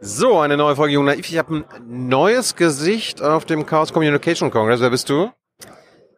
So, 0.00 0.38
eine 0.38 0.56
neue 0.56 0.76
Folge 0.76 0.94
Jung 0.94 1.06
Naiv. 1.06 1.28
Ich 1.28 1.38
habe 1.38 1.56
ein 1.56 1.64
neues 2.08 2.54
Gesicht 2.54 3.20
auf 3.20 3.46
dem 3.46 3.66
Chaos 3.66 3.92
Communication 3.92 4.48
Congress. 4.52 4.80
Wer 4.80 4.90
bist 4.90 5.10
du? 5.10 5.32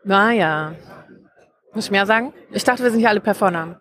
Naja. 0.05 0.75
Muss 1.73 1.87
ich 1.87 1.91
mehr 1.91 2.05
sagen? 2.05 2.35
Ich 2.53 2.63
dachte, 2.63 2.83
wir 2.83 2.91
sind 2.91 3.01
hier 3.01 3.09
alle 3.09 3.21
per 3.21 3.35
Vornamen. 3.35 3.77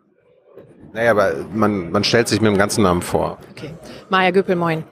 Naja, 0.93 1.11
aber 1.11 1.33
man, 1.53 1.91
man 1.91 2.05
stellt 2.05 2.29
sich 2.29 2.39
mit 2.39 2.49
dem 2.49 2.57
ganzen 2.57 2.83
Namen 2.83 3.01
vor. 3.01 3.39
Okay. 3.51 3.73
Maja 4.09 4.31
Göpel, 4.31 4.55
moin. 4.55 4.85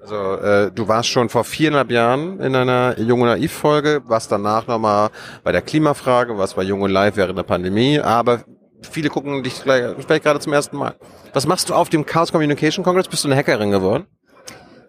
Also 0.00 0.34
äh, 0.36 0.70
du 0.70 0.86
warst 0.86 1.08
schon 1.08 1.30
vor 1.30 1.42
viereinhalb 1.42 1.90
Jahren 1.90 2.38
in 2.38 2.54
einer 2.54 2.96
Jung 3.00 3.22
und 3.22 3.28
Naiv 3.28 3.52
Folge, 3.52 4.02
warst 4.06 4.30
danach 4.30 4.68
nochmal 4.68 5.10
bei 5.42 5.50
der 5.50 5.62
Klimafrage, 5.62 6.38
was 6.38 6.54
bei 6.54 6.62
Jung 6.62 6.82
und 6.82 6.92
Live 6.92 7.16
während 7.16 7.36
der 7.36 7.42
Pandemie, 7.42 7.98
aber 7.98 8.44
viele 8.82 9.08
gucken 9.08 9.42
dich 9.42 9.54
vielleicht 9.54 10.22
gerade 10.22 10.38
zum 10.38 10.52
ersten 10.52 10.76
Mal. 10.76 10.94
Was 11.32 11.46
machst 11.46 11.70
du 11.70 11.74
auf 11.74 11.88
dem 11.88 12.06
Chaos 12.06 12.30
Communication 12.30 12.84
Congress? 12.84 13.08
Bist 13.08 13.24
du 13.24 13.28
eine 13.28 13.36
Hackerin 13.36 13.70
geworden? 13.70 14.06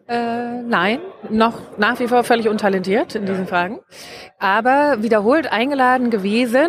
Äh, 0.08 0.62
nein, 0.62 1.00
noch 1.30 1.78
nach 1.78 2.00
wie 2.00 2.08
vor 2.08 2.24
völlig 2.24 2.48
untalentiert 2.48 3.16
in 3.16 3.26
diesen 3.26 3.48
Fragen. 3.48 3.80
Aber 4.38 5.02
wiederholt 5.02 5.52
eingeladen 5.52 6.12
gewesen, 6.12 6.68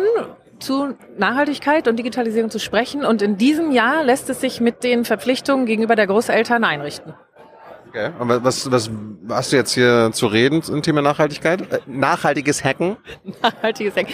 zu 0.59 0.95
Nachhaltigkeit 1.17 1.87
und 1.87 1.97
Digitalisierung 1.97 2.49
zu 2.49 2.59
sprechen. 2.59 3.05
Und 3.05 3.21
in 3.21 3.37
diesem 3.37 3.71
Jahr 3.71 4.03
lässt 4.03 4.29
es 4.31 4.41
sich 4.41 4.59
mit 4.59 4.83
den 4.83 5.05
Verpflichtungen 5.05 5.67
gegenüber 5.67 5.95
der 5.95 6.07
Großeltern 6.07 6.63
einrichten. 6.63 7.13
Okay. 7.89 8.09
Und 8.19 8.29
was, 8.43 8.69
was 8.71 8.89
hast 9.29 9.51
du 9.51 9.55
jetzt 9.55 9.73
hier 9.73 10.09
zu 10.13 10.27
reden 10.27 10.61
zum 10.61 10.81
Thema 10.81 11.01
Nachhaltigkeit? 11.01 11.61
Äh, 11.61 11.79
nachhaltiges 11.85 12.63
Hacken? 12.63 12.97
Nachhaltiges 13.41 13.95
Hacken. 13.95 14.13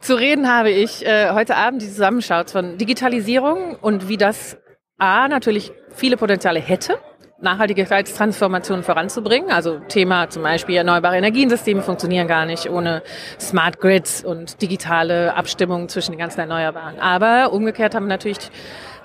Zu 0.00 0.14
reden 0.14 0.48
habe 0.48 0.70
ich 0.70 1.04
äh, 1.06 1.30
heute 1.32 1.56
Abend 1.56 1.82
die 1.82 1.88
Zusammenschau 1.88 2.44
von 2.44 2.78
Digitalisierung 2.78 3.76
und 3.80 4.08
wie 4.08 4.16
das 4.16 4.56
A 4.98 5.28
natürlich 5.28 5.72
viele 5.90 6.16
Potenziale 6.16 6.58
hätte 6.58 6.98
Nachhaltigkeitstransformation 7.42 8.82
voranzubringen. 8.82 9.50
Also 9.50 9.80
Thema 9.88 10.30
zum 10.30 10.42
Beispiel 10.42 10.76
erneuerbare 10.76 11.16
Energiensysteme 11.16 11.82
funktionieren 11.82 12.28
gar 12.28 12.46
nicht 12.46 12.70
ohne 12.70 13.02
Smart 13.38 13.80
Grids 13.80 14.24
und 14.24 14.62
digitale 14.62 15.34
Abstimmung 15.34 15.88
zwischen 15.88 16.12
den 16.12 16.18
ganzen 16.18 16.40
Erneuerbaren. 16.40 16.98
Aber 17.00 17.52
umgekehrt 17.52 17.94
haben 17.94 18.04
wir 18.04 18.10
natürlich 18.10 18.38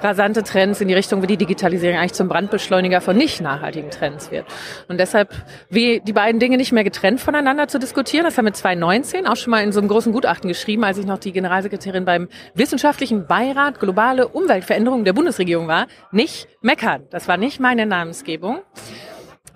rasante 0.02 0.44
Trends 0.44 0.82
in 0.82 0.88
die 0.88 0.94
Richtung, 0.94 1.22
wie 1.22 1.28
die 1.28 1.38
Digitalisierung 1.38 1.98
eigentlich 1.98 2.14
zum 2.14 2.28
Brandbeschleuniger 2.28 3.02
von 3.02 3.18
nicht 3.18 3.42
nachhaltigen 3.42 3.90
Trends 3.90 4.32
wird. 4.32 4.46
Und 4.88 5.00
deshalb, 5.00 5.34
wie 5.70 6.02
die 6.02 6.14
beiden 6.14 6.40
Dinge 6.40 6.58
nicht 6.58 6.72
mehr 6.72 6.84
getrennt 6.84 7.20
voneinander 7.20 7.68
zu 7.68 7.80
diskutieren, 7.80 8.26
das 8.26 8.38
haben 8.38 8.46
wir 8.46 8.54
2019 8.54 9.28
auch 9.28 9.36
schon 9.36 9.52
mal 9.52 9.64
in 9.64 9.72
so 9.72 9.80
einem 9.80 9.90
großen 9.90 10.12
Gutachten 10.12 10.48
geschrieben, 10.48 10.84
als 10.84 10.98
ich 10.98 11.06
noch 11.06 11.18
die 11.18 11.32
Generalsekretärin 11.32 12.06
beim 12.06 12.28
Wissenschaftlichen 12.54 13.28
Beirat 13.28 13.80
Globale 13.80 14.28
Umweltveränderungen 14.28 15.06
der 15.06 15.14
Bundesregierung 15.14 15.68
war, 15.68 15.88
nicht 16.12 16.48
meckern. 16.62 17.04
Das 17.10 17.28
war 17.28 17.38
nicht 17.38 17.60
meine 17.60 17.86
Namensgebung. 17.86 18.60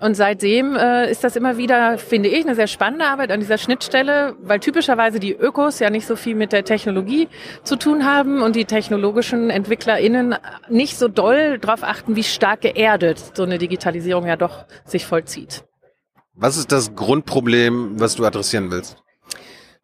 Und 0.02 0.16
seitdem 0.16 0.74
äh, 0.74 1.08
ist 1.08 1.22
das 1.22 1.36
immer 1.36 1.58
wieder, 1.58 1.96
finde 1.96 2.28
ich, 2.28 2.44
eine 2.44 2.56
sehr 2.56 2.66
spannende 2.66 3.04
Arbeit 3.04 3.30
an 3.30 3.38
dieser 3.38 3.56
Schnittstelle, 3.56 4.34
weil 4.42 4.58
typischerweise 4.58 5.20
die 5.20 5.32
Ökos 5.32 5.78
ja 5.78 5.90
nicht 5.90 6.08
so 6.08 6.16
viel 6.16 6.34
mit 6.34 6.50
der 6.50 6.64
Technologie 6.64 7.28
zu 7.62 7.76
tun 7.76 8.04
haben 8.04 8.42
und 8.42 8.56
die 8.56 8.64
technologischen 8.64 9.48
EntwicklerInnen 9.48 10.34
nicht 10.68 10.98
so 10.98 11.06
doll 11.06 11.60
darauf 11.60 11.84
achten, 11.84 12.16
wie 12.16 12.24
stark 12.24 12.62
geerdet 12.62 13.22
so 13.36 13.44
eine 13.44 13.58
Digitalisierung 13.58 14.26
ja 14.26 14.34
doch 14.34 14.64
sich 14.84 15.06
vollzieht. 15.06 15.62
Was 16.34 16.56
ist 16.56 16.72
das 16.72 16.96
Grundproblem, 16.96 18.00
was 18.00 18.16
du 18.16 18.24
adressieren 18.24 18.72
willst? 18.72 18.96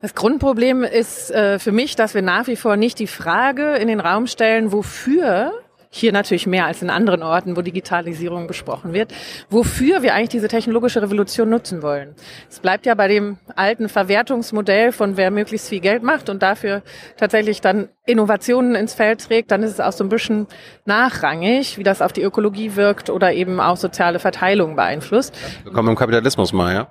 Das 0.00 0.16
Grundproblem 0.16 0.82
ist 0.82 1.30
äh, 1.30 1.60
für 1.60 1.70
mich, 1.70 1.94
dass 1.94 2.14
wir 2.14 2.22
nach 2.22 2.48
wie 2.48 2.56
vor 2.56 2.76
nicht 2.76 2.98
die 2.98 3.06
Frage 3.06 3.76
in 3.76 3.86
den 3.86 4.00
Raum 4.00 4.26
stellen, 4.26 4.72
wofür 4.72 5.52
hier 5.90 6.12
natürlich 6.12 6.46
mehr 6.46 6.66
als 6.66 6.82
in 6.82 6.90
anderen 6.90 7.22
Orten, 7.22 7.56
wo 7.56 7.62
Digitalisierung 7.62 8.46
besprochen 8.46 8.92
wird, 8.92 9.12
wofür 9.48 10.02
wir 10.02 10.14
eigentlich 10.14 10.28
diese 10.28 10.48
technologische 10.48 11.02
Revolution 11.02 11.48
nutzen 11.48 11.82
wollen. 11.82 12.14
Es 12.48 12.60
bleibt 12.60 12.86
ja 12.86 12.94
bei 12.94 13.08
dem 13.08 13.38
alten 13.56 13.88
Verwertungsmodell 13.88 14.92
von 14.92 15.16
wer 15.16 15.30
möglichst 15.30 15.68
viel 15.68 15.80
Geld 15.80 16.02
macht 16.02 16.28
und 16.28 16.42
dafür 16.42 16.82
tatsächlich 17.16 17.60
dann 17.60 17.88
Innovationen 18.06 18.74
ins 18.74 18.94
Feld 18.94 19.26
trägt, 19.26 19.50
dann 19.50 19.62
ist 19.62 19.72
es 19.72 19.80
auch 19.80 19.92
so 19.92 20.04
ein 20.04 20.08
bisschen 20.08 20.46
nachrangig, 20.84 21.78
wie 21.78 21.82
das 21.82 22.02
auf 22.02 22.12
die 22.12 22.22
Ökologie 22.22 22.76
wirkt 22.76 23.10
oder 23.10 23.32
eben 23.32 23.60
auch 23.60 23.76
soziale 23.76 24.18
Verteilung 24.18 24.76
beeinflusst. 24.76 25.36
Wir 25.62 25.72
kommen 25.72 25.88
im 25.88 25.96
Kapitalismus 25.96 26.52
mal, 26.52 26.74
ja? 26.74 26.88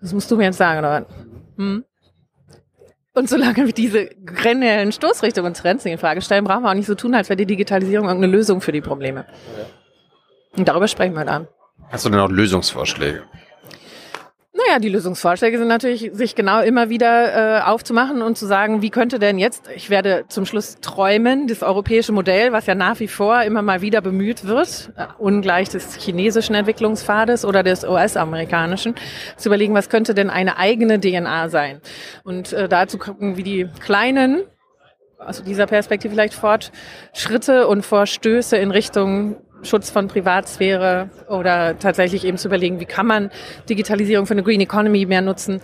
Das 0.00 0.12
musst 0.12 0.30
du 0.30 0.36
mir 0.36 0.44
jetzt 0.44 0.58
sagen, 0.58 0.80
oder? 0.80 1.06
Hm? 1.56 1.84
Und 3.14 3.28
solange 3.28 3.66
wir 3.66 3.72
diese 3.72 4.06
generellen 4.06 4.90
Stoßrichtungen 4.90 5.50
und 5.50 5.56
Trends 5.56 5.84
in 5.84 5.98
Frage 5.98 6.22
stellen, 6.22 6.44
brauchen 6.44 6.62
wir 6.62 6.70
auch 6.70 6.74
nicht 6.74 6.86
so 6.86 6.94
tun, 6.94 7.14
als 7.14 7.28
wäre 7.28 7.36
die 7.36 7.46
Digitalisierung 7.46 8.06
irgendeine 8.06 8.32
Lösung 8.32 8.60
für 8.60 8.72
die 8.72 8.80
Probleme. 8.80 9.26
Und 10.56 10.66
darüber 10.66 10.88
sprechen 10.88 11.14
wir 11.14 11.24
dann. 11.24 11.46
Hast 11.90 12.06
du 12.06 12.10
denn 12.10 12.20
auch 12.20 12.30
Lösungsvorschläge? 12.30 13.22
Naja, 14.72 14.80
die 14.80 14.88
Lösungsvorschläge 14.88 15.58
sind 15.58 15.68
natürlich, 15.68 16.12
sich 16.14 16.34
genau 16.34 16.62
immer 16.62 16.88
wieder 16.88 17.58
äh, 17.58 17.60
aufzumachen 17.60 18.22
und 18.22 18.38
zu 18.38 18.46
sagen, 18.46 18.80
wie 18.80 18.88
könnte 18.88 19.18
denn 19.18 19.38
jetzt, 19.38 19.68
ich 19.76 19.90
werde 19.90 20.24
zum 20.28 20.46
Schluss 20.46 20.78
träumen, 20.80 21.46
das 21.46 21.62
europäische 21.62 22.12
Modell, 22.12 22.52
was 22.52 22.64
ja 22.64 22.74
nach 22.74 22.98
wie 22.98 23.06
vor 23.06 23.42
immer 23.42 23.60
mal 23.60 23.82
wieder 23.82 24.00
bemüht 24.00 24.46
wird, 24.46 24.90
äh, 24.96 25.08
ungleich 25.18 25.68
des 25.68 25.96
chinesischen 25.96 26.54
Entwicklungspfades 26.54 27.44
oder 27.44 27.62
des 27.62 27.84
US-amerikanischen, 27.84 28.94
zu 29.36 29.50
überlegen, 29.50 29.74
was 29.74 29.90
könnte 29.90 30.14
denn 30.14 30.30
eine 30.30 30.56
eigene 30.56 30.98
DNA 30.98 31.50
sein. 31.50 31.82
Und 32.24 32.54
äh, 32.54 32.66
dazu 32.66 32.96
gucken, 32.96 33.36
wie 33.36 33.42
die 33.42 33.68
kleinen 33.80 34.40
aus 35.18 35.42
dieser 35.42 35.66
Perspektive 35.66 36.14
vielleicht 36.14 36.32
Fortschritte 36.32 37.68
und 37.68 37.84
Vorstöße 37.84 38.56
in 38.56 38.70
Richtung 38.70 39.36
Schutz 39.62 39.90
von 39.90 40.08
Privatsphäre 40.08 41.10
oder 41.28 41.78
tatsächlich 41.78 42.24
eben 42.24 42.38
zu 42.38 42.48
überlegen, 42.48 42.80
wie 42.80 42.84
kann 42.84 43.06
man 43.06 43.30
Digitalisierung 43.68 44.26
für 44.26 44.34
eine 44.34 44.42
Green 44.42 44.60
Economy 44.60 45.06
mehr 45.06 45.22
nutzen? 45.22 45.60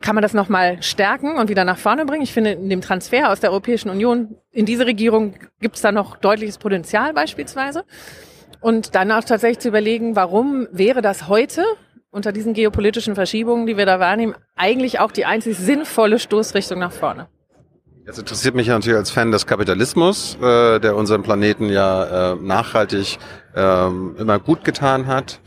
Kann 0.00 0.14
man 0.14 0.22
das 0.22 0.34
nochmal 0.34 0.82
stärken 0.82 1.38
und 1.38 1.48
wieder 1.48 1.64
nach 1.64 1.78
vorne 1.78 2.06
bringen? 2.06 2.22
Ich 2.22 2.32
finde, 2.32 2.52
in 2.52 2.70
dem 2.70 2.80
Transfer 2.80 3.30
aus 3.30 3.40
der 3.40 3.50
Europäischen 3.50 3.90
Union 3.90 4.36
in 4.50 4.66
diese 4.66 4.86
Regierung 4.86 5.34
gibt 5.60 5.76
es 5.76 5.82
da 5.82 5.92
noch 5.92 6.16
deutliches 6.16 6.58
Potenzial 6.58 7.12
beispielsweise. 7.12 7.84
Und 8.60 8.94
dann 8.94 9.10
auch 9.10 9.24
tatsächlich 9.24 9.58
zu 9.58 9.68
überlegen, 9.68 10.16
warum 10.16 10.68
wäre 10.70 11.02
das 11.02 11.28
heute 11.28 11.64
unter 12.10 12.32
diesen 12.32 12.54
geopolitischen 12.54 13.14
Verschiebungen, 13.14 13.66
die 13.66 13.76
wir 13.76 13.86
da 13.86 13.98
wahrnehmen, 13.98 14.34
eigentlich 14.54 15.00
auch 15.00 15.10
die 15.10 15.24
einzig 15.24 15.56
sinnvolle 15.56 16.18
Stoßrichtung 16.18 16.78
nach 16.78 16.92
vorne? 16.92 17.28
Jetzt 18.04 18.18
interessiert 18.18 18.56
mich 18.56 18.66
natürlich 18.66 18.98
als 18.98 19.12
Fan 19.12 19.30
des 19.30 19.46
Kapitalismus, 19.46 20.36
äh, 20.42 20.80
der 20.80 20.96
unseren 20.96 21.22
Planeten 21.22 21.68
ja 21.68 22.32
äh, 22.32 22.34
nachhaltig 22.34 23.18
äh, 23.54 23.86
immer 23.86 24.38
gut 24.38 24.64
getan 24.64 25.06
hat, 25.06 25.40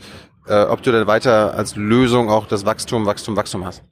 äh, 0.46 0.62
ob 0.64 0.82
du 0.82 0.92
denn 0.92 1.06
weiter 1.06 1.54
als 1.54 1.76
Lösung 1.76 2.30
auch 2.30 2.46
das 2.46 2.64
Wachstum, 2.64 3.06
Wachstum, 3.06 3.36
Wachstum 3.36 3.64
hast. 3.64 3.82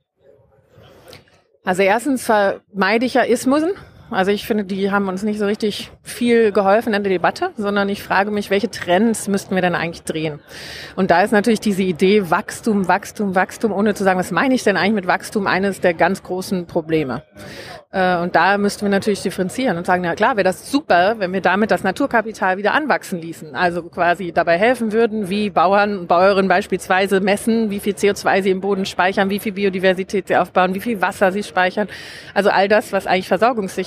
Also 1.65 1.83
erstens 1.83 2.25
vermeide 2.25 3.07
ich 3.07 3.15
ja 3.15 3.23
Ismusen. 3.23 3.73
Also 4.11 4.31
ich 4.31 4.47
finde, 4.47 4.65
die 4.65 4.91
haben 4.91 5.09
uns 5.09 5.23
nicht 5.23 5.39
so 5.39 5.47
richtig 5.47 5.91
viel 6.03 6.53
geholfen 6.53 6.93
in 6.93 7.03
der 7.03 7.13
Debatte, 7.13 7.51
sondern 7.57 7.89
ich 7.89 8.03
frage 8.03 8.31
mich, 8.31 8.51
welche 8.51 8.71
Trends 8.71 9.29
müssten 9.29 9.55
wir 9.55 9.63
denn 9.63 9.75
eigentlich 9.75 10.05
drehen? 10.05 10.41
Und 10.95 11.11
da 11.11 11.23
ist 11.23 11.33
natürlich 11.33 11.61
diese 11.61 11.83
Idee 11.83 12.31
Wachstum, 12.31 12.87
Wachstum, 12.87 13.35
Wachstum, 13.35 13.73
ohne 13.73 13.95
zu 13.95 14.05
sagen, 14.05 14.19
was 14.19 14.31
meine 14.31 14.55
ich 14.55 14.63
denn 14.63 14.77
eigentlich 14.77 14.95
mit 14.95 15.07
Wachstum, 15.07 15.47
eines 15.47 15.81
der 15.81 15.95
ganz 15.95 16.23
großen 16.23 16.67
Probleme. 16.67 17.23
Äh, 17.95 18.19
und 18.19 18.35
da 18.35 18.59
müssten 18.59 18.83
wir 18.83 18.91
natürlich 18.91 19.23
differenzieren 19.23 19.79
und 19.79 19.87
sagen, 19.87 20.03
ja 20.03 20.17
klar, 20.17 20.37
wäre 20.37 20.45
das 20.45 20.71
super, 20.71 21.15
wenn 21.19 21.33
wir 21.33 21.41
damit 21.41 21.71
das 21.71 21.85
Naturkapital 21.85 22.57
wieder 22.57 22.75
anwachsen 22.75 23.21
ließen. 23.21 23.55
Also 23.55 23.85
quasi 23.85 24.33
dabei 24.33 24.59
helfen 24.59 24.93
würden, 24.93 25.31
wie 25.31 25.49
Bauern 25.49 25.99
und 25.99 26.09
Bäuerinnen 26.09 26.49
beispielsweise 26.49 27.21
messen, 27.21 27.71
wie 27.71 27.79
viel 27.79 27.95
CO2 27.95 28.43
sie 28.43 28.51
im 28.51 28.61
Boden 28.61 28.85
speichern, 28.85 29.31
wie 29.31 29.39
viel 29.39 29.53
Biodiversität 29.53 30.27
sie 30.27 30.37
aufbauen, 30.37 30.75
wie 30.75 30.81
viel 30.81 31.01
Wasser 31.01 31.31
sie 31.31 31.45
speichern. 31.45 31.87
Also 32.35 32.51
all 32.51 32.67
das, 32.67 32.93
was 32.93 33.07
eigentlich 33.07 33.29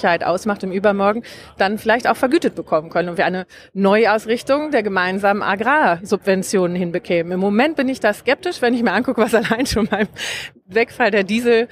Versorgungssicherheit 0.08 0.24
ausmacht 0.24 0.64
im 0.64 0.72
Übermorgen, 0.72 1.24
dann 1.58 1.78
vielleicht 1.78 2.08
auch 2.08 2.16
vergütet 2.16 2.56
bekommen 2.56 2.90
können 2.90 3.10
und 3.10 3.18
wir 3.18 3.26
eine 3.26 3.46
Neuausrichtung 3.74 4.72
der 4.72 4.84
gemeinsamen 4.84 5.42
Agrarsubventionen 5.42 6.76
hinbekämen. 6.76 7.34
Im 7.34 7.40
Moment 7.40 7.76
bin 7.76 7.90
ich 7.90 8.00
da 8.00 8.14
skeptisch, 8.14 8.62
wenn 8.62 8.74
ich 8.74 8.84
mir 8.84 8.94
angucke, 8.94 9.22
was 9.22 9.36
allein 9.36 9.66
schon 9.66 9.88
beim 9.88 10.08
Wegfall 10.68 11.12
der 11.12 11.24
Diesel 11.24 11.68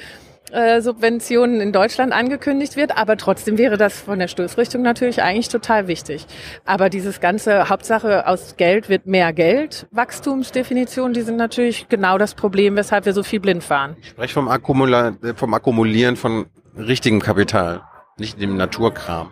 äh, 0.52 0.80
Subventionen 0.82 1.60
in 1.60 1.72
Deutschland 1.72 2.14
angekündigt 2.14 2.76
wird, 2.76 2.96
aber 2.96 3.18
trotzdem 3.18 3.58
wäre 3.58 3.78
das 3.78 4.00
von 4.02 4.20
der 4.20 4.28
Stoßrichtung 4.28 4.84
natürlich 4.84 5.24
eigentlich 5.24 5.50
total 5.50 5.88
wichtig. 5.88 6.28
Aber 6.66 6.90
dieses 6.90 7.20
ganze 7.20 7.68
Hauptsache 7.70 8.28
aus 8.28 8.56
Geld 8.56 8.88
wird 8.88 9.08
mehr 9.08 9.34
Geld, 9.34 9.88
Wachstumsdefinitionen, 9.92 11.14
die 11.14 11.22
sind 11.22 11.38
natürlich 11.38 11.88
genau 11.90 12.20
das 12.20 12.36
Problem, 12.36 12.76
weshalb 12.76 13.06
wir 13.06 13.14
so 13.14 13.24
viel 13.24 13.40
blind 13.40 13.64
fahren. 13.64 13.96
Ich 14.02 14.10
spreche 14.10 14.34
vom, 14.34 14.48
Akkumula 14.48 15.16
vom 15.36 15.54
Akkumulieren 15.54 16.16
von 16.16 16.46
richtigem 16.78 17.22
Kapital, 17.22 17.82
nicht 18.18 18.40
dem 18.40 18.58
Naturkram. 18.58 19.32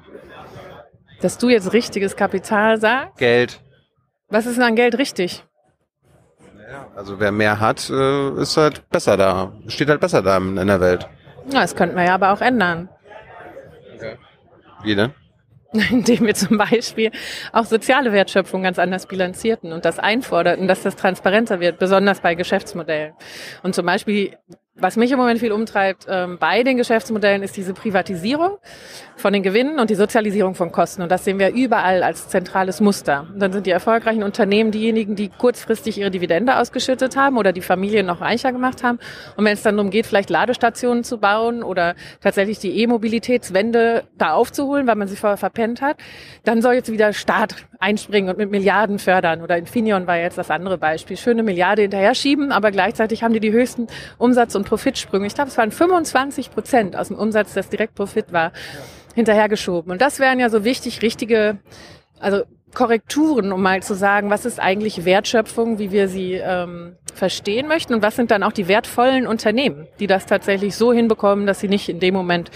Dass 1.22 1.38
du 1.38 1.50
jetzt 1.50 1.74
richtiges 1.74 2.16
Kapital 2.16 2.80
sagst? 2.80 3.18
Geld. 3.18 3.62
Was 4.30 4.46
ist 4.46 4.58
denn 4.58 4.64
an 4.64 4.76
Geld 4.76 4.98
richtig? 4.98 5.46
Also 6.96 7.20
wer 7.20 7.32
mehr 7.32 7.60
hat, 7.60 7.90
äh, 7.90 8.42
ist 8.42 8.58
halt 8.58 8.90
besser 8.90 9.16
da. 9.16 9.54
Steht 9.68 9.90
halt 9.90 10.02
besser 10.02 10.22
da 10.22 10.38
in 10.38 10.56
der 10.56 10.80
Welt. 10.80 11.08
Ja, 11.50 11.62
das 11.62 11.76
könnten 11.76 11.96
wir 11.96 12.04
ja 12.04 12.16
aber 12.16 12.32
auch 12.34 12.42
ändern. 12.42 12.90
Okay. 13.96 14.18
Wie 14.84 14.96
denn? 14.96 15.14
indem 15.90 16.26
wir 16.26 16.36
zum 16.36 16.58
Beispiel 16.58 17.12
auch 17.52 17.66
soziale 17.66 18.12
Wertschöpfung 18.12 18.62
ganz 18.62 18.78
anders 18.78 19.08
bilanzierten 19.08 19.74
und 19.74 19.86
das 19.86 19.98
einforderten, 19.98 20.68
dass 20.68 20.84
das 20.84 20.96
transparenter 20.96 21.60
wird, 21.60 21.80
besonders 21.80 22.20
bei 22.20 22.36
Geschäftsmodellen. 22.36 23.14
Und 23.64 23.74
zum 23.74 23.86
Beispiel 23.86 24.38
was 24.76 24.98
mich 24.98 25.12
im 25.12 25.20
Moment 25.20 25.40
viel 25.40 25.52
umtreibt 25.52 26.08
ähm, 26.10 26.38
bei 26.40 26.64
den 26.64 26.78
Geschäftsmodellen 26.78 27.44
ist 27.44 27.56
diese 27.56 27.74
Privatisierung 27.74 28.58
von 29.16 29.32
den 29.32 29.44
Gewinnen 29.44 29.80
und 29.80 29.92
die 29.92 29.96
Sozialisierung 29.96 30.56
von 30.56 30.72
Kosten. 30.72 31.04
Und 31.04 31.12
das 31.12 31.24
sehen 31.24 31.38
wir 31.38 31.54
überall 31.54 32.02
als 32.02 32.28
zentrales 32.28 32.82
Muster. 32.82 33.28
Und 33.32 33.40
dann 33.40 33.54
sind 33.54 33.68
die 33.68 33.72
erfolgreichen 33.72 34.24
Unternehmen 34.24 34.72
diejenigen, 34.72 35.16
die 35.16 35.30
kurzfristig 35.30 36.00
ihre 36.00 36.10
Dividende 36.10 36.58
ausgeschüttet 36.58 37.16
haben 37.16 37.38
oder 37.38 37.54
die 37.54 37.62
Familien 37.62 38.08
noch 38.08 38.22
reicher 38.22 38.52
gemacht 38.52 38.84
haben. 38.84 38.98
Und 39.38 39.46
wenn 39.46 39.54
es 39.54 39.62
dann 39.62 39.78
darum 39.78 39.92
geht, 39.92 40.08
vielleicht 40.08 40.32
Ladestationen 40.32 41.04
zu 41.04 41.20
bauen 41.20 41.62
oder 41.62 41.94
tatsächlich 42.22 42.58
die 42.58 42.82
E-Mobilitätswende 42.82 44.06
da 44.18 44.34
aufzuholen, 44.34 44.88
weil 44.88 44.96
man 44.96 45.08
sie 45.08 45.16
vorher 45.16 45.38
verpennt 45.38 45.82
hat, 45.82 45.98
dann 46.46 46.64
soll 46.64 46.74
jetzt 46.74 46.92
wieder 46.92 47.14
Staat 47.14 47.68
einspringen 47.84 48.30
und 48.30 48.38
mit 48.38 48.50
Milliarden 48.50 48.98
fördern. 48.98 49.42
Oder 49.42 49.58
Infineon 49.58 50.08
war 50.08 50.18
jetzt 50.18 50.38
das 50.38 50.50
andere 50.50 50.78
Beispiel. 50.78 51.18
Schöne 51.18 51.44
Milliarde 51.44 51.82
hinterher 51.82 52.16
schieben, 52.16 52.52
aber 52.52 52.72
gleichzeitig 52.72 53.24
haben 53.24 53.34
die 53.34 53.42
die 53.42 53.52
höchsten 53.52 53.88
Umsatz- 54.18 54.56
und 54.56 54.66
Profitsprünge, 54.66 55.28
ich 55.28 55.36
glaube, 55.36 55.50
es 55.50 55.58
waren 55.58 55.72
25 55.72 56.52
Prozent 56.52 56.96
aus 56.96 57.10
dem 57.10 57.18
Umsatz, 57.18 57.54
das 57.54 57.70
Direktprofit 57.70 58.32
war, 58.32 58.54
hinterhergeschoben. 59.16 59.92
Und 59.92 60.02
das 60.02 60.20
wären 60.20 60.40
ja 60.40 60.50
so 60.50 60.64
wichtig, 60.64 61.02
richtige, 61.02 61.60
also 62.20 62.44
Korrekturen, 62.74 63.52
um 63.52 63.62
mal 63.62 63.84
zu 63.84 63.96
sagen, 63.96 64.30
was 64.30 64.46
ist 64.46 64.60
eigentlich 64.60 65.06
Wertschöpfung, 65.06 65.80
wie 65.80 65.92
wir 65.92 66.08
sie 66.08 66.34
ähm, 66.34 66.96
verstehen 67.14 67.68
möchten 67.68 67.94
und 67.94 68.02
was 68.02 68.16
sind 68.16 68.32
dann 68.32 68.44
auch 68.44 68.52
die 68.52 68.68
wertvollen 68.68 69.28
Unternehmen, 69.28 69.88
die 70.00 70.08
das 70.08 70.26
tatsächlich 70.26 70.76
so 70.76 70.92
hinbekommen, 70.92 71.46
dass 71.46 71.60
sie 71.60 71.68
nicht 71.68 71.90
in 71.90 72.00
dem 72.00 72.14
Moment, 72.14 72.52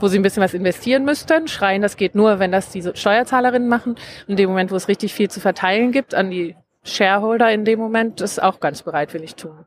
wo 0.00 0.08
sie 0.08 0.18
ein 0.18 0.22
bisschen 0.22 0.42
was 0.42 0.54
investieren 0.54 1.04
müssten, 1.04 1.48
schreien, 1.48 1.82
das 1.82 1.96
geht 1.96 2.14
nur, 2.14 2.38
wenn 2.38 2.52
das 2.52 2.70
diese 2.70 2.94
Steuerzahlerinnen 2.96 3.68
machen. 3.68 3.96
In 4.26 4.36
dem 4.36 4.50
Moment, 4.50 4.70
wo 4.70 4.76
es 4.76 4.88
richtig 4.88 5.14
viel 5.14 5.30
zu 5.30 5.40
verteilen 5.40 5.92
gibt 5.92 6.14
an 6.14 6.30
die 6.30 6.56
Shareholder 6.84 7.52
in 7.52 7.64
dem 7.64 7.78
Moment, 7.78 8.20
das 8.20 8.38
auch 8.38 8.60
ganz 8.60 8.82
bereitwillig 8.82 9.36
tun. 9.36 9.64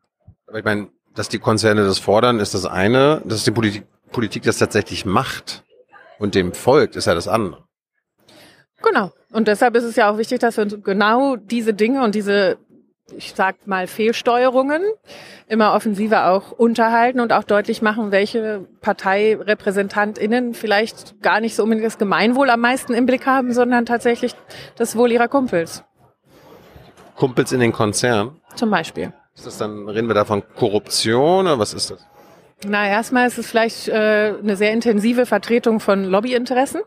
Aber 0.47 0.59
ich 0.59 0.65
meine, 0.65 0.87
dass 1.15 1.29
die 1.29 1.39
Konzerne 1.39 1.85
das 1.85 1.99
fordern, 1.99 2.39
ist 2.39 2.53
das 2.53 2.65
eine. 2.65 3.21
Dass 3.25 3.43
die 3.43 3.51
Politik, 3.51 3.85
Politik 4.11 4.43
das 4.43 4.57
tatsächlich 4.57 5.05
macht 5.05 5.63
und 6.19 6.35
dem 6.35 6.53
folgt, 6.53 6.95
ist 6.95 7.05
ja 7.05 7.15
das 7.15 7.27
andere. 7.27 7.63
Genau. 8.83 9.11
Und 9.35 9.49
deshalb 9.49 9.75
ist 9.75 9.83
es 9.83 9.97
ja 9.97 10.09
auch 10.09 10.17
wichtig, 10.17 10.39
dass 10.39 10.55
wir 10.55 10.63
uns 10.63 10.77
genau 10.81 11.35
diese 11.35 11.73
Dinge 11.73 12.05
und 12.05 12.15
diese, 12.15 12.55
ich 13.17 13.33
sag 13.35 13.67
mal, 13.67 13.85
Fehlsteuerungen 13.85 14.81
immer 15.49 15.73
offensiver 15.73 16.29
auch 16.31 16.53
unterhalten 16.53 17.19
und 17.19 17.33
auch 17.33 17.43
deutlich 17.43 17.81
machen, 17.81 18.11
welche 18.11 18.65
ParteirepräsentantInnen 18.79 20.53
vielleicht 20.53 21.21
gar 21.21 21.41
nicht 21.41 21.53
so 21.53 21.63
unbedingt 21.63 21.85
das 21.85 21.97
Gemeinwohl 21.97 22.49
am 22.49 22.61
meisten 22.61 22.93
im 22.93 23.05
Blick 23.05 23.25
haben, 23.25 23.51
sondern 23.51 23.85
tatsächlich 23.85 24.35
das 24.77 24.95
Wohl 24.95 25.11
ihrer 25.11 25.27
Kumpels. 25.27 25.83
Kumpels 27.17 27.51
in 27.51 27.59
den 27.59 27.73
Konzernen? 27.73 28.39
Zum 28.55 28.71
Beispiel. 28.71 29.11
Ist 29.35 29.45
das 29.45 29.57
dann, 29.57 29.89
reden 29.89 30.07
wir 30.07 30.15
da 30.15 30.23
von 30.23 30.43
Korruption 30.55 31.45
oder 31.45 31.59
was 31.59 31.73
ist 31.73 31.91
das? 31.91 32.07
Na, 32.65 32.87
erstmal 32.87 33.27
ist 33.27 33.37
es 33.37 33.47
vielleicht 33.47 33.89
äh, 33.89 34.35
eine 34.41 34.55
sehr 34.55 34.71
intensive 34.71 35.25
Vertretung 35.25 35.81
von 35.81 36.05
Lobbyinteressen. 36.05 36.79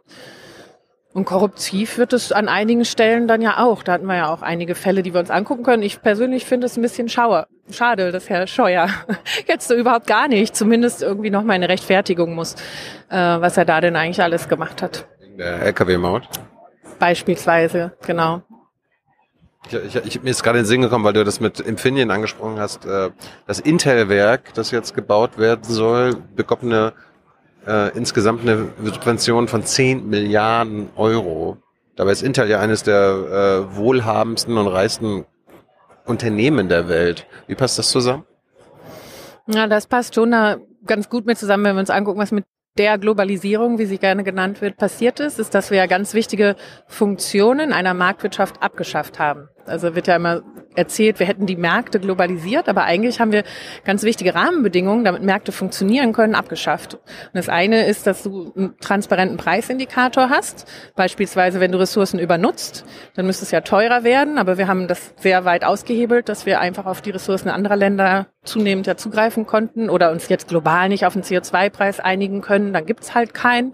Und 1.14 1.24
korruptiv 1.24 1.96
wird 1.96 2.12
es 2.12 2.32
an 2.32 2.48
einigen 2.48 2.84
Stellen 2.84 3.26
dann 3.28 3.40
ja 3.40 3.58
auch. 3.58 3.82
Da 3.82 3.92
hatten 3.92 4.06
wir 4.06 4.16
ja 4.16 4.32
auch 4.32 4.42
einige 4.42 4.74
Fälle, 4.74 5.02
die 5.02 5.14
wir 5.14 5.20
uns 5.20 5.30
angucken 5.30 5.62
können. 5.62 5.82
Ich 5.82 6.02
persönlich 6.02 6.44
finde 6.44 6.66
es 6.66 6.76
ein 6.76 6.82
bisschen 6.82 7.08
schauer. 7.08 7.46
schade, 7.70 8.12
dass 8.12 8.28
Herr 8.28 8.46
Scheuer 8.46 8.88
jetzt 9.46 9.68
so 9.68 9.74
überhaupt 9.74 10.06
gar 10.06 10.28
nicht, 10.28 10.54
zumindest 10.54 11.02
irgendwie 11.02 11.30
noch 11.30 11.42
mal 11.42 11.54
eine 11.54 11.68
Rechtfertigung 11.68 12.34
muss, 12.34 12.54
äh, 13.08 13.16
was 13.16 13.56
er 13.56 13.64
da 13.64 13.80
denn 13.80 13.96
eigentlich 13.96 14.22
alles 14.22 14.48
gemacht 14.48 14.82
hat. 14.82 15.08
In 15.20 15.38
der 15.38 15.62
LKW-Maut? 15.62 16.28
Beispielsweise, 16.98 17.92
genau. 18.06 18.42
Ich, 19.66 19.74
ich, 19.74 19.96
ich, 20.06 20.22
mir 20.22 20.30
ist 20.30 20.42
gerade 20.42 20.58
in 20.58 20.64
den 20.64 20.68
Sinn 20.68 20.82
gekommen, 20.82 21.04
weil 21.04 21.12
du 21.12 21.24
das 21.24 21.40
mit 21.40 21.60
Infineon 21.60 22.10
angesprochen 22.10 22.58
hast. 22.58 22.84
Äh, 22.84 23.10
das 23.46 23.60
Intel-Werk, 23.60 24.54
das 24.54 24.70
jetzt 24.70 24.94
gebaut 24.94 25.38
werden 25.38 25.64
soll, 25.64 26.16
bekommt 26.36 26.64
eine 26.64 26.92
äh, 27.68 27.88
insgesamt 27.96 28.42
eine 28.42 28.68
Subvention 28.82 29.46
von 29.46 29.64
10 29.64 30.08
Milliarden 30.08 30.90
Euro. 30.96 31.58
Dabei 31.96 32.12
ist 32.12 32.22
Intel 32.22 32.48
ja 32.48 32.60
eines 32.60 32.82
der 32.82 33.66
äh, 33.70 33.76
wohlhabendsten 33.76 34.56
und 34.56 34.68
reichsten 34.68 35.26
Unternehmen 36.04 36.68
der 36.68 36.88
Welt. 36.88 37.26
Wie 37.46 37.54
passt 37.54 37.78
das 37.78 37.90
zusammen? 37.90 38.24
Ja, 39.46 39.66
das 39.66 39.86
passt 39.86 40.14
schon 40.14 40.30
da 40.30 40.56
ganz 40.86 41.08
gut 41.08 41.26
mit 41.26 41.38
zusammen, 41.38 41.64
wenn 41.64 41.76
wir 41.76 41.80
uns 41.80 41.90
angucken, 41.90 42.20
was 42.20 42.32
mit 42.32 42.44
der 42.78 42.98
Globalisierung, 42.98 43.78
wie 43.78 43.86
sie 43.86 43.98
gerne 43.98 44.24
genannt 44.24 44.60
wird, 44.60 44.76
passiert 44.76 45.20
ist, 45.20 45.38
ist, 45.38 45.54
dass 45.54 45.70
wir 45.70 45.78
ja 45.78 45.86
ganz 45.86 46.14
wichtige 46.14 46.54
Funktionen 46.86 47.72
einer 47.72 47.94
Marktwirtschaft 47.94 48.62
abgeschafft 48.62 49.18
haben. 49.18 49.48
Also 49.68 49.94
wird 49.94 50.06
ja 50.06 50.16
immer 50.16 50.42
erzählt, 50.74 51.18
wir 51.18 51.26
hätten 51.26 51.46
die 51.46 51.56
Märkte 51.56 51.98
globalisiert, 52.00 52.68
aber 52.68 52.84
eigentlich 52.84 53.20
haben 53.20 53.32
wir 53.32 53.42
ganz 53.84 54.02
wichtige 54.02 54.34
Rahmenbedingungen, 54.34 55.04
damit 55.04 55.22
Märkte 55.22 55.52
funktionieren 55.52 56.12
können, 56.12 56.34
abgeschafft. 56.34 56.94
Und 56.94 57.34
das 57.34 57.48
eine 57.48 57.86
ist, 57.86 58.06
dass 58.06 58.22
du 58.22 58.52
einen 58.56 58.78
transparenten 58.78 59.36
Preisindikator 59.36 60.30
hast. 60.30 60.66
Beispielsweise, 60.94 61.60
wenn 61.60 61.72
du 61.72 61.78
Ressourcen 61.78 62.18
übernutzt, 62.18 62.84
dann 63.14 63.26
müsste 63.26 63.44
es 63.44 63.50
ja 63.50 63.60
teurer 63.60 64.04
werden, 64.04 64.38
aber 64.38 64.58
wir 64.58 64.68
haben 64.68 64.88
das 64.88 65.14
sehr 65.18 65.44
weit 65.44 65.64
ausgehebelt, 65.64 66.28
dass 66.28 66.46
wir 66.46 66.60
einfach 66.60 66.86
auf 66.86 67.00
die 67.00 67.10
Ressourcen 67.10 67.48
anderer 67.48 67.76
Länder 67.76 68.28
zunehmend 68.44 68.86
ja 68.86 68.96
zugreifen 68.96 69.46
konnten 69.46 69.90
oder 69.90 70.10
uns 70.10 70.28
jetzt 70.28 70.48
global 70.48 70.88
nicht 70.88 71.04
auf 71.04 71.12
den 71.12 71.22
CO2-Preis 71.22 72.00
einigen 72.00 72.40
können, 72.40 72.72
dann 72.72 72.86
gibt's 72.86 73.14
halt 73.14 73.34
keinen. 73.34 73.72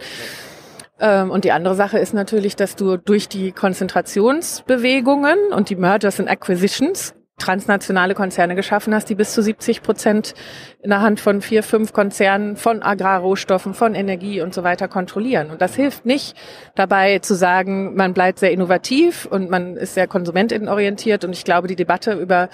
Ähm, 1.00 1.30
und 1.30 1.44
die 1.44 1.52
andere 1.52 1.74
Sache 1.74 1.98
ist 1.98 2.14
natürlich, 2.14 2.56
dass 2.56 2.76
du 2.76 2.96
durch 2.96 3.28
die 3.28 3.52
Konzentrationsbewegungen 3.52 5.38
und 5.52 5.70
die 5.70 5.76
Mergers 5.76 6.20
and 6.20 6.28
Acquisitions 6.28 7.14
transnationale 7.38 8.14
Konzerne 8.14 8.54
geschaffen 8.54 8.94
hast, 8.94 9.10
die 9.10 9.16
bis 9.16 9.32
zu 9.32 9.42
70 9.42 9.82
Prozent 9.82 10.34
in 10.82 10.90
der 10.90 11.00
Hand 11.00 11.18
von 11.18 11.40
vier, 11.40 11.64
fünf 11.64 11.92
Konzernen 11.92 12.56
von 12.56 12.82
Agrarrohstoffen, 12.82 13.74
von 13.74 13.94
Energie 13.94 14.40
und 14.40 14.54
so 14.54 14.62
weiter 14.62 14.86
kontrollieren. 14.86 15.50
Und 15.50 15.60
das 15.60 15.74
hilft 15.74 16.06
nicht 16.06 16.36
dabei 16.76 17.18
zu 17.18 17.34
sagen, 17.34 17.96
man 17.96 18.14
bleibt 18.14 18.38
sehr 18.38 18.52
innovativ 18.52 19.26
und 19.26 19.50
man 19.50 19.76
ist 19.76 19.94
sehr 19.94 20.06
konsumentinnenorientiert. 20.06 21.24
Und 21.24 21.32
ich 21.32 21.44
glaube, 21.44 21.66
die 21.66 21.76
Debatte 21.76 22.12
über 22.12 22.48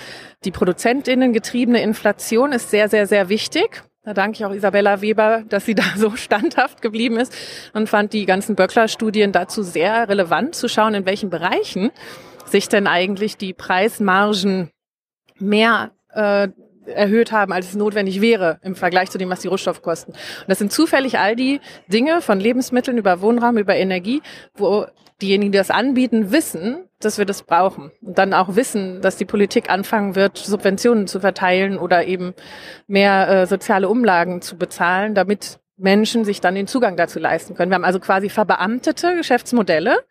die 0.45 0.51
Produzentinnen 0.51 1.35
getriebene 1.35 1.83
Inflation 1.83 2.53
ist 2.53 2.71
sehr, 2.71 2.89
sehr, 2.89 3.07
sehr 3.07 3.29
wichtig. 3.29 3.83
Da 4.03 4.15
danke 4.15 4.39
ich 4.39 4.45
auch 4.47 4.53
Isabella 4.53 5.03
Weber, 5.03 5.45
dass 5.49 5.67
sie 5.67 5.75
da 5.75 5.85
so 5.97 6.17
standhaft 6.17 6.81
geblieben 6.81 7.19
ist 7.19 7.35
und 7.75 7.89
fand 7.89 8.13
die 8.13 8.25
ganzen 8.25 8.57
Böckler-Studien 8.57 9.33
dazu 9.33 9.63
sehr 9.63 10.09
relevant, 10.09 10.55
zu 10.55 10.69
schauen, 10.69 10.95
in 10.95 11.07
welchen 11.07 11.31
Bereichen 11.31 11.91
sich 12.47 12.69
denn 12.69 12.87
eigentlich 12.87 13.37
die 13.37 13.53
Preismargen 13.53 14.71
mehr 15.39 15.93
äh, 16.13 16.49
erhöht 16.87 17.31
haben, 17.31 17.53
als 17.53 17.69
es 17.69 17.75
notwendig 17.77 18.21
wäre 18.21 18.59
im 18.63 18.75
Vergleich 18.75 19.11
zu 19.11 19.19
dem, 19.19 19.29
was 19.29 19.41
die 19.41 19.49
Rohstoffkosten. 19.49 20.15
Und 20.15 20.49
das 20.49 20.59
sind 20.59 20.73
zufällig 20.73 21.19
all 21.19 21.37
die 21.37 21.61
Dinge 21.89 22.23
von 22.23 22.41
Lebensmitteln 22.41 22.99
über 22.99 23.21
Wohnraum, 23.21 23.59
über 23.59 23.77
Energie, 23.77 24.23
wo 24.55 24.87
diejenigen, 25.23 25.53
die 25.53 25.59
das 25.59 25.71
anbieten, 25.71 26.33
wissen, 26.33 26.85
dass 27.01 27.19
wir 27.19 27.25
das 27.25 27.43
brauchen. 27.43 27.91
Und 28.03 28.19
dann 28.19 28.35
auch 28.35 28.57
wissen, 28.57 29.01
dass 29.01 29.17
die 29.17 29.25
Politik 29.25 29.71
anfangen 29.71 30.15
wird, 30.15 30.39
Subventionen 30.39 31.07
zu 31.07 31.21
verteilen 31.21 31.79
oder 31.79 32.07
eben 32.07 32.35
mehr 32.87 33.29
äh, 33.29 33.47
soziale 33.47 33.89
Umlagen 33.89 34.43
zu 34.43 34.57
bezahlen, 34.57 35.15
damit 35.15 35.59
Menschen 35.77 36.25
sich 36.25 36.41
dann 36.41 36.55
den 36.55 36.67
Zugang 36.67 36.97
dazu 36.97 37.19
leisten 37.19 37.55
können. 37.55 37.71
Wir 37.71 37.77
haben 37.77 37.85
also 37.85 38.01
quasi 38.01 38.29
verbeamtete 38.29 39.17
Geschäftsmodelle, 39.17 40.05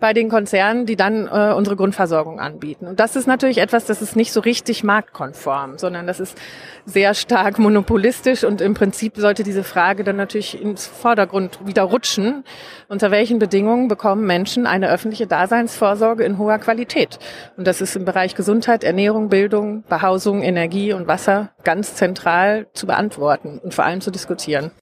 bei 0.00 0.12
den 0.12 0.28
Konzernen, 0.28 0.86
die 0.86 0.96
dann 0.96 1.26
äh, 1.28 1.54
unsere 1.54 1.76
Grundversorgung 1.76 2.40
anbieten. 2.40 2.86
Und 2.86 3.00
das 3.00 3.16
ist 3.16 3.26
natürlich 3.26 3.58
etwas, 3.58 3.86
das 3.86 4.02
ist 4.02 4.16
nicht 4.16 4.32
so 4.32 4.40
richtig 4.40 4.84
marktkonform, 4.84 5.78
sondern 5.78 6.06
das 6.06 6.20
ist 6.20 6.36
sehr 6.84 7.14
stark 7.14 7.58
monopolistisch 7.58 8.44
und 8.44 8.60
im 8.60 8.74
Prinzip 8.74 9.16
sollte 9.16 9.44
diese 9.44 9.64
Frage 9.64 10.04
dann 10.04 10.16
natürlich 10.16 10.60
ins 10.60 10.86
Vordergrund 10.86 11.58
wieder 11.64 11.84
rutschen. 11.84 12.44
Unter 12.88 13.10
welchen 13.10 13.38
Bedingungen 13.38 13.88
bekommen 13.88 14.26
Menschen 14.26 14.66
eine 14.66 14.90
öffentliche 14.90 15.26
Daseinsvorsorge 15.26 16.24
in 16.24 16.38
hoher 16.38 16.58
Qualität? 16.58 17.18
Und 17.56 17.66
das 17.66 17.80
ist 17.80 17.96
im 17.96 18.04
Bereich 18.04 18.34
Gesundheit, 18.34 18.84
Ernährung, 18.84 19.28
Bildung, 19.28 19.84
Behausung, 19.88 20.42
Energie 20.42 20.92
und 20.92 21.06
Wasser 21.06 21.52
ganz 21.62 21.94
zentral 21.94 22.66
zu 22.74 22.86
beantworten 22.86 23.58
und 23.62 23.72
vor 23.72 23.84
allem 23.84 24.00
zu 24.00 24.10
diskutieren. 24.10 24.72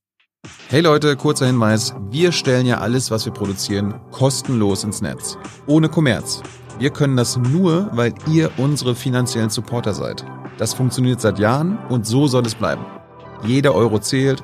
Hey 0.69 0.81
Leute, 0.81 1.17
kurzer 1.17 1.47
Hinweis. 1.47 1.95
Wir 2.11 2.33
stellen 2.33 2.67
ja 2.67 2.79
alles, 2.79 3.11
was 3.11 3.27
wir 3.27 3.33
produzieren, 3.33 3.95
kostenlos 4.11 4.83
ins 4.85 5.01
Netz. 5.01 5.39
Ohne 5.67 5.89
Kommerz. 5.89 6.43
Wir 6.79 6.91
können 6.91 7.17
das 7.17 7.37
nur, 7.37 7.91
weil 7.93 8.15
ihr 8.27 8.51
unsere 8.57 8.95
finanziellen 8.95 9.51
Supporter 9.51 9.95
seid. 9.95 10.25
Das 10.59 10.75
funktioniert 10.75 11.21
seit 11.21 11.39
Jahren 11.39 11.79
und 11.91 12.07
so 12.07 12.27
soll 12.27 12.45
es 12.47 12.55
bleiben. 12.55 12.85
Jeder 13.45 13.75
Euro 13.75 13.99
zählt, 13.99 14.43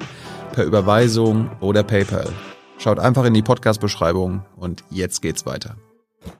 per 0.52 0.64
Überweisung 0.64 1.50
oder 1.60 1.82
PayPal. 1.82 2.28
Schaut 2.78 2.98
einfach 3.00 3.24
in 3.24 3.34
die 3.34 3.42
Podcast-Beschreibung 3.42 4.44
und 4.54 4.84
jetzt 4.90 5.20
geht's 5.20 5.46
weiter. 5.46 5.76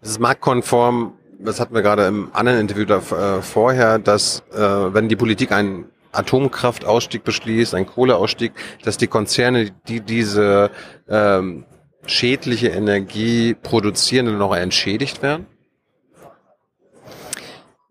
Es 0.01 0.11
ist 0.11 0.21
marktkonform, 0.21 1.15
das 1.41 1.59
hatten 1.59 1.75
wir 1.75 1.83
gerade 1.83 2.07
im 2.07 2.29
anderen 2.33 2.61
Interview 2.61 2.85
da, 2.85 2.99
äh, 2.99 3.43
vorher, 3.43 3.99
dass 3.99 4.43
äh, 4.53 4.59
wenn 4.61 5.09
die 5.09 5.17
Politik 5.17 5.51
einen 5.51 5.87
Atomkraftausstieg 6.19 7.25
beschließt, 7.25 7.75
einen 7.75 7.87
Kohleausstieg, 7.87 8.53
dass 8.85 8.97
die 8.99 9.07
Konzerne, 9.07 9.71
die 9.89 10.01
diese 10.01 10.71
ähm, 11.09 11.65
schädliche 12.07 12.69
Energie 12.69 13.55
produzieren 13.55 14.29
und 14.29 14.39
noch 14.39 14.55
entschädigt 14.55 15.23
werden? 15.23 15.47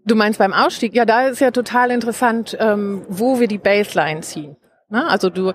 Du 0.06 0.16
meinst 0.16 0.40
beim 0.40 0.54
Ausstieg? 0.54 0.96
Ja, 0.96 1.06
da 1.06 1.28
ist 1.28 1.42
ja 1.42 1.52
total 1.52 1.92
interessant, 1.92 2.58
ähm, 2.60 3.06
wo 3.10 3.40
wir 3.40 3.48
die 3.48 3.58
Baseline 3.58 4.22
ziehen. 4.22 4.56
Ne? 4.90 5.06
Also 5.06 5.30
du 5.30 5.52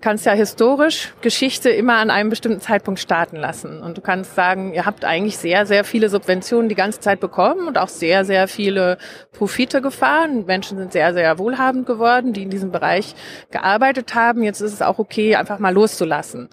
kannst 0.00 0.26
ja 0.26 0.32
historisch 0.32 1.12
Geschichte 1.20 1.70
immer 1.70 1.96
an 1.96 2.08
einem 2.08 2.30
bestimmten 2.30 2.60
Zeitpunkt 2.60 3.00
starten 3.00 3.34
lassen. 3.34 3.82
Und 3.82 3.98
du 3.98 4.00
kannst 4.00 4.36
sagen, 4.36 4.74
ihr 4.74 4.86
habt 4.86 5.04
eigentlich 5.04 5.38
sehr, 5.38 5.66
sehr 5.66 5.82
viele 5.82 6.08
Subventionen 6.08 6.68
die 6.68 6.76
ganze 6.76 7.00
Zeit 7.00 7.18
bekommen 7.18 7.66
und 7.66 7.78
auch 7.78 7.88
sehr, 7.88 8.24
sehr 8.24 8.46
viele 8.46 8.98
Profite 9.32 9.82
gefahren. 9.82 10.44
Menschen 10.46 10.78
sind 10.78 10.92
sehr, 10.92 11.12
sehr 11.14 11.36
wohlhabend 11.40 11.86
geworden, 11.86 12.32
die 12.32 12.44
in 12.44 12.50
diesem 12.50 12.70
Bereich 12.70 13.16
gearbeitet 13.50 14.14
haben. 14.14 14.44
Jetzt 14.44 14.60
ist 14.60 14.74
es 14.74 14.82
auch 14.82 15.00
okay, 15.00 15.34
einfach 15.34 15.58
mal 15.58 15.74
loszulassen. 15.74 16.48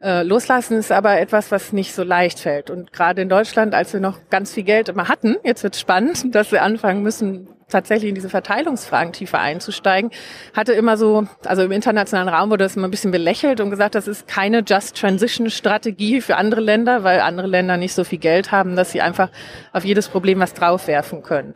Äh, 0.00 0.22
loslassen 0.22 0.78
ist 0.78 0.90
aber 0.90 1.20
etwas, 1.20 1.50
was 1.50 1.74
nicht 1.74 1.94
so 1.94 2.02
leicht 2.02 2.40
fällt. 2.40 2.70
Und 2.70 2.94
gerade 2.94 3.20
in 3.20 3.28
Deutschland, 3.28 3.74
als 3.74 3.92
wir 3.92 4.00
noch 4.00 4.20
ganz 4.30 4.54
viel 4.54 4.64
Geld 4.64 4.88
immer 4.88 5.08
hatten, 5.08 5.36
jetzt 5.44 5.62
wird 5.62 5.76
spannend, 5.76 6.34
dass 6.34 6.50
wir 6.50 6.62
anfangen 6.62 7.02
müssen, 7.02 7.53
tatsächlich 7.68 8.08
in 8.08 8.14
diese 8.14 8.28
Verteilungsfragen 8.28 9.12
tiefer 9.12 9.40
einzusteigen, 9.40 10.10
hatte 10.54 10.72
immer 10.72 10.96
so, 10.96 11.26
also 11.44 11.62
im 11.62 11.72
internationalen 11.72 12.28
Raum 12.28 12.50
wurde 12.50 12.64
das 12.64 12.76
immer 12.76 12.88
ein 12.88 12.90
bisschen 12.90 13.10
belächelt 13.10 13.60
und 13.60 13.70
gesagt, 13.70 13.94
das 13.94 14.08
ist 14.08 14.28
keine 14.28 14.62
Just 14.66 14.96
Transition 14.96 15.50
Strategie 15.50 16.20
für 16.20 16.36
andere 16.36 16.60
Länder, 16.60 17.04
weil 17.04 17.20
andere 17.20 17.46
Länder 17.46 17.76
nicht 17.76 17.94
so 17.94 18.04
viel 18.04 18.18
Geld 18.18 18.52
haben, 18.52 18.76
dass 18.76 18.92
sie 18.92 19.00
einfach 19.00 19.30
auf 19.72 19.84
jedes 19.84 20.08
Problem 20.08 20.40
was 20.40 20.54
draufwerfen 20.54 21.22
können. 21.22 21.54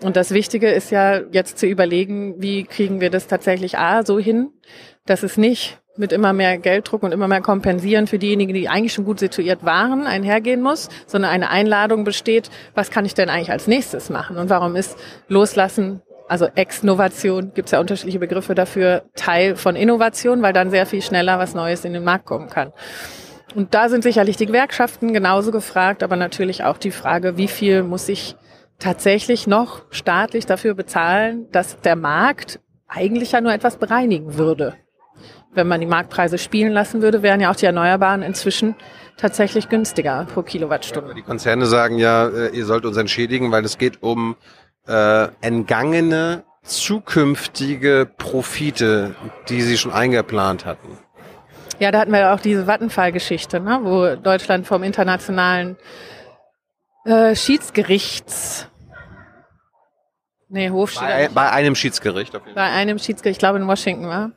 Und 0.00 0.16
das 0.16 0.30
Wichtige 0.30 0.70
ist 0.70 0.90
ja 0.90 1.20
jetzt 1.32 1.58
zu 1.58 1.66
überlegen, 1.66 2.40
wie 2.40 2.64
kriegen 2.64 3.00
wir 3.00 3.10
das 3.10 3.26
tatsächlich 3.26 3.78
A 3.78 4.04
so 4.04 4.18
hin, 4.18 4.52
dass 5.08 5.22
es 5.22 5.36
nicht 5.36 5.80
mit 5.98 6.12
immer 6.12 6.32
mehr 6.32 6.58
Gelddruck 6.58 7.02
und 7.02 7.12
immer 7.12 7.28
mehr 7.28 7.40
Kompensieren 7.40 8.06
für 8.06 8.18
diejenigen, 8.18 8.54
die 8.54 8.68
eigentlich 8.68 8.92
schon 8.92 9.04
gut 9.04 9.18
situiert 9.18 9.64
waren, 9.64 10.06
einhergehen 10.06 10.62
muss, 10.62 10.88
sondern 11.06 11.32
eine 11.32 11.50
Einladung 11.50 12.04
besteht, 12.04 12.50
was 12.74 12.90
kann 12.90 13.04
ich 13.04 13.14
denn 13.14 13.28
eigentlich 13.28 13.50
als 13.50 13.66
nächstes 13.66 14.08
machen 14.08 14.36
und 14.36 14.48
warum 14.48 14.76
ist 14.76 14.96
Loslassen, 15.26 16.00
also 16.28 16.46
Exnovation, 16.54 17.52
gibt 17.54 17.66
es 17.66 17.72
ja 17.72 17.80
unterschiedliche 17.80 18.20
Begriffe 18.20 18.54
dafür, 18.54 19.02
Teil 19.16 19.56
von 19.56 19.76
Innovation, 19.76 20.40
weil 20.42 20.52
dann 20.52 20.70
sehr 20.70 20.86
viel 20.86 21.02
schneller 21.02 21.38
was 21.38 21.54
Neues 21.54 21.84
in 21.84 21.94
den 21.94 22.04
Markt 22.04 22.26
kommen 22.26 22.48
kann. 22.48 22.72
Und 23.54 23.74
da 23.74 23.88
sind 23.88 24.02
sicherlich 24.02 24.36
die 24.36 24.46
Gewerkschaften 24.46 25.12
genauso 25.12 25.50
gefragt, 25.50 26.02
aber 26.02 26.16
natürlich 26.16 26.64
auch 26.64 26.76
die 26.76 26.90
Frage, 26.90 27.38
wie 27.38 27.48
viel 27.48 27.82
muss 27.82 28.08
ich 28.08 28.36
tatsächlich 28.78 29.46
noch 29.46 29.82
staatlich 29.90 30.46
dafür 30.46 30.74
bezahlen, 30.74 31.48
dass 31.50 31.80
der 31.80 31.96
Markt 31.96 32.60
eigentlich 32.86 33.32
ja 33.32 33.40
nur 33.40 33.52
etwas 33.52 33.78
bereinigen 33.78 34.36
würde 34.36 34.74
wenn 35.58 35.68
man 35.68 35.80
die 35.80 35.86
Marktpreise 35.86 36.38
spielen 36.38 36.72
lassen 36.72 37.02
würde, 37.02 37.22
wären 37.22 37.40
ja 37.40 37.50
auch 37.50 37.56
die 37.56 37.66
Erneuerbaren 37.66 38.22
inzwischen 38.22 38.74
tatsächlich 39.18 39.68
günstiger 39.68 40.26
pro 40.32 40.42
Kilowattstunde. 40.42 41.14
Die 41.14 41.22
Konzerne 41.22 41.66
sagen 41.66 41.98
ja, 41.98 42.28
äh, 42.28 42.56
ihr 42.56 42.64
sollt 42.64 42.86
uns 42.86 42.96
entschädigen, 42.96 43.52
weil 43.52 43.64
es 43.64 43.76
geht 43.76 44.02
um 44.02 44.36
äh, 44.86 45.28
entgangene 45.42 46.44
zukünftige 46.62 48.08
Profite, 48.16 49.14
die 49.48 49.60
sie 49.60 49.76
schon 49.76 49.92
eingeplant 49.92 50.64
hatten. 50.64 50.98
Ja, 51.78 51.90
da 51.90 52.00
hatten 52.00 52.12
wir 52.12 52.32
auch 52.32 52.40
diese 52.40 52.66
Vattenfall-Geschichte, 52.66 53.60
ne, 53.60 53.80
wo 53.82 54.16
Deutschland 54.16 54.66
vom 54.66 54.82
internationalen 54.82 55.76
äh, 57.04 57.34
Schiedsgerichts 57.34 58.68
Nee, 60.50 60.70
Hof 60.70 60.94
bei, 60.94 61.28
bei 61.28 61.50
einem 61.50 61.74
Schiedsgericht. 61.74 62.34
Auf 62.34 62.42
jeden 62.46 62.54
Bei 62.54 62.70
einem 62.70 62.98
Schiedsgericht, 62.98 63.36
ich 63.36 63.38
glaube 63.38 63.58
in 63.58 63.66
Washington 63.66 64.06
war. 64.06 64.30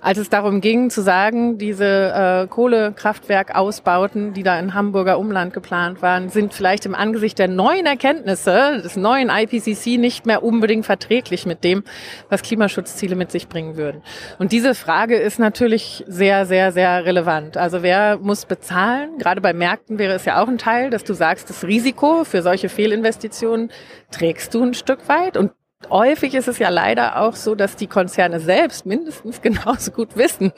Als 0.00 0.16
es 0.16 0.30
darum 0.30 0.62
ging 0.62 0.88
zu 0.88 1.02
sagen, 1.02 1.58
diese 1.58 1.84
äh, 1.84 2.46
Kohlekraftwerkausbauten, 2.46 4.32
die 4.32 4.42
da 4.42 4.58
in 4.58 4.72
Hamburger 4.72 5.18
Umland 5.18 5.52
geplant 5.52 6.00
waren, 6.00 6.30
sind 6.30 6.54
vielleicht 6.54 6.86
im 6.86 6.94
Angesicht 6.94 7.38
der 7.38 7.48
neuen 7.48 7.84
Erkenntnisse 7.84 8.80
des 8.82 8.96
neuen 8.96 9.28
IPCC 9.28 9.98
nicht 9.98 10.24
mehr 10.24 10.42
unbedingt 10.42 10.86
verträglich 10.86 11.44
mit 11.44 11.62
dem, 11.64 11.84
was 12.30 12.40
Klimaschutzziele 12.40 13.14
mit 13.14 13.30
sich 13.30 13.48
bringen 13.48 13.76
würden. 13.76 14.00
Und 14.38 14.52
diese 14.52 14.74
Frage 14.74 15.16
ist 15.16 15.38
natürlich 15.38 16.02
sehr, 16.06 16.46
sehr, 16.46 16.72
sehr 16.72 17.04
relevant. 17.04 17.58
Also 17.58 17.82
wer 17.82 18.16
muss 18.16 18.46
bezahlen? 18.46 19.18
Gerade 19.18 19.42
bei 19.42 19.52
Märkten 19.52 19.98
wäre 19.98 20.14
es 20.14 20.24
ja 20.24 20.42
auch 20.42 20.48
ein 20.48 20.56
Teil, 20.56 20.88
dass 20.88 21.04
du 21.04 21.12
sagst, 21.12 21.50
das 21.50 21.64
Risiko 21.64 22.24
für 22.24 22.40
solche 22.40 22.70
Fehlinvestitionen 22.70 23.70
trägst 24.10 24.54
du 24.54 24.64
ein 24.64 24.72
Stück 24.72 25.06
weit 25.08 25.36
und 25.36 25.52
Häufig 25.90 26.34
ist 26.34 26.48
es 26.48 26.58
ja 26.58 26.70
leider 26.70 27.20
auch 27.20 27.34
so, 27.34 27.54
dass 27.54 27.76
die 27.76 27.86
Konzerne 27.86 28.40
selbst 28.40 28.84
mindestens 28.84 29.40
genauso 29.42 29.92
gut 29.92 30.16
wissen, 30.16 30.52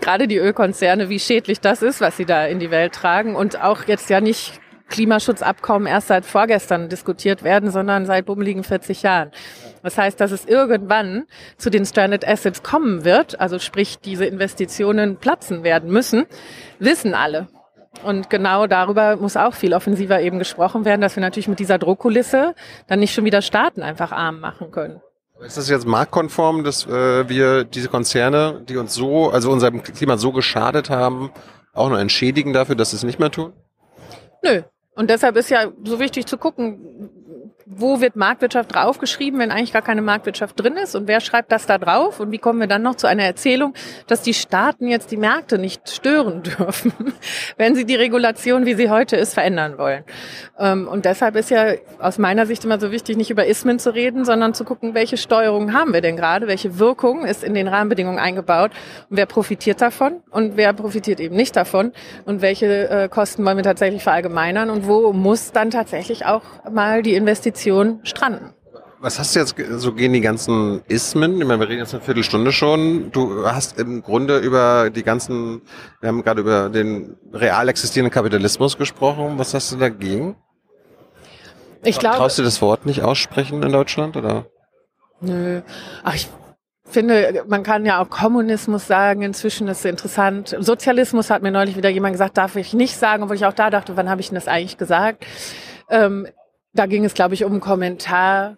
gerade 0.00 0.26
die 0.26 0.38
Ölkonzerne, 0.38 1.08
wie 1.08 1.20
schädlich 1.20 1.60
das 1.60 1.82
ist, 1.82 2.00
was 2.00 2.16
sie 2.16 2.24
da 2.24 2.46
in 2.46 2.58
die 2.58 2.70
Welt 2.70 2.94
tragen 2.94 3.36
und 3.36 3.60
auch 3.62 3.84
jetzt 3.84 4.10
ja 4.10 4.20
nicht 4.20 4.60
Klimaschutzabkommen 4.88 5.86
erst 5.86 6.08
seit 6.08 6.26
vorgestern 6.26 6.88
diskutiert 6.88 7.42
werden, 7.44 7.70
sondern 7.70 8.04
seit 8.04 8.26
bummeligen 8.26 8.64
40 8.64 9.02
Jahren. 9.02 9.30
Das 9.82 9.96
heißt, 9.96 10.20
dass 10.20 10.32
es 10.32 10.44
irgendwann 10.44 11.24
zu 11.56 11.70
den 11.70 11.86
Stranded 11.86 12.26
Assets 12.26 12.62
kommen 12.62 13.04
wird, 13.04 13.40
also 13.40 13.58
sprich 13.58 13.98
diese 14.00 14.26
Investitionen 14.26 15.16
platzen 15.16 15.64
werden 15.64 15.90
müssen, 15.90 16.26
wissen 16.78 17.14
alle. 17.14 17.48
Und 18.04 18.30
genau 18.30 18.66
darüber 18.66 19.16
muss 19.16 19.36
auch 19.36 19.54
viel 19.54 19.74
offensiver 19.74 20.20
eben 20.20 20.38
gesprochen 20.38 20.84
werden, 20.84 21.00
dass 21.00 21.14
wir 21.14 21.20
natürlich 21.20 21.48
mit 21.48 21.58
dieser 21.58 21.78
Druckkulisse 21.78 22.54
dann 22.86 23.00
nicht 23.00 23.14
schon 23.14 23.24
wieder 23.24 23.42
Staaten 23.42 23.82
einfach 23.82 24.12
arm 24.12 24.40
machen 24.40 24.70
können. 24.70 25.00
Ist 25.44 25.56
das 25.56 25.68
jetzt 25.68 25.86
marktkonform, 25.86 26.64
dass 26.64 26.86
äh, 26.86 27.28
wir 27.28 27.64
diese 27.64 27.88
Konzerne, 27.88 28.62
die 28.68 28.76
uns 28.76 28.94
so, 28.94 29.30
also 29.30 29.50
unserem 29.50 29.82
Klima 29.82 30.16
so 30.16 30.32
geschadet 30.32 30.88
haben, 30.88 31.30
auch 31.72 31.90
noch 31.90 31.98
entschädigen 31.98 32.52
dafür, 32.52 32.76
dass 32.76 32.90
sie 32.90 32.96
es 32.96 33.02
nicht 33.02 33.18
mehr 33.18 33.30
tun? 33.30 33.52
Nö. 34.42 34.62
Und 34.94 35.10
deshalb 35.10 35.36
ist 35.36 35.50
ja 35.50 35.72
so 35.84 35.98
wichtig 35.98 36.26
zu 36.26 36.36
gucken, 36.38 37.10
wo 37.66 38.00
wird 38.00 38.16
Marktwirtschaft 38.16 38.74
draufgeschrieben, 38.74 39.38
wenn 39.38 39.50
eigentlich 39.50 39.72
gar 39.72 39.82
keine 39.82 40.02
Marktwirtschaft 40.02 40.58
drin 40.60 40.76
ist? 40.76 40.94
Und 40.94 41.06
wer 41.06 41.20
schreibt 41.20 41.52
das 41.52 41.66
da 41.66 41.78
drauf? 41.78 42.20
Und 42.20 42.32
wie 42.32 42.38
kommen 42.38 42.60
wir 42.60 42.66
dann 42.66 42.82
noch 42.82 42.96
zu 42.96 43.06
einer 43.06 43.22
Erzählung, 43.24 43.74
dass 44.06 44.22
die 44.22 44.34
Staaten 44.34 44.88
jetzt 44.88 45.10
die 45.10 45.16
Märkte 45.16 45.58
nicht 45.58 45.88
stören 45.88 46.42
dürfen, 46.58 46.92
wenn 47.56 47.74
sie 47.74 47.84
die 47.84 47.94
Regulation, 47.94 48.66
wie 48.66 48.74
sie 48.74 48.90
heute 48.90 49.16
ist, 49.16 49.34
verändern 49.34 49.78
wollen? 49.78 50.04
Ähm, 50.58 50.88
und 50.88 51.04
deshalb 51.04 51.36
ist 51.36 51.50
ja 51.50 51.74
aus 51.98 52.18
meiner 52.18 52.46
Sicht 52.46 52.64
immer 52.64 52.80
so 52.80 52.90
wichtig, 52.90 53.16
nicht 53.16 53.30
über 53.30 53.46
Ismen 53.46 53.78
zu 53.78 53.94
reden, 53.94 54.24
sondern 54.24 54.54
zu 54.54 54.64
gucken, 54.64 54.94
welche 54.94 55.16
Steuerungen 55.16 55.72
haben 55.72 55.92
wir 55.92 56.00
denn 56.00 56.16
gerade? 56.16 56.48
Welche 56.48 56.78
Wirkung 56.78 57.24
ist 57.24 57.44
in 57.44 57.54
den 57.54 57.68
Rahmenbedingungen 57.68 58.18
eingebaut? 58.18 58.72
Und 59.08 59.16
wer 59.16 59.26
profitiert 59.26 59.80
davon? 59.80 60.20
Und 60.30 60.56
wer 60.56 60.72
profitiert 60.72 61.20
eben 61.20 61.36
nicht 61.36 61.56
davon? 61.56 61.92
Und 62.24 62.42
welche 62.42 62.88
äh, 62.88 63.08
Kosten 63.08 63.44
wollen 63.44 63.56
wir 63.56 63.64
tatsächlich 63.64 64.02
verallgemeinern? 64.02 64.70
Und 64.70 64.86
wo 64.86 65.12
muss 65.12 65.52
dann 65.52 65.70
tatsächlich 65.70 66.26
auch 66.26 66.42
mal 66.70 67.02
die 67.02 67.14
Investition 67.14 67.51
Investition 67.52 68.00
stranden. 68.04 68.54
Was 69.00 69.18
hast 69.18 69.34
du 69.34 69.40
jetzt, 69.40 69.56
so 69.80 69.92
gehen 69.92 70.12
die 70.12 70.20
ganzen 70.20 70.80
Ismen, 70.86 71.40
ich 71.40 71.46
meine, 71.46 71.58
wir 71.58 71.68
reden 71.68 71.80
jetzt 71.80 71.92
eine 71.92 72.02
Viertelstunde 72.02 72.52
schon, 72.52 73.10
du 73.10 73.44
hast 73.44 73.78
im 73.78 74.00
Grunde 74.00 74.38
über 74.38 74.90
die 74.90 75.02
ganzen, 75.02 75.62
wir 76.00 76.08
haben 76.08 76.22
gerade 76.22 76.40
über 76.40 76.68
den 76.68 77.16
real 77.32 77.68
existierenden 77.68 78.12
Kapitalismus 78.12 78.78
gesprochen, 78.78 79.38
was 79.38 79.54
hast 79.54 79.72
du 79.72 79.76
dagegen? 79.76 80.36
Ich 81.82 81.98
glaube. 81.98 82.16
Traust 82.16 82.38
du 82.38 82.44
das 82.44 82.62
Wort 82.62 82.86
nicht 82.86 83.02
aussprechen 83.02 83.60
in 83.64 83.72
Deutschland, 83.72 84.16
oder? 84.16 84.46
Nö. 85.20 85.62
Ach, 86.04 86.14
ich 86.14 86.28
finde, 86.84 87.42
man 87.48 87.64
kann 87.64 87.84
ja 87.84 88.00
auch 88.00 88.08
Kommunismus 88.08 88.86
sagen. 88.86 89.22
Inzwischen 89.22 89.66
ist 89.66 89.80
es 89.80 89.84
interessant. 89.84 90.56
Sozialismus 90.60 91.28
hat 91.28 91.42
mir 91.42 91.50
neulich 91.50 91.76
wieder 91.76 91.88
jemand 91.88 92.14
gesagt, 92.14 92.36
darf 92.38 92.54
ich 92.54 92.72
nicht 92.72 92.96
sagen, 92.96 93.24
obwohl 93.24 93.34
ich 93.34 93.46
auch 93.46 93.52
da 93.52 93.68
dachte, 93.68 93.96
wann 93.96 94.08
habe 94.08 94.20
ich 94.20 94.28
denn 94.28 94.36
das 94.36 94.46
eigentlich 94.46 94.78
gesagt? 94.78 95.26
Ähm, 95.90 96.28
da 96.72 96.86
ging 96.86 97.04
es, 97.04 97.14
glaube 97.14 97.34
ich, 97.34 97.44
um 97.44 97.52
einen 97.52 97.60
Kommentar, 97.60 98.56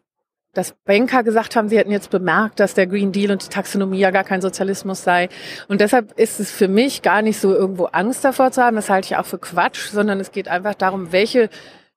dass 0.52 0.74
Banker 0.84 1.24
gesagt 1.24 1.56
haben, 1.56 1.68
sie 1.68 1.76
hätten 1.76 1.90
jetzt 1.90 2.10
bemerkt, 2.10 2.60
dass 2.60 2.74
der 2.74 2.86
Green 2.86 3.12
Deal 3.12 3.32
und 3.32 3.44
die 3.44 3.48
Taxonomie 3.48 3.98
ja 3.98 4.10
gar 4.10 4.24
kein 4.24 4.40
Sozialismus 4.40 5.02
sei. 5.02 5.28
Und 5.68 5.80
deshalb 5.80 6.18
ist 6.18 6.38
es 6.38 6.50
für 6.50 6.68
mich 6.68 7.02
gar 7.02 7.22
nicht 7.22 7.40
so 7.40 7.52
irgendwo 7.52 7.86
Angst 7.86 8.24
davor 8.24 8.52
zu 8.52 8.62
haben, 8.62 8.76
das 8.76 8.88
halte 8.88 9.06
ich 9.06 9.16
auch 9.16 9.26
für 9.26 9.38
Quatsch, 9.38 9.88
sondern 9.90 10.20
es 10.20 10.30
geht 10.30 10.48
einfach 10.48 10.74
darum, 10.74 11.10
welche 11.10 11.50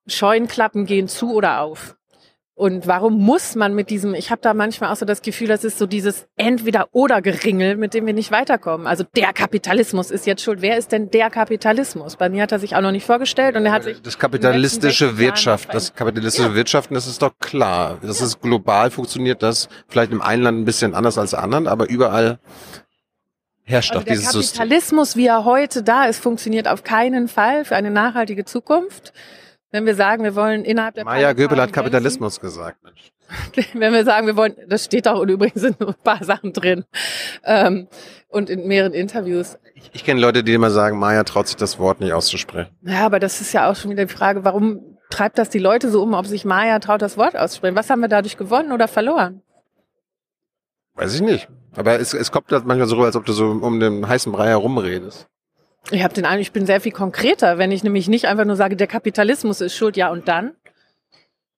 Scheunenklappen 0.07 0.85
gehen 0.85 1.07
zu 1.07 1.33
oder 1.33 1.61
auf. 1.61 1.95
Und 2.57 2.87
warum 2.87 3.19
muss 3.19 3.53
man 3.53 3.75
mit 3.75 3.91
diesem, 3.91 4.15
ich 4.15 4.31
habe 4.31 4.41
da 4.41 4.55
manchmal 4.55 4.91
auch 4.91 4.95
so 4.95 5.05
das 5.05 5.21
Gefühl, 5.21 5.47
das 5.47 5.63
ist 5.63 5.77
so 5.77 5.85
dieses 5.85 6.25
Entweder-Oder-Geringel, 6.37 7.77
mit 7.77 7.93
dem 7.93 8.07
wir 8.07 8.13
nicht 8.13 8.31
weiterkommen. 8.31 8.87
Also 8.87 9.03
der 9.15 9.31
Kapitalismus 9.31 10.09
ist 10.09 10.25
jetzt 10.25 10.41
schuld. 10.41 10.63
Wer 10.63 10.75
ist 10.75 10.91
denn 10.91 11.11
der 11.11 11.29
Kapitalismus? 11.29 12.15
Bei 12.15 12.29
mir 12.29 12.41
hat 12.41 12.51
er 12.51 12.57
sich 12.57 12.75
auch 12.75 12.81
noch 12.81 12.91
nicht 12.91 13.05
vorgestellt 13.05 13.55
und 13.55 13.67
er 13.67 13.73
hat 13.73 13.83
sich... 13.83 14.01
Das 14.01 14.17
kapitalistische 14.17 15.19
Wirtschaft, 15.19 15.71
das 15.71 15.93
kapitalistische 15.93 16.47
ja. 16.47 16.55
Wirtschaften, 16.55 16.95
das 16.95 17.05
ist 17.05 17.21
doch 17.21 17.37
klar. 17.39 17.99
Das 18.01 18.21
ja. 18.21 18.25
ist 18.25 18.41
global, 18.41 18.89
funktioniert 18.89 19.43
das 19.43 19.69
vielleicht 19.87 20.11
im 20.11 20.23
einen 20.23 20.41
Land 20.41 20.57
ein 20.61 20.65
bisschen 20.65 20.95
anders 20.95 21.19
als 21.19 21.35
anderen, 21.35 21.67
aber 21.67 21.87
überall 21.87 22.39
herrscht 23.65 23.91
also 23.91 24.01
doch 24.01 24.07
dieses 24.07 24.31
System. 24.31 24.41
Der 24.41 24.65
Kapitalismus, 24.65 25.15
wie 25.15 25.27
er 25.27 25.45
heute 25.45 25.83
da 25.83 26.05
ist, 26.05 26.19
funktioniert 26.23 26.67
auf 26.67 26.83
keinen 26.83 27.27
Fall 27.27 27.65
für 27.65 27.75
eine 27.75 27.91
nachhaltige 27.91 28.45
Zukunft 28.45 29.13
Wenn 29.71 29.85
wir 29.85 29.95
sagen, 29.95 30.23
wir 30.23 30.35
wollen 30.35 30.63
innerhalb 30.63 30.95
der 30.95 31.03
Maya 31.03 31.33
Göbel 31.33 31.59
hat 31.59 31.73
Kapitalismus 31.73 32.39
gesagt. 32.39 32.81
Mensch. 32.83 33.11
Wenn 33.73 33.91
wir 33.93 34.05
sagen, 34.05 34.25
wir 34.25 34.37
wollen, 34.37 34.55
das 34.67 34.85
steht 34.85 35.07
auch 35.07 35.19
und 35.19 35.29
übrigens 35.29 35.61
sind 35.61 35.81
ein 35.81 35.93
paar 36.03 36.23
Sachen 36.23 36.53
drin 36.53 36.85
ähm, 37.43 37.87
und 38.29 38.49
in 38.49 38.65
mehreren 38.67 38.93
Interviews. 38.93 39.57
Ich, 39.75 39.89
ich 39.93 40.03
kenne 40.05 40.21
Leute, 40.21 40.43
die 40.43 40.53
immer 40.53 40.69
sagen, 40.69 40.97
Maya 40.97 41.23
traut 41.25 41.47
sich 41.47 41.57
das 41.57 41.79
Wort 41.79 41.99
nicht 41.99 42.13
auszusprechen. 42.13 42.71
Ja, 42.83 43.05
aber 43.05 43.19
das 43.19 43.41
ist 43.41 43.51
ja 43.51 43.69
auch 43.69 43.75
schon 43.75 43.91
wieder 43.91 44.05
die 44.05 44.13
Frage, 44.13 44.45
warum 44.45 44.97
treibt 45.09 45.37
das 45.37 45.49
die 45.49 45.59
Leute 45.59 45.89
so 45.89 46.01
um, 46.01 46.13
ob 46.13 46.25
sich 46.25 46.45
Maya 46.45 46.79
traut, 46.79 47.01
das 47.01 47.17
Wort 47.17 47.35
auszusprechen? 47.35 47.75
Was 47.75 47.89
haben 47.89 47.99
wir 47.99 48.07
dadurch 48.07 48.37
gewonnen 48.37 48.71
oder 48.71 48.87
verloren? 48.87 49.41
Weiß 50.95 51.13
ich 51.13 51.21
nicht. 51.21 51.49
Aber 51.75 51.99
es, 51.99 52.13
es 52.13 52.31
kommt 52.31 52.51
halt 52.51 52.65
manchmal 52.65 52.87
so 52.87 52.95
rüber, 52.95 53.05
als 53.05 53.15
ob 53.15 53.25
du 53.25 53.33
so 53.33 53.47
um 53.47 53.79
den 53.79 54.07
heißen 54.07 54.31
Brei 54.31 54.47
herumredest. 54.47 55.27
Ich 55.91 56.03
habe 56.03 56.13
den 56.13 56.25
Eindruck, 56.25 56.41
ich 56.41 56.51
bin 56.51 56.65
sehr 56.65 56.81
viel 56.81 56.91
konkreter, 56.91 57.57
wenn 57.57 57.71
ich 57.71 57.83
nämlich 57.83 58.07
nicht 58.07 58.25
einfach 58.25 58.45
nur 58.45 58.55
sage, 58.55 58.75
der 58.75 58.87
Kapitalismus 58.87 59.61
ist 59.61 59.75
schuld, 59.75 59.95
ja 59.95 60.09
und 60.09 60.27
dann. 60.27 60.55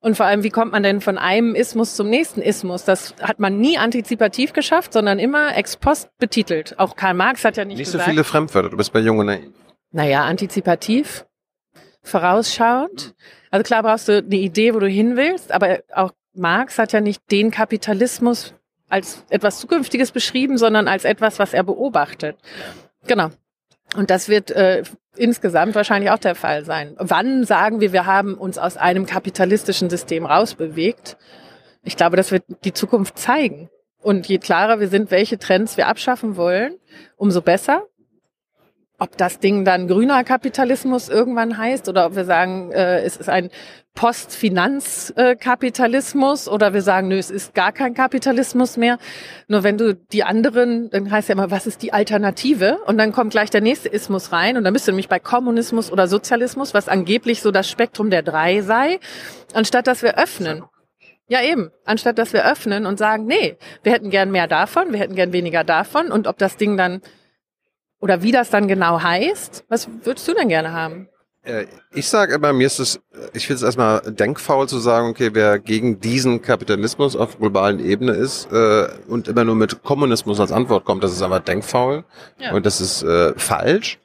Und 0.02 0.16
vor 0.16 0.26
allem, 0.26 0.44
wie 0.44 0.50
kommt 0.50 0.72
man 0.72 0.84
denn 0.84 1.02
von 1.02 1.18
einem 1.18 1.56
Ismus 1.56 1.96
zum 1.96 2.10
nächsten 2.10 2.42
Ismus? 2.42 2.86
Das 2.86 3.16
hat 3.22 3.40
man 3.40 3.58
nie 3.60 3.78
antizipativ 3.78 4.54
geschafft, 4.54 4.94
sondern 4.94 5.20
immer 5.20 5.58
ex 5.58 5.76
post 5.76 6.10
betitelt. 6.20 6.80
Auch 6.80 6.96
Karl 6.96 7.16
Marx 7.16 7.44
hat 7.44 7.58
ja 7.58 7.66
nicht, 7.66 7.80
Nicht 7.80 7.88
gesagt. 7.92 8.06
so 8.06 8.12
viele 8.12 8.24
Fremdwörter, 8.24 8.70
du 8.70 8.78
bist 8.78 8.94
bei 8.94 9.00
Jung 9.00 9.18
und 9.20 9.26
Naiv. 9.26 9.50
Naja, 9.92 10.24
antizipativ, 10.24 11.26
vorausschauend. 12.04 13.16
Also 13.52 13.64
klar 13.64 13.84
brauchst 13.84 14.08
du 14.08 14.20
eine 14.20 14.36
Idee, 14.36 14.74
wo 14.74 14.80
du 14.80 14.88
hin 14.88 15.18
willst, 15.18 15.52
aber 15.52 15.80
auch 15.94 16.12
Marx 16.34 16.78
hat 16.78 16.94
ja 16.94 17.02
nicht 17.02 17.22
den 17.32 17.52
Kapitalismus 17.52 18.54
als 18.88 19.26
etwas 19.30 19.60
Zukünftiges 19.60 20.12
beschrieben, 20.12 20.58
sondern 20.58 20.88
als 20.88 21.04
etwas, 21.04 21.40
was 21.40 21.54
er 21.54 21.64
beobachtet. 21.64 22.38
Genau. 23.08 23.30
Und 23.96 24.10
das 24.10 24.30
wird 24.30 24.52
äh, 24.52 24.84
insgesamt 25.16 25.76
wahrscheinlich 25.76 26.12
auch 26.12 26.20
der 26.20 26.36
Fall 26.36 26.64
sein. 26.66 26.96
Wann 26.98 27.44
sagen 27.44 27.82
wir, 27.82 27.92
wir 27.92 28.06
haben 28.06 28.36
uns 28.36 28.58
aus 28.58 28.78
einem 28.78 29.06
kapitalistischen 29.06 29.90
System 29.90 30.26
rausbewegt? 30.26 31.18
Ich 31.84 31.98
glaube, 31.98 32.18
das 32.18 32.32
wird 32.32 32.44
die 32.64 32.74
Zukunft 32.74 33.18
zeigen. 33.18 33.70
Und 34.02 34.28
je 34.28 34.38
klarer 34.38 34.80
wir 34.80 34.88
sind, 34.88 35.12
welche 35.12 35.38
Trends 35.38 35.76
wir 35.76 35.88
abschaffen 35.88 36.38
wollen, 36.38 36.76
umso 37.18 37.42
besser. 37.42 37.84
Ob 39.00 39.18
das 39.18 39.40
Ding 39.40 39.66
dann 39.66 39.88
grüner 39.88 40.24
Kapitalismus 40.24 41.10
irgendwann 41.10 41.58
heißt 41.58 41.90
oder 41.90 42.06
ob 42.06 42.16
wir 42.16 42.26
sagen, 42.26 42.72
äh, 42.72 43.02
es 43.02 43.18
ist 43.18 43.30
ein 43.30 43.50
Postfinanzkapitalismus 43.96 46.48
oder 46.48 46.74
wir 46.74 46.82
sagen, 46.82 47.10
nö, 47.10 47.18
es 47.18 47.32
ist 47.32 47.54
gar 47.54 47.72
kein 47.72 47.94
Kapitalismus 47.94 48.78
mehr. 48.78 48.98
Nur 49.48 49.64
wenn 49.64 49.78
du 49.78 49.96
die 49.96 50.24
anderen, 50.24 50.90
dann 50.90 51.12
heißt 51.12 51.30
ja 51.30 51.34
immer, 51.34 51.52
was 51.52 51.68
ist 51.68 51.82
die 51.82 51.92
Alternative? 51.92 52.80
Und 52.86 52.98
dann 52.98 53.12
kommt 53.12 53.32
gleich 53.32 53.50
der 53.50 53.62
nächste 53.62 53.90
Ismus 53.90 54.32
rein 54.32 54.58
und 54.58 54.64
dann 54.64 54.74
bist 54.74 54.88
du 54.88 54.92
nämlich 54.92 55.10
bei 55.10 55.20
Kommunismus 55.20 55.92
oder 55.92 56.08
Sozialismus, 56.08 56.74
was 56.74 56.88
angeblich 56.88 57.42
so 57.42 57.52
das 57.52 57.70
Spektrum 57.70 58.10
der 58.10 58.22
drei 58.22 58.62
sei, 58.62 59.00
anstatt 59.54 59.88
dass 59.88 60.02
wir 60.02 60.18
öffnen. 60.18 60.64
Ja, 61.28 61.44
eben. 61.44 61.70
Anstatt 61.86 62.18
dass 62.18 62.34
wir 62.34 62.50
öffnen 62.50 62.86
und 62.86 62.98
sagen, 62.98 63.26
nee, 63.26 63.58
wir 63.84 63.92
hätten 63.92 64.10
gern 64.10 64.32
mehr 64.32 64.48
davon, 64.48 64.92
wir 64.92 65.00
hätten 65.00 65.16
gern 65.16 65.32
weniger 65.32 65.64
davon 65.64 66.12
und 66.12 66.28
ob 66.28 66.38
das 66.38 66.58
Ding 66.58 66.76
dann 66.76 67.02
oder 68.00 68.22
wie 68.24 68.32
das 68.32 68.50
dann 68.50 68.68
genau 68.68 69.02
heißt, 69.02 69.66
was 69.70 69.88
würdest 70.04 70.28
du 70.28 70.34
denn 70.34 70.50
gerne 70.50 70.72
haben? 70.74 71.08
Äh, 71.44 71.66
Ich 71.94 72.08
sage 72.10 72.36
immer, 72.36 72.52
mir 72.54 72.68
ist 72.68 72.80
es, 72.80 73.00
ich 73.34 73.48
finde 73.48 73.56
es 73.58 73.64
erstmal 73.64 74.02
denkfaul 74.02 74.68
zu 74.68 74.78
sagen, 74.80 75.08
okay, 75.10 75.30
wer 75.34 75.58
gegen 75.60 76.00
diesen 76.00 76.42
Kapitalismus 76.42 77.16
auf 77.16 77.40
globalen 77.40 77.80
Ebene 77.80 78.12
ist 78.12 78.52
äh, 78.52 78.88
und 79.08 79.28
immer 79.28 79.44
nur 79.46 79.56
mit 79.56 79.84
Kommunismus 79.84 80.40
als 80.40 80.52
Antwort 80.52 80.86
kommt, 80.86 81.04
das 81.04 81.12
ist 81.14 81.22
einfach 81.22 81.40
denkfaul 81.40 82.04
Ja. 82.40 82.54
und 82.54 82.66
das 82.66 82.82
ist 82.82 83.04
äh, 83.04 83.34
falsch. 83.38 84.00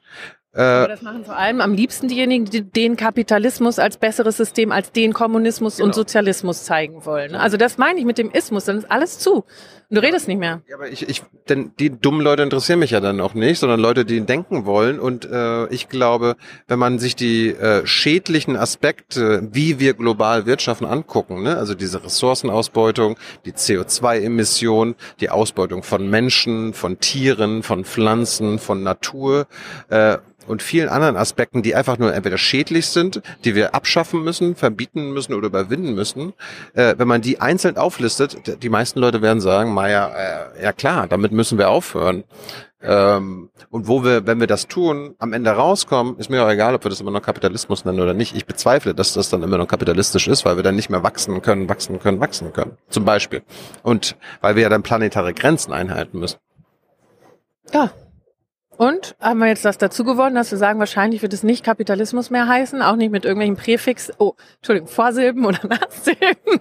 Aber 0.54 0.84
Äh, 0.84 0.88
das 0.88 1.02
machen 1.02 1.24
vor 1.24 1.36
allem 1.36 1.60
am 1.60 1.74
liebsten 1.74 2.08
diejenigen, 2.08 2.44
die 2.46 2.62
den 2.62 2.96
Kapitalismus 2.96 3.78
als 3.78 3.96
besseres 3.96 4.36
System 4.36 4.72
als 4.72 4.92
den 4.92 5.12
Kommunismus 5.12 5.80
und 5.80 5.86
Genau. 5.86 5.94
Sozialismus 5.96 6.64
zeigen 6.64 7.04
wollen. 7.04 7.34
Also 7.34 7.56
das 7.56 7.78
meine 7.78 7.98
ich 7.98 8.04
mit 8.04 8.18
dem 8.18 8.30
Ismus, 8.30 8.64
dann 8.64 8.78
ist 8.78 8.90
alles 8.90 9.18
zu. 9.18 9.44
Und 9.90 9.96
du 9.98 10.02
redest 10.02 10.28
nicht 10.28 10.38
mehr. 10.38 10.62
ja, 10.66 10.76
aber 10.76 10.88
ich, 10.88 11.08
ich, 11.08 11.22
denn 11.48 11.72
die 11.78 11.90
dummen 11.90 12.22
Leute 12.22 12.42
interessieren 12.42 12.78
mich 12.78 12.92
ja 12.92 13.00
dann 13.00 13.20
auch 13.20 13.34
nicht, 13.34 13.58
sondern 13.58 13.80
Leute, 13.80 14.04
die 14.06 14.20
denken 14.22 14.64
wollen. 14.64 14.98
Und 14.98 15.24
äh, 15.30 15.66
ich 15.68 15.88
glaube, 15.88 16.36
wenn 16.68 16.78
man 16.78 16.98
sich 16.98 17.16
die 17.16 17.48
äh, 17.50 17.86
schädlichen 17.86 18.56
Aspekte, 18.56 19.46
wie 19.52 19.78
wir 19.80 19.92
global 19.94 20.46
wirtschaften, 20.46 20.86
angucken, 20.86 21.42
ne? 21.42 21.56
also 21.58 21.74
diese 21.74 22.02
Ressourcenausbeutung, 22.02 23.16
die 23.44 23.52
CO2-Emission, 23.52 24.94
die 25.20 25.30
Ausbeutung 25.30 25.82
von 25.82 26.08
Menschen, 26.08 26.72
von 26.74 26.98
Tieren, 27.00 27.62
von 27.62 27.84
Pflanzen, 27.84 28.58
von 28.58 28.82
Natur, 28.82 29.46
äh, 29.90 30.18
und 30.46 30.62
vielen 30.62 30.88
anderen 30.88 31.16
Aspekten, 31.16 31.62
die 31.62 31.74
einfach 31.74 31.98
nur 31.98 32.14
entweder 32.14 32.38
schädlich 32.38 32.88
sind, 32.88 33.22
die 33.44 33.54
wir 33.54 33.74
abschaffen 33.74 34.22
müssen, 34.22 34.56
verbieten 34.56 35.12
müssen 35.12 35.34
oder 35.34 35.46
überwinden 35.46 35.94
müssen. 35.94 36.32
Äh, 36.74 36.94
wenn 36.98 37.08
man 37.08 37.22
die 37.22 37.40
einzeln 37.40 37.76
auflistet, 37.76 38.62
die 38.62 38.68
meisten 38.68 38.98
Leute 39.00 39.22
werden 39.22 39.40
sagen, 39.40 39.72
Maja, 39.72 40.08
äh, 40.08 40.62
ja 40.64 40.72
klar, 40.72 41.06
damit 41.06 41.32
müssen 41.32 41.58
wir 41.58 41.70
aufhören. 41.70 42.24
Ähm, 42.86 43.48
und 43.70 43.88
wo 43.88 44.04
wir, 44.04 44.26
wenn 44.26 44.40
wir 44.40 44.46
das 44.46 44.68
tun, 44.68 45.14
am 45.18 45.32
Ende 45.32 45.50
rauskommen, 45.50 46.18
ist 46.18 46.28
mir 46.28 46.44
auch 46.44 46.50
egal, 46.50 46.74
ob 46.74 46.84
wir 46.84 46.90
das 46.90 47.00
immer 47.00 47.10
noch 47.10 47.22
Kapitalismus 47.22 47.86
nennen 47.86 48.00
oder 48.00 48.12
nicht. 48.12 48.36
Ich 48.36 48.44
bezweifle, 48.44 48.94
dass 48.94 49.14
das 49.14 49.30
dann 49.30 49.42
immer 49.42 49.56
noch 49.56 49.68
kapitalistisch 49.68 50.28
ist, 50.28 50.44
weil 50.44 50.56
wir 50.56 50.62
dann 50.62 50.76
nicht 50.76 50.90
mehr 50.90 51.02
wachsen 51.02 51.40
können, 51.40 51.68
wachsen 51.68 51.98
können, 51.98 52.20
wachsen 52.20 52.52
können. 52.52 52.76
Zum 52.90 53.06
Beispiel. 53.06 53.42
Und 53.82 54.16
weil 54.42 54.56
wir 54.56 54.64
ja 54.64 54.68
dann 54.68 54.82
planetare 54.82 55.32
Grenzen 55.32 55.72
einhalten 55.72 56.18
müssen. 56.18 56.38
Ja. 57.72 57.90
Und 58.76 59.14
haben 59.20 59.38
wir 59.38 59.46
jetzt 59.46 59.64
das 59.64 59.78
dazu 59.78 60.04
gewonnen, 60.04 60.34
dass 60.34 60.50
wir 60.50 60.58
sagen, 60.58 60.78
wahrscheinlich 60.78 61.22
wird 61.22 61.32
es 61.32 61.42
nicht 61.42 61.64
Kapitalismus 61.64 62.30
mehr 62.30 62.48
heißen, 62.48 62.82
auch 62.82 62.96
nicht 62.96 63.12
mit 63.12 63.24
irgendwelchen 63.24 63.56
Präfix, 63.56 64.12
oh, 64.18 64.34
Entschuldigung, 64.56 64.88
Vorsilben 64.88 65.44
oder 65.44 65.60
Nachsilben. 65.68 66.60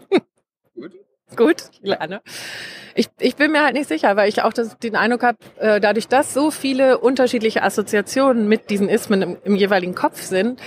Gut, 1.35 1.63
ich 1.71 1.79
lerne. 1.81 2.21
Ich, 2.95 3.09
ich 3.19 3.35
bin 3.35 3.51
mir 3.51 3.63
halt 3.63 3.73
nicht 3.73 3.87
sicher, 3.87 4.15
weil 4.15 4.29
ich 4.29 4.43
auch 4.43 4.53
das, 4.53 4.77
den 4.77 4.95
Eindruck 4.95 5.23
habe, 5.23 5.37
äh, 5.59 5.79
dadurch, 5.79 6.07
dass 6.07 6.33
so 6.33 6.51
viele 6.51 6.99
unterschiedliche 6.99 7.63
Assoziationen 7.63 8.47
mit 8.47 8.69
diesen 8.69 8.87
Ismen 8.87 9.21
im, 9.23 9.37
im 9.43 9.55
jeweiligen 9.55 9.95
Kopf 9.95 10.21
sind, 10.21 10.61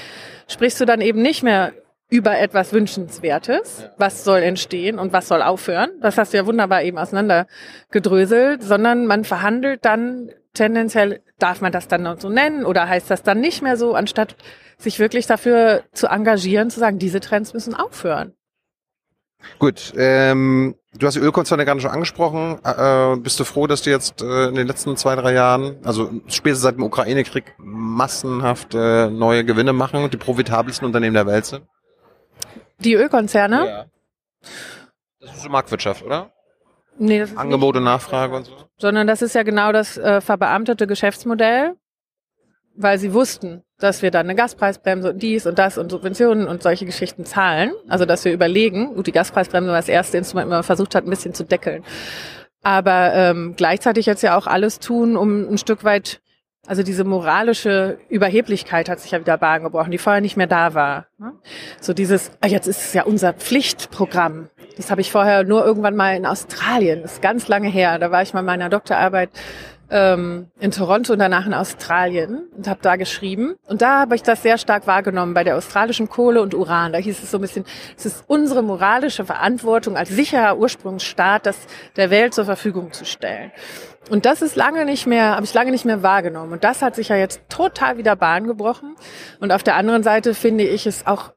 sprichst 0.48 0.80
du 0.80 0.84
dann 0.84 1.00
eben 1.00 1.22
nicht 1.22 1.44
mehr 1.44 1.72
über 2.08 2.38
etwas 2.38 2.72
Wünschenswertes, 2.72 3.88
was 3.96 4.24
soll 4.24 4.40
entstehen 4.42 4.98
und 4.98 5.12
was 5.12 5.28
soll 5.28 5.42
aufhören. 5.42 5.90
Das 6.00 6.18
hast 6.18 6.32
du 6.32 6.36
ja 6.36 6.46
wunderbar 6.46 6.82
eben 6.82 6.98
auseinandergedröselt, 6.98 8.62
sondern 8.62 9.06
man 9.06 9.24
verhandelt 9.24 9.84
dann 9.84 10.30
tendenziell, 10.56 11.22
darf 11.38 11.60
man 11.60 11.72
das 11.72 11.88
dann 11.88 12.02
noch 12.02 12.20
so 12.20 12.28
nennen 12.28 12.64
oder 12.64 12.88
heißt 12.88 13.10
das 13.10 13.22
dann 13.22 13.40
nicht 13.40 13.62
mehr 13.62 13.76
so, 13.76 13.94
anstatt 13.94 14.36
sich 14.78 14.98
wirklich 14.98 15.26
dafür 15.26 15.84
zu 15.92 16.08
engagieren, 16.08 16.70
zu 16.70 16.80
sagen, 16.80 16.98
diese 16.98 17.20
Trends 17.20 17.54
müssen 17.54 17.74
aufhören. 17.74 18.34
Gut, 19.58 19.92
ähm, 19.96 20.74
du 20.94 21.06
hast 21.06 21.14
die 21.14 21.20
Ölkonzerne 21.20 21.64
gerade 21.64 21.80
schon 21.80 21.90
angesprochen. 21.90 22.58
Äh, 22.64 23.12
äh, 23.12 23.16
bist 23.16 23.38
du 23.38 23.44
froh, 23.44 23.66
dass 23.66 23.82
die 23.82 23.90
jetzt 23.90 24.22
äh, 24.22 24.48
in 24.48 24.54
den 24.54 24.66
letzten 24.66 24.96
zwei, 24.96 25.14
drei 25.14 25.32
Jahren, 25.32 25.76
also 25.84 26.10
spätestens 26.26 26.62
seit 26.62 26.76
dem 26.76 26.82
Ukraine-Krieg, 26.82 27.54
massenhaft 27.58 28.74
äh, 28.74 29.08
neue 29.08 29.44
Gewinne 29.44 29.72
machen 29.72 30.02
und 30.02 30.12
die 30.12 30.18
profitabelsten 30.18 30.86
Unternehmen 30.86 31.14
der 31.14 31.26
Welt 31.26 31.46
sind? 31.46 31.66
Die 32.78 32.94
Ölkonzerne? 32.94 33.66
Ja. 33.66 33.84
Das 35.20 35.36
ist 35.36 35.42
so 35.42 35.48
Marktwirtschaft, 35.48 36.02
oder? 36.02 36.32
Nee, 36.98 37.18
das 37.18 37.30
ist 37.30 37.38
Angebot 37.38 37.76
und 37.76 37.82
nicht, 37.82 37.92
Nachfrage 37.92 38.36
und 38.36 38.44
so. 38.46 38.52
sondern 38.78 39.06
das 39.06 39.22
ist 39.22 39.34
ja 39.34 39.42
genau 39.42 39.72
das 39.72 39.96
äh, 39.98 40.20
verbeamtete 40.20 40.86
Geschäftsmodell, 40.86 41.74
weil 42.74 42.98
sie 42.98 43.12
wussten, 43.12 43.62
dass 43.78 44.02
wir 44.02 44.10
dann 44.10 44.26
eine 44.26 44.34
Gaspreisbremse 44.34 45.10
und 45.10 45.22
dies 45.22 45.46
und 45.46 45.58
das 45.58 45.76
und 45.78 45.90
Subventionen 45.90 46.46
und 46.48 46.62
solche 46.62 46.86
Geschichten 46.86 47.24
zahlen. 47.24 47.72
Also 47.88 48.04
dass 48.06 48.24
wir 48.24 48.32
überlegen, 48.32 48.94
gut, 48.94 49.06
die 49.06 49.12
Gaspreisbremse 49.12 49.68
war 49.68 49.76
das 49.76 49.88
erste 49.88 50.16
Instrument, 50.18 50.50
das 50.50 50.56
man 50.56 50.62
versucht 50.64 50.94
hat, 50.94 51.04
ein 51.04 51.10
bisschen 51.10 51.34
zu 51.34 51.44
deckeln. 51.44 51.84
Aber 52.62 53.12
ähm, 53.14 53.54
gleichzeitig 53.56 54.06
jetzt 54.06 54.22
ja 54.22 54.36
auch 54.36 54.46
alles 54.46 54.78
tun, 54.78 55.16
um 55.16 55.48
ein 55.52 55.58
Stück 55.58 55.84
weit, 55.84 56.20
also 56.66 56.82
diese 56.82 57.04
moralische 57.04 57.98
Überheblichkeit 58.08 58.88
hat 58.88 58.98
sich 58.98 59.12
ja 59.12 59.20
wieder 59.20 59.38
Bahn 59.38 59.62
gebrochen, 59.62 59.90
die 59.92 59.98
vorher 59.98 60.20
nicht 60.20 60.36
mehr 60.36 60.48
da 60.48 60.74
war. 60.74 61.06
ne? 61.18 61.32
So 61.80 61.92
dieses, 61.92 62.32
ah, 62.40 62.48
jetzt 62.48 62.66
ist 62.66 62.80
es 62.80 62.92
ja 62.92 63.04
unser 63.04 63.34
Pflichtprogramm. 63.34 64.48
Das 64.76 64.90
habe 64.90 65.00
ich 65.00 65.10
vorher 65.10 65.44
nur 65.44 65.64
irgendwann 65.64 65.96
mal 65.96 66.16
in 66.16 66.26
Australien, 66.26 67.02
das 67.02 67.14
ist 67.14 67.22
ganz 67.22 67.48
lange 67.48 67.68
her. 67.68 67.98
Da 67.98 68.10
war 68.10 68.22
ich 68.22 68.34
mal 68.34 68.40
in 68.40 68.46
meiner 68.46 68.68
Doktorarbeit 68.68 69.30
ähm, 69.90 70.48
in 70.58 70.70
Toronto 70.70 71.12
und 71.12 71.18
danach 71.18 71.46
in 71.46 71.54
Australien 71.54 72.48
und 72.56 72.68
habe 72.68 72.80
da 72.82 72.96
geschrieben. 72.96 73.54
Und 73.66 73.82
da 73.82 74.00
habe 74.00 74.16
ich 74.16 74.22
das 74.22 74.42
sehr 74.42 74.58
stark 74.58 74.86
wahrgenommen 74.86 75.34
bei 75.34 75.44
der 75.44 75.56
australischen 75.56 76.08
Kohle 76.08 76.42
und 76.42 76.54
Uran. 76.54 76.92
Da 76.92 76.98
hieß 76.98 77.22
es 77.22 77.30
so 77.30 77.38
ein 77.38 77.40
bisschen, 77.40 77.64
es 77.96 78.06
ist 78.06 78.24
unsere 78.26 78.62
moralische 78.62 79.24
Verantwortung 79.24 79.96
als 79.96 80.10
sicherer 80.10 80.58
Ursprungsstaat, 80.58 81.46
das 81.46 81.56
der 81.96 82.10
Welt 82.10 82.34
zur 82.34 82.44
Verfügung 82.44 82.92
zu 82.92 83.04
stellen. 83.04 83.52
Und 84.08 84.24
das 84.24 84.40
ist 84.40 84.54
lange 84.54 84.84
nicht 84.84 85.06
mehr, 85.06 85.34
habe 85.34 85.44
ich 85.44 85.54
lange 85.54 85.72
nicht 85.72 85.84
mehr 85.84 86.02
wahrgenommen. 86.02 86.52
Und 86.52 86.64
das 86.64 86.80
hat 86.82 86.94
sich 86.94 87.08
ja 87.08 87.16
jetzt 87.16 87.40
total 87.48 87.98
wieder 87.98 88.14
Bahn 88.14 88.46
gebrochen. 88.46 88.94
Und 89.40 89.52
auf 89.52 89.62
der 89.62 89.74
anderen 89.74 90.02
Seite 90.02 90.34
finde 90.34 90.64
ich 90.64 90.86
es 90.86 91.06
auch 91.06 91.32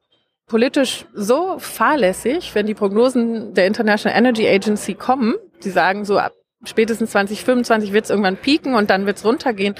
politisch 0.50 1.06
so 1.14 1.58
fahrlässig, 1.58 2.54
wenn 2.54 2.66
die 2.66 2.74
Prognosen 2.74 3.54
der 3.54 3.68
International 3.68 4.18
Energy 4.18 4.48
Agency 4.48 4.94
kommen, 4.94 5.36
die 5.62 5.70
sagen 5.70 6.04
so 6.04 6.18
ab 6.18 6.32
spätestens 6.64 7.12
2025 7.12 7.92
wird 7.92 8.04
es 8.04 8.10
irgendwann 8.10 8.36
pieken 8.36 8.74
und 8.74 8.90
dann 8.90 9.06
wird 9.06 9.16
es 9.16 9.24
runtergehen, 9.24 9.74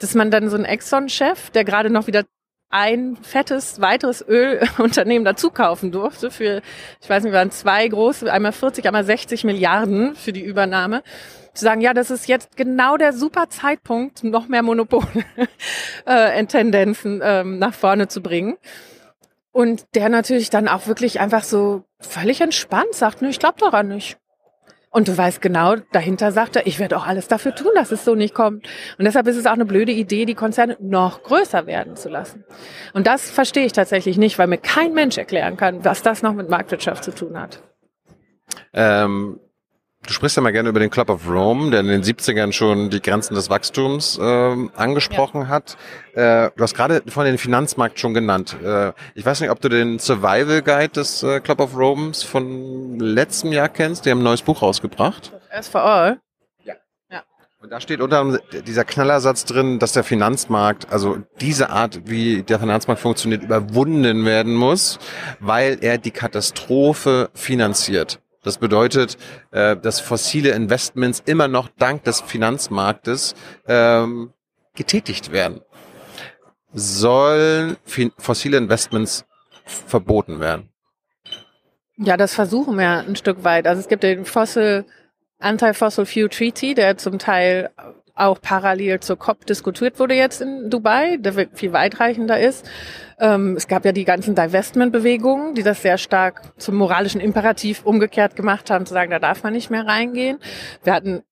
dass 0.00 0.14
man 0.14 0.30
dann 0.30 0.48
so 0.48 0.56
einen 0.56 0.64
Exxon-Chef, 0.64 1.50
der 1.50 1.64
gerade 1.64 1.90
noch 1.90 2.06
wieder 2.06 2.24
ein 2.70 3.16
fettes 3.20 3.80
weiteres 3.80 4.24
Ölunternehmen 4.26 5.24
dazu 5.24 5.50
kaufen 5.50 5.92
durfte 5.92 6.30
für, 6.30 6.62
ich 7.00 7.08
weiß 7.08 7.22
nicht, 7.24 7.32
waren 7.32 7.50
zwei 7.50 7.86
große, 7.86 8.32
einmal 8.32 8.52
40, 8.52 8.86
einmal 8.86 9.04
60 9.04 9.44
Milliarden 9.44 10.16
für 10.16 10.32
die 10.32 10.42
Übernahme 10.42 11.02
zu 11.52 11.64
sagen, 11.64 11.80
ja, 11.80 11.92
das 11.92 12.10
ist 12.10 12.26
jetzt 12.26 12.56
genau 12.56 12.96
der 12.96 13.12
super 13.12 13.50
Zeitpunkt, 13.50 14.24
noch 14.24 14.48
mehr 14.48 14.62
Monopole 14.62 15.24
äh, 16.06 16.44
Tendenzen 16.46 17.20
ähm, 17.22 17.58
nach 17.58 17.74
vorne 17.74 18.08
zu 18.08 18.22
bringen. 18.22 18.56
Und 19.52 19.94
der 19.94 20.08
natürlich 20.08 20.50
dann 20.50 20.68
auch 20.68 20.86
wirklich 20.86 21.20
einfach 21.20 21.42
so 21.42 21.84
völlig 21.98 22.40
entspannt 22.40 22.94
sagt, 22.94 23.22
ne, 23.22 23.30
ich 23.30 23.38
glaube 23.38 23.58
daran 23.58 23.88
nicht. 23.88 24.18
Und 24.92 25.06
du 25.06 25.16
weißt 25.16 25.40
genau, 25.40 25.76
dahinter 25.92 26.32
sagt 26.32 26.56
er, 26.56 26.66
ich 26.66 26.80
werde 26.80 26.96
auch 26.96 27.06
alles 27.06 27.28
dafür 27.28 27.54
tun, 27.54 27.70
dass 27.76 27.92
es 27.92 28.04
so 28.04 28.16
nicht 28.16 28.34
kommt. 28.34 28.66
Und 28.98 29.04
deshalb 29.04 29.28
ist 29.28 29.36
es 29.36 29.46
auch 29.46 29.52
eine 29.52 29.64
blöde 29.64 29.92
Idee, 29.92 30.24
die 30.24 30.34
Konzerne 30.34 30.76
noch 30.80 31.22
größer 31.22 31.66
werden 31.66 31.94
zu 31.94 32.08
lassen. 32.08 32.44
Und 32.92 33.06
das 33.06 33.30
verstehe 33.30 33.66
ich 33.66 33.72
tatsächlich 33.72 34.18
nicht, 34.18 34.36
weil 34.38 34.48
mir 34.48 34.58
kein 34.58 34.92
Mensch 34.92 35.16
erklären 35.16 35.56
kann, 35.56 35.84
was 35.84 36.02
das 36.02 36.22
noch 36.22 36.34
mit 36.34 36.48
Marktwirtschaft 36.48 37.04
zu 37.04 37.12
tun 37.12 37.40
hat. 37.40 37.62
Ähm, 38.72 39.38
Du 40.06 40.14
sprichst 40.14 40.36
ja 40.36 40.42
mal 40.42 40.50
gerne 40.50 40.70
über 40.70 40.80
den 40.80 40.88
Club 40.88 41.10
of 41.10 41.28
Rome, 41.28 41.70
der 41.70 41.80
in 41.80 41.88
den 41.88 42.02
70ern 42.02 42.52
schon 42.52 42.88
die 42.88 43.02
Grenzen 43.02 43.34
des 43.34 43.50
Wachstums 43.50 44.18
äh, 44.18 44.56
angesprochen 44.74 45.42
ja. 45.42 45.48
hat. 45.48 45.76
Äh, 46.14 46.50
du 46.56 46.62
hast 46.62 46.74
gerade 46.74 47.02
von 47.06 47.26
den 47.26 47.36
Finanzmarkt 47.36 48.00
schon 48.00 48.14
genannt. 48.14 48.56
Äh, 48.64 48.92
ich 49.14 49.26
weiß 49.26 49.40
nicht, 49.42 49.50
ob 49.50 49.60
du 49.60 49.68
den 49.68 49.98
Survival 49.98 50.62
Guide 50.62 50.88
des 50.88 51.22
äh, 51.22 51.40
Club 51.40 51.60
of 51.60 51.76
Romes 51.76 52.22
von 52.22 52.98
letztem 52.98 53.52
Jahr 53.52 53.68
kennst. 53.68 54.06
Die 54.06 54.10
haben 54.10 54.20
ein 54.20 54.24
neues 54.24 54.40
Buch 54.40 54.62
rausgebracht. 54.62 55.32
As 55.50 55.68
for 55.68 55.82
all. 55.82 56.18
Ja. 56.64 56.74
ja. 57.10 57.22
Und 57.60 57.70
da 57.70 57.78
steht 57.78 58.00
unter 58.00 58.40
dieser 58.66 58.86
Knallersatz 58.86 59.44
drin, 59.44 59.78
dass 59.78 59.92
der 59.92 60.02
Finanzmarkt, 60.02 60.90
also 60.90 61.18
diese 61.42 61.68
Art, 61.68 62.08
wie 62.08 62.42
der 62.42 62.58
Finanzmarkt 62.58 63.02
funktioniert, 63.02 63.42
überwunden 63.42 64.24
werden 64.24 64.54
muss, 64.54 64.98
weil 65.40 65.76
er 65.82 65.98
die 65.98 66.10
Katastrophe 66.10 67.28
finanziert. 67.34 68.18
Das 68.42 68.58
bedeutet, 68.58 69.18
äh, 69.50 69.76
dass 69.76 70.00
fossile 70.00 70.50
Investments 70.50 71.22
immer 71.26 71.48
noch 71.48 71.68
dank 71.78 72.04
des 72.04 72.20
Finanzmarktes 72.20 73.34
ähm, 73.66 74.32
getätigt 74.74 75.32
werden. 75.32 75.60
Sollen 76.72 77.76
fossile 78.16 78.56
Investments 78.56 79.24
verboten 79.64 80.40
werden? 80.40 80.68
Ja, 81.96 82.16
das 82.16 82.34
versuchen 82.34 82.78
wir 82.78 83.00
ein 83.00 83.16
Stück 83.16 83.44
weit. 83.44 83.66
Also 83.66 83.80
es 83.80 83.88
gibt 83.88 84.02
den 84.02 84.24
Fossil 84.24 84.86
Anti-Fossil 85.38 86.06
Fuel 86.06 86.28
Treaty, 86.28 86.74
der 86.74 86.96
zum 86.96 87.18
Teil 87.18 87.70
auch 88.20 88.40
parallel 88.40 89.00
zur 89.00 89.18
COP 89.18 89.46
diskutiert 89.46 89.98
wurde 89.98 90.14
jetzt 90.14 90.40
in 90.40 90.70
Dubai, 90.70 91.16
der 91.16 91.48
viel 91.52 91.72
weitreichender 91.72 92.38
ist. 92.38 92.68
Ähm, 93.18 93.56
es 93.56 93.68
gab 93.68 93.84
ja 93.84 93.92
die 93.92 94.04
ganzen 94.04 94.34
Divestment-Bewegungen, 94.34 95.54
die 95.54 95.62
das 95.62 95.82
sehr 95.82 95.98
stark 95.98 96.42
zum 96.58 96.76
moralischen 96.76 97.20
Imperativ 97.20 97.84
umgekehrt 97.84 98.36
gemacht 98.36 98.70
haben, 98.70 98.86
zu 98.86 98.94
sagen, 98.94 99.10
da 99.10 99.18
darf 99.18 99.42
man 99.42 99.52
nicht 99.52 99.70
mehr 99.70 99.86
reingehen. 99.86 100.38
Wir 100.82 100.94
hatten 100.94 101.22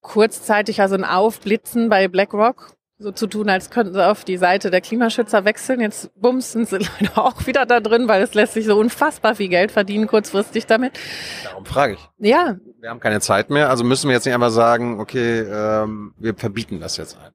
kurzzeitig 0.00 0.80
also 0.80 0.94
ein 0.94 1.04
Aufblitzen 1.04 1.88
bei 1.88 2.08
BlackRock, 2.08 2.77
so 2.98 3.12
zu 3.12 3.26
tun, 3.26 3.48
als 3.48 3.70
könnten 3.70 3.94
sie 3.94 4.06
auf 4.06 4.24
die 4.24 4.36
Seite 4.36 4.70
der 4.70 4.80
Klimaschützer 4.80 5.44
wechseln. 5.44 5.80
Jetzt 5.80 6.10
bumsen 6.20 6.66
sie 6.66 6.78
leider 7.00 7.18
auch 7.18 7.46
wieder 7.46 7.64
da 7.66 7.80
drin, 7.80 8.08
weil 8.08 8.22
es 8.22 8.34
lässt 8.34 8.54
sich 8.54 8.66
so 8.66 8.76
unfassbar 8.78 9.34
viel 9.34 9.48
Geld 9.48 9.70
verdienen 9.70 10.06
kurzfristig 10.06 10.66
damit. 10.66 10.98
Darum 11.44 11.64
frage 11.64 11.94
ich. 11.94 12.08
Ja. 12.18 12.56
Wir 12.80 12.90
haben 12.90 13.00
keine 13.00 13.20
Zeit 13.20 13.50
mehr, 13.50 13.70
also 13.70 13.84
müssen 13.84 14.08
wir 14.08 14.14
jetzt 14.14 14.24
nicht 14.24 14.34
einfach 14.34 14.50
sagen, 14.50 15.00
okay, 15.00 15.40
ähm, 15.40 16.14
wir 16.18 16.34
verbieten 16.34 16.80
das 16.80 16.96
jetzt 16.96 17.16
ein. 17.18 17.32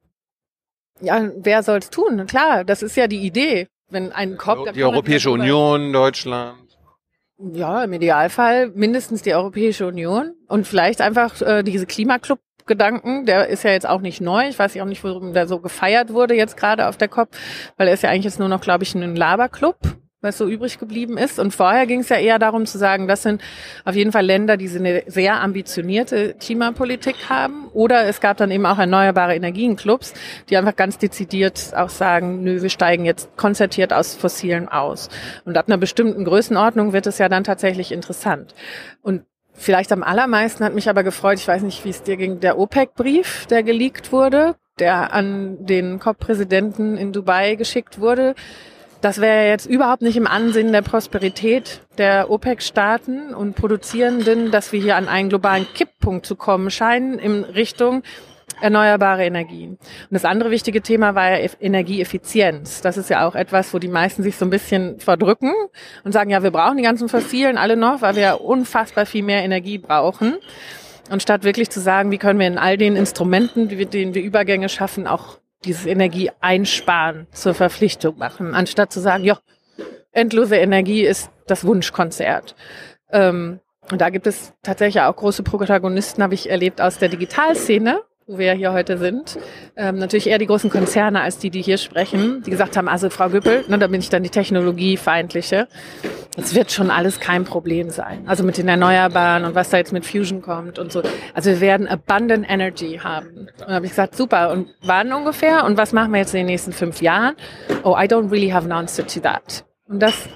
Ja, 1.02 1.30
wer 1.38 1.64
soll 1.64 1.80
es 1.80 1.90
tun? 1.90 2.26
Klar, 2.28 2.64
das 2.64 2.82
ist 2.82 2.96
ja 2.96 3.08
die 3.08 3.26
Idee 3.26 3.68
wenn 3.94 4.12
ein 4.12 4.38
Kopf... 4.38 4.72
Die 4.74 4.84
Europäische 4.84 5.32
Union, 5.32 5.94
Deutschland. 5.94 6.58
Ja, 7.38 7.84
im 7.84 7.94
Idealfall 7.94 8.70
mindestens 8.70 9.22
die 9.22 9.34
Europäische 9.34 9.88
Union 9.88 10.34
und 10.48 10.68
vielleicht 10.68 11.02
einfach 11.02 11.42
äh, 11.42 11.64
diese 11.64 11.86
Klimaclub 11.86 12.40
Gedanken, 12.66 13.26
der 13.26 13.48
ist 13.48 13.64
ja 13.64 13.72
jetzt 13.72 13.88
auch 13.88 14.02
nicht 14.02 14.22
neu. 14.22 14.48
Ich 14.48 14.60
weiß 14.60 14.78
auch 14.80 14.86
nicht, 14.86 15.04
warum 15.04 15.34
der 15.34 15.48
so 15.48 15.60
gefeiert 15.60 16.14
wurde 16.14 16.36
jetzt 16.36 16.58
gerade 16.58 16.88
auf 16.88 16.98
der 16.98 17.08
COP, 17.08 17.30
weil 17.78 17.88
er 17.88 17.94
ist 17.94 18.04
ja 18.04 18.10
eigentlich 18.10 18.26
jetzt 18.26 18.40
nur 18.40 18.50
noch, 18.50 18.62
glaube 18.62 18.84
ich, 18.84 18.96
ein 18.96 19.16
Laberclub 19.16 19.78
was 20.24 20.38
so 20.38 20.48
übrig 20.48 20.80
geblieben 20.80 21.18
ist. 21.18 21.38
Und 21.38 21.54
vorher 21.54 21.86
ging 21.86 22.00
es 22.00 22.10
ja 22.10 22.16
eher 22.16 22.40
darum 22.40 22.66
zu 22.66 22.78
sagen, 22.78 23.08
das 23.08 23.22
sind 23.22 23.42
auf 23.84 23.94
jeden 23.94 24.12
Fall 24.12 24.26
Länder, 24.26 24.58
die 24.58 24.70
eine 24.70 25.04
sehr 25.06 25.42
ambitionierte 25.42 26.34
Klimapolitik 26.40 27.30
haben. 27.30 27.68
Oder 27.74 28.08
es 28.08 28.22
gab 28.22 28.38
dann 28.38 28.50
eben 28.50 28.66
auch 28.66 28.80
erneuerbare 28.80 29.36
Energienclubs, 29.36 30.14
die 30.50 30.58
einfach 30.58 30.76
ganz 30.76 30.98
dezidiert 30.98 31.74
auch 31.76 31.90
sagen, 31.90 32.44
nö, 32.44 32.62
wir 32.62 32.70
steigen 32.70 33.06
jetzt 33.06 33.36
konzertiert 33.36 33.92
aus 33.92 34.16
Fossilen 34.16 34.70
aus. 34.70 35.10
Und 35.44 35.58
ab 35.58 35.68
einer 35.68 35.78
bestimmten 35.78 36.24
Größenordnung 36.24 36.94
wird 36.94 37.06
es 37.06 37.18
ja 37.18 37.28
dann 37.28 37.44
tatsächlich 37.44 37.92
interessant. 37.92 38.56
Und 39.02 39.24
Vielleicht 39.54 39.92
am 39.92 40.04
allermeisten 40.04 40.64
hat 40.66 40.74
mich 40.74 40.90
aber 40.90 41.04
gefreut, 41.04 41.38
ich 41.38 41.48
weiß 41.48 41.62
nicht, 41.62 41.86
wie 41.86 41.90
es 41.90 42.04
dir 42.04 42.18
ging, 42.18 42.40
der 42.40 42.58
OPEC-Brief, 42.58 43.46
der 43.46 43.64
geleakt 43.64 44.12
wurde, 44.12 44.56
der 44.80 45.14
an 45.14 45.66
den 45.66 46.00
COP-Präsidenten 46.00 46.98
in 46.98 47.14
Dubai 47.14 47.56
geschickt 47.56 48.00
wurde. 48.00 48.36
Das 49.02 49.20
wäre 49.20 49.48
jetzt 49.50 49.66
überhaupt 49.66 50.02
nicht 50.02 50.16
im 50.16 50.28
Ansinnen 50.28 50.72
der 50.72 50.82
Prosperität 50.82 51.82
der 51.98 52.32
OPEC-Staaten 52.32 53.34
und 53.34 53.56
Produzierenden, 53.56 54.50
dass 54.50 54.72
wir 54.72 54.82
hier 54.82 54.96
an 54.96 55.08
einen 55.08 55.30
globalen 55.30 55.68
Kipppunkt 55.74 56.26
zu 56.26 56.36
kommen 56.36 56.72
scheinen 56.72 57.20
in 57.20 57.44
Richtung 57.44 58.02
erneuerbare 58.62 59.26
Energien. 59.26 59.72
Und 59.72 60.12
das 60.12 60.26
andere 60.26 60.52
wichtige 60.52 60.82
Thema 60.82 61.16
war 61.16 61.38
ja 61.38 61.50
Energieeffizienz. 61.60 62.82
Das 62.82 62.98
ist 62.98 63.10
ja 63.10 63.28
auch 63.28 63.36
etwas, 63.36 63.74
wo 63.74 63.80
die 63.80 63.88
meisten 63.88 64.24
sich 64.24 64.38
so 64.38 64.46
ein 64.46 64.50
bisschen 64.50 65.00
verdrücken 65.00 65.54
und 66.04 66.12
sagen, 66.12 66.30
ja, 66.30 66.44
wir 66.44 66.52
brauchen 66.52 66.78
die 66.78 66.84
ganzen 66.84 67.10
Fossilen 67.10 67.58
alle 67.58 67.78
noch, 67.78 68.02
weil 68.02 68.16
wir 68.16 68.42
unfassbar 68.42 69.06
viel 69.06 69.24
mehr 69.24 69.44
Energie 69.44 69.78
brauchen. 69.78 70.38
Und 71.10 71.22
statt 71.22 71.44
wirklich 71.44 71.70
zu 71.70 71.80
sagen, 71.80 72.12
wie 72.12 72.18
können 72.18 72.40
wir 72.40 72.48
in 72.48 72.58
all 72.58 72.78
den 72.78 72.96
Instrumenten, 72.96 73.68
denen 73.68 74.14
wir 74.14 74.24
Übergänge 74.24 74.70
schaffen, 74.70 75.08
auch 75.08 75.38
dieses 75.66 75.86
Energieeinsparen 75.86 77.28
zur 77.32 77.54
Verpflichtung 77.54 78.18
machen, 78.18 78.54
anstatt 78.54 78.92
zu 78.92 79.00
sagen, 79.00 79.24
ja, 79.24 79.40
endlose 80.12 80.58
Energie 80.58 81.04
ist 81.04 81.30
das 81.48 81.66
Wunschkonzert. 81.66 82.56
Ähm, 83.12 83.60
und 83.92 84.00
da 84.00 84.10
gibt 84.10 84.28
es 84.28 84.54
tatsächlich 84.64 85.04
auch 85.04 85.16
große 85.16 85.44
Protagonisten, 85.44 86.24
habe 86.24 86.34
ich 86.34 86.50
erlebt 86.50 86.80
aus 86.80 87.00
der 87.00 87.10
Digitalszene, 87.10 88.02
wo 88.28 88.38
wir 88.38 88.54
hier 88.54 88.74
heute 88.74 88.98
sind. 88.98 89.38
Ähm, 89.76 89.98
natürlich 89.98 90.28
eher 90.28 90.38
die 90.38 90.46
großen 90.46 90.70
Konzerne 90.70 91.22
als 91.22 91.38
die, 91.38 91.50
die 91.50 91.62
hier 91.62 91.78
sprechen, 91.78 92.44
die 92.44 92.52
gesagt 92.52 92.78
haben, 92.78 92.88
also 92.88 93.10
Frau 93.10 93.30
Güppel, 93.30 93.66
ne, 93.68 93.78
da 93.78 93.88
bin 93.88 94.00
ich 94.00 94.10
dann 94.10 94.24
die 94.24 94.30
Technologiefeindliche. 94.30 95.68
Es 96.38 96.56
wird 96.56 96.72
schon 96.72 96.90
alles 96.90 97.20
kein 97.20 97.44
Problem 97.44 97.90
sein. 97.90 98.24
Also 98.28 98.44
mit 98.44 98.58
den 98.58 98.68
Erneuerbaren 98.68 99.46
und 99.46 99.56
was 99.56 99.70
da 99.70 99.78
jetzt 99.78 99.94
mit 99.94 100.06
Fusion 100.06 100.42
kommt 100.42 100.80
und 100.80 100.92
so. 100.92 101.04
Also 101.34 101.52
wir 101.52 101.62
werden 101.62 101.88
abundant 101.88 102.50
Energy 102.50 103.00
haben. 103.04 103.38
Und 103.38 103.54
dann 103.60 103.76
habe 103.76 103.86
ich 103.86 103.92
gesagt, 103.92 104.16
super. 104.16 104.52
Und 104.52 104.70
wann 104.82 105.14
ungefähr? 105.14 105.64
Und 105.66 105.78
was 105.78 105.94
machen 105.94 106.12
wir 106.12 106.20
jetzt 106.20 106.34
in 106.34 106.40
den 106.40 106.48
nächsten 106.48 106.72
fünf 106.72 107.02
Jahren? 107.02 107.36
Oh, 107.84 107.96
I 107.98 108.06
don't 108.06 108.32
really 108.32 108.50
have 108.50 108.66
an 108.66 108.72
answer 108.72 109.06
to 109.06 109.20
that. 109.20 109.64
Und 109.88 110.00
das 110.00 110.28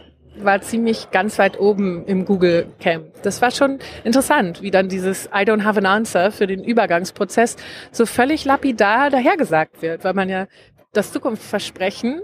war 0.44 0.62
ziemlich 0.62 1.12
ganz 1.12 1.40
weit 1.40 1.60
oben 1.60 2.06
im 2.06 2.26
Google 2.26 2.68
Camp. 2.80 3.06
Das 3.24 3.42
war 3.42 3.52
schon 3.52 3.80
interessant, 4.04 4.62
wie 4.62 4.72
dann 4.72 4.90
dieses 4.90 5.26
I 5.28 5.44
don't 5.44 5.64
have 5.64 5.78
an 5.80 5.86
answer 5.86 6.32
für 6.32 6.48
den 6.48 6.64
Übergangsprozess 6.64 7.56
so 7.92 8.06
völlig 8.06 8.46
lapidar 8.46 9.10
dahergesagt 9.10 9.82
wird, 9.82 10.04
weil 10.04 10.14
man 10.14 10.30
ja 10.30 10.48
das 10.94 11.12
Zukunftsversprechen 11.12 12.22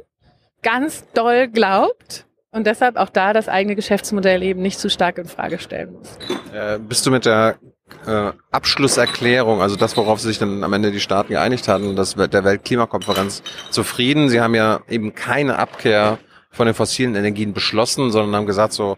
ganz 0.62 1.06
doll 1.14 1.48
glaubt 1.48 2.26
und 2.52 2.68
deshalb 2.68 2.98
auch 2.98 3.10
da 3.10 3.34
das 3.34 3.50
eigene 3.50 3.76
Geschäftsmodell 3.76 4.44
eben 4.44 4.62
nicht 4.62 4.80
zu 4.80 4.90
stark 4.90 5.18
in 5.18 5.26
Frage 5.26 5.60
stellen 5.60 5.94
muss. 5.94 6.18
Äh, 6.54 6.80
bist 6.80 7.06
du 7.06 7.12
mit 7.12 7.26
der 7.26 7.58
äh, 8.06 8.32
Abschlusserklärung, 8.52 9.62
also 9.62 9.76
das, 9.76 9.98
worauf 9.98 10.20
sich 10.20 10.40
dann 10.40 10.64
am 10.64 10.74
Ende 10.74 10.92
die 10.92 11.00
Staaten 11.00 11.34
geeinigt 11.34 11.68
hatten, 11.68 11.96
das 11.96 12.16
der 12.16 12.44
Weltklimakonferenz 12.44 13.44
zufrieden? 13.70 14.30
Sie 14.30 14.40
haben 14.40 14.56
ja 14.56 14.82
eben 14.88 15.16
keine 15.16 15.58
Abkehr 15.58 16.20
von 16.54 16.68
den 16.68 16.76
fossilen 16.76 17.16
Energien 17.16 17.54
beschlossen, 17.54 18.12
sondern 18.12 18.36
haben 18.36 18.46
gesagt 18.46 18.74
so, 18.74 18.98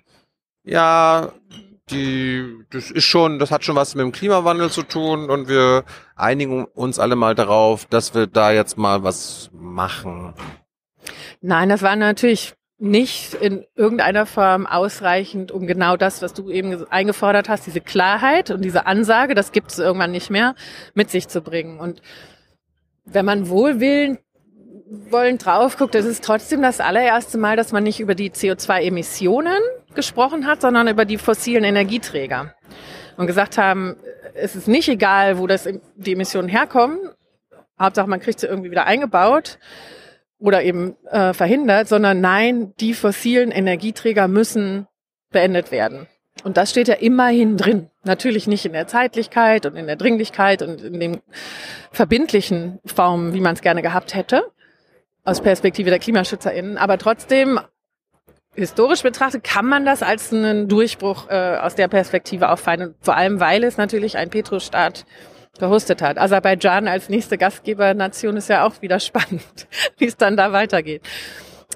ja, 0.64 1.32
die, 1.90 2.44
das 2.72 2.92
ist 2.92 3.04
schon, 3.06 3.40
das 3.40 3.52
hat 3.52 3.64
schon 3.64 3.76
was 3.76 3.96
mit 3.96 4.04
dem 4.04 4.12
Klimawandel 4.12 4.70
zu 4.70 4.84
tun 4.84 5.30
und 5.30 5.48
wir 5.48 5.84
einigen 6.16 6.66
uns 6.66 7.00
alle 7.00 7.16
mal 7.16 7.36
darauf, 7.36 7.86
dass 7.86 8.14
wir 8.14 8.28
da 8.28 8.52
jetzt 8.52 8.78
mal 8.78 9.04
was 9.04 9.50
machen. 9.54 10.34
Nein, 11.42 11.70
das 11.70 11.82
war 11.82 11.96
natürlich 11.96 12.54
nicht 12.78 13.36
in 13.36 13.66
irgendeiner 13.76 14.26
Form 14.26 14.66
ausreichend, 14.66 15.52
um 15.52 15.66
genau 15.66 15.96
das, 15.96 16.22
was 16.22 16.34
du 16.34 16.50
eben 16.50 16.86
eingefordert 16.90 17.48
hast, 17.48 17.68
diese 17.68 17.80
Klarheit 17.82 18.52
und 18.52 18.66
diese 18.66 18.86
Ansage, 18.86 19.34
das 19.34 19.54
gibt 19.54 19.72
es 19.72 19.80
irgendwann 19.80 20.12
nicht 20.12 20.30
mehr, 20.30 20.56
mit 20.94 21.10
sich 21.10 21.28
zu 21.30 21.42
bringen. 21.42 21.80
Und 21.80 22.02
wenn 23.06 23.26
man 23.26 23.48
wohlwillend 23.48 24.20
wollen 24.88 25.38
drauf 25.38 25.78
guckt, 25.78 25.96
es 25.96 26.06
ist 26.06 26.24
trotzdem 26.24 26.62
das 26.62 26.80
allererste 26.80 27.38
Mal, 27.38 27.56
dass 27.56 27.72
man 27.72 27.84
nicht 27.84 28.00
über 28.00 28.16
die 28.16 28.32
CO2-Emissionen 28.32 29.60
gesprochen 29.96 30.46
hat, 30.46 30.62
sondern 30.62 30.88
über 30.88 31.06
die 31.06 31.18
fossilen 31.18 31.64
Energieträger. 31.64 32.54
Und 33.18 33.28
gesagt 33.28 33.58
haben, 33.58 33.96
es 34.34 34.56
ist 34.56 34.68
nicht 34.68 34.90
egal, 34.90 35.38
wo 35.38 35.48
das 35.48 35.68
die 35.96 36.14
Emissionen 36.14 36.50
herkommen. 36.50 37.00
Hauptsache, 37.80 38.10
man 38.10 38.20
kriegt 38.20 38.40
sie 38.40 38.48
irgendwie 38.48 38.72
wieder 38.72 38.86
eingebaut. 38.86 39.58
oder 40.38 40.64
eben 40.64 40.96
äh, 41.10 41.34
verhindert, 41.34 41.88
sondern 41.88 42.20
nein, 42.20 42.74
die 42.80 42.94
fossilen 42.94 43.52
Energieträger 43.52 44.28
müssen 44.28 44.86
beendet 45.32 45.72
werden. 45.72 46.08
Und 46.44 46.58
das 46.58 46.70
steht 46.70 46.90
ja 46.90 46.96
immerhin 46.96 47.56
drin. 47.58 47.90
Natürlich 48.04 48.46
nicht 48.46 48.66
in 48.66 48.74
der 48.74 48.86
Zeitlichkeit 48.86 49.66
und 49.66 49.78
in 49.78 49.88
der 49.88 49.96
Dringlichkeit 49.96 50.62
und 50.62 50.82
in 50.82 51.00
den 51.00 51.22
verbindlichen 51.92 52.80
Formen, 52.86 53.34
wie 53.34 53.40
man 53.40 53.56
es 53.56 53.62
gerne 53.62 53.82
gehabt 53.82 54.14
hätte, 54.14 54.44
aus 55.26 55.42
Perspektive 55.42 55.90
der 55.90 56.00
KlimaschützerInnen. 56.00 56.78
Aber 56.78 56.98
trotzdem, 56.98 57.60
historisch 58.54 59.04
betrachtet, 59.04 59.44
kann 59.44 59.66
man 59.66 59.86
das 59.86 60.04
als 60.04 60.32
einen 60.32 60.70
Durchbruch 60.70 61.30
äh, 61.30 61.58
aus 61.58 61.76
der 61.76 61.88
Perspektive 61.90 62.50
auffallen. 62.50 62.96
vor 63.02 63.18
allem, 63.18 63.40
weil 63.40 63.64
es 63.64 63.78
natürlich 63.78 64.18
ein 64.18 64.30
Petrostaat 64.30 65.06
gehostet 65.60 66.02
hat. 66.02 66.18
Aserbaidschan 66.18 66.88
als 66.88 67.10
nächste 67.10 67.38
Gastgebernation 67.38 68.38
ist 68.38 68.50
ja 68.50 68.66
auch 68.66 68.82
wieder 68.82 69.00
spannend, 69.02 69.68
wie 69.98 70.06
es 70.06 70.16
dann 70.16 70.38
da 70.38 70.54
weitergeht. 70.54 71.02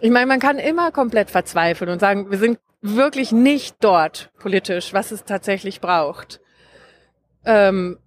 Ich 0.02 0.12
meine, 0.12 0.28
man 0.28 0.40
kann 0.40 0.60
immer 0.60 0.92
komplett 0.92 1.30
verzweifeln 1.30 1.90
und 1.90 2.00
sagen, 2.00 2.30
wir 2.32 2.38
sind 2.38 2.60
wirklich 2.82 3.32
nicht 3.32 3.78
dort 3.82 4.32
politisch, 4.40 4.94
was 4.94 5.12
es 5.12 5.26
tatsächlich 5.26 5.82
braucht. 5.82 6.40
Ähm, 7.46 7.98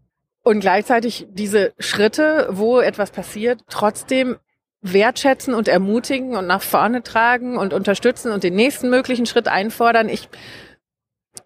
und 0.43 0.61
gleichzeitig 0.61 1.27
diese 1.31 1.73
Schritte, 1.79 2.49
wo 2.51 2.81
etwas 2.81 3.11
passiert, 3.11 3.61
trotzdem 3.69 4.39
wertschätzen 4.83 5.55
und 5.55 5.69
ermutigen 5.69 6.37
und 6.37 6.47
nach 6.47 6.63
vorne 6.63 7.03
tragen 7.03 7.57
und 7.57 7.73
unterstützen 7.73 8.33
und 8.33 8.43
den 8.43 8.55
nächsten 8.55 8.91
möglichen 8.91 9.27
Schritt 9.27 9.47
einfordern. 9.47 10.09
Ich, 10.09 10.29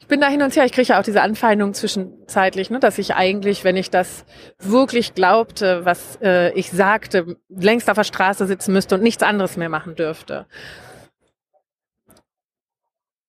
ich 0.00 0.06
bin 0.06 0.20
da 0.20 0.28
hin 0.28 0.42
und 0.42 0.56
her. 0.56 0.64
Ich 0.64 0.72
kriege 0.72 0.88
ja 0.88 0.98
auch 0.98 1.04
diese 1.04 1.20
Anfeindung 1.20 1.74
zwischenzeitlich, 1.74 2.70
ne, 2.70 2.80
dass 2.80 2.98
ich 2.98 3.14
eigentlich, 3.14 3.62
wenn 3.62 3.76
ich 3.76 3.90
das 3.90 4.24
wirklich 4.58 5.14
glaubte, 5.14 5.84
was 5.84 6.18
äh, 6.22 6.52
ich 6.54 6.70
sagte, 6.70 7.36
längst 7.48 7.90
auf 7.90 7.96
der 7.96 8.04
Straße 8.04 8.46
sitzen 8.46 8.72
müsste 8.72 8.94
und 8.94 9.02
nichts 9.02 9.22
anderes 9.22 9.58
mehr 9.58 9.68
machen 9.68 9.94
dürfte. 9.94 10.46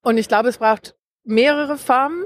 Und 0.02 0.18
ich 0.18 0.30
glaube, 0.30 0.48
es 0.48 0.58
braucht 0.58 0.96
mehrere 1.26 1.78
Formen 1.78 2.24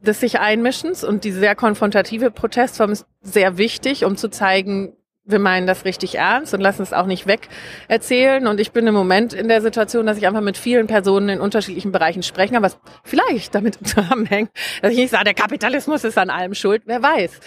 des 0.00 0.20
sich 0.20 0.38
Einmischens 0.38 1.04
und 1.04 1.24
die 1.24 1.32
sehr 1.32 1.54
konfrontative 1.54 2.30
Protestform 2.30 2.92
ist 2.92 3.06
sehr 3.20 3.58
wichtig, 3.58 4.06
um 4.06 4.16
zu 4.16 4.30
zeigen, 4.30 4.95
wir 5.26 5.40
meinen 5.40 5.66
das 5.66 5.84
richtig 5.84 6.16
ernst 6.16 6.54
und 6.54 6.60
lassen 6.60 6.82
es 6.82 6.92
auch 6.92 7.06
nicht 7.06 7.26
weg 7.26 7.48
erzählen. 7.88 8.46
Und 8.46 8.60
ich 8.60 8.72
bin 8.72 8.86
im 8.86 8.94
Moment 8.94 9.32
in 9.32 9.48
der 9.48 9.60
Situation, 9.60 10.06
dass 10.06 10.16
ich 10.16 10.26
einfach 10.26 10.40
mit 10.40 10.56
vielen 10.56 10.86
Personen 10.86 11.28
in 11.28 11.40
unterschiedlichen 11.40 11.92
Bereichen 11.92 12.22
sprechen 12.22 12.54
kann, 12.54 12.62
was 12.62 12.78
vielleicht 13.04 13.54
damit 13.54 13.74
zusammenhängt, 13.86 14.50
dass 14.82 14.92
ich 14.92 14.98
nicht 14.98 15.10
sage, 15.10 15.24
der 15.24 15.34
Kapitalismus 15.34 16.04
ist 16.04 16.16
an 16.16 16.30
allem 16.30 16.54
schuld, 16.54 16.82
wer 16.86 17.02
weiß. 17.02 17.40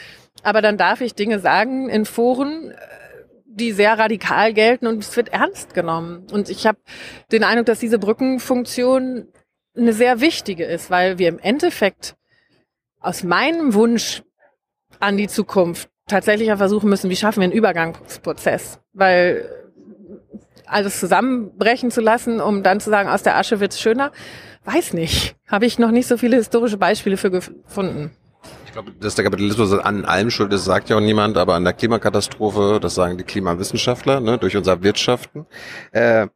Aber 0.43 0.61
dann 0.61 0.77
darf 0.77 1.01
ich 1.01 1.15
Dinge 1.15 1.39
sagen 1.39 1.89
in 1.89 2.05
Foren, 2.05 2.73
die 3.45 3.71
sehr 3.71 3.97
radikal 3.97 4.53
gelten 4.53 4.87
und 4.87 4.99
es 4.99 5.15
wird 5.15 5.29
ernst 5.29 5.73
genommen. 5.73 6.27
Und 6.31 6.49
ich 6.49 6.67
habe 6.67 6.79
den 7.31 7.43
Eindruck, 7.43 7.65
dass 7.65 7.79
diese 7.79 7.99
Brückenfunktion 7.99 9.27
eine 9.75 9.93
sehr 9.93 10.21
wichtige 10.21 10.65
ist, 10.65 10.89
weil 10.89 11.17
wir 11.17 11.29
im 11.29 11.39
Endeffekt 11.39 12.15
aus 12.99 13.23
meinem 13.23 13.73
Wunsch 13.73 14.23
an 14.99 15.17
die 15.17 15.27
Zukunft 15.27 15.89
tatsächlich 16.09 16.49
versuchen 16.49 16.89
müssen, 16.89 17.09
wie 17.09 17.15
schaffen 17.15 17.39
wir 17.39 17.45
einen 17.45 17.53
Übergangsprozess, 17.53 18.79
weil 18.93 19.49
alles 20.65 20.99
zusammenbrechen 20.99 21.91
zu 21.91 22.01
lassen, 22.01 22.41
um 22.41 22.63
dann 22.63 22.79
zu 22.79 22.89
sagen, 22.89 23.09
aus 23.09 23.23
der 23.23 23.37
Asche 23.37 23.59
wird's 23.59 23.79
schöner, 23.79 24.11
weiß 24.65 24.93
nicht. 24.93 25.35
Habe 25.47 25.65
ich 25.65 25.79
noch 25.79 25.91
nicht 25.91 26.07
so 26.07 26.17
viele 26.17 26.37
historische 26.37 26.77
Beispiele 26.77 27.17
für 27.17 27.31
gefunden. 27.31 28.11
Ich 28.65 28.73
glaube, 28.73 28.91
dass 28.99 29.15
der 29.15 29.25
Kapitalismus 29.25 29.73
an 29.73 30.05
allem 30.05 30.29
schuld 30.29 30.53
ist, 30.53 30.65
sagt 30.65 30.89
ja 30.89 30.97
auch 30.97 31.01
niemand, 31.01 31.37
aber 31.37 31.55
an 31.55 31.63
der 31.63 31.73
Klimakatastrophe, 31.73 32.79
das 32.79 32.93
sagen 32.93 33.17
die 33.17 33.23
Klimawissenschaftler, 33.23 34.19
ne, 34.19 34.37
durch 34.37 34.55
unser 34.55 34.83
Wirtschaften. 34.83 35.47
Äh, 35.91 36.27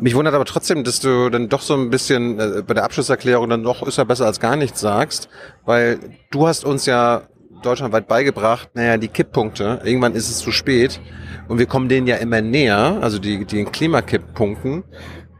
mich 0.00 0.14
wundert 0.14 0.34
aber 0.34 0.44
trotzdem, 0.44 0.84
dass 0.84 1.00
du 1.00 1.30
dann 1.30 1.48
doch 1.48 1.62
so 1.62 1.74
ein 1.74 1.90
bisschen 1.90 2.38
äh, 2.38 2.62
bei 2.66 2.74
der 2.74 2.84
Abschlusserklärung 2.84 3.48
dann 3.48 3.62
doch 3.62 3.86
ist 3.86 3.98
ja 3.98 4.04
besser 4.04 4.26
als 4.26 4.40
gar 4.40 4.56
nichts 4.56 4.80
sagst, 4.80 5.28
weil 5.64 6.00
du 6.30 6.46
hast 6.46 6.64
uns 6.64 6.86
ja 6.86 7.22
deutschlandweit 7.62 8.08
beigebracht, 8.08 8.70
naja, 8.74 8.96
die 8.96 9.08
Kipppunkte, 9.08 9.80
irgendwann 9.84 10.14
ist 10.14 10.28
es 10.28 10.38
zu 10.38 10.52
spät. 10.52 11.00
Und 11.48 11.58
wir 11.58 11.66
kommen 11.66 11.88
denen 11.88 12.06
ja 12.06 12.16
immer 12.16 12.40
näher, 12.40 12.98
also 13.00 13.18
die, 13.18 13.44
die 13.44 13.64
Klimakipppunkten. 13.64 14.84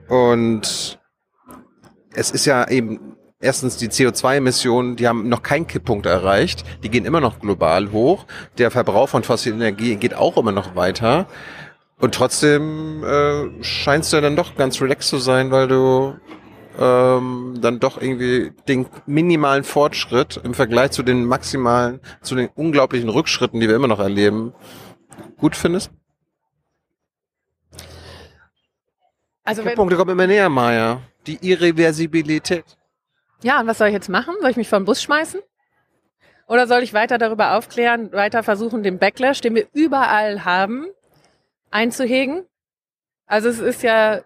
Und 0.08 0.98
es 2.14 2.30
ist 2.30 2.46
ja 2.46 2.68
eben 2.68 3.16
erstens 3.40 3.76
die 3.76 3.88
CO2-Emissionen, 3.88 4.96
die 4.96 5.08
haben 5.08 5.28
noch 5.28 5.42
keinen 5.42 5.66
Kipppunkt 5.66 6.06
erreicht, 6.06 6.64
die 6.82 6.90
gehen 6.90 7.04
immer 7.04 7.20
noch 7.20 7.40
global 7.40 7.92
hoch, 7.92 8.26
der 8.58 8.70
Verbrauch 8.70 9.08
von 9.08 9.22
fossiler 9.22 9.56
Energie 9.56 9.96
geht 9.96 10.14
auch 10.14 10.36
immer 10.36 10.52
noch 10.52 10.76
weiter. 10.76 11.26
Und 11.98 12.14
trotzdem 12.14 13.04
äh, 13.04 13.62
scheinst 13.62 14.12
du 14.12 14.20
dann 14.20 14.36
doch 14.36 14.56
ganz 14.56 14.80
relaxed 14.80 15.10
zu 15.10 15.18
sein, 15.18 15.50
weil 15.50 15.68
du 15.68 16.14
ähm, 16.80 17.58
dann 17.60 17.78
doch 17.78 18.00
irgendwie 18.00 18.52
den 18.66 18.86
minimalen 19.06 19.64
Fortschritt 19.64 20.40
im 20.42 20.54
Vergleich 20.54 20.92
zu 20.92 21.02
den 21.02 21.26
maximalen, 21.26 22.00
zu 22.22 22.34
den 22.34 22.48
unglaublichen 22.54 23.10
Rückschritten, 23.10 23.60
die 23.60 23.68
wir 23.68 23.76
immer 23.76 23.86
noch 23.86 24.00
erleben, 24.00 24.54
gut 25.36 25.54
findest? 25.54 25.92
Also 29.44 29.64
wenn, 29.64 29.74
Punkte 29.74 29.96
kommen 29.96 30.12
immer 30.12 30.26
näher, 30.26 30.48
Maya. 30.48 31.02
Die 31.26 31.38
Irreversibilität. 31.46 32.64
Ja, 33.42 33.60
und 33.60 33.66
was 33.66 33.78
soll 33.78 33.88
ich 33.88 33.94
jetzt 33.94 34.08
machen? 34.08 34.34
Soll 34.40 34.50
ich 34.50 34.56
mich 34.56 34.68
vom 34.68 34.84
Bus 34.84 35.02
schmeißen? 35.02 35.40
Oder 36.46 36.66
soll 36.66 36.82
ich 36.82 36.94
weiter 36.94 37.18
darüber 37.18 37.56
aufklären, 37.56 38.12
weiter 38.12 38.42
versuchen, 38.42 38.82
den 38.82 38.98
Backlash, 38.98 39.40
den 39.40 39.54
wir 39.54 39.66
überall 39.72 40.44
haben, 40.44 40.86
einzuhegen. 41.70 42.44
Also 43.26 43.48
es 43.48 43.60
ist 43.60 43.82
ja 43.82 44.22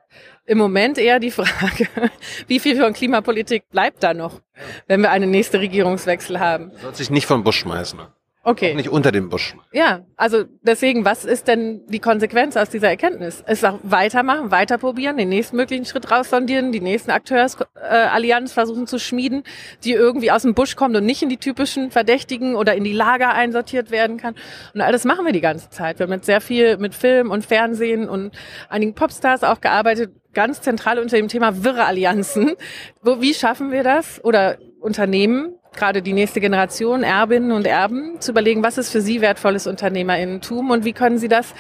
im 0.47 0.59
Moment 0.59 0.99
eher 0.99 1.21
die 1.21 1.31
Frage, 1.31 1.89
wie 2.47 2.61
viel 2.61 2.81
von 2.81 2.93
Klimapolitik 2.93 3.69
bleibt 3.71 4.03
da 4.03 4.15
noch, 4.15 4.41
wenn 4.87 5.01
wir 5.01 5.11
einen 5.11 5.31
nächsten 5.31 5.57
Regierungswechsel 5.57 6.39
haben. 6.41 6.73
Soll 6.83 6.95
sich 6.95 7.11
nicht 7.11 7.27
vom 7.27 7.45
Busch 7.45 7.59
schmeißen. 7.59 8.01
Okay. 8.47 8.73
Auch 8.73 8.77
nicht 8.77 8.91
unter 8.91 9.11
dem 9.11 9.31
Busch. 9.31 9.57
Ja, 9.73 10.05
also 10.19 10.45
deswegen, 10.61 11.07
was 11.07 11.25
ist 11.25 11.49
denn 11.49 11.81
die 11.87 11.99
Konsequenz 11.99 12.59
aus 12.59 12.69
dieser 12.69 12.89
Erkenntnis? 12.89 13.43
Es 13.47 13.65
auch 13.65 13.79
weitermachen, 13.83 14.51
weiter 14.51 14.77
probieren, 14.77 15.17
den 15.17 15.31
nächsten 15.31 15.57
möglichen 15.57 15.87
Schritt 15.87 16.11
raussondieren, 16.11 16.71
die 16.71 16.83
nächsten 16.83 17.11
Akteursallianz 17.11 18.51
äh, 18.51 18.55
versuchen 18.55 18.87
zu 18.87 18.99
schmieden, 18.99 19.45
die 19.83 19.93
irgendwie 19.93 20.31
aus 20.31 20.43
dem 20.43 20.53
Busch 20.53 20.77
kommt 20.77 20.95
und 20.95 21.07
nicht 21.07 21.23
in 21.23 21.31
die 21.31 21.39
typischen 21.39 21.91
Verdächtigen 21.91 22.55
oder 22.55 22.75
in 22.75 22.85
die 22.85 22.93
Lager 22.93 23.33
einsortiert 23.33 23.91
werden 23.91 24.19
kann. 24.19 24.35
Und 24.75 24.83
all 24.83 24.93
das 24.93 25.07
machen 25.07 25.25
wir 25.25 25.33
die 25.33 25.41
ganze 25.41 25.71
Zeit. 25.71 25.99
Wir 25.99 26.05
haben 26.05 26.13
jetzt 26.13 26.27
sehr 26.27 26.43
viel 26.43 26.77
mit 26.77 26.95
Film 26.95 27.31
und 27.31 27.47
Fernsehen 27.47 28.11
und 28.11 28.33
einigen 28.69 28.95
Popstars 28.95 29.43
auch 29.43 29.63
gearbeitet, 29.63 30.13
ganz 30.35 30.61
zentral 30.61 30.99
unter 30.99 31.17
dem 31.17 31.29
Thema 31.29 31.65
wirre 31.65 31.85
Allianzen. 31.85 32.55
Wo, 33.03 33.21
wie 33.21 33.35
schaffen 33.35 33.71
wir 33.71 33.83
das? 33.83 34.23
Oder 34.25 34.59
Unternehmen, 34.81 35.55
gerade 35.75 36.03
die 36.03 36.13
nächste 36.13 36.41
Generation, 36.41 37.03
Erbinnen 37.03 37.53
und 37.53 37.67
Erben, 37.67 38.21
zu 38.21 38.33
überlegen, 38.33 38.63
was 38.63 38.79
ist 38.79 38.91
für 38.91 39.01
sie 39.01 39.21
wertvolles 39.21 39.67
Unternehmerinnentum 39.67 40.71
und 40.71 40.85
wie 40.85 40.93
können 40.93 41.19
sie 41.19 41.29
das 41.29 41.55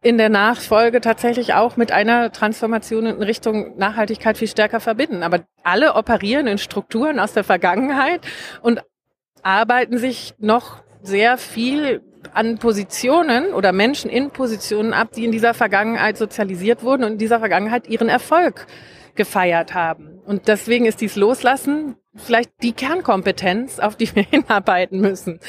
in 0.00 0.16
der 0.16 0.28
Nachfolge 0.28 1.00
tatsächlich 1.00 1.54
auch 1.54 1.76
mit 1.76 1.90
einer 1.90 2.30
Transformation 2.30 3.06
in 3.06 3.22
Richtung 3.22 3.76
Nachhaltigkeit 3.76 4.38
viel 4.38 4.48
stärker 4.48 4.80
verbinden. 4.80 5.22
Aber 5.22 5.40
alle 5.64 5.94
operieren 5.94 6.46
in 6.46 6.58
Strukturen 6.58 7.18
aus 7.18 7.32
der 7.32 7.44
Vergangenheit 7.44 8.20
und 8.62 8.82
arbeiten 9.42 9.98
sich 9.98 10.34
noch 10.38 10.82
sehr 11.02 11.38
viel 11.38 12.02
an 12.34 12.58
Positionen 12.58 13.52
oder 13.52 13.72
Menschen 13.72 14.10
in 14.10 14.30
Positionen 14.30 14.92
ab, 14.92 15.12
die 15.12 15.24
in 15.24 15.32
dieser 15.32 15.54
Vergangenheit 15.54 16.16
sozialisiert 16.16 16.82
wurden 16.82 17.04
und 17.04 17.12
in 17.12 17.18
dieser 17.18 17.38
Vergangenheit 17.38 17.88
ihren 17.88 18.08
Erfolg 18.08 18.66
gefeiert 19.14 19.74
haben. 19.74 20.20
Und 20.24 20.48
deswegen 20.48 20.86
ist 20.86 21.00
dies 21.00 21.16
Loslassen 21.16 21.96
vielleicht 22.14 22.50
die 22.62 22.72
Kernkompetenz, 22.72 23.78
auf 23.78 23.96
die 23.96 24.14
wir 24.14 24.22
hinarbeiten 24.30 25.00
müssen. 25.00 25.40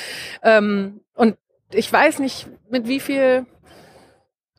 Ähm, 0.43 1.01
und 1.15 1.37
ich 1.71 1.91
weiß 1.91 2.19
nicht, 2.19 2.47
mit 2.69 2.87
wie 2.87 2.99
viel 2.99 3.45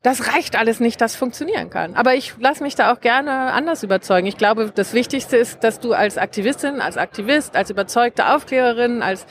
das 0.02 0.32
reicht 0.32 0.56
alles 0.56 0.80
nicht, 0.80 1.00
das 1.02 1.14
funktionieren 1.14 1.68
kann. 1.68 1.94
Aber 1.94 2.14
ich 2.14 2.32
lasse 2.38 2.62
mich 2.62 2.74
da 2.74 2.92
auch 2.92 3.00
gerne 3.00 3.52
anders 3.52 3.82
überzeugen. 3.82 4.26
Ich 4.26 4.38
glaube, 4.38 4.72
das 4.74 4.94
Wichtigste 4.94 5.36
ist, 5.36 5.62
dass 5.62 5.78
du 5.78 5.92
als 5.92 6.16
Aktivistin, 6.16 6.80
als 6.80 6.96
Aktivist, 6.96 7.54
als 7.54 7.68
überzeugte 7.68 8.34
Aufklärerin, 8.34 9.02
als 9.02 9.26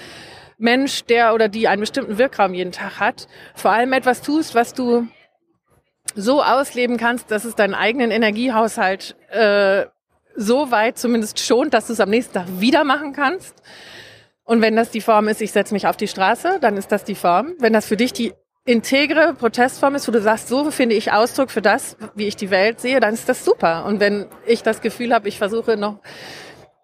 Mensch, 0.59 1.05
der 1.05 1.33
oder 1.33 1.47
die 1.47 1.67
einen 1.67 1.79
bestimmten 1.79 2.17
Wirkraum 2.17 2.53
jeden 2.53 2.71
Tag 2.71 2.99
hat, 2.99 3.27
vor 3.55 3.71
allem 3.71 3.93
etwas 3.93 4.21
tust, 4.21 4.53
was 4.53 4.73
du 4.73 5.07
so 6.15 6.43
ausleben 6.43 6.97
kannst, 6.97 7.31
dass 7.31 7.45
es 7.45 7.55
deinen 7.55 7.73
eigenen 7.73 8.11
Energiehaushalt 8.11 9.15
äh, 9.29 9.85
so 10.35 10.69
weit 10.71 10.97
zumindest 10.97 11.39
schont, 11.39 11.73
dass 11.73 11.87
du 11.87 11.93
es 11.93 11.99
am 11.99 12.09
nächsten 12.09 12.33
Tag 12.33 12.45
wieder 12.59 12.83
machen 12.83 13.13
kannst. 13.13 13.55
Und 14.43 14.61
wenn 14.61 14.75
das 14.75 14.89
die 14.91 15.01
Form 15.01 15.27
ist, 15.27 15.41
ich 15.41 15.51
setze 15.51 15.73
mich 15.73 15.87
auf 15.87 15.95
die 15.95 16.07
Straße, 16.07 16.57
dann 16.59 16.75
ist 16.75 16.91
das 16.91 17.03
die 17.03 17.15
Form. 17.15 17.53
Wenn 17.59 17.73
das 17.73 17.85
für 17.85 17.97
dich 17.97 18.13
die 18.13 18.33
integre 18.65 19.33
Protestform 19.33 19.95
ist, 19.95 20.07
wo 20.07 20.11
du 20.11 20.21
sagst, 20.21 20.47
so 20.47 20.71
finde 20.71 20.95
ich 20.95 21.11
Ausdruck 21.11 21.51
für 21.51 21.61
das, 21.61 21.97
wie 22.15 22.27
ich 22.27 22.35
die 22.35 22.49
Welt 22.49 22.79
sehe, 22.79 22.99
dann 22.99 23.13
ist 23.13 23.29
das 23.29 23.45
super. 23.45 23.85
Und 23.85 23.99
wenn 23.99 24.25
ich 24.45 24.61
das 24.61 24.81
Gefühl 24.81 25.13
habe, 25.13 25.27
ich 25.27 25.37
versuche 25.37 25.77
noch 25.77 25.99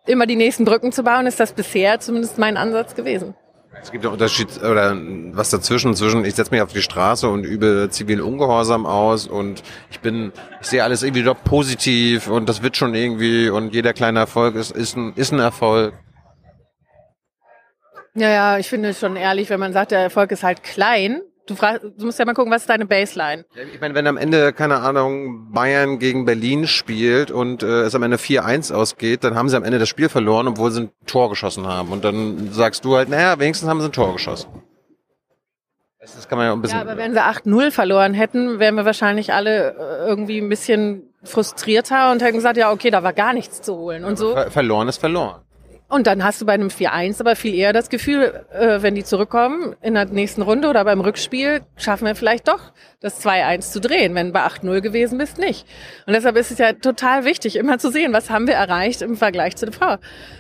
immer 0.06 0.28
die 0.28 0.36
nächsten 0.36 0.66
Brücken 0.66 0.92
zu 0.92 1.04
bauen, 1.04 1.28
ist 1.28 1.40
das 1.40 1.54
bisher 1.54 2.00
zumindest 2.00 2.38
mein 2.38 2.58
Ansatz 2.58 2.96
gewesen. 2.96 3.36
Es 3.82 3.92
gibt 3.92 4.04
einen 4.04 4.14
Unterschied 4.14 4.48
oder 4.64 4.96
was 5.34 5.52
dazwischen, 5.52 5.96
zwischen 5.96 6.26
ich 6.26 6.36
setze 6.36 6.52
mich 6.52 6.62
auf 6.62 6.74
die 6.74 6.82
Straße 6.82 7.30
und 7.30 7.44
übe 7.44 7.88
zivilen 7.92 8.22
Ungehorsam 8.22 8.86
aus 8.86 9.28
und 9.28 9.62
ich 9.92 10.00
bin, 10.00 10.32
ich 10.60 10.68
sehe 10.68 10.84
alles 10.84 11.04
irgendwie 11.04 11.24
doch 11.24 11.44
positiv 11.44 12.28
und 12.28 12.50
das 12.50 12.64
wird 12.64 12.78
schon 12.78 12.96
irgendwie 12.96 13.50
und 13.50 13.74
jeder 13.74 13.94
kleine 13.94 14.20
Erfolg 14.20 14.56
ist, 14.56 14.72
ist, 14.72 14.98
ein, 14.98 15.14
ist 15.16 15.32
ein 15.32 15.40
Erfolg. 15.40 15.94
Ja, 18.16 18.30
ja, 18.30 18.58
ich 18.58 18.70
finde 18.70 18.90
es 18.90 19.00
schon 19.00 19.18
ehrlich, 19.18 19.50
wenn 19.50 19.60
man 19.60 19.74
sagt, 19.74 19.92
der 19.92 20.00
Erfolg 20.00 20.32
ist 20.32 20.44
halt 20.44 20.64
klein. 20.64 21.22
Du, 21.48 21.56
fragst, 21.56 21.84
du 21.98 22.06
musst 22.06 22.18
ja 22.18 22.26
mal 22.26 22.34
gucken, 22.34 22.52
was 22.52 22.64
ist 22.64 22.70
deine 22.70 22.86
Baseline? 22.88 23.46
Ich 23.74 23.80
meine, 23.80 23.94
wenn 23.94 24.08
am 24.08 24.18
Ende, 24.18 24.52
keine 24.52 24.78
Ahnung, 24.78 25.52
Bayern 25.52 26.00
gegen 26.00 26.26
Berlin 26.26 26.66
spielt 26.66 27.30
und 27.30 27.62
äh, 27.62 27.84
es 27.84 27.94
am 27.94 28.02
Ende 28.02 28.18
4-1 28.18 28.74
ausgeht, 28.74 29.24
dann 29.24 29.36
haben 29.36 29.50
sie 29.50 29.56
am 29.56 29.64
Ende 29.64 29.78
das 29.78 29.88
Spiel 29.88 30.10
verloren, 30.10 30.48
obwohl 30.48 30.72
sie 30.72 30.82
ein 30.84 30.92
Tor 31.06 31.30
geschossen 31.30 31.68
haben. 31.68 31.92
Und 31.92 32.04
dann 32.04 32.52
sagst 32.52 32.84
du 32.84 32.96
halt, 32.96 33.10
naja, 33.10 33.38
wenigstens 33.38 33.70
haben 33.70 33.80
sie 33.80 33.88
ein 33.88 33.92
Tor 33.92 34.14
geschossen. 34.14 34.50
Das 36.00 36.28
kann 36.28 36.38
man 36.38 36.48
ja 36.48 36.54
ein 36.54 36.62
bisschen. 36.62 36.78
Ja, 36.78 36.84
aber 36.84 36.98
wenn 36.98 37.14
sie 37.14 37.22
8-0 37.22 37.72
verloren 37.72 38.14
hätten, 38.14 38.60
wären 38.60 38.76
wir 38.76 38.86
wahrscheinlich 38.86 39.34
alle 39.34 39.76
äh, 39.76 40.08
irgendwie 40.08 40.40
ein 40.40 40.50
bisschen 40.50 41.14
frustrierter 41.24 42.12
und 42.12 42.22
hätten 42.22 42.36
gesagt, 42.36 42.58
ja, 42.58 42.72
okay, 42.72 42.92
da 42.92 43.04
war 43.04 43.14
gar 43.14 43.34
nichts 43.34 43.62
zu 43.62 43.76
holen. 43.76 44.06
Und 44.06 44.18
so. 44.18 44.34
Ver 44.34 44.52
verloren 44.52 44.88
ist 44.88 44.98
verloren. 44.98 45.45
Und 45.88 46.08
dann 46.08 46.24
hast 46.24 46.42
du 46.42 46.48
bei 46.48 46.54
einem 46.54 46.70
4-1 46.70 47.20
aber 47.20 47.36
viel 47.36 47.54
eher 47.54 47.72
das 47.72 47.90
Gefühl, 47.90 48.44
äh, 48.52 48.82
wenn 48.82 48.96
die 48.96 49.04
zurückkommen 49.04 49.76
in 49.84 49.94
der 49.94 50.06
nächsten 50.06 50.42
Runde 50.42 50.68
oder 50.68 50.84
beim 50.84 51.00
Rückspiel, 51.00 51.62
schaffen 51.78 52.08
wir 52.08 52.16
vielleicht 52.16 52.48
doch 52.48 52.74
das 53.02 53.24
2-1 53.24 53.72
zu 53.72 53.80
drehen. 53.80 54.16
Wenn 54.16 54.34
bei 54.34 54.42
8-0 54.42 54.82
gewesen 54.82 55.20
bist, 55.20 55.38
nicht. 55.38 55.68
Und 56.08 56.14
deshalb 56.14 56.38
ist 56.38 56.50
es 56.50 56.58
ja 56.58 56.74
total 56.74 57.24
wichtig, 57.24 57.56
immer 57.56 57.78
zu 57.78 57.92
sehen, 57.92 58.14
was 58.14 58.32
haben 58.32 58.48
wir 58.48 58.56
erreicht 58.56 59.04
im 59.04 59.16
Vergleich 59.16 59.58
zu 59.58 59.72
Frau. 59.72 59.98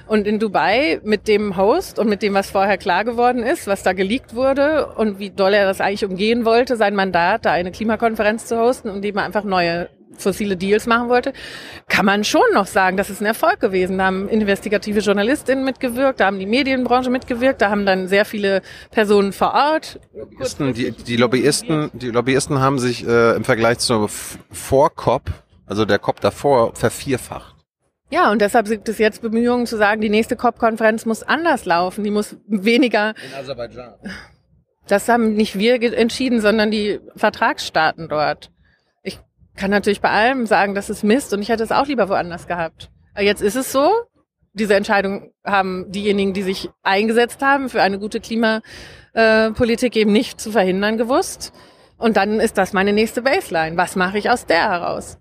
Und 0.07 0.25
in 0.25 0.39
Dubai 0.39 0.99
mit 1.03 1.27
dem 1.27 1.57
Host 1.57 1.99
und 1.99 2.09
mit 2.09 2.23
dem, 2.23 2.33
was 2.33 2.49
vorher 2.49 2.79
klar 2.79 3.05
geworden 3.05 3.43
ist, 3.43 3.67
was 3.67 3.83
da 3.83 3.93
geleakt 3.93 4.33
wurde 4.33 4.87
und 4.95 5.19
wie 5.19 5.29
doll 5.29 5.53
er 5.53 5.65
das 5.65 5.79
eigentlich 5.79 6.05
umgehen 6.05 6.45
wollte, 6.45 6.75
sein 6.75 6.95
Mandat, 6.95 7.45
da 7.45 7.51
eine 7.51 7.71
Klimakonferenz 7.71 8.47
zu 8.47 8.57
hosten, 8.57 8.89
und 8.89 9.05
er 9.05 9.23
einfach 9.23 9.43
neue 9.43 9.89
fossile 10.17 10.57
Deals 10.57 10.85
machen 10.85 11.09
wollte, 11.09 11.33
kann 11.87 12.05
man 12.05 12.23
schon 12.23 12.41
noch 12.53 12.67
sagen, 12.67 12.97
das 12.97 13.09
ist 13.09 13.21
ein 13.21 13.25
Erfolg 13.25 13.59
gewesen. 13.59 13.97
Da 13.97 14.05
haben 14.05 14.27
investigative 14.29 14.99
Journalistinnen 14.99 15.63
mitgewirkt, 15.63 16.19
da 16.19 16.27
haben 16.27 16.39
die 16.39 16.45
Medienbranche 16.45 17.09
mitgewirkt, 17.09 17.61
da 17.61 17.69
haben 17.69 17.85
dann 17.85 18.07
sehr 18.07 18.25
viele 18.25 18.61
Personen 18.91 19.33
vor 19.33 19.53
Ort. 19.53 19.99
Lobbyisten, 20.13 20.73
die, 20.73 20.91
die 20.91 21.17
Lobbyisten, 21.17 21.91
die 21.93 22.09
Lobbyisten 22.09 22.59
haben 22.59 22.79
sich 22.79 23.07
äh, 23.07 23.35
im 23.35 23.43
Vergleich 23.43 23.79
zur 23.79 24.09
Vor-COP, 24.09 25.31
also 25.65 25.85
der 25.85 25.99
COP 25.99 26.21
davor, 26.21 26.75
vervierfacht. 26.75 27.55
Ja, 28.11 28.31
und 28.31 28.39
deshalb 28.39 28.67
gibt 28.67 28.87
es 28.87 28.99
jetzt 28.99 29.21
Bemühungen 29.21 29.65
zu 29.65 29.77
sagen, 29.77 29.99
die 29.99 30.09
nächste 30.09 30.35
COP-Konferenz 30.35 31.05
muss 31.05 31.23
anders 31.23 31.65
laufen, 31.65 32.03
die 32.03 32.11
muss 32.11 32.37
weniger. 32.47 33.09
In 33.09 33.39
Aserbaidschan. 33.39 33.95
Das 34.87 35.09
haben 35.09 35.33
nicht 35.33 35.57
wir 35.57 35.81
entschieden, 35.81 36.41
sondern 36.41 36.69
die 36.69 36.99
Vertragsstaaten 37.15 38.07
dort 38.07 38.51
kann 39.55 39.71
natürlich 39.71 40.01
bei 40.01 40.09
allem 40.09 40.45
sagen, 40.45 40.75
das 40.75 40.89
ist 40.89 41.03
Mist 41.03 41.33
und 41.33 41.41
ich 41.41 41.49
hätte 41.49 41.63
es 41.63 41.71
auch 41.71 41.87
lieber 41.87 42.09
woanders 42.09 42.47
gehabt. 42.47 42.89
Jetzt 43.17 43.41
ist 43.41 43.55
es 43.55 43.71
so. 43.71 43.91
Diese 44.53 44.75
Entscheidung 44.75 45.31
haben 45.43 45.91
diejenigen, 45.91 46.33
die 46.33 46.43
sich 46.43 46.69
eingesetzt 46.83 47.41
haben 47.41 47.69
für 47.69 47.81
eine 47.81 47.99
gute 47.99 48.19
Klimapolitik 48.19 49.95
eben 49.95 50.11
nicht 50.11 50.39
zu 50.39 50.51
verhindern 50.51 50.97
gewusst. 50.97 51.53
Und 51.97 52.17
dann 52.17 52.39
ist 52.39 52.57
das 52.57 52.73
meine 52.73 52.93
nächste 52.93 53.21
Baseline. 53.21 53.77
Was 53.77 53.95
mache 53.95 54.17
ich 54.17 54.29
aus 54.29 54.45
der 54.45 54.69
heraus? 54.69 55.17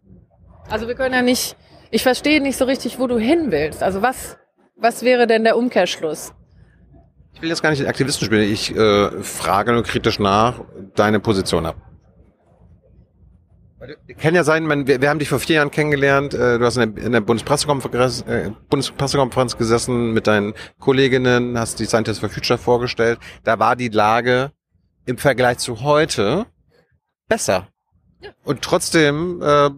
Also 0.69 0.89
wir 0.89 0.95
können 0.95 1.15
ja 1.15 1.23
nicht, 1.23 1.57
ich 1.91 2.03
verstehe 2.03 2.41
nicht 2.41 2.57
so 2.57 2.65
richtig, 2.65 2.99
wo 2.99 3.07
du 3.07 3.19
hin 3.19 3.51
willst. 3.51 3.83
Also 3.83 4.03
was, 4.03 4.37
was 4.77 5.03
wäre 5.03 5.27
denn 5.27 5.45
der 5.45 5.57
Umkehrschluss? 5.57 6.33
Ich 7.35 7.43
will 7.43 7.49
jetzt 7.49 7.63
gar 7.63 7.71
nicht 7.71 7.83
den 7.83 7.89
Aktivisten 7.89 8.27
spielen. 8.27 8.51
Ich 8.51 8.75
äh, 8.75 9.23
frage 9.23 9.73
nur 9.73 9.83
kritisch 9.83 10.19
nach 10.19 10.61
deine 10.95 11.21
Position 11.21 11.67
ab. 11.67 11.77
Kann 14.19 14.35
ja 14.35 14.45
sein, 14.45 14.67
man, 14.67 14.87
wir, 14.87 15.01
wir, 15.01 15.11
haben 15.11 15.19
dich 15.19 15.29
vor 15.29 15.39
vier 15.39 15.57
Jahren 15.57 15.71
kennengelernt. 15.71 16.35
Äh, 16.35 16.59
du 16.59 16.65
hast 16.65 16.77
in 16.77 16.95
der, 16.95 17.05
in 17.05 17.13
der 17.13 17.21
Bundespressekonferenz, 17.21 18.23
äh, 18.23 18.51
Bundespressekonferenz 18.71 19.57
gesessen 19.57 20.13
mit 20.13 20.27
deinen 20.27 20.55
Kolleginnen, 20.79 21.59
hast 21.59 21.81
die 21.81 21.87
Scientists 21.87 22.21
for 22.21 22.29
Future 22.29 22.59
vorgestellt. 22.59 23.19
Da 23.43 23.59
war 23.59 23.77
die 23.77 23.89
Lage 23.89 24.53
im 25.07 25.19
Vergleich 25.19 25.59
zu 25.59 25.83
heute 25.83 26.47
besser. 27.29 27.69
Ja. 28.21 28.31
Und 28.45 28.63
trotzdem 28.63 29.43
äh, 29.43 29.71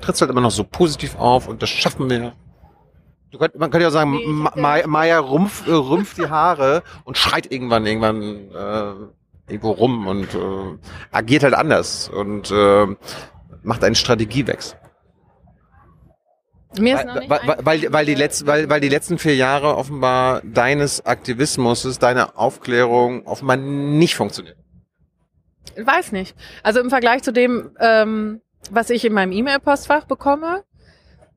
trittst 0.00 0.20
halt 0.20 0.30
immer 0.30 0.40
noch 0.40 0.50
so 0.50 0.64
positiv 0.64 1.16
auf 1.16 1.48
und 1.48 1.62
das 1.62 1.70
schaffen 1.70 2.08
wir. 2.10 2.34
Du 3.30 3.38
könnt, 3.38 3.56
man 3.56 3.70
könnte 3.70 3.84
ja 3.84 3.90
sagen, 3.90 4.12
nee, 4.12 4.26
Ma 4.26 4.86
Maya 4.86 5.18
rumpf, 5.18 5.66
äh, 5.66 5.72
rümpft 5.72 6.16
die 6.18 6.28
Haare 6.28 6.82
und 7.04 7.18
schreit 7.18 7.50
irgendwann, 7.50 7.84
irgendwann 7.86 8.22
äh, 8.22 8.92
irgendwo 9.48 9.72
rum 9.72 10.06
und 10.06 10.34
äh, 10.34 10.78
agiert 11.12 11.42
halt 11.42 11.54
anders 11.54 12.08
und 12.08 12.50
äh, 12.50 12.86
macht 13.62 13.84
einen 13.84 13.94
Strategiewechsel. 13.94 14.78
Mir 16.78 16.96
ist 16.96 17.06
weil, 17.06 17.28
weil, 17.28 17.58
weil, 17.64 17.92
weil, 17.92 18.06
die 18.06 18.14
letzten, 18.14 18.46
weil, 18.46 18.68
weil 18.68 18.80
die 18.80 18.88
letzten 18.88 19.18
vier 19.18 19.34
Jahre 19.34 19.76
offenbar 19.76 20.42
deines 20.44 21.06
Aktivismus, 21.06 21.98
deine 21.98 22.36
Aufklärung 22.36 23.26
offenbar 23.26 23.56
nicht 23.56 24.14
funktioniert. 24.14 24.56
Ich 25.74 25.86
weiß 25.86 26.12
nicht. 26.12 26.36
Also 26.62 26.80
im 26.80 26.90
Vergleich 26.90 27.22
zu 27.22 27.32
dem, 27.32 27.70
ähm, 27.80 28.40
was 28.70 28.90
ich 28.90 29.04
in 29.04 29.12
meinem 29.12 29.32
E-Mail-Postfach 29.32 30.04
bekomme, 30.04 30.64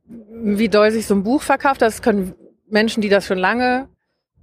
wie 0.06 0.70
doll 0.70 0.92
sich 0.92 1.06
so 1.06 1.16
ein 1.16 1.24
Buch 1.24 1.42
verkauft, 1.42 1.82
das 1.82 2.02
können 2.02 2.34
Menschen, 2.68 3.02
die 3.02 3.10
das 3.10 3.26
schon 3.26 3.38
lange 3.38 3.88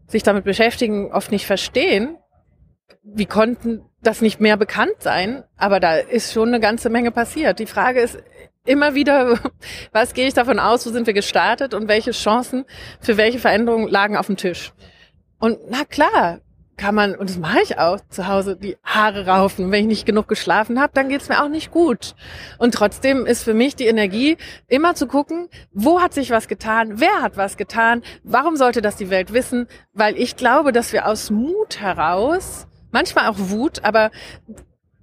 sich 0.07 0.23
damit 0.23 0.45
beschäftigen, 0.45 1.13
oft 1.13 1.31
nicht 1.31 1.47
verstehen 1.47 2.17
wie 3.15 3.27
konnten 3.27 3.83
das 4.03 4.21
nicht 4.21 4.41
mehr 4.41 4.57
bekannt 4.57 4.97
sein? 5.01 5.45
Aber 5.57 5.81
da 5.81 5.97
ist 5.97 6.33
schon 6.33 6.49
eine 6.49 6.61
ganze 6.61 6.91
Menge 6.91 7.11
passiert. 7.11 7.59
Die 7.59 7.67
Frage 7.67 8.01
ist 8.01 8.19
immer 8.65 8.95
wieder, 8.95 9.39
was 9.93 10.13
gehe 10.13 10.27
ich 10.27 10.35
davon 10.35 10.59
aus, 10.59 10.87
wo 10.87 10.91
sind 10.91 11.07
wir 11.07 11.15
gestartet 11.15 11.73
und 11.73 11.89
welche 11.89 12.11
Chancen 12.11 12.65
für 13.01 13.17
welche 13.17 13.39
Veränderungen 13.39 13.89
lagen 13.89 14.17
auf 14.17 14.27
dem 14.27 14.37
Tisch? 14.37 14.73
Und 15.39 15.59
na 15.69 15.85
klar, 15.85 16.41
kann 16.77 16.95
man, 16.95 17.15
und 17.15 17.31
das 17.31 17.39
mache 17.39 17.63
ich 17.63 17.79
auch 17.79 17.99
zu 18.11 18.27
Hause, 18.27 18.57
die 18.57 18.77
Haare 18.85 19.27
raufen. 19.27 19.71
wenn 19.71 19.83
ich 19.83 19.87
nicht 19.87 20.07
genug 20.07 20.29
geschlafen 20.29 20.79
habe, 20.79 20.93
dann 20.95 21.09
geht's 21.09 21.29
mir 21.29 21.43
auch 21.43 21.49
nicht 21.49 21.71
gut. 21.71 22.15
Und 22.59 22.75
trotzdem 22.75 23.25
ist 23.25 23.45
für 23.45 23.55
mich 23.55 23.77
die 23.77 23.87
Energie, 23.87 24.37
immer 24.67 24.95
zu 24.95 25.07
gucken, 25.07 25.49
wo 25.73 26.03
hat 26.03 26.13
sich 26.13 26.31
was 26.31 26.49
getan, 26.49 27.01
wer 27.01 27.23
hat 27.23 27.39
was 27.39 27.57
getan, 27.57 28.03
warum 28.25 28.57
sollte 28.57 28.83
das 28.83 28.97
die 28.97 29.09
Welt 29.09 29.33
wissen? 29.33 29.69
Weil 29.95 30.19
ich 30.19 30.37
glaube, 30.37 30.73
dass 30.73 30.93
wir 30.93 31.07
aus 31.07 31.31
Mut 31.31 31.81
heraus 31.81 32.67
manchmal 32.97 33.29
auch 33.29 33.37
Wut, 33.39 33.85
aber 33.85 34.11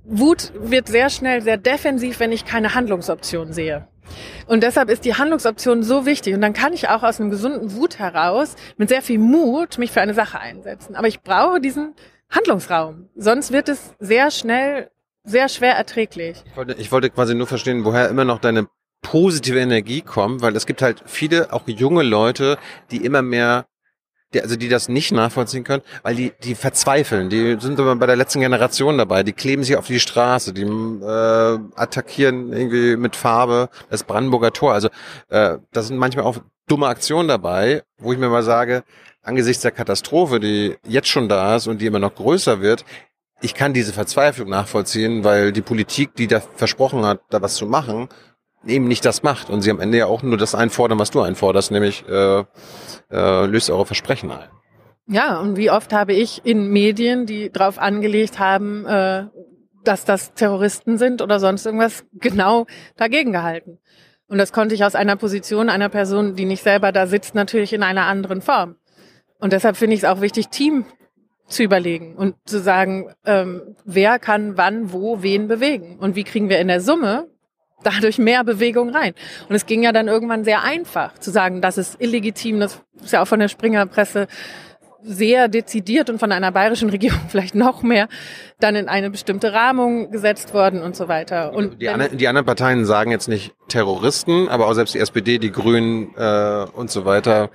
Wut 0.03 0.51
wird 0.55 0.87
sehr 0.87 1.11
schnell 1.11 1.43
sehr 1.43 1.57
defensiv, 1.57 2.19
wenn 2.19 2.31
ich 2.31 2.43
keine 2.43 2.73
Handlungsoption 2.73 3.53
sehe. 3.53 3.87
Und 4.47 4.63
deshalb 4.63 4.89
ist 4.89 5.05
die 5.05 5.13
Handlungsoption 5.15 5.83
so 5.83 6.07
wichtig. 6.07 6.33
Und 6.33 6.41
dann 6.41 6.53
kann 6.53 6.73
ich 6.73 6.89
auch 6.89 7.03
aus 7.03 7.21
einem 7.21 7.29
gesunden 7.29 7.75
Wut 7.75 7.99
heraus 7.99 8.55
mit 8.77 8.89
sehr 8.89 9.03
viel 9.03 9.19
Mut 9.19 9.77
mich 9.77 9.91
für 9.91 10.01
eine 10.01 10.15
Sache 10.15 10.39
einsetzen. 10.39 10.95
Aber 10.95 11.07
ich 11.07 11.21
brauche 11.21 11.61
diesen 11.61 11.93
Handlungsraum. 12.31 13.09
Sonst 13.15 13.51
wird 13.51 13.69
es 13.69 13.93
sehr 13.99 14.31
schnell 14.31 14.89
sehr 15.23 15.47
schwer 15.47 15.75
erträglich. 15.75 16.43
Ich 16.45 16.57
wollte, 16.57 16.73
ich 16.73 16.91
wollte 16.91 17.09
quasi 17.11 17.35
nur 17.35 17.47
verstehen, 17.47 17.85
woher 17.85 18.09
immer 18.09 18.25
noch 18.25 18.39
deine 18.39 18.67
positive 19.01 19.59
Energie 19.59 20.01
kommt, 20.01 20.41
weil 20.41 20.55
es 20.55 20.65
gibt 20.65 20.81
halt 20.81 21.03
viele, 21.05 21.53
auch 21.53 21.67
junge 21.67 22.03
Leute, 22.03 22.57
die 22.91 23.05
immer 23.05 23.21
mehr 23.21 23.65
die, 24.33 24.41
also 24.41 24.55
die 24.55 24.69
das 24.69 24.89
nicht 24.89 25.11
nachvollziehen 25.11 25.63
können, 25.63 25.83
weil 26.01 26.15
die, 26.15 26.33
die 26.43 26.55
verzweifeln. 26.55 27.29
Die 27.29 27.57
sind 27.59 27.79
immer 27.79 27.95
bei 27.95 28.05
der 28.05 28.15
letzten 28.15 28.39
Generation 28.39 28.97
dabei. 28.97 29.23
Die 29.23 29.33
kleben 29.33 29.63
sich 29.63 29.77
auf 29.77 29.87
die 29.87 29.99
Straße, 29.99 30.53
die 30.53 30.63
äh, 30.63 31.59
attackieren 31.75 32.53
irgendwie 32.53 32.95
mit 32.95 33.15
Farbe 33.15 33.69
das 33.89 34.03
Brandenburger 34.03 34.51
Tor. 34.51 34.73
Also 34.73 34.89
äh, 35.29 35.57
da 35.71 35.81
sind 35.81 35.97
manchmal 35.97 36.25
auch 36.25 36.37
dumme 36.67 36.87
Aktionen 36.87 37.27
dabei, 37.27 37.83
wo 37.97 38.13
ich 38.13 38.19
mir 38.19 38.29
mal 38.29 38.43
sage, 38.43 38.83
angesichts 39.21 39.61
der 39.61 39.71
Katastrophe, 39.71 40.39
die 40.39 40.75
jetzt 40.87 41.07
schon 41.07 41.29
da 41.29 41.55
ist 41.55 41.67
und 41.67 41.79
die 41.79 41.85
immer 41.85 41.99
noch 41.99 42.15
größer 42.15 42.61
wird, 42.61 42.85
ich 43.41 43.53
kann 43.53 43.73
diese 43.73 43.91
Verzweiflung 43.91 44.49
nachvollziehen, 44.49 45.25
weil 45.25 45.51
die 45.51 45.61
Politik, 45.61 46.15
die 46.15 46.27
da 46.27 46.39
versprochen 46.39 47.05
hat, 47.05 47.19
da 47.29 47.41
was 47.41 47.55
zu 47.55 47.65
machen, 47.65 48.07
eben 48.65 48.87
nicht 48.87 49.05
das 49.05 49.23
macht 49.23 49.49
und 49.49 49.61
sie 49.61 49.71
am 49.71 49.79
Ende 49.79 49.97
ja 49.97 50.05
auch 50.05 50.23
nur 50.23 50.37
das 50.37 50.55
einfordern, 50.55 50.99
was 50.99 51.11
du 51.11 51.21
einforderst, 51.21 51.71
nämlich 51.71 52.05
äh, 52.07 52.43
äh, 53.11 53.45
löst 53.45 53.69
eure 53.69 53.85
Versprechen 53.85 54.31
ein. 54.31 54.49
Ja, 55.07 55.39
und 55.39 55.57
wie 55.57 55.69
oft 55.69 55.91
habe 55.91 56.13
ich 56.13 56.45
in 56.45 56.69
Medien, 56.69 57.25
die 57.25 57.51
darauf 57.51 57.77
angelegt 57.77 58.39
haben, 58.39 58.85
äh, 58.85 59.25
dass 59.83 60.05
das 60.05 60.33
Terroristen 60.33 60.97
sind 60.97 61.21
oder 61.21 61.39
sonst 61.39 61.65
irgendwas, 61.65 62.05
genau 62.13 62.65
dagegen 62.95 63.33
gehalten. 63.33 63.79
Und 64.27 64.37
das 64.37 64.53
konnte 64.53 64.73
ich 64.73 64.85
aus 64.85 64.95
einer 64.95 65.17
Position 65.17 65.69
einer 65.69 65.89
Person, 65.89 66.35
die 66.35 66.45
nicht 66.45 66.63
selber 66.63 66.91
da 66.91 67.05
sitzt, 67.05 67.35
natürlich 67.35 67.73
in 67.73 67.83
einer 67.83 68.05
anderen 68.05 68.41
Form. 68.41 68.77
Und 69.39 69.51
deshalb 69.51 69.75
finde 69.75 69.95
ich 69.95 70.03
es 70.03 70.09
auch 70.09 70.21
wichtig, 70.21 70.47
Team 70.47 70.85
zu 71.47 71.63
überlegen 71.63 72.15
und 72.15 72.35
zu 72.45 72.59
sagen, 72.59 73.13
ähm, 73.25 73.75
wer 73.83 74.17
kann 74.19 74.57
wann, 74.57 74.93
wo, 74.93 75.21
wen 75.21 75.49
bewegen 75.49 75.99
und 75.99 76.15
wie 76.15 76.23
kriegen 76.23 76.47
wir 76.47 76.59
in 76.59 76.69
der 76.69 76.79
Summe 76.79 77.27
dadurch 77.83 78.17
mehr 78.17 78.43
Bewegung 78.43 78.89
rein. 78.89 79.13
Und 79.49 79.55
es 79.55 79.65
ging 79.65 79.83
ja 79.83 79.91
dann 79.91 80.07
irgendwann 80.07 80.43
sehr 80.43 80.63
einfach 80.63 81.17
zu 81.19 81.31
sagen, 81.31 81.61
das 81.61 81.77
ist 81.77 82.01
illegitim, 82.01 82.59
das 82.59 82.81
ist 83.01 83.13
ja 83.13 83.21
auch 83.21 83.27
von 83.27 83.39
der 83.39 83.47
Springerpresse 83.47 84.27
sehr 85.05 85.49
dezidiert 85.49 86.09
und 86.09 86.17
von 86.17 86.31
einer 86.31 86.51
bayerischen 86.51 86.89
Regierung 86.89 87.19
vielleicht 87.27 87.55
noch 87.55 87.83
mehr 87.83 88.07
dann 88.59 88.75
in 88.75 88.87
eine 88.87 89.09
bestimmte 89.09 89.53
Rahmung 89.53 90.11
gesetzt 90.11 90.53
worden 90.53 90.81
und 90.81 90.95
so 90.95 91.07
weiter. 91.07 91.53
Und 91.53 91.81
die, 91.81 91.89
anderen, 91.89 92.17
die 92.17 92.27
anderen 92.27 92.45
Parteien 92.45 92.85
sagen 92.85 93.11
jetzt 93.11 93.27
nicht 93.27 93.53
Terroristen, 93.67 94.47
aber 94.47 94.67
auch 94.67 94.73
selbst 94.73 94.95
die 94.95 94.99
SPD, 94.99 95.37
die 95.37 95.51
Grünen 95.51 96.15
äh, 96.15 96.65
und 96.73 96.89
so 96.89 97.05
weiter, 97.05 97.49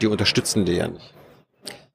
die 0.00 0.06
unterstützen 0.06 0.64
die 0.64 0.74
ja 0.74 0.88
nicht. 0.88 1.14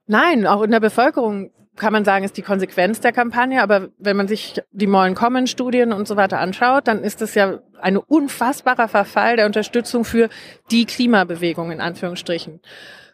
Nein, 0.08 0.47
auch 0.47 0.64
in 0.64 0.72
der 0.72 0.80
Bevölkerung 0.80 1.51
kann 1.76 1.93
man 1.93 2.05
sagen, 2.05 2.24
ist 2.24 2.38
die 2.38 2.43
Konsequenz 2.43 2.99
der 2.99 3.11
Kampagne. 3.11 3.61
Aber 3.61 3.89
wenn 3.97 4.15
man 4.15 4.28
sich 4.28 4.61
die 4.71 4.88
Mollen 4.88 5.15
Common 5.15 5.47
Studien 5.47 5.91
und 5.91 6.07
so 6.07 6.15
weiter 6.15 6.39
anschaut, 6.39 6.88
dann 6.88 7.03
ist 7.03 7.21
es 7.21 7.36
ja 7.36 7.59
ein 7.82 7.97
unfassbarer 7.97 8.88
Verfall 8.88 9.38
der 9.38 9.45
Unterstützung 9.45 10.05
für 10.05 10.30
die 10.71 10.86
Klimabewegung 10.86 11.71
in 11.71 11.82
Anführungsstrichen. 11.82 12.61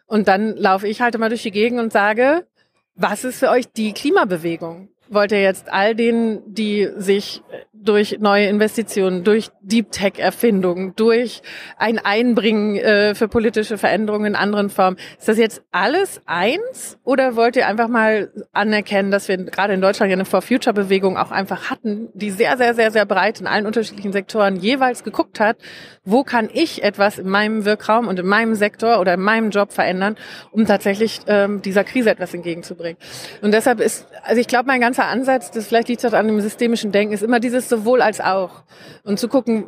Und 0.06 0.28
dann 0.28 0.56
laufe 0.56 0.88
ich 0.88 1.00
halt 1.00 1.14
immer 1.14 1.28
durch 1.28 1.42
die 1.42 1.50
Gegend 1.50 1.80
und 1.80 1.92
sage, 1.92 2.46
was 2.94 3.24
ist 3.24 3.38
für 3.38 3.50
euch 3.50 3.70
die 3.72 3.92
Klimabewegung? 3.92 4.88
Wollt 5.10 5.32
ihr 5.32 5.42
jetzt 5.42 5.72
all 5.72 5.94
denen, 5.94 6.40
die 6.46 6.88
sich 6.96 7.42
durch 7.82 8.18
neue 8.20 8.46
Investitionen, 8.46 9.24
durch 9.24 9.48
Deep 9.62 9.90
Tech 9.90 10.18
Erfindungen, 10.18 10.94
durch 10.96 11.42
ein 11.76 11.98
Einbringen 11.98 12.76
äh, 12.76 13.14
für 13.14 13.28
politische 13.28 13.78
Veränderungen 13.78 14.26
in 14.26 14.36
anderen 14.36 14.70
Formen. 14.70 14.96
Ist 15.18 15.28
das 15.28 15.38
jetzt 15.38 15.62
alles 15.70 16.20
eins 16.26 16.98
oder 17.04 17.36
wollt 17.36 17.56
ihr 17.56 17.66
einfach 17.66 17.88
mal 17.88 18.30
anerkennen, 18.52 19.10
dass 19.10 19.28
wir 19.28 19.36
gerade 19.38 19.72
in 19.72 19.80
Deutschland 19.80 20.10
ja 20.10 20.16
eine 20.16 20.24
For 20.24 20.42
Future 20.42 20.74
Bewegung 20.74 21.16
auch 21.16 21.30
einfach 21.30 21.70
hatten, 21.70 22.08
die 22.14 22.30
sehr, 22.30 22.56
sehr, 22.56 22.74
sehr, 22.74 22.90
sehr 22.90 23.06
breit 23.06 23.40
in 23.40 23.46
allen 23.46 23.66
unterschiedlichen 23.66 24.12
Sektoren 24.12 24.56
jeweils 24.56 25.02
geguckt 25.02 25.40
hat, 25.40 25.56
wo 26.10 26.24
kann 26.24 26.48
ich 26.52 26.82
etwas 26.82 27.18
in 27.18 27.28
meinem 27.28 27.64
Wirkraum 27.64 28.08
und 28.08 28.18
in 28.18 28.26
meinem 28.26 28.54
Sektor 28.54 29.00
oder 29.00 29.14
in 29.14 29.20
meinem 29.20 29.50
Job 29.50 29.72
verändern, 29.72 30.16
um 30.50 30.66
tatsächlich 30.66 31.20
ähm, 31.26 31.62
dieser 31.62 31.84
Krise 31.84 32.10
etwas 32.10 32.34
entgegenzubringen. 32.34 32.98
Und 33.42 33.52
deshalb 33.52 33.80
ist, 33.80 34.06
also 34.22 34.40
ich 34.40 34.46
glaube, 34.46 34.66
mein 34.66 34.80
ganzer 34.80 35.06
Ansatz, 35.06 35.50
das 35.50 35.68
vielleicht 35.68 35.88
liegt 35.88 36.04
es 36.04 36.14
an 36.14 36.26
dem 36.26 36.40
systemischen 36.40 36.92
Denken, 36.92 37.14
ist 37.14 37.22
immer 37.22 37.40
dieses 37.40 37.68
sowohl 37.68 38.02
als 38.02 38.20
auch. 38.20 38.64
Und 39.04 39.18
zu 39.18 39.28
gucken, 39.28 39.66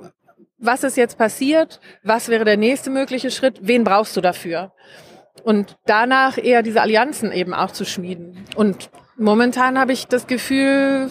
was 0.59 0.85
ist 0.85 0.97
jetzt 0.97 1.19
passiert, 1.19 1.81
was 2.03 2.29
wäre 2.29 2.45
der 2.45 2.57
nächste 2.57 2.91
mögliche 2.91 3.31
Schritt, 3.31 3.59
wen 3.63 3.85
brauchst 3.85 4.17
du 4.17 4.21
dafür? 4.21 4.73
Und 5.45 5.77
danach 5.87 6.39
eher 6.39 6.63
diese 6.63 6.81
Allianzen 6.81 7.33
eben 7.33 7.53
auch 7.53 7.73
zu 7.73 7.85
schmieden. 7.85 8.45
Und 8.55 8.91
momentan 9.17 9.79
habe 9.79 9.93
ich 9.93 10.07
das 10.07 10.27
Gefühl, 10.27 11.11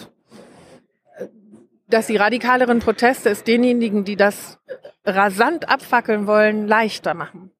dass 1.92 2.06
die 2.06 2.16
radikaleren 2.16 2.78
Proteste 2.78 3.30
es 3.30 3.44
denjenigen, 3.44 4.04
die 4.04 4.16
das 4.16 4.58
rasant 5.04 5.68
abfackeln 5.68 6.26
wollen, 6.26 6.66
leichter 6.66 7.14
machen. 7.14 7.50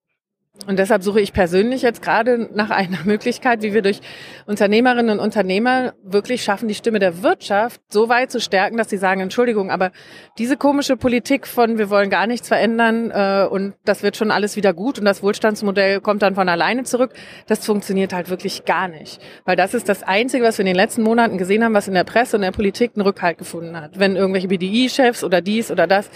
Und 0.66 0.78
deshalb 0.78 1.02
suche 1.02 1.20
ich 1.20 1.32
persönlich 1.32 1.82
jetzt 1.82 2.02
gerade 2.02 2.48
nach 2.54 2.70
einer 2.70 2.98
Möglichkeit, 3.04 3.62
wie 3.62 3.74
wir 3.74 3.82
durch 3.82 4.00
Unternehmerinnen 4.46 5.18
und 5.18 5.24
Unternehmer 5.24 5.94
wirklich 6.04 6.44
schaffen, 6.44 6.68
die 6.68 6.74
Stimme 6.74 6.98
der 6.98 7.22
Wirtschaft 7.22 7.80
so 7.90 8.08
weit 8.08 8.30
zu 8.30 8.40
stärken, 8.40 8.76
dass 8.76 8.90
sie 8.90 8.96
sagen, 8.96 9.20
Entschuldigung, 9.20 9.70
aber 9.70 9.90
diese 10.38 10.56
komische 10.56 10.96
Politik 10.96 11.46
von 11.46 11.78
wir 11.78 11.90
wollen 11.90 12.10
gar 12.10 12.26
nichts 12.26 12.48
verändern 12.48 13.10
äh, 13.10 13.46
und 13.50 13.74
das 13.84 14.02
wird 14.02 14.16
schon 14.16 14.30
alles 14.30 14.54
wieder 14.54 14.72
gut 14.72 14.98
und 14.98 15.04
das 15.04 15.22
Wohlstandsmodell 15.22 16.00
kommt 16.00 16.22
dann 16.22 16.34
von 16.34 16.48
alleine 16.48 16.84
zurück, 16.84 17.12
das 17.46 17.64
funktioniert 17.64 18.12
halt 18.12 18.30
wirklich 18.30 18.64
gar 18.64 18.88
nicht. 18.88 19.20
Weil 19.44 19.56
das 19.56 19.74
ist 19.74 19.88
das 19.88 20.02
Einzige, 20.02 20.44
was 20.44 20.58
wir 20.58 20.62
in 20.62 20.66
den 20.66 20.76
letzten 20.76 21.02
Monaten 21.02 21.38
gesehen 21.38 21.64
haben, 21.64 21.74
was 21.74 21.88
in 21.88 21.94
der 21.94 22.04
Presse 22.04 22.36
und 22.36 22.42
der 22.42 22.52
Politik 22.52 22.92
einen 22.94 23.06
Rückhalt 23.06 23.38
gefunden 23.38 23.80
hat. 23.80 23.98
Wenn 23.98 24.16
irgendwelche 24.16 24.48
BDI-Chefs 24.48 25.24
oder 25.24 25.40
dies 25.40 25.70
oder 25.70 25.86
das 25.86 26.10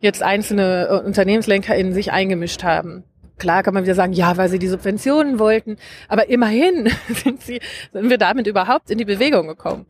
jetzt 0.00 0.22
einzelne 0.22 0.88
äh, 0.88 1.06
Unternehmenslenker 1.06 1.74
in 1.74 1.92
sich 1.92 2.12
eingemischt 2.12 2.62
haben. 2.62 3.04
Klar 3.42 3.64
kann 3.64 3.74
man 3.74 3.82
wieder 3.82 3.96
sagen, 3.96 4.12
ja, 4.12 4.36
weil 4.36 4.48
sie 4.48 4.60
die 4.60 4.68
Subventionen 4.68 5.40
wollten, 5.40 5.76
aber 6.06 6.28
immerhin 6.28 6.88
sind, 7.08 7.42
sie, 7.42 7.60
sind 7.92 8.08
wir 8.08 8.16
damit 8.16 8.46
überhaupt 8.46 8.88
in 8.88 8.98
die 8.98 9.04
Bewegung 9.04 9.48
gekommen. 9.48 9.86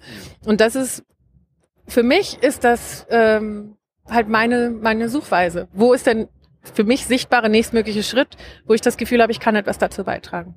Und 0.47 0.63
das 0.63 0.75
ist, 0.75 1.05
für 1.87 2.03
mich 2.03 2.43
ist 2.43 2.65
das 2.65 3.07
ähm, 3.11 3.77
halt 4.09 4.31
meine, 4.31 4.71
meine 4.71 5.11
Suchweise. 5.11 5.69
Wo 5.75 5.93
ist 5.93 6.07
denn 6.07 6.29
für 6.63 6.85
mich 6.85 7.05
sichtbare 7.05 7.51
nächstmögliche 7.51 8.03
Schritt, 8.03 8.39
wo 8.65 8.73
ich 8.73 8.81
das 8.81 8.97
Gefühl 8.97 9.21
habe, 9.21 9.33
ich 9.33 9.41
kann 9.41 9.55
etwas 9.55 9.77
dazu 9.77 10.03
beitragen? 10.03 10.55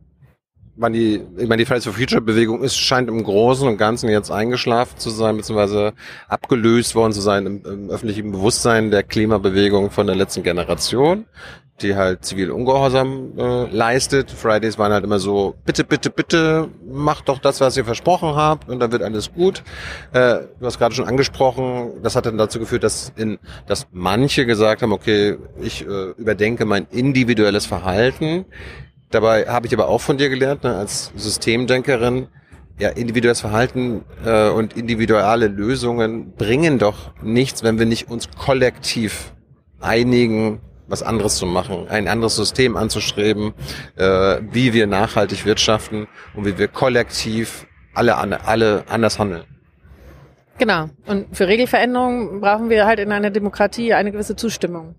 Man 0.77 0.93
die, 0.93 1.21
ich 1.35 1.49
meine, 1.49 1.57
die 1.57 1.65
Fridays 1.65 1.83
for 1.83 1.93
Future 1.93 2.21
Bewegung 2.21 2.63
ist, 2.63 2.77
scheint 2.77 3.09
im 3.09 3.21
Großen 3.21 3.67
und 3.67 3.75
Ganzen 3.75 4.07
jetzt 4.07 4.31
eingeschlafen 4.31 4.97
zu 4.97 5.09
sein, 5.09 5.35
beziehungsweise 5.35 5.91
abgelöst 6.29 6.95
worden 6.95 7.11
zu 7.11 7.19
sein 7.19 7.45
im, 7.45 7.65
im 7.65 7.89
öffentlichen 7.89 8.31
Bewusstsein 8.31 8.89
der 8.89 9.03
Klimabewegung 9.03 9.91
von 9.91 10.07
der 10.07 10.15
letzten 10.15 10.43
Generation 10.43 11.25
die 11.81 11.95
halt 11.95 12.23
zivil 12.23 12.51
Ungehorsam 12.51 13.33
äh, 13.37 13.65
leistet. 13.65 14.31
Fridays 14.31 14.77
waren 14.77 14.93
halt 14.93 15.03
immer 15.03 15.19
so, 15.19 15.55
bitte, 15.65 15.83
bitte, 15.83 16.09
bitte, 16.09 16.69
macht 16.89 17.27
doch 17.27 17.39
das, 17.39 17.59
was 17.59 17.75
ihr 17.75 17.83
versprochen 17.83 18.35
habt 18.35 18.69
und 18.69 18.79
dann 18.79 18.91
wird 18.91 19.01
alles 19.01 19.33
gut. 19.33 19.61
Äh, 20.13 20.39
du 20.59 20.65
hast 20.65 20.79
gerade 20.79 20.95
schon 20.95 21.07
angesprochen, 21.07 22.01
das 22.01 22.15
hat 22.15 22.25
dann 22.25 22.37
dazu 22.37 22.59
geführt, 22.59 22.83
dass, 22.83 23.11
in, 23.17 23.39
dass 23.67 23.87
manche 23.91 24.45
gesagt 24.45 24.81
haben, 24.81 24.93
okay, 24.93 25.37
ich 25.61 25.85
äh, 25.85 26.11
überdenke 26.17 26.65
mein 26.65 26.87
individuelles 26.91 27.65
Verhalten. 27.65 28.45
Dabei 29.11 29.47
habe 29.47 29.67
ich 29.67 29.73
aber 29.73 29.89
auch 29.89 30.01
von 30.01 30.17
dir 30.17 30.29
gelernt, 30.29 30.63
ne, 30.63 30.75
als 30.75 31.11
Systemdenkerin, 31.15 32.27
ja, 32.79 32.89
individuelles 32.89 33.41
Verhalten 33.41 34.03
äh, 34.25 34.49
und 34.49 34.77
individuelle 34.77 35.47
Lösungen 35.47 36.33
bringen 36.33 36.79
doch 36.79 37.13
nichts, 37.21 37.63
wenn 37.63 37.79
wir 37.79 37.85
nicht 37.85 38.09
uns 38.09 38.29
kollektiv 38.31 39.33
einigen, 39.79 40.61
was 40.87 41.03
anderes 41.03 41.35
zu 41.35 41.45
machen, 41.45 41.87
ein 41.89 42.07
anderes 42.07 42.35
System 42.35 42.77
anzustreben, 42.77 43.53
äh, 43.95 44.39
wie 44.51 44.73
wir 44.73 44.87
nachhaltig 44.87 45.45
wirtschaften 45.45 46.07
und 46.35 46.45
wie 46.45 46.57
wir 46.57 46.67
kollektiv 46.67 47.65
alle, 47.93 48.17
alle 48.17 48.83
anders 48.89 49.19
handeln. 49.19 49.43
Genau. 50.57 50.89
Und 51.05 51.35
für 51.35 51.47
Regelveränderungen 51.47 52.39
brauchen 52.39 52.69
wir 52.69 52.85
halt 52.85 52.99
in 52.99 53.11
einer 53.11 53.29
Demokratie 53.29 53.93
eine 53.93 54.11
gewisse 54.11 54.35
Zustimmung. 54.35 54.95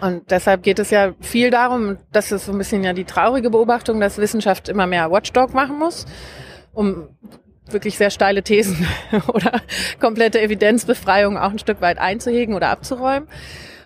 Und 0.00 0.30
deshalb 0.30 0.62
geht 0.62 0.78
es 0.78 0.90
ja 0.90 1.14
viel 1.20 1.50
darum, 1.50 1.96
das 2.12 2.30
ist 2.30 2.46
so 2.46 2.52
ein 2.52 2.58
bisschen 2.58 2.84
ja 2.84 2.92
die 2.92 3.04
traurige 3.04 3.50
Beobachtung, 3.50 4.00
dass 4.00 4.18
Wissenschaft 4.18 4.68
immer 4.68 4.86
mehr 4.86 5.10
Watchdog 5.10 5.54
machen 5.54 5.78
muss, 5.78 6.06
um 6.72 7.08
wirklich 7.70 7.96
sehr 7.96 8.10
steile 8.10 8.42
Thesen 8.42 8.86
oder 9.28 9.60
komplette 10.00 10.40
Evidenzbefreiung 10.40 11.38
auch 11.38 11.50
ein 11.50 11.58
Stück 11.58 11.80
weit 11.80 11.98
einzuhegen 11.98 12.54
oder 12.54 12.68
abzuräumen. 12.68 13.28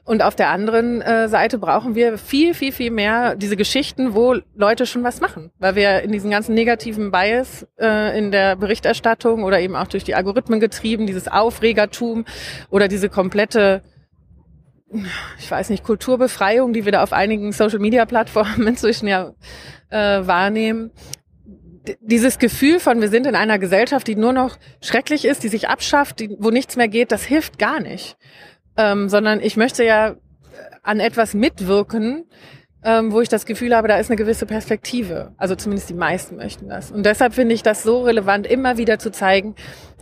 Und 0.05 0.21
auf 0.23 0.35
der 0.35 0.51
anderen 0.51 1.01
äh, 1.01 1.29
Seite 1.29 1.59
brauchen 1.59 1.95
wir 1.95 2.19
viel, 2.19 2.55
viel, 2.55 2.73
viel 2.73 2.91
mehr 2.91 3.37
diese 3.37 3.57
Geschichten, 3.57 4.15
wo 4.15 4.35
Leute 4.55 4.85
schon 4.85 5.05
was 5.05 5.21
machen. 5.21 5.53
Weil 5.61 5.77
wir 5.77 6.03
in 6.03 6.11
diesen 6.11 6.31
ganzen 6.31 6.55
negativen 6.55 7.13
Bias 7.13 7.69
äh, 7.79 8.19
in 8.19 8.33
der 8.33 8.57
Berichterstattung 8.57 9.45
oder 9.45 9.61
eben 9.61 9.77
auch 9.77 9.87
durch 9.87 10.03
die 10.03 10.17
Algorithmen 10.17 10.59
getrieben, 10.59 11.07
dieses 11.07 11.29
Aufregertum 11.29 12.25
oder 12.69 12.89
diese 12.89 13.09
komplette 13.09 13.83
ich 15.39 15.51
weiß 15.51 15.71
nicht, 15.71 15.85
Kulturbefreiung, 15.85 16.75
die 16.75 16.85
wir 16.85 16.93
da 16.93 17.03
auf 17.03 17.15
einigen 17.15 17.53
Social-Media-Plattformen 17.53 18.67
inzwischen 18.67 19.07
ja 19.07 19.33
äh, 19.89 20.27
wahrnehmen. 20.27 20.91
Dieses 22.03 22.39
Gefühl 22.39 22.79
von, 22.79 23.01
wir 23.01 23.09
sind 23.09 23.27
in 23.27 23.35
einer 23.35 23.59
Gesellschaft, 23.59 24.07
die 24.07 24.17
nur 24.17 24.35
noch 24.35 24.59
schrecklich 24.83 25.25
ist, 25.25 25.45
die 25.45 25.49
sich 25.49 25.71
abschafft, 25.71 26.21
die, 26.21 26.37
wo 26.39 26.51
nichts 26.51 26.77
mehr 26.77 26.89
geht, 26.89 27.11
das 27.11 27.25
hilft 27.25 27.59
gar 27.59 27.81
nicht 27.81 28.19
ähm, 28.77 29.09
sondern 29.09 29.41
ich 29.41 29.57
möchte 29.57 29.85
ja 29.85 30.17
an 30.83 31.01
etwas 31.01 31.35
mitwirken, 31.35 32.25
ähm, 32.85 33.13
wo 33.13 33.21
ich 33.21 33.29
das 33.29 33.47
Gefühl 33.47 33.77
habe, 33.77 33.89
da 33.89 33.97
ist 33.97 34.11
eine 34.11 34.17
gewisse 34.17 34.47
Perspektive. 34.47 35.33
Also 35.37 35.55
zumindest 35.55 35.91
die 35.91 35.95
meisten 35.95 36.37
möchten 36.37 36.69
das. 36.69 36.91
Und 36.91 37.07
deshalb 37.07 37.35
finde 37.35 37.55
ich 37.55 37.63
das 37.63 37.83
so 37.83 38.03
relevant, 38.03 38.47
immer 38.47 38.77
wieder 38.77 38.99
zu 38.99 39.13
zeigen, 39.13 39.55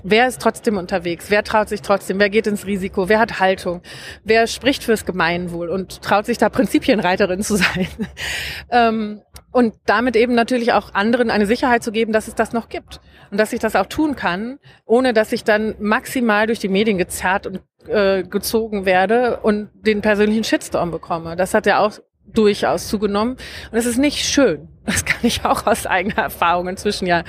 wer 0.03 0.27
ist 0.27 0.41
trotzdem 0.41 0.79
unterwegs, 0.79 1.27
wer 1.29 1.45
traut 1.45 1.69
sich 1.69 1.83
trotzdem, 1.83 2.19
wer 2.19 2.31
geht 2.31 2.47
ins 2.47 2.65
Risiko, 2.67 3.09
wer 3.11 3.19
hat 3.19 3.39
Haltung, 3.39 3.83
wer 4.25 4.47
spricht 4.47 4.83
fürs 4.83 5.05
Gemeinwohl 5.05 5.69
und 5.69 6.01
traut 6.01 6.25
sich 6.25 6.39
da 6.39 6.49
Prinzipienreiterin 6.49 7.43
zu 7.43 7.57
sein. 7.57 7.89
ähm, 8.71 9.21
und 9.53 9.75
damit 9.87 10.17
eben 10.17 10.35
natürlich 10.35 10.73
auch 10.73 10.95
anderen 10.95 11.31
eine 11.31 11.47
Sicherheit 11.47 11.83
zu 11.83 11.93
geben, 11.93 12.13
dass 12.13 12.29
es 12.29 12.35
das 12.35 12.53
noch 12.53 12.69
gibt 12.69 13.01
und 13.31 13.39
dass 13.39 13.53
ich 13.53 13.61
das 13.61 13.77
auch 13.77 13.87
tun 13.87 14.17
kann, 14.17 14.59
ohne 14.87 15.13
dass 15.13 15.33
ich 15.33 15.45
dann 15.45 15.75
maximal 15.79 16.47
durch 16.47 16.59
die 16.59 16.69
Medien 16.69 16.99
gezerrt 16.99 17.47
und 17.47 17.61
äh, 17.89 18.23
gezogen 18.23 18.85
werde 18.85 19.41
und 19.41 19.71
den 19.75 20.03
persönlichen 20.03 20.45
Shitstorm 20.45 20.91
bekomme. 20.91 21.37
Das 21.37 21.55
hat 21.55 21.67
ja 21.67 21.81
auch 21.81 21.99
durchaus 22.35 22.89
zugenommen. 22.89 23.37
Und 23.71 23.79
es 23.79 23.87
ist 23.87 23.99
nicht 23.99 24.25
schön. 24.25 24.69
Das 24.87 25.05
kann 25.05 25.21
ich 25.23 25.45
auch 25.45 25.67
aus 25.67 25.87
eigener 25.87 26.23
Erfahrung 26.23 26.67
inzwischen 26.67 27.07
ja 27.07 27.23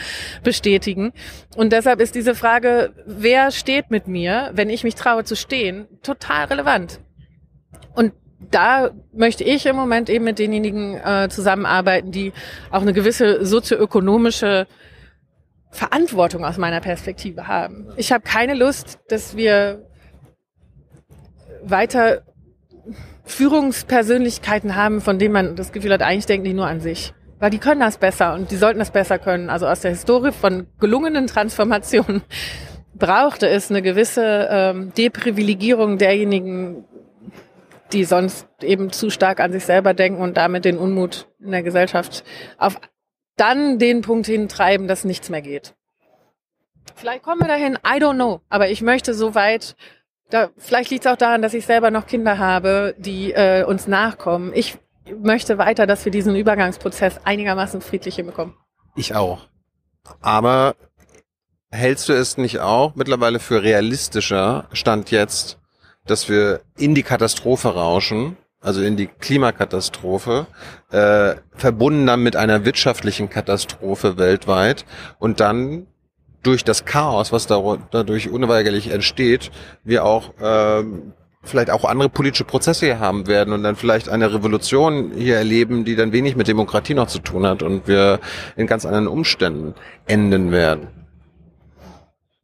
bestätigen. 0.43 1.13
Und 1.55 1.73
deshalb 1.73 1.99
ist 1.99 2.15
diese 2.15 2.33
Frage, 2.33 2.93
wer 3.05 3.51
steht 3.51 3.91
mit 3.91 4.07
mir, 4.07 4.49
wenn 4.53 4.71
ich 4.71 4.83
mich 4.83 4.95
traue 4.95 5.25
zu 5.25 5.35
stehen, 5.35 5.87
total 6.01 6.45
relevant. 6.45 7.01
Und 7.93 8.13
da 8.49 8.91
möchte 9.13 9.43
ich 9.43 9.65
im 9.65 9.75
Moment 9.75 10.09
eben 10.09 10.25
mit 10.25 10.39
denjenigen 10.39 10.95
äh, 10.95 11.29
zusammenarbeiten, 11.29 12.11
die 12.11 12.33
auch 12.71 12.81
eine 12.81 12.93
gewisse 12.93 13.45
sozioökonomische 13.45 14.67
Verantwortung 15.69 16.43
aus 16.43 16.57
meiner 16.57 16.81
Perspektive 16.81 17.47
haben. 17.47 17.87
Ich 17.95 18.11
habe 18.11 18.23
keine 18.23 18.55
Lust, 18.55 18.99
dass 19.07 19.37
wir 19.37 19.87
weiter 21.63 22.23
Führungspersönlichkeiten 23.23 24.75
haben, 24.75 25.01
von 25.01 25.19
denen 25.19 25.33
man 25.33 25.55
das 25.55 25.71
Gefühl 25.71 25.93
hat, 25.93 26.01
eigentlich 26.01 26.25
denken 26.25 26.45
die 26.45 26.53
nur 26.53 26.67
an 26.67 26.81
sich. 26.81 27.13
Weil 27.39 27.49
die 27.49 27.57
können 27.57 27.81
das 27.81 27.97
besser 27.97 28.33
und 28.33 28.51
die 28.51 28.57
sollten 28.57 28.79
das 28.79 28.91
besser 28.91 29.17
können. 29.17 29.49
Also 29.49 29.67
aus 29.67 29.81
der 29.81 29.91
Historie 29.91 30.31
von 30.31 30.67
gelungenen 30.79 31.27
Transformationen 31.27 32.21
brauchte 32.93 33.47
es 33.47 33.71
eine 33.71 33.81
gewisse 33.81 34.47
ähm, 34.49 34.93
Deprivilegierung 34.95 35.97
derjenigen, 35.97 36.85
die 37.93 38.05
sonst 38.05 38.47
eben 38.61 38.91
zu 38.91 39.09
stark 39.09 39.39
an 39.39 39.51
sich 39.51 39.65
selber 39.65 39.93
denken 39.93 40.21
und 40.21 40.37
damit 40.37 40.65
den 40.65 40.77
Unmut 40.77 41.27
in 41.39 41.51
der 41.51 41.63
Gesellschaft 41.63 42.23
auf 42.57 42.79
dann 43.37 43.79
den 43.79 44.01
Punkt 44.01 44.27
hintreiben, 44.27 44.87
dass 44.87 45.03
nichts 45.03 45.29
mehr 45.29 45.41
geht. 45.41 45.75
Vielleicht 46.95 47.23
kommen 47.23 47.41
wir 47.41 47.47
dahin, 47.47 47.75
I 47.75 47.99
don't 47.99 48.15
know. 48.15 48.41
Aber 48.49 48.69
ich 48.69 48.81
möchte 48.81 49.13
so 49.13 49.35
weit, 49.35 49.75
da, 50.29 50.49
vielleicht 50.57 50.91
liegt 50.91 51.05
es 51.05 51.11
auch 51.11 51.17
daran, 51.17 51.41
dass 51.41 51.53
ich 51.53 51.65
selber 51.65 51.91
noch 51.91 52.05
Kinder 52.05 52.37
habe, 52.37 52.95
die 52.97 53.31
äh, 53.33 53.63
uns 53.63 53.87
nachkommen. 53.87 54.51
Ich 54.53 54.77
möchte 55.17 55.57
weiter, 55.57 55.87
dass 55.87 56.05
wir 56.05 56.11
diesen 56.11 56.35
Übergangsprozess 56.35 57.19
einigermaßen 57.23 57.81
friedlich 57.81 58.15
hinbekommen. 58.15 58.55
Ich 58.95 59.15
auch. 59.15 59.47
Aber 60.21 60.75
hältst 61.71 62.09
du 62.09 62.13
es 62.13 62.37
nicht 62.37 62.59
auch 62.59 62.95
mittlerweile 62.95 63.39
für 63.39 63.63
realistischer, 63.63 64.67
Stand 64.73 65.11
jetzt, 65.11 65.60
dass 66.05 66.29
wir 66.29 66.61
in 66.77 66.95
die 66.95 67.03
Katastrophe 67.03 67.69
rauschen, 67.69 68.37
also 68.59 68.81
in 68.81 68.95
die 68.95 69.07
Klimakatastrophe, 69.07 70.47
äh, 70.91 71.35
verbunden 71.55 72.05
dann 72.05 72.21
mit 72.21 72.35
einer 72.35 72.65
wirtschaftlichen 72.65 73.29
Katastrophe 73.29 74.17
weltweit 74.17 74.85
und 75.19 75.39
dann 75.39 75.87
durch 76.43 76.63
das 76.63 76.85
Chaos, 76.85 77.31
was 77.31 77.47
dadurch 77.47 78.29
unweigerlich 78.29 78.91
entsteht, 78.91 79.51
wir 79.83 80.05
auch 80.05 80.33
ähm, 80.41 81.13
vielleicht 81.43 81.69
auch 81.69 81.85
andere 81.85 82.09
politische 82.09 82.43
Prozesse 82.43 82.85
hier 82.85 82.99
haben 82.99 83.27
werden 83.27 83.53
und 83.53 83.63
dann 83.63 83.75
vielleicht 83.75 84.09
eine 84.09 84.33
Revolution 84.33 85.11
hier 85.15 85.37
erleben, 85.37 85.85
die 85.85 85.95
dann 85.95 86.11
wenig 86.11 86.35
mit 86.35 86.47
Demokratie 86.47 86.93
noch 86.93 87.07
zu 87.07 87.19
tun 87.19 87.45
hat 87.45 87.63
und 87.63 87.87
wir 87.87 88.19
in 88.55 88.67
ganz 88.67 88.85
anderen 88.85 89.07
Umständen 89.07 89.75
enden 90.07 90.51
werden. 90.51 90.87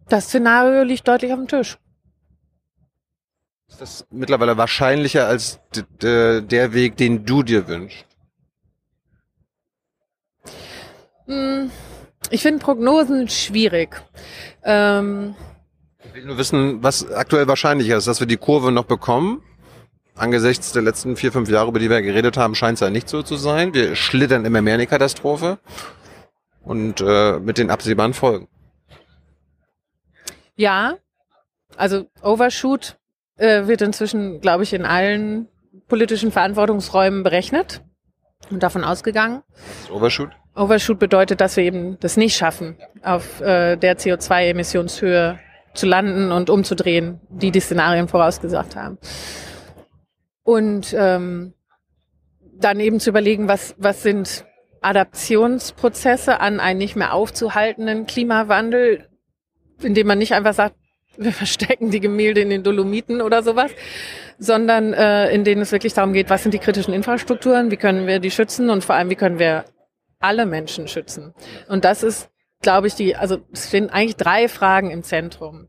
Das 0.09 0.25
Szenario 0.25 0.83
liegt 0.83 1.07
deutlich 1.07 1.31
auf 1.31 1.39
dem 1.39 1.47
Tisch. 1.47 1.77
Ist 3.69 3.81
das 3.81 4.07
mittlerweile 4.09 4.57
wahrscheinlicher 4.57 5.27
als 5.27 5.59
der 6.01 6.73
Weg, 6.73 6.97
den 6.97 7.25
du 7.25 7.43
dir 7.43 7.67
wünschst? 7.67 8.05
Hm, 11.25 11.69
ich 12.29 12.41
finde 12.41 12.63
Prognosen 12.63 13.27
schwierig. 13.27 14.01
Ähm 14.63 15.35
ich 16.03 16.13
will 16.13 16.25
nur 16.25 16.37
wissen, 16.37 16.81
was 16.81 17.11
aktuell 17.11 17.47
wahrscheinlicher 17.47 17.97
ist, 17.97 18.07
dass 18.07 18.19
wir 18.19 18.27
die 18.27 18.37
Kurve 18.37 18.71
noch 18.71 18.85
bekommen. 18.85 19.43
Angesichts 20.15 20.71
der 20.71 20.81
letzten 20.81 21.15
vier, 21.15 21.31
fünf 21.31 21.49
Jahre, 21.49 21.67
über 21.67 21.79
die 21.79 21.89
wir 21.89 22.01
geredet 22.01 22.37
haben, 22.37 22.55
scheint 22.55 22.75
es 22.75 22.79
ja 22.79 22.89
nicht 22.89 23.07
so 23.07 23.21
zu 23.21 23.35
sein. 23.35 23.73
Wir 23.73 23.95
schlittern 23.95 24.45
immer 24.45 24.61
mehr 24.61 24.75
in 24.75 24.79
die 24.79 24.87
Katastrophe 24.87 25.59
und 26.63 27.01
äh, 27.01 27.39
mit 27.39 27.57
den 27.57 27.69
absehbaren 27.69 28.13
Folgen. 28.13 28.47
Ja, 30.55 30.97
also 31.75 32.09
Overshoot 32.23 32.97
äh, 33.37 33.67
wird 33.67 33.81
inzwischen, 33.81 34.41
glaube 34.41 34.63
ich, 34.63 34.73
in 34.73 34.85
allen 34.85 35.47
politischen 35.87 36.31
Verantwortungsräumen 36.31 37.23
berechnet 37.23 37.81
und 38.49 38.63
davon 38.63 38.83
ausgegangen. 38.83 39.43
Overshoot? 39.91 40.29
Overshoot 40.55 40.99
bedeutet, 40.99 41.39
dass 41.39 41.55
wir 41.55 41.63
eben 41.63 41.99
das 41.99 42.17
nicht 42.17 42.35
schaffen, 42.35 42.77
auf 43.03 43.41
äh, 43.41 43.77
der 43.77 43.97
CO2-Emissionshöhe 43.97 45.39
zu 45.73 45.85
landen 45.85 46.31
und 46.31 46.49
umzudrehen, 46.49 47.21
die 47.29 47.51
die 47.51 47.59
Szenarien 47.59 48.07
vorausgesagt 48.07 48.75
haben. 48.75 48.97
Und 50.43 50.95
ähm, 50.97 51.53
dann 52.59 52.79
eben 52.79 52.99
zu 52.99 53.11
überlegen, 53.11 53.47
was, 53.47 53.75
was 53.77 54.01
sind 54.01 54.45
Adaptionsprozesse 54.81 56.39
an 56.39 56.59
einen 56.59 56.79
nicht 56.79 56.95
mehr 56.95 57.13
aufzuhaltenden 57.13 58.07
Klimawandel, 58.07 59.07
indem 59.81 60.07
man 60.07 60.17
nicht 60.17 60.33
einfach 60.33 60.53
sagt, 60.53 60.75
wir 61.17 61.33
verstecken 61.33 61.91
die 61.91 61.99
Gemälde 61.99 62.41
in 62.41 62.49
den 62.49 62.63
Dolomiten 62.63 63.21
oder 63.21 63.43
sowas, 63.43 63.71
sondern 64.37 64.93
äh, 64.93 65.29
in 65.31 65.43
denen 65.43 65.61
es 65.61 65.71
wirklich 65.71 65.93
darum 65.93 66.13
geht, 66.13 66.29
was 66.29 66.43
sind 66.43 66.53
die 66.53 66.59
kritischen 66.59 66.93
Infrastrukturen, 66.93 67.71
wie 67.71 67.77
können 67.77 68.07
wir 68.07 68.19
die 68.19 68.31
schützen 68.31 68.69
und 68.69 68.83
vor 68.83 68.95
allem, 68.95 69.09
wie 69.09 69.15
können 69.15 69.39
wir 69.39 69.65
alle 70.19 70.45
Menschen 70.45 70.87
schützen. 70.87 71.33
Und 71.67 71.85
das 71.85 72.03
ist, 72.03 72.29
glaube 72.61 72.87
ich, 72.87 72.95
die, 72.95 73.15
also 73.15 73.39
es 73.51 73.67
stehen 73.67 73.89
eigentlich 73.89 74.15
drei 74.15 74.47
Fragen 74.47 74.91
im 74.91 75.03
Zentrum. 75.03 75.67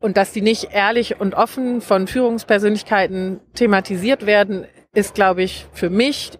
Und 0.00 0.16
dass 0.16 0.32
die 0.32 0.42
nicht 0.42 0.70
ehrlich 0.72 1.20
und 1.20 1.34
offen 1.34 1.80
von 1.80 2.08
Führungspersönlichkeiten 2.08 3.40
thematisiert 3.54 4.26
werden, 4.26 4.66
ist, 4.94 5.14
glaube 5.14 5.44
ich, 5.44 5.66
für 5.72 5.90
mich 5.90 6.32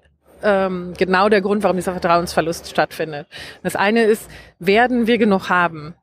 ähm, 0.43 0.95
genau 0.99 1.29
der 1.29 1.41
Grund, 1.41 1.63
warum 1.63 1.77
dieser 1.77 1.93
Vertrauensverlust 1.93 2.69
stattfindet. 2.69 3.29
Das 3.63 3.77
eine 3.77 4.03
ist, 4.03 4.29
werden 4.59 5.07
wir 5.07 5.19
genug 5.19 5.49
haben? 5.49 5.95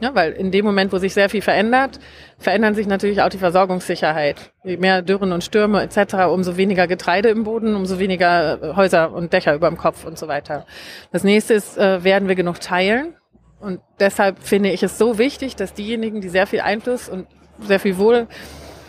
Ja, 0.00 0.14
weil 0.14 0.32
in 0.32 0.50
dem 0.50 0.64
Moment, 0.66 0.92
wo 0.92 0.98
sich 0.98 1.14
sehr 1.14 1.30
viel 1.30 1.40
verändert, 1.40 1.98
verändern 2.38 2.74
sich 2.74 2.86
natürlich 2.86 3.22
auch 3.22 3.30
die 3.30 3.38
Versorgungssicherheit. 3.38 4.52
Je 4.62 4.76
mehr 4.76 5.00
Dürren 5.00 5.32
und 5.32 5.42
Stürme 5.42 5.82
etc., 5.82 6.26
umso 6.30 6.58
weniger 6.58 6.86
Getreide 6.86 7.30
im 7.30 7.44
Boden, 7.44 7.74
umso 7.74 7.98
weniger 7.98 8.62
äh, 8.62 8.76
Häuser 8.76 9.12
und 9.12 9.32
Dächer 9.32 9.54
über 9.54 9.68
dem 9.68 9.78
Kopf 9.78 10.04
und 10.04 10.18
so 10.18 10.28
weiter. 10.28 10.66
Das 11.12 11.24
nächste 11.24 11.54
ist, 11.54 11.78
äh, 11.78 12.04
werden 12.04 12.28
wir 12.28 12.34
genug 12.34 12.60
teilen? 12.60 13.14
Und 13.58 13.80
deshalb 13.98 14.42
finde 14.42 14.70
ich 14.70 14.82
es 14.82 14.98
so 14.98 15.16
wichtig, 15.16 15.56
dass 15.56 15.72
diejenigen, 15.72 16.20
die 16.20 16.28
sehr 16.28 16.46
viel 16.46 16.60
Einfluss 16.60 17.08
und 17.08 17.26
sehr 17.60 17.80
viel 17.80 17.96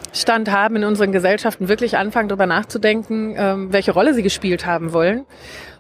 Wohlstand 0.10 0.52
haben 0.52 0.78
in 0.78 0.84
unseren 0.84 1.12
Gesellschaften, 1.12 1.70
wirklich 1.70 1.98
anfangen, 1.98 2.30
darüber 2.30 2.46
nachzudenken, 2.46 3.36
ähm, 3.38 3.74
welche 3.74 3.92
Rolle 3.92 4.14
sie 4.14 4.24
gespielt 4.24 4.66
haben 4.66 4.94
wollen 4.94 5.26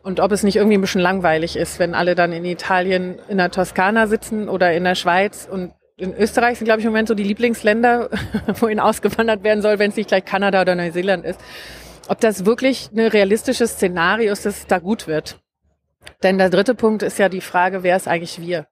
und 0.03 0.19
ob 0.19 0.31
es 0.31 0.43
nicht 0.43 0.55
irgendwie 0.55 0.77
ein 0.77 0.81
bisschen 0.81 1.01
langweilig 1.01 1.57
ist, 1.57 1.79
wenn 1.79 1.93
alle 1.93 2.15
dann 2.15 2.31
in 2.31 2.45
Italien 2.45 3.19
in 3.27 3.37
der 3.37 3.51
Toskana 3.51 4.07
sitzen 4.07 4.47
oder 4.47 4.73
in 4.73 4.85
der 4.85 4.95
Schweiz 4.95 5.47
und 5.51 5.73
in 5.97 6.15
Österreich 6.15 6.59
sind, 6.59 6.65
glaube 6.65 6.79
ich, 6.79 6.85
im 6.85 6.91
Moment 6.91 7.07
so 7.07 7.13
die 7.13 7.23
Lieblingsländer, 7.23 8.09
wohin 8.59 8.79
ausgewandert 8.79 9.43
werden 9.43 9.61
soll, 9.61 9.79
wenn 9.79 9.89
es 9.89 9.97
nicht 9.97 10.07
gleich 10.07 10.23
Kanada 10.23 10.61
oder 10.61 10.75
Neuseeland 10.75 11.25
ist. 11.25 11.41
Ob 12.07 12.21
das 12.21 12.45
wirklich 12.45 12.89
ein 12.95 12.99
realistisches 12.99 13.71
Szenario 13.71 14.31
ist, 14.31 14.45
dass 14.45 14.59
es 14.59 14.67
da 14.67 14.79
gut 14.79 15.07
wird. 15.07 15.39
Denn 16.23 16.37
der 16.37 16.49
dritte 16.49 16.75
Punkt 16.75 17.03
ist 17.03 17.19
ja 17.19 17.27
die 17.27 17.41
Frage, 17.41 17.83
wer 17.83 17.97
ist 17.97 18.07
eigentlich 18.07 18.39
wir? 18.39 18.67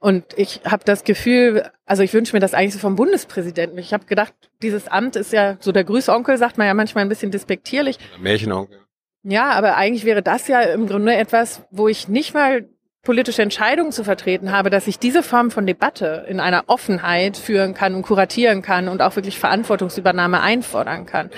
Und 0.00 0.24
ich 0.36 0.60
habe 0.64 0.84
das 0.84 1.04
Gefühl, 1.04 1.70
also 1.84 2.02
ich 2.02 2.12
wünsche 2.12 2.34
mir 2.34 2.40
das 2.40 2.54
eigentlich 2.54 2.74
so 2.74 2.78
vom 2.78 2.96
Bundespräsidenten. 2.96 3.78
Ich 3.78 3.92
habe 3.92 4.06
gedacht, 4.06 4.34
dieses 4.62 4.88
Amt 4.88 5.16
ist 5.16 5.32
ja 5.32 5.56
so 5.60 5.72
der 5.72 5.84
Grüßonkel, 5.84 6.38
sagt 6.38 6.58
man 6.58 6.66
ja 6.66 6.74
manchmal 6.74 7.04
ein 7.04 7.08
bisschen 7.08 7.30
despektierlich. 7.30 7.98
Märchenonkel. 8.18 8.78
Ja, 9.22 9.50
aber 9.50 9.76
eigentlich 9.76 10.04
wäre 10.04 10.22
das 10.22 10.46
ja 10.46 10.60
im 10.60 10.86
Grunde 10.86 11.16
etwas, 11.16 11.62
wo 11.70 11.88
ich 11.88 12.06
nicht 12.06 12.32
mal 12.32 12.68
politische 13.02 13.42
Entscheidungen 13.42 13.92
zu 13.92 14.04
vertreten 14.04 14.52
habe, 14.52 14.68
dass 14.68 14.86
ich 14.86 14.98
diese 14.98 15.22
Form 15.22 15.50
von 15.50 15.64
Debatte 15.64 16.26
in 16.28 16.40
einer 16.40 16.64
Offenheit 16.66 17.36
führen 17.36 17.72
kann 17.72 17.94
und 17.94 18.02
kuratieren 18.02 18.62
kann 18.62 18.88
und 18.88 19.00
auch 19.00 19.16
wirklich 19.16 19.38
Verantwortungsübernahme 19.38 20.40
einfordern 20.40 21.06
kann. 21.06 21.30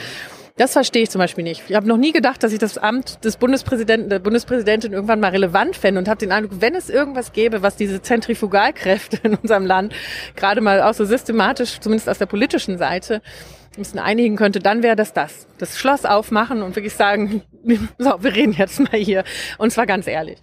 Das 0.59 0.73
verstehe 0.73 1.05
ich 1.05 1.11
zum 1.11 1.21
Beispiel 1.21 1.45
nicht. 1.45 1.63
Ich 1.69 1.77
habe 1.77 1.87
noch 1.87 1.97
nie 1.97 2.11
gedacht, 2.11 2.43
dass 2.43 2.53
ich 2.53 2.59
das 2.59 2.79
Amt 2.79 3.25
des 3.25 3.37
Bundespräsidenten, 3.37 4.11
der 4.11 4.19
Bundespräsidentin 4.19 4.93
irgendwann 4.93 5.21
mal 5.21 5.31
relevant 5.31 5.77
fände 5.77 6.01
und 6.01 6.09
habe 6.09 6.19
den 6.19 6.33
Eindruck, 6.33 6.61
wenn 6.61 6.75
es 6.75 6.91
irgendwas 6.91 7.33
gäbe, 7.33 7.63
was 7.63 7.77
diese 7.77 8.03
Zentrifugalkräfte 8.03 9.21
in 9.23 9.37
unserem 9.37 9.65
Land 9.65 9.95
gerade 10.35 10.61
mal 10.61 10.83
auch 10.83 10.95
so 10.95 11.05
systematisch, 11.05 11.79
zumindest 11.79 12.09
aus 12.09 12.19
der 12.19 12.27
politischen 12.27 12.77
Seite, 12.77 13.23
ein 13.77 13.83
bisschen 13.83 14.01
einigen 14.01 14.35
könnte, 14.35 14.59
dann 14.59 14.83
wäre 14.83 14.97
das 14.97 15.13
das. 15.13 15.47
Das 15.59 15.79
Schloss 15.79 16.05
aufmachen 16.05 16.63
und 16.63 16.75
wirklich 16.75 16.95
sagen, 16.95 17.43
so, 17.99 18.17
wir 18.21 18.35
reden 18.35 18.53
jetzt 18.53 18.81
mal 18.81 18.99
hier. 18.99 19.23
Und 19.59 19.71
zwar 19.71 19.87
ganz 19.87 20.09
ehrlich. 20.09 20.39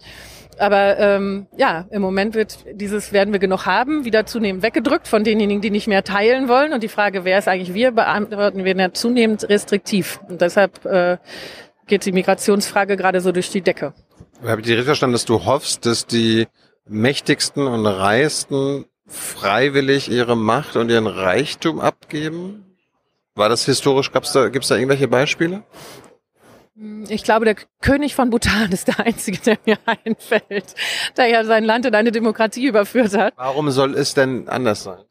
Aber 0.58 0.98
ähm, 0.98 1.46
ja, 1.56 1.86
im 1.90 2.02
Moment 2.02 2.34
wird 2.34 2.58
dieses 2.72 3.12
werden 3.12 3.32
wir 3.32 3.40
genug 3.40 3.66
haben 3.66 4.04
wieder 4.04 4.26
zunehmend 4.26 4.62
weggedrückt 4.62 5.08
von 5.08 5.24
denjenigen, 5.24 5.60
die 5.60 5.70
nicht 5.70 5.86
mehr 5.86 6.04
teilen 6.04 6.48
wollen. 6.48 6.72
Und 6.72 6.82
die 6.82 6.88
Frage, 6.88 7.24
wer 7.24 7.38
ist 7.38 7.48
eigentlich 7.48 7.74
wir, 7.74 7.90
beantworten 7.90 8.64
wir 8.64 8.76
ja 8.76 8.92
zunehmend 8.92 9.48
restriktiv. 9.48 10.20
Und 10.28 10.40
deshalb 10.40 10.84
äh, 10.84 11.18
geht 11.86 12.04
die 12.04 12.12
Migrationsfrage 12.12 12.96
gerade 12.96 13.20
so 13.20 13.32
durch 13.32 13.50
die 13.50 13.60
Decke. 13.60 13.92
Habe 14.42 14.60
ich 14.60 14.66
dir 14.66 14.72
richtig 14.72 14.86
verstanden, 14.86 15.14
dass 15.14 15.24
du 15.24 15.44
hoffst, 15.44 15.86
dass 15.86 16.06
die 16.06 16.46
mächtigsten 16.88 17.66
und 17.66 17.86
reichsten 17.86 18.86
freiwillig 19.06 20.10
ihre 20.10 20.36
Macht 20.36 20.76
und 20.76 20.90
ihren 20.90 21.06
Reichtum 21.06 21.80
abgeben? 21.80 22.76
War 23.34 23.48
das 23.48 23.64
historisch? 23.66 24.12
Gab's 24.12 24.32
da, 24.32 24.48
gibt's 24.48 24.68
da 24.68 24.76
irgendwelche 24.76 25.08
Beispiele? 25.08 25.62
Ich 27.08 27.24
glaube, 27.24 27.46
der 27.46 27.56
König 27.80 28.14
von 28.14 28.30
Bhutan 28.30 28.70
ist 28.72 28.88
der 28.88 29.00
einzige, 29.00 29.38
der 29.38 29.58
mir 29.64 29.78
einfällt, 30.04 30.74
der 31.16 31.26
ja 31.26 31.44
sein 31.44 31.64
Land 31.64 31.86
in 31.86 31.94
eine 31.94 32.12
Demokratie 32.12 32.66
überführt 32.66 33.16
hat. 33.16 33.32
Warum 33.36 33.70
soll 33.70 33.94
es 33.94 34.14
denn 34.14 34.48
anders 34.48 34.82
sein? 34.82 35.02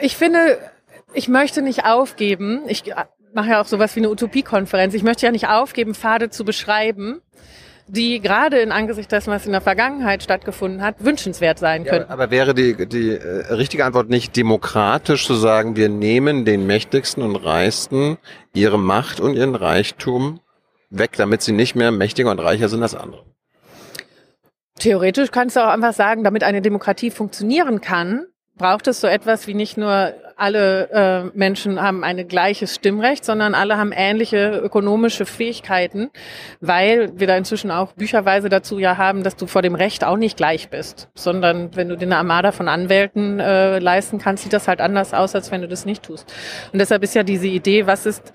Ich 0.00 0.16
finde, 0.16 0.58
ich 1.14 1.28
möchte 1.28 1.62
nicht 1.62 1.84
aufgeben. 1.84 2.62
Ich 2.68 2.84
mache 3.32 3.50
ja 3.50 3.60
auch 3.62 3.66
sowas 3.66 3.96
wie 3.96 4.00
eine 4.00 4.10
Utopiekonferenz. 4.10 4.92
Ich 4.94 5.02
möchte 5.02 5.24
ja 5.24 5.32
nicht 5.32 5.48
aufgeben, 5.48 5.94
Pfade 5.94 6.28
zu 6.28 6.44
beschreiben, 6.44 7.22
die 7.92 8.20
gerade 8.20 8.58
in 8.58 8.72
Angesicht 8.72 9.12
dessen, 9.12 9.30
was 9.30 9.44
in 9.44 9.52
der 9.52 9.60
Vergangenheit 9.60 10.22
stattgefunden 10.22 10.80
hat, 10.80 11.04
wünschenswert 11.04 11.58
sein 11.58 11.84
können. 11.84 12.06
Ja, 12.08 12.10
aber 12.10 12.30
wäre 12.30 12.54
die, 12.54 12.88
die 12.88 13.10
äh, 13.10 13.52
richtige 13.52 13.84
Antwort 13.84 14.08
nicht 14.08 14.34
demokratisch 14.34 15.26
zu 15.26 15.34
sagen, 15.34 15.76
wir 15.76 15.90
nehmen 15.90 16.46
den 16.46 16.66
Mächtigsten 16.66 17.22
und 17.22 17.36
Reichsten 17.36 18.16
ihre 18.54 18.78
Macht 18.78 19.20
und 19.20 19.34
ihren 19.34 19.54
Reichtum 19.54 20.40
weg, 20.88 21.12
damit 21.18 21.42
sie 21.42 21.52
nicht 21.52 21.74
mehr 21.74 21.90
mächtiger 21.90 22.30
und 22.30 22.38
reicher 22.38 22.70
sind 22.70 22.82
als 22.82 22.94
andere. 22.94 23.24
Theoretisch 24.78 25.30
kannst 25.30 25.56
du 25.56 25.60
auch 25.60 25.68
einfach 25.68 25.92
sagen, 25.92 26.24
damit 26.24 26.44
eine 26.44 26.62
Demokratie 26.62 27.10
funktionieren 27.10 27.82
kann, 27.82 28.24
braucht 28.56 28.86
es 28.86 29.02
so 29.02 29.06
etwas 29.06 29.46
wie 29.46 29.54
nicht 29.54 29.76
nur 29.76 30.14
alle 30.42 30.90
äh, 30.90 31.38
Menschen 31.38 31.80
haben 31.80 32.02
ein 32.02 32.26
gleiches 32.26 32.74
Stimmrecht, 32.74 33.24
sondern 33.24 33.54
alle 33.54 33.76
haben 33.76 33.92
ähnliche 33.92 34.58
ökonomische 34.58 35.24
Fähigkeiten, 35.24 36.10
weil 36.60 37.12
wir 37.14 37.28
da 37.28 37.36
inzwischen 37.36 37.70
auch 37.70 37.92
bücherweise 37.92 38.48
dazu 38.48 38.80
ja 38.80 38.96
haben, 38.96 39.22
dass 39.22 39.36
du 39.36 39.46
vor 39.46 39.62
dem 39.62 39.76
Recht 39.76 40.02
auch 40.02 40.16
nicht 40.16 40.36
gleich 40.36 40.68
bist, 40.68 41.08
sondern 41.14 41.76
wenn 41.76 41.88
du 41.88 41.96
dir 41.96 42.06
eine 42.06 42.16
Armada 42.16 42.50
von 42.50 42.66
Anwälten 42.68 43.38
äh, 43.38 43.78
leisten 43.78 44.18
kannst, 44.18 44.42
sieht 44.42 44.52
das 44.52 44.66
halt 44.66 44.80
anders 44.80 45.14
aus, 45.14 45.36
als 45.36 45.52
wenn 45.52 45.60
du 45.60 45.68
das 45.68 45.86
nicht 45.86 46.02
tust. 46.02 46.34
Und 46.72 46.80
deshalb 46.80 47.04
ist 47.04 47.14
ja 47.14 47.22
diese 47.22 47.46
Idee, 47.46 47.86
was 47.86 48.04
ist, 48.04 48.32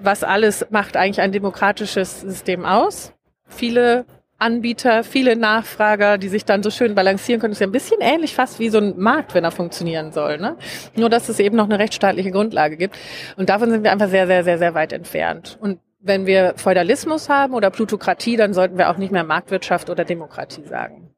was 0.00 0.22
alles 0.22 0.64
macht 0.70 0.96
eigentlich 0.96 1.20
ein 1.20 1.32
demokratisches 1.32 2.20
System 2.20 2.64
aus? 2.64 3.12
Viele 3.48 4.06
Anbieter, 4.40 5.04
viele 5.04 5.36
Nachfrager, 5.36 6.16
die 6.16 6.28
sich 6.28 6.44
dann 6.44 6.62
so 6.62 6.70
schön 6.70 6.94
balancieren 6.94 7.40
können. 7.40 7.52
Das 7.52 7.58
ist 7.58 7.60
ja 7.60 7.66
ein 7.66 7.72
bisschen 7.72 8.00
ähnlich 8.00 8.34
fast 8.34 8.58
wie 8.58 8.70
so 8.70 8.78
ein 8.78 8.98
Markt, 8.98 9.34
wenn 9.34 9.44
er 9.44 9.50
funktionieren 9.50 10.12
soll. 10.12 10.38
Ne? 10.38 10.56
Nur, 10.96 11.10
dass 11.10 11.28
es 11.28 11.38
eben 11.38 11.56
noch 11.56 11.66
eine 11.66 11.78
rechtsstaatliche 11.78 12.30
Grundlage 12.30 12.76
gibt. 12.76 12.96
Und 13.36 13.50
davon 13.50 13.70
sind 13.70 13.84
wir 13.84 13.92
einfach 13.92 14.08
sehr, 14.08 14.26
sehr, 14.26 14.42
sehr, 14.42 14.58
sehr 14.58 14.74
weit 14.74 14.92
entfernt. 14.92 15.58
Und 15.60 15.78
wenn 16.00 16.24
wir 16.24 16.54
Feudalismus 16.56 17.28
haben 17.28 17.52
oder 17.52 17.70
Plutokratie, 17.70 18.36
dann 18.36 18.54
sollten 18.54 18.78
wir 18.78 18.88
auch 18.88 18.96
nicht 18.96 19.12
mehr 19.12 19.24
Marktwirtschaft 19.24 19.90
oder 19.90 20.04
Demokratie 20.04 20.64
sagen. 20.64 21.10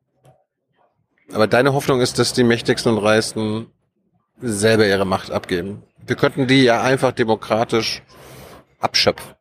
Aber 1.32 1.46
deine 1.46 1.72
Hoffnung 1.72 2.00
ist, 2.00 2.18
dass 2.18 2.32
die 2.32 2.44
Mächtigsten 2.44 2.92
und 2.92 2.98
Reichsten 2.98 3.66
selber 4.40 4.86
ihre 4.86 5.04
Macht 5.04 5.30
abgeben. 5.30 5.84
Wir 6.04 6.16
könnten 6.16 6.48
die 6.48 6.64
ja 6.64 6.82
einfach 6.82 7.12
demokratisch 7.12 8.02
abschöpfen. 8.80 9.34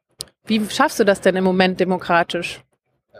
Wie 0.46 0.64
schaffst 0.70 1.00
du 1.00 1.04
das 1.04 1.22
denn 1.22 1.36
im 1.36 1.44
Moment 1.44 1.80
demokratisch? 1.80 2.62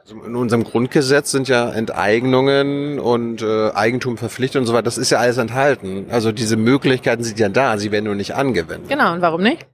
Also 0.02 0.16
in 0.24 0.36
unserem 0.36 0.64
Grundgesetz 0.64 1.32
sind 1.32 1.48
ja 1.48 1.70
Enteignungen 1.70 3.00
und 3.00 3.44
äh, 3.44 3.72
Eigentum 3.72 4.18
verpflichtet 4.18 4.60
und 4.60 4.66
so 4.66 4.74
weiter. 4.74 4.84
Das 4.84 4.98
ist 4.98 5.12
ja 5.12 5.20
alles 5.20 5.38
enthalten. 5.38 6.08
Also 6.10 6.32
diese 6.32 6.58
Möglichkeiten 6.58 7.24
sind 7.24 7.40
ja 7.40 7.50
da, 7.50 7.78
sie 7.78 7.92
werden 7.92 8.06
nur 8.06 8.16
nicht 8.16 8.34
angewendet. 8.34 8.90
Genau, 8.90 9.14
und 9.14 9.22
warum 9.22 9.42
nicht? 9.42 9.68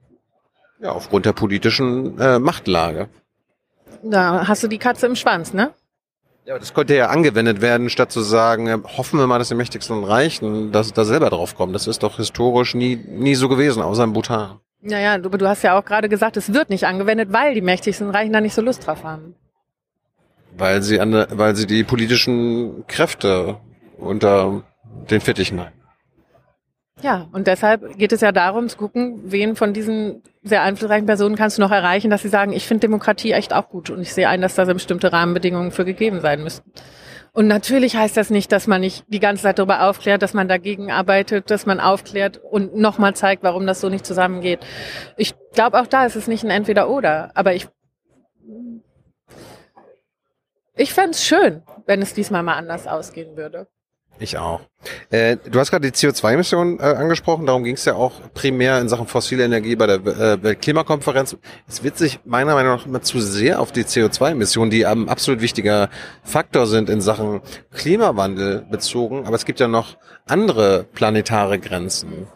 Ja, 0.80 0.92
aufgrund 0.92 1.24
der 1.24 1.32
politischen 1.32 2.18
äh, 2.20 2.38
Machtlage. 2.38 3.08
Da 4.02 4.46
hast 4.46 4.62
du 4.62 4.68
die 4.68 4.78
Katze 4.78 5.06
im 5.06 5.16
Schwanz, 5.16 5.54
ne? 5.54 5.70
Ja, 6.44 6.54
aber 6.54 6.60
das 6.60 6.72
könnte 6.72 6.94
ja 6.94 7.08
angewendet 7.08 7.60
werden, 7.60 7.90
statt 7.90 8.12
zu 8.12 8.20
sagen, 8.20 8.68
äh, 8.68 8.78
hoffen 8.96 9.18
wir 9.18 9.26
mal, 9.26 9.38
dass 9.38 9.48
die 9.48 9.54
Mächtigsten 9.54 9.96
und 9.96 10.04
Reichen 10.04 10.72
dass 10.72 10.92
da 10.92 11.04
selber 11.04 11.30
drauf 11.30 11.56
kommen. 11.56 11.72
Das 11.72 11.86
ist 11.86 12.02
doch 12.02 12.16
historisch 12.16 12.74
nie, 12.74 12.96
nie 12.96 13.34
so 13.34 13.48
gewesen, 13.48 13.82
außer 13.82 14.04
im 14.04 14.12
Bhutan. 14.12 14.60
Naja, 14.80 15.18
du, 15.18 15.30
du 15.30 15.48
hast 15.48 15.62
ja 15.62 15.76
auch 15.76 15.84
gerade 15.84 16.08
gesagt, 16.08 16.36
es 16.36 16.52
wird 16.52 16.70
nicht 16.70 16.86
angewendet, 16.86 17.32
weil 17.32 17.54
die 17.54 17.62
Mächtigsten 17.62 18.06
und 18.06 18.14
Reichen 18.14 18.32
da 18.32 18.40
nicht 18.40 18.54
so 18.54 18.62
Lust 18.62 18.86
drauf 18.86 19.02
haben. 19.02 19.34
Weil 20.58 20.82
sie 20.82 21.00
an, 21.00 21.26
weil 21.30 21.56
sie 21.56 21.66
die 21.66 21.84
politischen 21.84 22.86
Kräfte 22.86 23.56
unter 23.96 24.62
den 25.10 25.20
Fittichen 25.20 25.60
haben. 25.60 25.72
Ja, 27.00 27.28
und 27.32 27.46
deshalb 27.46 27.96
geht 27.96 28.10
es 28.10 28.22
ja 28.22 28.32
darum 28.32 28.68
zu 28.68 28.76
gucken, 28.76 29.20
wen 29.24 29.54
von 29.54 29.72
diesen 29.72 30.22
sehr 30.42 30.62
einflussreichen 30.62 31.06
Personen 31.06 31.36
kannst 31.36 31.56
du 31.56 31.62
noch 31.62 31.70
erreichen, 31.70 32.10
dass 32.10 32.22
sie 32.22 32.28
sagen, 32.28 32.52
ich 32.52 32.66
finde 32.66 32.80
Demokratie 32.80 33.32
echt 33.32 33.52
auch 33.54 33.68
gut 33.68 33.90
und 33.90 34.00
ich 34.02 34.12
sehe 34.12 34.28
ein, 34.28 34.40
dass 34.40 34.56
da 34.56 34.64
bestimmte 34.64 35.12
Rahmenbedingungen 35.12 35.70
für 35.70 35.84
gegeben 35.84 36.20
sein 36.20 36.42
müssen. 36.42 36.64
Und 37.32 37.46
natürlich 37.46 37.94
heißt 37.94 38.16
das 38.16 38.30
nicht, 38.30 38.50
dass 38.50 38.66
man 38.66 38.80
nicht 38.80 39.04
die 39.06 39.20
ganze 39.20 39.44
Zeit 39.44 39.60
darüber 39.60 39.88
aufklärt, 39.88 40.22
dass 40.22 40.34
man 40.34 40.48
dagegen 40.48 40.90
arbeitet, 40.90 41.52
dass 41.52 41.66
man 41.66 41.78
aufklärt 41.78 42.38
und 42.38 42.74
nochmal 42.74 43.14
zeigt, 43.14 43.44
warum 43.44 43.64
das 43.64 43.80
so 43.80 43.88
nicht 43.88 44.04
zusammengeht. 44.04 44.58
Ich 45.16 45.34
glaube, 45.52 45.80
auch 45.80 45.86
da 45.86 46.04
ist 46.04 46.16
es 46.16 46.26
nicht 46.26 46.42
ein 46.42 46.50
Entweder-Oder. 46.50 47.30
Aber 47.34 47.54
ich 47.54 47.68
ich 50.78 50.94
fände 50.94 51.10
es 51.10 51.24
schön, 51.24 51.62
wenn 51.86 52.00
es 52.00 52.14
diesmal 52.14 52.42
mal 52.42 52.54
anders 52.54 52.86
ausgehen 52.86 53.36
würde. 53.36 53.66
Ich 54.20 54.36
auch. 54.36 54.60
Äh, 55.10 55.36
du 55.36 55.60
hast 55.60 55.70
gerade 55.70 55.88
die 55.88 55.96
CO2-Emissionen 55.96 56.80
äh, 56.80 56.82
angesprochen, 56.82 57.46
darum 57.46 57.62
ging 57.62 57.74
es 57.74 57.84
ja 57.84 57.94
auch 57.94 58.14
primär 58.34 58.80
in 58.80 58.88
Sachen 58.88 59.06
fossile 59.06 59.44
Energie 59.44 59.76
bei 59.76 59.86
der 59.86 59.96
äh, 59.96 60.42
Weltklimakonferenz. 60.42 61.36
Es 61.68 61.84
wird 61.84 61.98
sich 61.98 62.18
meiner 62.24 62.54
Meinung 62.54 62.76
nach 62.76 62.86
immer 62.86 63.00
zu 63.00 63.20
sehr 63.20 63.60
auf 63.60 63.70
die 63.70 63.84
CO2-Emissionen, 63.84 64.70
die 64.70 64.86
ein 64.86 65.08
absolut 65.08 65.40
wichtiger 65.40 65.88
Faktor 66.24 66.66
sind 66.66 66.90
in 66.90 67.00
Sachen 67.00 67.42
Klimawandel 67.72 68.66
bezogen, 68.68 69.24
aber 69.24 69.36
es 69.36 69.44
gibt 69.44 69.60
ja 69.60 69.68
noch 69.68 69.96
andere 70.26 70.84
planetare 70.92 71.60
Grenzen 71.60 72.26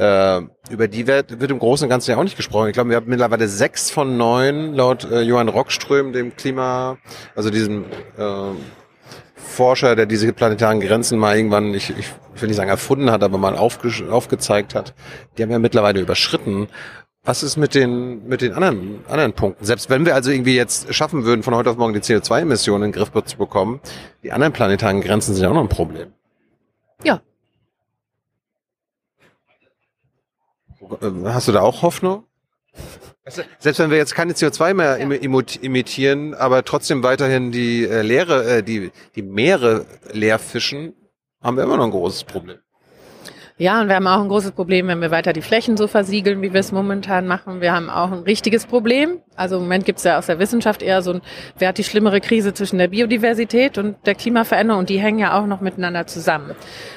äh, 0.00 0.40
über 0.70 0.88
die 0.88 1.06
wird, 1.06 1.40
wird 1.40 1.50
im 1.50 1.58
Großen 1.58 1.84
und 1.84 1.90
Ganzen 1.90 2.10
ja 2.10 2.16
auch 2.16 2.24
nicht 2.24 2.36
gesprochen. 2.36 2.68
Ich 2.68 2.72
glaube, 2.72 2.88
wir 2.88 2.96
haben 2.96 3.08
mittlerweile 3.08 3.48
sechs 3.48 3.90
von 3.90 4.16
neun 4.16 4.74
laut 4.74 5.04
äh, 5.04 5.20
Johann 5.20 5.48
Rockström, 5.48 6.12
dem 6.14 6.34
Klima, 6.34 6.96
also 7.36 7.50
diesem 7.50 7.84
äh, 8.16 8.52
Forscher, 9.36 9.96
der 9.96 10.06
diese 10.06 10.32
planetaren 10.32 10.80
Grenzen 10.80 11.18
mal 11.18 11.36
irgendwann, 11.36 11.74
ich, 11.74 11.90
ich 11.90 12.06
will 12.40 12.48
nicht 12.48 12.56
sagen 12.56 12.70
erfunden 12.70 13.10
hat, 13.10 13.22
aber 13.22 13.36
mal 13.36 13.56
aufge 13.56 13.90
aufgezeigt 14.10 14.74
hat, 14.74 14.94
die 15.36 15.42
haben 15.42 15.50
ja 15.50 15.58
mittlerweile 15.58 16.00
überschritten. 16.00 16.68
Was 17.22 17.42
ist 17.42 17.58
mit 17.58 17.74
den, 17.74 18.26
mit 18.26 18.40
den 18.40 18.54
anderen, 18.54 19.04
anderen 19.06 19.34
Punkten? 19.34 19.66
Selbst 19.66 19.90
wenn 19.90 20.06
wir 20.06 20.14
also 20.14 20.30
irgendwie 20.30 20.56
jetzt 20.56 20.94
schaffen 20.94 21.24
würden, 21.24 21.42
von 21.42 21.54
heute 21.54 21.68
auf 21.68 21.76
morgen 21.76 21.92
die 21.92 22.00
CO2-Emissionen 22.00 22.84
in 22.84 22.92
den 22.92 22.98
Griff 22.98 23.12
zu 23.26 23.36
bekommen, 23.36 23.80
die 24.22 24.32
anderen 24.32 24.54
planetaren 24.54 25.02
Grenzen 25.02 25.34
sind 25.34 25.42
ja 25.42 25.50
auch 25.50 25.54
noch 25.54 25.60
ein 25.60 25.68
Problem. 25.68 26.14
Ja, 27.04 27.20
hast 31.24 31.48
du 31.48 31.52
da 31.52 31.60
auch 31.60 31.82
Hoffnung? 31.82 32.24
Selbst 33.58 33.78
wenn 33.78 33.90
wir 33.90 33.96
jetzt 33.96 34.14
keine 34.14 34.32
CO2 34.32 34.74
mehr 34.74 34.98
ja. 34.98 35.42
emittieren, 35.62 36.34
aber 36.34 36.64
trotzdem 36.64 37.02
weiterhin 37.02 37.52
die 37.52 37.84
äh, 37.84 38.02
Leere, 38.02 38.58
äh, 38.58 38.62
die, 38.62 38.90
die 39.14 39.22
Meere 39.22 39.86
leer 40.12 40.38
fischen, 40.38 40.94
haben 41.42 41.56
wir 41.56 41.64
immer 41.64 41.76
noch 41.76 41.84
ein 41.84 41.90
großes 41.90 42.24
Problem. 42.24 42.58
Ja, 43.60 43.82
und 43.82 43.88
wir 43.88 43.96
haben 43.96 44.06
auch 44.06 44.22
ein 44.22 44.28
großes 44.28 44.52
Problem, 44.52 44.88
wenn 44.88 45.02
wir 45.02 45.10
weiter 45.10 45.34
die 45.34 45.42
Flächen 45.42 45.76
so 45.76 45.86
versiegeln, 45.86 46.40
wie 46.40 46.54
wir 46.54 46.60
es 46.60 46.72
momentan 46.72 47.26
machen. 47.26 47.60
Wir 47.60 47.74
haben 47.74 47.90
auch 47.90 48.10
ein 48.10 48.20
richtiges 48.20 48.64
Problem. 48.64 49.18
Also 49.36 49.56
im 49.56 49.64
Moment 49.64 49.84
gibt 49.84 49.98
es 49.98 50.04
ja 50.04 50.16
aus 50.16 50.24
der 50.24 50.38
Wissenschaft 50.38 50.80
eher 50.80 51.02
so 51.02 51.12
ein, 51.12 51.20
wer 51.58 51.68
hat 51.68 51.76
die 51.76 51.84
schlimmere 51.84 52.22
Krise 52.22 52.54
zwischen 52.54 52.78
der 52.78 52.88
Biodiversität 52.88 53.76
und 53.76 53.96
der 54.06 54.14
Klimaveränderung 54.14 54.80
und 54.80 54.88
die 54.88 54.98
hängen 54.98 55.18
ja 55.18 55.38
auch 55.38 55.44
noch 55.44 55.60
miteinander 55.60 56.06
zusammen. 56.06 56.52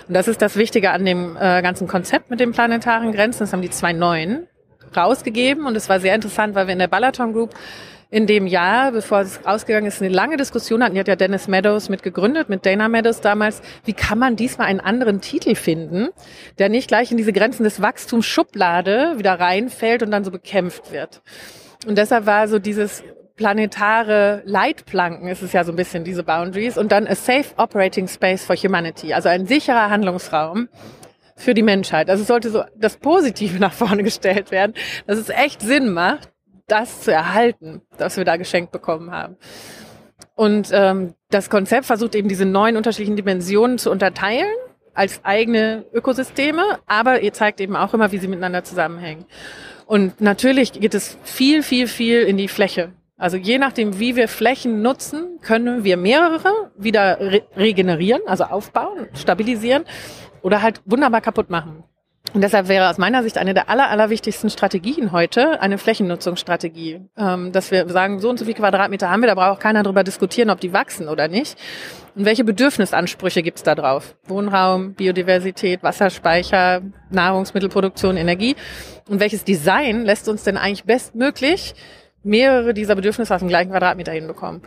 Und 0.07 0.13
das 0.13 0.29
ist 0.29 0.41
das 0.41 0.55
Wichtige 0.55 0.91
an 0.91 1.03
dem 1.03 1.35
äh, 1.35 1.61
ganzen 1.61 1.85
Konzept 1.85 2.29
mit 2.29 2.39
den 2.39 2.53
planetaren 2.53 3.11
Grenzen. 3.11 3.39
Das 3.39 3.51
haben 3.51 3.61
die 3.61 3.69
zwei 3.69 3.91
neuen 3.91 4.47
rausgegeben 4.95 5.65
und 5.65 5.75
es 5.75 5.89
war 5.89 5.99
sehr 5.99 6.15
interessant, 6.15 6.55
weil 6.55 6.67
wir 6.67 6.73
in 6.73 6.79
der 6.79 6.87
Balaton 6.87 7.33
Group 7.33 7.49
in 8.13 8.27
dem 8.27 8.45
Jahr, 8.45 8.91
bevor 8.91 9.21
es 9.21 9.43
rausgegangen 9.43 9.87
ist, 9.87 9.99
eine 9.99 10.13
lange 10.13 10.37
Diskussion 10.37 10.83
hatten. 10.83 10.93
Die 10.93 10.99
hat 10.99 11.07
ja 11.07 11.15
Dennis 11.15 11.47
Meadows 11.47 11.89
mit 11.89 12.03
gegründet, 12.03 12.47
mit 12.47 12.63
Dana 12.63 12.87
Meadows 12.87 13.21
damals. 13.21 13.63
Wie 13.85 13.93
kann 13.93 14.19
man 14.19 14.35
diesmal 14.35 14.67
einen 14.67 14.79
anderen 14.79 15.19
Titel 15.19 15.55
finden, 15.55 16.09
der 16.59 16.69
nicht 16.69 16.87
gleich 16.87 17.09
in 17.09 17.17
diese 17.17 17.33
Grenzen 17.33 17.63
des 17.63 17.81
Wachstums 17.81 18.27
Schublade 18.27 19.15
wieder 19.17 19.39
reinfällt 19.39 20.03
und 20.03 20.11
dann 20.11 20.23
so 20.23 20.29
bekämpft 20.29 20.91
wird? 20.91 21.23
Und 21.87 21.97
deshalb 21.97 22.27
war 22.27 22.47
so 22.47 22.59
dieses 22.59 23.03
planetare 23.35 24.43
Leitplanken 24.45 25.27
ist 25.27 25.41
es 25.41 25.51
ja 25.51 25.63
so 25.63 25.71
ein 25.71 25.75
bisschen 25.75 26.03
diese 26.03 26.21
Boundaries 26.21 26.77
und 26.77 26.91
dann 26.91 27.07
a 27.07 27.15
safe 27.15 27.55
operating 27.57 28.07
space 28.07 28.45
for 28.45 28.55
humanity, 28.55 29.11
also 29.11 29.27
ein 29.27 29.47
sicherer 29.47 29.89
Handlungsraum 29.89 30.69
für 31.35 31.55
die 31.55 31.63
Menschheit. 31.63 32.11
Also 32.11 32.21
es 32.21 32.27
sollte 32.27 32.51
so 32.51 32.63
das 32.75 32.97
Positive 32.97 33.57
nach 33.59 33.73
vorne 33.73 34.03
gestellt 34.03 34.51
werden, 34.51 34.75
dass 35.07 35.17
es 35.17 35.29
echt 35.29 35.61
Sinn 35.61 35.91
macht, 35.93 36.32
das 36.73 37.01
zu 37.01 37.13
erhalten, 37.13 37.81
was 37.99 38.17
wir 38.17 38.25
da 38.25 38.37
geschenkt 38.37 38.71
bekommen 38.71 39.11
haben. 39.11 39.37
Und 40.35 40.69
ähm, 40.71 41.13
das 41.29 41.51
Konzept 41.51 41.85
versucht 41.85 42.15
eben 42.15 42.27
diese 42.27 42.45
neun 42.45 42.77
unterschiedlichen 42.77 43.15
Dimensionen 43.15 43.77
zu 43.77 43.91
unterteilen 43.91 44.51
als 44.95 45.21
eigene 45.23 45.85
Ökosysteme, 45.93 46.63
aber 46.87 47.21
ihr 47.21 47.33
zeigt 47.33 47.61
eben 47.61 47.75
auch 47.75 47.93
immer, 47.93 48.11
wie 48.11 48.17
sie 48.17 48.27
miteinander 48.27 48.63
zusammenhängen. 48.63 49.25
Und 49.85 50.19
natürlich 50.19 50.71
geht 50.71 50.95
es 50.95 51.17
viel, 51.23 51.61
viel, 51.61 51.87
viel 51.87 52.21
in 52.21 52.37
die 52.37 52.47
Fläche. 52.47 52.93
Also 53.17 53.37
je 53.37 53.59
nachdem, 53.59 53.99
wie 53.99 54.15
wir 54.15 54.27
Flächen 54.27 54.81
nutzen, 54.81 55.39
können 55.41 55.83
wir 55.83 55.97
mehrere 55.97 56.71
wieder 56.75 57.19
re 57.19 57.43
regenerieren, 57.55 58.21
also 58.25 58.45
aufbauen, 58.45 59.07
stabilisieren 59.13 59.83
oder 60.41 60.63
halt 60.63 60.81
wunderbar 60.85 61.21
kaputt 61.21 61.49
machen. 61.49 61.83
Und 62.31 62.41
deshalb 62.41 62.67
wäre 62.67 62.89
aus 62.89 62.97
meiner 62.97 63.21
Sicht 63.21 63.37
eine 63.37 63.53
der 63.53 63.69
aller, 63.69 63.89
allerwichtigsten 63.89 64.49
Strategien 64.49 65.11
heute 65.11 65.61
eine 65.61 65.77
Flächennutzungsstrategie. 65.77 67.01
Ähm, 67.17 67.51
dass 67.51 67.69
wir 67.69 67.87
sagen, 67.89 68.19
so 68.19 68.29
und 68.29 68.39
so 68.39 68.45
viele 68.45 68.57
Quadratmeter 68.57 69.09
haben 69.09 69.21
wir, 69.21 69.27
da 69.27 69.35
braucht 69.35 69.59
keiner 69.59 69.83
darüber 69.83 70.03
diskutieren, 70.03 70.49
ob 70.49 70.59
die 70.61 70.71
wachsen 70.71 71.09
oder 71.09 71.27
nicht. 71.27 71.57
Und 72.15 72.25
welche 72.25 72.43
Bedürfnisansprüche 72.43 73.43
gibt's 73.43 73.63
da 73.63 73.75
drauf? 73.75 74.15
Wohnraum, 74.25 74.93
Biodiversität, 74.93 75.83
Wasserspeicher, 75.83 76.81
Nahrungsmittelproduktion, 77.11 78.15
Energie. 78.17 78.55
Und 79.09 79.19
welches 79.19 79.43
Design 79.43 80.03
lässt 80.05 80.29
uns 80.29 80.43
denn 80.43 80.57
eigentlich 80.57 80.85
bestmöglich 80.85 81.75
mehrere 82.23 82.73
dieser 82.73 82.95
Bedürfnisse 82.95 83.35
auf 83.35 83.41
dem 83.41 83.49
gleichen 83.49 83.71
Quadratmeter 83.71 84.13
hinbekommen? 84.13 84.61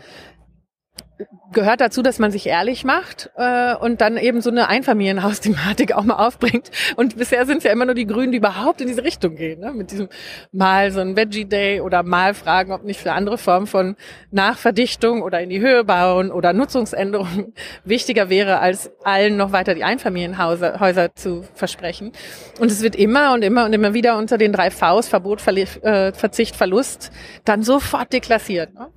Gehört 1.52 1.80
dazu, 1.80 2.02
dass 2.02 2.18
man 2.18 2.30
sich 2.30 2.46
ehrlich 2.46 2.84
macht 2.84 3.30
äh, 3.36 3.74
und 3.74 4.02
dann 4.02 4.18
eben 4.18 4.42
so 4.42 4.50
eine 4.50 4.68
Einfamilienhaus-Thematik 4.68 5.92
auch 5.92 6.04
mal 6.04 6.16
aufbringt. 6.16 6.70
Und 6.96 7.16
bisher 7.16 7.46
sind 7.46 7.58
es 7.58 7.64
ja 7.64 7.72
immer 7.72 7.86
nur 7.86 7.94
die 7.94 8.06
Grünen, 8.06 8.32
die 8.32 8.38
überhaupt 8.38 8.80
in 8.82 8.88
diese 8.88 9.04
Richtung 9.04 9.36
gehen. 9.36 9.60
Ne? 9.60 9.72
Mit 9.72 9.90
diesem 9.90 10.08
mal 10.52 10.90
so 10.90 11.00
ein 11.00 11.16
Veggie-Day 11.16 11.80
oder 11.80 12.02
mal 12.02 12.34
fragen, 12.34 12.72
ob 12.72 12.84
nicht 12.84 13.00
für 13.00 13.12
andere 13.12 13.38
Formen 13.38 13.66
von 13.66 13.96
Nachverdichtung 14.30 15.22
oder 15.22 15.40
in 15.40 15.48
die 15.48 15.60
Höhe 15.60 15.84
bauen 15.84 16.30
oder 16.30 16.52
Nutzungsänderung 16.52 17.54
wichtiger 17.84 18.28
wäre, 18.28 18.58
als 18.58 18.90
allen 19.02 19.38
noch 19.38 19.52
weiter 19.52 19.74
die 19.74 19.84
Einfamilienhäuser 19.84 20.78
Häuser 20.80 21.14
zu 21.14 21.44
versprechen. 21.54 22.12
Und 22.60 22.70
es 22.70 22.82
wird 22.82 22.96
immer 22.96 23.32
und 23.32 23.42
immer 23.42 23.64
und 23.64 23.72
immer 23.72 23.94
wieder 23.94 24.18
unter 24.18 24.36
den 24.36 24.52
drei 24.52 24.70
Vs, 24.70 25.08
Verbot, 25.08 25.40
Verli 25.40 25.62
äh, 25.82 26.12
Verzicht, 26.12 26.54
Verlust, 26.54 27.10
dann 27.44 27.62
sofort 27.62 28.12
deklassiert. 28.12 28.74
Ne? 28.74 28.88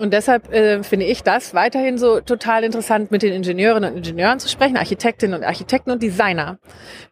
Und 0.00 0.14
deshalb 0.14 0.50
äh, 0.50 0.82
finde 0.82 1.04
ich 1.04 1.22
das 1.22 1.52
weiterhin 1.52 1.98
so 1.98 2.20
total 2.20 2.64
interessant, 2.64 3.10
mit 3.10 3.20
den 3.22 3.34
Ingenieurinnen 3.34 3.90
und 3.90 3.98
Ingenieuren 3.98 4.38
zu 4.38 4.48
sprechen, 4.48 4.78
Architektinnen 4.78 5.38
und 5.38 5.44
Architekten 5.44 5.90
und 5.90 6.02
Designer, 6.02 6.58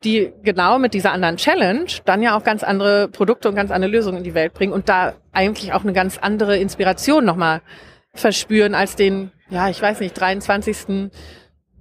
die 0.04 0.32
genau 0.42 0.78
mit 0.78 0.94
dieser 0.94 1.12
anderen 1.12 1.36
Challenge 1.36 1.84
dann 2.06 2.22
ja 2.22 2.34
auch 2.34 2.44
ganz 2.44 2.64
andere 2.64 3.08
Produkte 3.08 3.50
und 3.50 3.56
ganz 3.56 3.70
andere 3.70 3.90
Lösungen 3.90 4.18
in 4.18 4.24
die 4.24 4.32
Welt 4.32 4.54
bringen 4.54 4.72
und 4.72 4.88
da 4.88 5.12
eigentlich 5.32 5.74
auch 5.74 5.82
eine 5.82 5.92
ganz 5.92 6.16
andere 6.16 6.56
Inspiration 6.56 7.26
nochmal 7.26 7.60
verspüren 8.14 8.74
als 8.74 8.96
den, 8.96 9.32
ja, 9.50 9.68
ich 9.68 9.82
weiß 9.82 10.00
nicht, 10.00 10.18
23. 10.18 11.10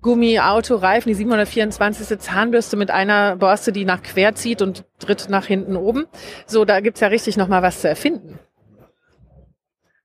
Gummi, 0.01 0.39
Auto, 0.41 0.75
Reifen, 0.75 1.07
die 1.07 1.15
724. 1.15 2.19
Zahnbürste 2.19 2.75
mit 2.75 2.91
einer 2.91 3.37
Borste, 3.37 3.71
die 3.71 3.85
nach 3.85 4.03
quer 4.03 4.35
zieht 4.35 4.61
und 4.61 4.83
dritt 4.99 5.27
nach 5.29 5.45
hinten 5.45 5.77
oben. 5.77 6.05
So, 6.45 6.65
da 6.65 6.81
gibt's 6.81 6.99
ja 6.99 7.07
richtig 7.07 7.37
nochmal 7.37 7.61
was 7.61 7.79
zu 7.79 7.87
erfinden. 7.87 8.39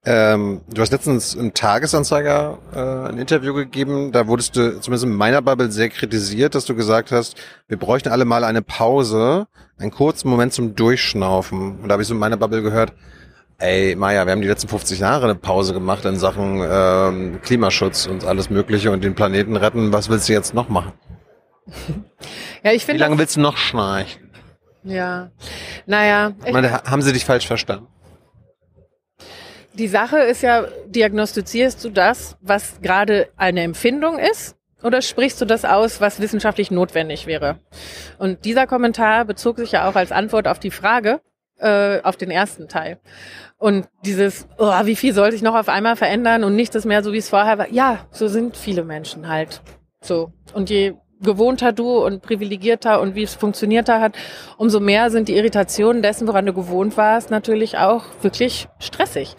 Ähm, 0.05 0.63
du 0.69 0.83
hast 0.83 0.91
letztens 0.91 1.35
im 1.35 1.55
Tagesanzeiger 1.55 2.59
äh, 2.75 3.09
ein 3.11 3.19
Interview 3.19 3.55
gegeben, 3.55 4.11
da 4.11 4.27
wurdest 4.27 4.57
du 4.57 4.81
zumindest 4.81 5.05
in 5.05 5.15
meiner 5.15 5.43
Bubble 5.43 5.71
sehr 5.71 5.91
kritisiert, 5.91 6.57
dass 6.57 6.65
du 6.65 6.75
gesagt 6.75 7.13
hast, 7.13 7.37
wir 7.69 7.77
bräuchten 7.77 8.09
alle 8.09 8.25
mal 8.25 8.43
eine 8.43 8.63
Pause, 8.63 9.47
einen 9.79 9.93
kurzen 9.93 10.29
Moment 10.29 10.55
zum 10.55 10.75
Durchschnaufen. 10.75 11.79
Und 11.81 11.89
da 11.89 11.93
habe 11.93 12.03
ich 12.03 12.09
so 12.09 12.15
in 12.15 12.21
meiner 12.21 12.37
Bubble 12.37 12.63
gehört, 12.63 12.95
ey 13.59 13.95
Maja, 13.95 14.27
wir 14.27 14.33
haben 14.33 14.41
die 14.41 14.49
letzten 14.49 14.67
50 14.67 14.99
Jahre 14.99 15.25
eine 15.25 15.37
Pause 15.37 15.73
gemacht 15.73 16.05
in 16.05 16.17
Sachen 16.19 16.61
ähm, 16.69 17.41
Klimaschutz 17.41 18.07
und 18.07 18.25
alles 18.25 18.51
Mögliche 18.51 18.91
und 18.91 19.05
den 19.05 19.15
Planeten 19.15 19.55
retten. 19.55 19.93
Was 19.93 20.09
willst 20.09 20.29
du 20.29 20.33
jetzt 20.33 20.53
noch 20.53 20.69
machen? 20.69 20.95
ja, 22.65 22.73
ich 22.73 22.85
finde. 22.85 22.99
Wie 22.99 23.05
lange 23.05 23.19
willst 23.19 23.37
du 23.37 23.41
noch 23.41 23.57
schnarchen? 23.57 24.33
Ja, 24.83 25.31
naja. 25.87 26.33
Ich 26.45 26.53
meine, 26.53 26.73
haben 26.73 27.03
sie 27.03 27.13
dich 27.13 27.25
falsch 27.25 27.47
verstanden? 27.47 27.87
Die 29.75 29.89
Sache 29.89 30.19
ist 30.19 30.43
ja, 30.43 30.67
diagnostizierst 30.87 31.83
du 31.85 31.91
das, 31.91 32.37
was 32.41 32.81
gerade 32.83 33.29
eine 33.37 33.63
Empfindung 33.63 34.19
ist? 34.19 34.57
Oder 34.83 35.01
sprichst 35.01 35.41
du 35.41 35.45
das 35.45 35.65
aus, 35.65 36.01
was 36.01 36.21
wissenschaftlich 36.21 36.71
notwendig 36.71 37.27
wäre? 37.27 37.59
Und 38.19 38.45
dieser 38.45 38.67
Kommentar 38.67 39.25
bezog 39.25 39.59
sich 39.59 39.73
ja 39.73 39.89
auch 39.89 39.95
als 39.95 40.13
Antwort 40.13 40.49
auf 40.49 40.59
die 40.59 40.73
Frage, 40.73 41.21
äh, 41.59 42.01
auf 42.03 42.17
den 42.17 42.31
ersten 42.31 42.69
Teil. 42.69 42.99
Und 43.57 43.89
dieses, 44.05 44.49
oh, 44.59 44.73
wie 44.85 44.97
viel 44.97 45.15
soll 45.15 45.31
sich 45.31 45.43
noch 45.43 45.55
auf 45.55 45.69
einmal 45.69 45.97
verändern 45.97 46.43
und 46.43 46.57
nichts 46.57 46.75
ist 46.75 46.85
mehr 46.85 47.05
so, 47.05 47.13
wie 47.13 47.19
es 47.19 47.29
vorher 47.29 47.59
war. 47.59 47.71
Ja, 47.71 48.07
so 48.11 48.27
sind 48.27 48.57
viele 48.57 48.83
Menschen 48.85 49.29
halt. 49.29 49.63
So. 50.01 50.33
Und 50.53 50.69
je 50.69 50.95
gewohnter 51.23 51.73
du 51.73 52.05
und 52.05 52.23
privilegierter 52.23 53.01
und 53.01 53.15
wie 53.15 53.23
es 53.23 53.35
funktionierter 53.35 54.01
hat, 54.01 54.15
umso 54.57 54.81
mehr 54.81 55.11
sind 55.11 55.29
die 55.29 55.37
Irritationen 55.37 56.03
dessen, 56.03 56.27
woran 56.29 56.47
du 56.47 56.53
gewohnt 56.53 56.97
warst, 56.97 57.31
natürlich 57.31 57.79
auch 57.79 58.05
wirklich 58.23 58.69
stressig. 58.79 59.37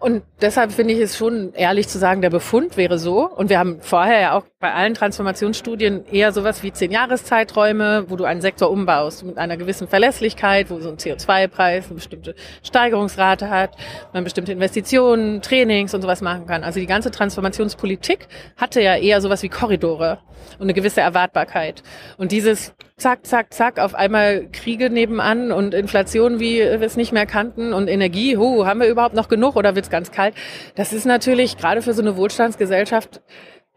Und 0.00 0.22
deshalb 0.40 0.70
finde 0.70 0.94
ich 0.94 1.00
es 1.00 1.16
schon 1.16 1.52
ehrlich 1.54 1.88
zu 1.88 1.98
sagen, 1.98 2.22
der 2.22 2.30
Befund 2.30 2.76
wäre 2.76 3.00
so. 3.00 3.28
Und 3.28 3.50
wir 3.50 3.58
haben 3.58 3.80
vorher 3.80 4.20
ja 4.20 4.32
auch 4.38 4.44
bei 4.60 4.72
allen 4.72 4.94
Transformationsstudien 4.94 6.06
eher 6.06 6.30
sowas 6.30 6.62
wie 6.62 6.72
zehn 6.72 6.92
Jahreszeiträume, 6.92 8.04
wo 8.08 8.14
du 8.14 8.22
einen 8.22 8.40
Sektor 8.40 8.70
umbaust 8.70 9.24
mit 9.24 9.38
einer 9.38 9.56
gewissen 9.56 9.88
Verlässlichkeit, 9.88 10.70
wo 10.70 10.78
so 10.78 10.88
ein 10.88 10.98
CO2-Preis 10.98 11.86
eine 11.86 11.96
bestimmte 11.96 12.36
Steigerungsrate 12.62 13.50
hat, 13.50 13.76
man 14.12 14.22
bestimmte 14.22 14.52
Investitionen, 14.52 15.42
Trainings 15.42 15.92
und 15.94 16.02
sowas 16.02 16.20
machen 16.20 16.46
kann. 16.46 16.62
Also 16.62 16.78
die 16.78 16.86
ganze 16.86 17.10
Transformationspolitik 17.10 18.28
hatte 18.56 18.80
ja 18.80 18.94
eher 18.96 19.20
sowas 19.20 19.42
wie 19.42 19.48
Korridore 19.48 20.18
und 20.58 20.62
eine 20.62 20.74
gewisse 20.74 21.00
Erwartbarkeit. 21.00 21.82
Und 22.18 22.30
dieses 22.30 22.72
zack, 22.98 23.26
zack, 23.26 23.54
zack, 23.54 23.78
auf 23.78 23.94
einmal 23.94 24.48
Kriege 24.52 24.90
nebenan 24.90 25.52
und 25.52 25.74
Inflation, 25.74 26.40
wie 26.40 26.58
wir 26.58 26.82
es 26.82 26.96
nicht 26.96 27.12
mehr 27.12 27.26
kannten 27.26 27.72
und 27.72 27.88
Energie, 27.88 28.36
hu, 28.36 28.66
haben 28.66 28.80
wir 28.80 28.88
überhaupt 28.88 29.14
noch 29.14 29.28
genug 29.28 29.56
oder 29.56 29.74
wird's 29.74 29.90
ganz 29.90 30.10
kalt? 30.10 30.34
Das 30.74 30.92
ist 30.92 31.06
natürlich 31.06 31.56
gerade 31.56 31.82
für 31.82 31.94
so 31.94 32.02
eine 32.02 32.16
Wohlstandsgesellschaft 32.16 33.22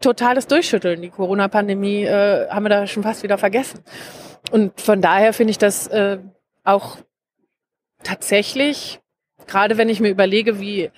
totales 0.00 0.46
Durchschütteln. 0.46 1.00
Die 1.00 1.10
Corona-Pandemie 1.10 2.04
äh, 2.04 2.48
haben 2.48 2.64
wir 2.64 2.70
da 2.70 2.86
schon 2.86 3.02
fast 3.02 3.22
wieder 3.22 3.38
vergessen. 3.38 3.80
Und 4.50 4.80
von 4.80 5.00
daher 5.00 5.32
finde 5.32 5.52
ich 5.52 5.58
das 5.58 5.86
äh, 5.86 6.18
auch 6.64 6.98
tatsächlich, 8.02 9.00
gerade 9.46 9.78
wenn 9.78 9.88
ich 9.88 10.00
mir 10.00 10.10
überlege, 10.10 10.60
wie 10.60 10.90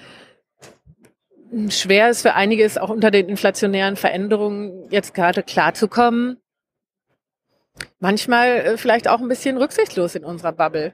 schwer 1.68 2.08
es 2.08 2.22
für 2.22 2.34
einige 2.34 2.64
ist, 2.64 2.80
auch 2.80 2.90
unter 2.90 3.10
den 3.10 3.28
inflationären 3.28 3.96
Veränderungen 3.96 4.88
jetzt 4.90 5.14
gerade 5.14 5.42
klarzukommen. 5.42 6.38
Manchmal 8.04 8.48
äh, 8.48 8.76
vielleicht 8.76 9.08
auch 9.08 9.18
ein 9.18 9.28
bisschen 9.28 9.56
rücksichtslos 9.56 10.14
in 10.14 10.26
unserer 10.26 10.52
Bubble. 10.52 10.92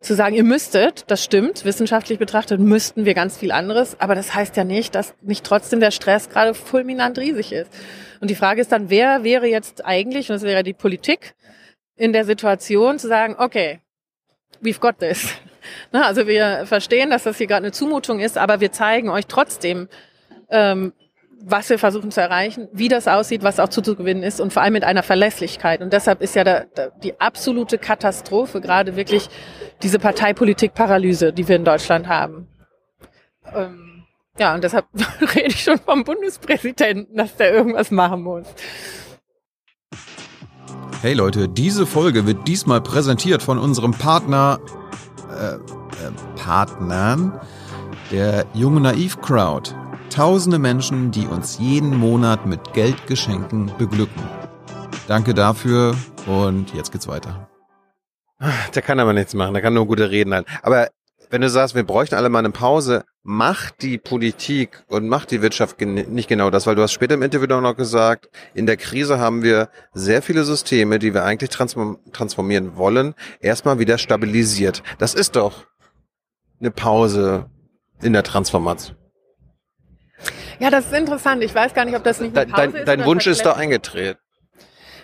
Zu 0.00 0.14
sagen, 0.14 0.36
ihr 0.36 0.44
müsstet, 0.44 1.10
das 1.10 1.24
stimmt, 1.24 1.64
wissenschaftlich 1.64 2.18
betrachtet 2.18 2.60
müssten 2.60 3.06
wir 3.06 3.14
ganz 3.14 3.38
viel 3.38 3.52
anderes, 3.52 3.98
aber 4.00 4.14
das 4.14 4.34
heißt 4.34 4.54
ja 4.54 4.64
nicht, 4.64 4.94
dass 4.94 5.14
nicht 5.22 5.46
trotzdem 5.46 5.80
der 5.80 5.92
Stress 5.92 6.28
gerade 6.28 6.52
fulminant 6.52 7.18
riesig 7.18 7.52
ist. 7.52 7.70
Und 8.20 8.28
die 8.28 8.34
Frage 8.34 8.60
ist 8.60 8.70
dann, 8.70 8.90
wer 8.90 9.24
wäre 9.24 9.46
jetzt 9.46 9.86
eigentlich, 9.86 10.28
und 10.28 10.34
das 10.34 10.42
wäre 10.42 10.62
die 10.62 10.74
Politik, 10.74 11.34
in 11.96 12.12
der 12.12 12.26
Situation 12.26 12.98
zu 12.98 13.08
sagen, 13.08 13.36
okay, 13.38 13.80
we've 14.60 14.78
got 14.78 14.98
this. 14.98 15.28
Also 15.90 16.28
wir 16.28 16.64
verstehen, 16.66 17.10
dass 17.10 17.24
das 17.24 17.38
hier 17.38 17.48
gerade 17.48 17.64
eine 17.64 17.72
Zumutung 17.72 18.20
ist, 18.20 18.38
aber 18.38 18.60
wir 18.60 18.70
zeigen 18.70 19.08
euch 19.08 19.26
trotzdem, 19.26 19.88
ähm, 20.48 20.92
was 21.42 21.68
wir 21.70 21.78
versuchen 21.78 22.10
zu 22.10 22.20
erreichen, 22.20 22.68
wie 22.72 22.88
das 22.88 23.08
aussieht, 23.08 23.42
was 23.42 23.60
auch 23.60 23.68
zuzugewinnen 23.68 24.22
ist 24.22 24.40
und 24.40 24.52
vor 24.52 24.62
allem 24.62 24.72
mit 24.72 24.84
einer 24.84 25.02
Verlässlichkeit. 25.02 25.80
Und 25.80 25.92
deshalb 25.92 26.22
ist 26.22 26.34
ja 26.34 26.44
da, 26.44 26.64
da 26.74 26.88
die 27.02 27.20
absolute 27.20 27.78
Katastrophe 27.78 28.60
gerade 28.60 28.96
wirklich 28.96 29.28
diese 29.82 29.98
Parteipolitik-Paralyse, 29.98 31.32
die 31.32 31.46
wir 31.46 31.56
in 31.56 31.64
Deutschland 31.64 32.08
haben. 32.08 32.48
Ähm, 33.54 34.04
ja, 34.38 34.54
und 34.54 34.64
deshalb 34.64 34.86
rede 35.34 35.48
ich 35.48 35.62
schon 35.62 35.78
vom 35.78 36.04
Bundespräsidenten, 36.04 37.16
dass 37.16 37.36
der 37.36 37.52
irgendwas 37.52 37.90
machen 37.90 38.22
muss. 38.22 38.46
Hey 41.02 41.12
Leute, 41.12 41.48
diese 41.48 41.86
Folge 41.86 42.26
wird 42.26 42.48
diesmal 42.48 42.80
präsentiert 42.80 43.42
von 43.42 43.58
unserem 43.58 43.92
Partner, 43.92 44.58
äh, 45.30 45.54
äh, 45.54 45.58
Partnern, 46.36 47.38
der 48.10 48.46
Junge 48.54 48.80
Naiv 48.80 49.20
Crowd. 49.20 49.74
Tausende 50.10 50.58
Menschen, 50.58 51.10
die 51.10 51.26
uns 51.26 51.58
jeden 51.58 51.96
Monat 51.96 52.46
mit 52.46 52.72
Geldgeschenken 52.72 53.70
beglücken. 53.76 54.22
Danke 55.08 55.34
dafür 55.34 55.94
und 56.26 56.72
jetzt 56.72 56.90
geht's 56.90 57.06
weiter. 57.06 57.48
Der 58.74 58.82
kann 58.82 58.98
aber 58.98 59.12
nichts 59.12 59.34
machen, 59.34 59.52
der 59.52 59.62
kann 59.62 59.74
nur 59.74 59.86
gute 59.86 60.10
Reden 60.10 60.32
halten. 60.32 60.50
Aber 60.62 60.88
wenn 61.28 61.42
du 61.42 61.50
sagst, 61.50 61.74
wir 61.74 61.82
bräuchten 61.82 62.14
alle 62.14 62.28
mal 62.28 62.38
eine 62.38 62.50
Pause, 62.50 63.04
macht 63.22 63.82
die 63.82 63.98
Politik 63.98 64.84
und 64.88 65.08
macht 65.08 65.30
die 65.32 65.42
Wirtschaft 65.42 65.80
nicht 65.80 66.28
genau 66.28 66.50
das, 66.50 66.66
weil 66.66 66.76
du 66.76 66.82
hast 66.82 66.92
später 66.92 67.14
im 67.14 67.22
Interview 67.22 67.60
noch 67.60 67.76
gesagt, 67.76 68.30
in 68.54 68.66
der 68.66 68.76
Krise 68.76 69.18
haben 69.18 69.42
wir 69.42 69.68
sehr 69.92 70.22
viele 70.22 70.44
Systeme, 70.44 70.98
die 70.98 71.12
wir 71.12 71.24
eigentlich 71.24 71.50
transformieren 71.50 72.76
wollen, 72.76 73.14
erstmal 73.40 73.78
wieder 73.78 73.98
stabilisiert. 73.98 74.82
Das 74.98 75.14
ist 75.14 75.36
doch 75.36 75.66
eine 76.60 76.70
Pause 76.70 77.50
in 78.00 78.12
der 78.12 78.22
Transformation. 78.22 78.96
Ja, 80.58 80.70
das 80.70 80.86
ist 80.86 80.94
interessant. 80.94 81.42
Ich 81.42 81.54
weiß 81.54 81.74
gar 81.74 81.84
nicht, 81.84 81.96
ob 81.96 82.04
das 82.04 82.20
nicht 82.20 82.36
eine 82.36 82.50
Pause 82.50 82.68
dein, 82.68 82.74
ist. 82.74 82.88
Dein 82.88 83.04
Wunsch 83.04 83.26
ist 83.26 83.44
da 83.44 83.52
eingetreten. 83.52 84.18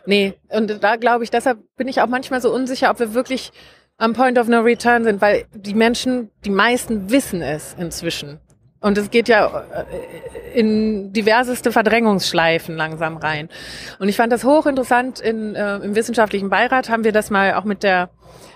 Nee, 0.07 0.35
und 0.49 0.83
da 0.83 0.97
glaube 0.97 1.25
ich, 1.25 1.31
deshalb 1.31 1.59
bin 1.77 1.87
ich 1.89 2.01
auch 2.01 2.09
manchmal 2.09 2.41
so 2.41 2.53
unsicher, 2.53 2.91
ob 2.91 2.99
wir 2.99 3.15
wirklich 3.15 3.53
am 3.99 4.15
Point 4.15 4.39
of 4.39 4.49
No 4.49 4.61
Return 4.61 5.05
sind, 5.05 5.21
weil 5.21 5.45
die 5.55 5.75
Menschen, 5.75 6.31
die 6.45 6.51
meisten 6.51 7.11
wissen 7.11 7.41
es 7.41 7.77
inzwischen. 7.79 8.41
Und 8.81 8.99
es 8.99 9.11
geht 9.11 9.29
ja 9.29 9.65
äh, 9.71 10.59
in 10.59 11.13
diverseste 11.13 11.71
Verdrängungsschleifen 11.71 12.77
langsam 12.77 13.17
rein. 13.17 13.49
Und 14.01 14.09
ich 14.09 14.17
fand 14.17 14.33
das 14.33 14.43
hochinteressant. 14.43 15.21
In, 15.21 15.55
äh, 15.55 15.77
Im 15.77 15.95
wissenschaftlichen 15.95 16.51
Beirat 16.51 16.89
haben 16.89 17.05
wir 17.05 17.13
das 17.13 17.31
mal 17.31 17.55
auch 17.55 17.65
mit 17.65 17.85
der 17.85 18.11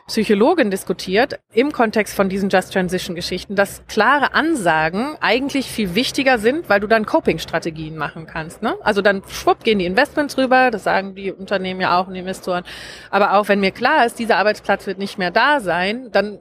Psychologin 0.07 0.71
diskutiert 0.71 1.41
im 1.53 1.73
Kontext 1.73 2.15
von 2.15 2.29
diesen 2.29 2.49
Just 2.49 2.73
Transition 2.73 3.17
Geschichten, 3.17 3.57
dass 3.57 3.85
klare 3.89 4.35
Ansagen 4.35 5.17
eigentlich 5.21 5.67
viel 5.67 5.97
wichtiger 5.97 6.39
sind, 6.39 6.69
weil 6.69 6.79
du 6.79 6.87
dann 6.87 7.07
Coping-Strategien 7.07 7.97
machen 7.97 8.27
kannst. 8.27 8.63
Ne? 8.63 8.77
Also 8.83 9.03
dann 9.03 9.23
schwupp 9.27 9.65
gehen 9.65 9.81
die 9.81 9.85
Investments 9.85 10.39
rüber, 10.39 10.71
das 10.71 10.85
sagen 10.85 11.17
die 11.17 11.33
Unternehmen 11.33 11.81
ja 11.81 11.99
auch 11.99 12.07
und 12.07 12.15
Investoren. 12.15 12.63
Aber 13.11 13.35
auch 13.35 13.49
wenn 13.49 13.59
mir 13.59 13.73
klar 13.73 14.07
ist, 14.07 14.21
dieser 14.21 14.37
Arbeitsplatz 14.37 14.87
wird 14.87 14.99
nicht 14.99 15.19
mehr 15.19 15.33
da 15.33 15.59
sein, 15.59 16.09
dann 16.13 16.39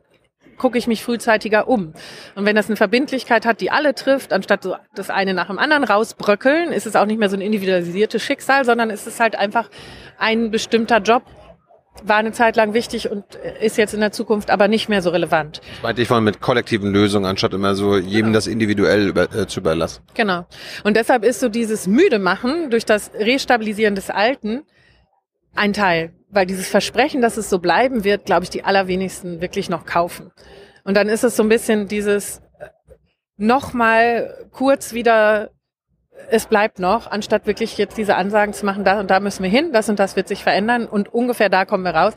gucke 0.57 0.77
ich 0.77 0.85
mich 0.85 1.03
frühzeitiger 1.03 1.67
um. 1.67 1.93
Und 2.35 2.45
wenn 2.45 2.55
das 2.55 2.67
eine 2.67 2.75
Verbindlichkeit 2.75 3.47
hat, 3.47 3.61
die 3.61 3.71
alle 3.71 3.95
trifft, 3.95 4.31
anstatt 4.31 4.61
so 4.61 4.75
das 4.93 5.09
eine 5.09 5.33
nach 5.33 5.47
dem 5.47 5.57
anderen 5.57 5.83
rausbröckeln, 5.83 6.71
ist 6.71 6.85
es 6.85 6.95
auch 6.95 7.07
nicht 7.07 7.17
mehr 7.17 7.29
so 7.29 7.35
ein 7.35 7.41
individualisiertes 7.41 8.21
Schicksal, 8.21 8.63
sondern 8.63 8.91
ist 8.91 9.07
es 9.07 9.19
halt 9.19 9.35
einfach 9.35 9.69
ein 10.17 10.51
bestimmter 10.51 10.99
Job, 10.99 11.23
war 12.03 12.17
eine 12.17 12.31
Zeit 12.31 12.55
lang 12.55 12.73
wichtig 12.73 13.09
und 13.09 13.23
ist 13.61 13.77
jetzt 13.77 13.93
in 13.93 13.99
der 13.99 14.11
Zukunft 14.11 14.49
aber 14.51 14.67
nicht 14.67 14.89
mehr 14.89 15.01
so 15.01 15.09
relevant. 15.09 15.61
Das 15.75 15.83
meinte 15.83 16.01
ich 16.01 16.07
vorhin 16.07 16.23
mit 16.23 16.41
kollektiven 16.41 16.91
Lösungen, 16.91 17.25
anstatt 17.25 17.53
immer 17.53 17.75
so 17.75 17.97
jedem 17.97 18.33
das 18.33 18.47
individuell 18.47 19.07
über, 19.07 19.33
äh, 19.33 19.47
zu 19.47 19.59
überlassen. 19.61 20.03
Genau. 20.13 20.45
Und 20.83 20.97
deshalb 20.97 21.23
ist 21.23 21.39
so 21.39 21.49
dieses 21.49 21.87
müde 21.87 22.19
machen 22.19 22.69
durch 22.69 22.85
das 22.85 23.11
Restabilisieren 23.13 23.95
des 23.95 24.09
Alten 24.09 24.63
ein 25.55 25.73
Teil. 25.73 26.13
Weil 26.29 26.45
dieses 26.45 26.67
Versprechen, 26.67 27.21
dass 27.21 27.37
es 27.37 27.49
so 27.49 27.59
bleiben 27.59 28.03
wird, 28.03 28.25
glaube 28.25 28.43
ich, 28.43 28.49
die 28.49 28.63
allerwenigsten 28.63 29.41
wirklich 29.41 29.69
noch 29.69 29.85
kaufen. 29.85 30.31
Und 30.83 30.95
dann 30.97 31.07
ist 31.07 31.23
es 31.23 31.35
so 31.35 31.43
ein 31.43 31.49
bisschen 31.49 31.87
dieses 31.87 32.41
äh, 32.59 32.67
nochmal 33.37 34.47
kurz 34.51 34.93
wieder 34.93 35.51
es 36.29 36.45
bleibt 36.45 36.79
noch, 36.79 37.09
anstatt 37.09 37.45
wirklich 37.45 37.77
jetzt 37.77 37.97
diese 37.97 38.15
Ansagen 38.15 38.53
zu 38.53 38.65
machen, 38.65 38.83
da 38.83 38.99
und 38.99 39.09
da 39.11 39.19
müssen 39.19 39.43
wir 39.43 39.49
hin, 39.49 39.71
das 39.71 39.89
und 39.89 39.99
das 39.99 40.15
wird 40.15 40.27
sich 40.27 40.43
verändern 40.43 40.87
und 40.87 41.13
ungefähr 41.13 41.49
da 41.49 41.65
kommen 41.65 41.83
wir 41.83 41.95
raus. 41.95 42.13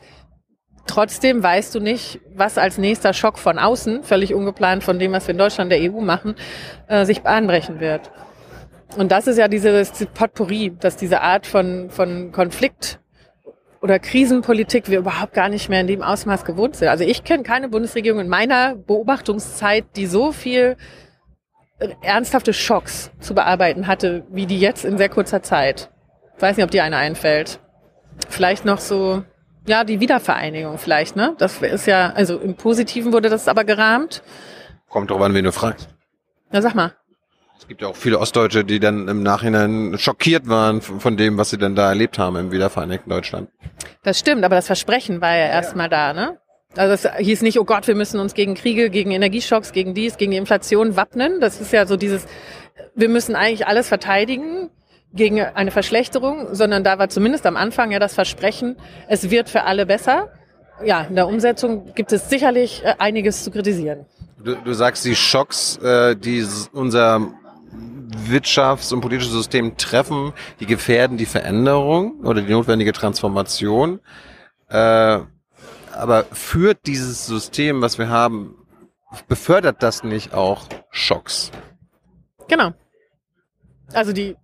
Trotzdem 0.87 1.43
weißt 1.43 1.75
du 1.75 1.79
nicht, 1.79 2.19
was 2.33 2.57
als 2.57 2.79
nächster 2.79 3.13
Schock 3.13 3.37
von 3.37 3.59
außen, 3.59 4.03
völlig 4.03 4.33
ungeplant 4.33 4.83
von 4.83 4.97
dem, 4.97 5.11
was 5.11 5.27
wir 5.27 5.33
in 5.33 5.37
Deutschland 5.37 5.71
der 5.71 5.79
EU 5.79 6.01
machen, 6.01 6.35
äh, 6.87 7.05
sich 7.05 7.21
bahnbrechen 7.21 7.79
wird. 7.79 8.09
Und 8.97 9.11
das 9.11 9.27
ist 9.27 9.37
ja 9.37 9.47
dieses 9.47 9.91
Potpourri, 10.15 10.75
dass 10.79 10.97
diese 10.97 11.21
Art 11.21 11.45
von, 11.45 11.91
von 11.91 12.31
Konflikt 12.31 12.99
oder 13.81 13.99
Krisenpolitik 13.99 14.89
wir 14.89 14.99
überhaupt 14.99 15.33
gar 15.33 15.49
nicht 15.49 15.69
mehr 15.69 15.81
in 15.81 15.87
dem 15.87 16.01
Ausmaß 16.01 16.43
gewohnt 16.43 16.75
sind. 16.75 16.87
Also 16.87 17.03
ich 17.03 17.23
kenne 17.23 17.43
keine 17.43 17.69
Bundesregierung 17.69 18.19
in 18.19 18.27
meiner 18.27 18.75
Beobachtungszeit, 18.75 19.85
die 19.95 20.07
so 20.07 20.31
viel 20.31 20.75
ernsthafte 22.01 22.53
Schocks 22.53 23.11
zu 23.19 23.33
bearbeiten 23.33 23.87
hatte, 23.87 24.25
wie 24.29 24.45
die 24.45 24.59
jetzt 24.59 24.85
in 24.85 24.97
sehr 24.97 25.09
kurzer 25.09 25.41
Zeit. 25.41 25.89
Ich 26.35 26.41
weiß 26.41 26.57
nicht, 26.57 26.63
ob 26.63 26.71
dir 26.71 26.83
eine 26.83 26.97
einfällt. 26.97 27.59
Vielleicht 28.27 28.65
noch 28.65 28.79
so, 28.79 29.23
ja, 29.65 29.83
die 29.83 29.99
Wiedervereinigung 29.99 30.77
vielleicht, 30.77 31.15
ne? 31.15 31.35
Das 31.37 31.61
ist 31.61 31.85
ja, 31.85 32.11
also 32.11 32.37
im 32.37 32.55
Positiven 32.55 33.13
wurde 33.13 33.29
das 33.29 33.47
aber 33.47 33.63
gerahmt. 33.63 34.23
Kommt 34.89 35.11
drauf 35.11 35.21
an, 35.21 35.33
wen 35.33 35.45
du 35.45 35.51
fragst. 35.51 35.89
Na, 36.51 36.61
sag 36.61 36.75
mal. 36.75 36.93
Es 37.57 37.67
gibt 37.67 37.81
ja 37.81 37.89
auch 37.89 37.95
viele 37.95 38.19
Ostdeutsche, 38.19 38.63
die 38.63 38.79
dann 38.79 39.07
im 39.07 39.21
Nachhinein 39.21 39.97
schockiert 39.97 40.47
waren 40.47 40.81
von 40.81 41.17
dem, 41.17 41.37
was 41.37 41.49
sie 41.49 41.57
denn 41.57 41.75
da 41.75 41.89
erlebt 41.89 42.17
haben 42.17 42.37
im 42.37 42.51
wiedervereinigten 42.51 43.09
Deutschland. 43.09 43.49
Das 44.01 44.17
stimmt, 44.17 44.43
aber 44.43 44.55
das 44.55 44.67
Versprechen 44.67 45.21
war 45.21 45.35
ja 45.35 45.47
erstmal 45.47 45.89
da, 45.89 46.13
ne? 46.13 46.39
Also 46.75 46.93
es 46.93 47.15
hieß 47.17 47.41
nicht, 47.41 47.59
oh 47.59 47.65
Gott, 47.65 47.87
wir 47.87 47.95
müssen 47.95 48.19
uns 48.19 48.33
gegen 48.33 48.53
Kriege, 48.53 48.89
gegen 48.89 49.11
Energieschocks, 49.11 49.71
gegen 49.71 49.93
dies, 49.93 50.17
gegen 50.17 50.31
die 50.31 50.37
Inflation 50.37 50.95
wappnen. 50.95 51.39
Das 51.41 51.59
ist 51.59 51.73
ja 51.73 51.87
so 51.87 51.97
dieses, 51.97 52.27
wir 52.95 53.09
müssen 53.09 53.35
eigentlich 53.35 53.65
alles 53.67 53.87
verteidigen 53.87 54.69
gegen 55.11 55.41
eine 55.41 55.71
Verschlechterung, 55.71 56.53
sondern 56.53 56.83
da 56.83 56.99
war 56.99 57.09
zumindest 57.09 57.47
am 57.47 57.57
Anfang 57.57 57.91
ja 57.91 57.97
das 57.97 58.13
Versprechen, 58.13 58.75
es 59.07 59.31
wird 59.31 59.49
für 59.49 59.63
alle 59.63 59.87
besser. 59.87 60.31
Ja, 60.85 61.01
in 61.01 61.15
der 61.15 61.27
Umsetzung 61.27 61.93
gibt 61.95 62.11
es 62.11 62.29
sicherlich 62.29 62.83
äh, 62.85 62.93
einiges 62.99 63.43
zu 63.43 63.51
kritisieren. 63.51 64.05
Du, 64.41 64.55
du 64.55 64.73
sagst, 64.73 65.03
die 65.03 65.15
Schocks, 65.15 65.77
äh, 65.77 66.15
die 66.15 66.45
unser 66.71 67.33
Wirtschafts- 68.29 68.93
und 68.93 69.01
politisches 69.01 69.33
System 69.33 69.75
treffen, 69.75 70.33
die 70.59 70.65
gefährden 70.65 71.17
die 71.17 71.25
Veränderung 71.25 72.21
oder 72.21 72.41
die 72.41 72.53
notwendige 72.53 72.93
Transformation. 72.93 73.99
Äh, 74.69 75.19
aber 75.99 76.23
führt 76.25 76.87
dieses 76.87 77.25
System, 77.25 77.81
was 77.81 77.97
wir 77.97 78.09
haben, 78.09 78.55
befördert 79.27 79.83
das 79.83 80.03
nicht 80.03 80.33
auch 80.33 80.67
Schocks? 80.89 81.51
Genau. 82.47 82.71
Also 83.93 84.13
die 84.13 84.35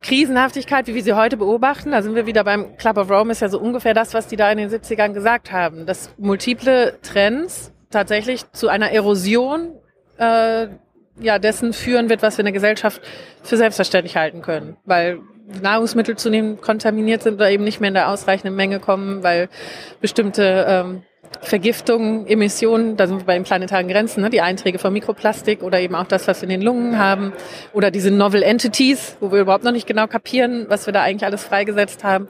Krisenhaftigkeit, 0.00 0.86
wie 0.86 0.94
wir 0.94 1.02
sie 1.02 1.14
heute 1.14 1.36
beobachten, 1.36 1.90
da 1.90 2.02
sind 2.02 2.14
wir 2.14 2.26
wieder 2.26 2.44
beim 2.44 2.76
Club 2.76 2.96
of 2.98 3.10
Rome, 3.10 3.32
ist 3.32 3.40
ja 3.40 3.48
so 3.48 3.58
ungefähr 3.58 3.94
das, 3.94 4.14
was 4.14 4.28
die 4.28 4.36
da 4.36 4.50
in 4.52 4.58
den 4.58 4.70
70ern 4.70 5.12
gesagt 5.12 5.50
haben, 5.50 5.86
dass 5.86 6.10
multiple 6.18 6.98
Trends 7.02 7.72
tatsächlich 7.90 8.50
zu 8.52 8.68
einer 8.68 8.90
Erosion 8.92 9.72
äh, 10.18 10.68
ja, 11.20 11.38
dessen 11.38 11.72
führen 11.72 12.08
wird, 12.08 12.22
was 12.22 12.36
wir 12.36 12.40
in 12.40 12.46
der 12.46 12.52
Gesellschaft 12.52 13.00
für 13.42 13.56
selbstverständlich 13.56 14.16
halten 14.16 14.42
können. 14.42 14.76
Weil 14.84 15.20
Nahrungsmittel 15.62 16.16
zunehmend 16.16 16.60
kontaminiert 16.60 17.22
sind 17.22 17.34
oder 17.34 17.50
eben 17.50 17.64
nicht 17.64 17.80
mehr 17.80 17.88
in 17.88 17.94
der 17.94 18.10
ausreichenden 18.10 18.56
Menge 18.56 18.80
kommen, 18.80 19.22
weil 19.22 19.48
bestimmte 20.00 20.66
ähm, 20.68 21.02
Vergiftungen, 21.40 22.26
Emissionen, 22.26 22.96
da 22.96 23.06
sind 23.06 23.18
wir 23.18 23.24
bei 23.24 23.34
den 23.34 23.44
planetaren 23.44 23.88
Grenzen, 23.88 24.22
ne, 24.22 24.30
die 24.30 24.40
Einträge 24.40 24.78
von 24.78 24.92
Mikroplastik 24.92 25.62
oder 25.62 25.80
eben 25.80 25.94
auch 25.94 26.06
das, 26.06 26.26
was 26.28 26.40
wir 26.40 26.44
in 26.44 26.50
den 26.50 26.62
Lungen 26.62 26.98
haben 26.98 27.32
oder 27.72 27.90
diese 27.90 28.10
Novel 28.10 28.42
Entities, 28.42 29.16
wo 29.20 29.32
wir 29.32 29.40
überhaupt 29.40 29.64
noch 29.64 29.72
nicht 29.72 29.86
genau 29.86 30.06
kapieren, 30.06 30.66
was 30.68 30.86
wir 30.86 30.92
da 30.92 31.02
eigentlich 31.02 31.24
alles 31.24 31.44
freigesetzt 31.44 32.04
haben. 32.04 32.28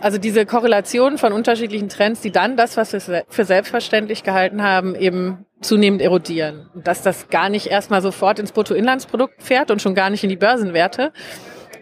Also 0.00 0.18
diese 0.18 0.46
Korrelation 0.46 1.18
von 1.18 1.32
unterschiedlichen 1.32 1.88
Trends, 1.88 2.20
die 2.20 2.30
dann 2.30 2.56
das, 2.56 2.76
was 2.76 2.92
wir 2.92 3.24
für 3.28 3.44
selbstverständlich 3.44 4.22
gehalten 4.22 4.62
haben, 4.62 4.94
eben 4.94 5.44
zunehmend 5.60 6.02
erodieren. 6.02 6.68
Und 6.74 6.86
dass 6.86 7.02
das 7.02 7.28
gar 7.28 7.48
nicht 7.48 7.66
erstmal 7.66 8.02
sofort 8.02 8.38
ins 8.38 8.52
Bruttoinlandsprodukt 8.52 9.42
fährt 9.42 9.70
und 9.70 9.82
schon 9.82 9.94
gar 9.94 10.10
nicht 10.10 10.22
in 10.22 10.30
die 10.30 10.36
Börsenwerte, 10.36 11.12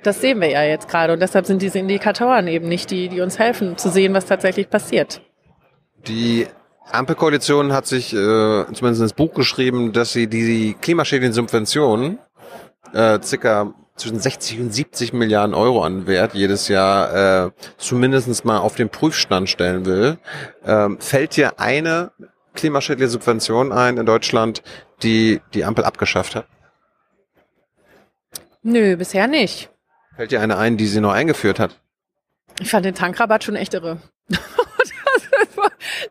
das 0.02 0.20
sehen 0.20 0.40
wir 0.40 0.48
ja 0.48 0.62
jetzt 0.62 0.88
gerade. 0.88 1.12
Und 1.12 1.20
deshalb 1.20 1.46
sind 1.46 1.62
diese 1.62 1.78
Indikatoren 1.78 2.46
eben 2.48 2.68
nicht 2.68 2.90
die, 2.90 3.08
die 3.08 3.20
uns 3.20 3.38
helfen 3.38 3.76
zu 3.76 3.90
sehen, 3.90 4.14
was 4.14 4.26
tatsächlich 4.26 4.70
passiert. 4.70 5.20
Die 6.06 6.46
Ampelkoalition 6.90 7.72
hat 7.72 7.86
sich 7.86 8.12
äh, 8.12 8.16
zumindest 8.72 9.02
ins 9.02 9.12
Buch 9.12 9.34
geschrieben, 9.34 9.92
dass 9.92 10.12
sie 10.12 10.28
die 10.28 10.76
klimaschädlichen 10.80 11.32
Subventionen 11.32 12.18
äh, 12.92 13.18
circa 13.22 13.74
zwischen 13.96 14.20
60 14.20 14.60
und 14.60 14.72
70 14.72 15.12
Milliarden 15.12 15.54
Euro 15.54 15.82
an 15.82 16.06
Wert 16.06 16.34
jedes 16.34 16.68
Jahr 16.68 17.46
äh, 17.46 17.50
zumindest 17.78 18.44
mal 18.44 18.58
auf 18.58 18.76
den 18.76 18.90
Prüfstand 18.90 19.48
stellen 19.48 19.86
will. 19.86 20.18
Ähm, 20.64 20.98
fällt 21.00 21.36
dir 21.36 21.58
eine 21.58 22.12
klimaschädliche 22.56 23.08
Subvention 23.08 23.72
ein 23.72 23.96
in 23.96 24.06
Deutschland, 24.06 24.62
die 25.02 25.40
die 25.54 25.64
Ampel 25.64 25.84
abgeschafft 25.84 26.34
hat? 26.34 26.46
Nö, 28.62 28.96
bisher 28.96 29.28
nicht. 29.28 29.70
Fällt 30.16 30.32
dir 30.32 30.40
eine 30.40 30.56
ein, 30.56 30.76
die 30.76 30.86
sie 30.86 31.00
noch 31.00 31.12
eingeführt 31.12 31.60
hat? 31.60 31.80
Ich 32.60 32.70
fand 32.70 32.84
den 32.84 32.94
Tankrabatt 32.94 33.44
schon 33.44 33.54
echt 33.54 33.74
irre. 33.74 34.00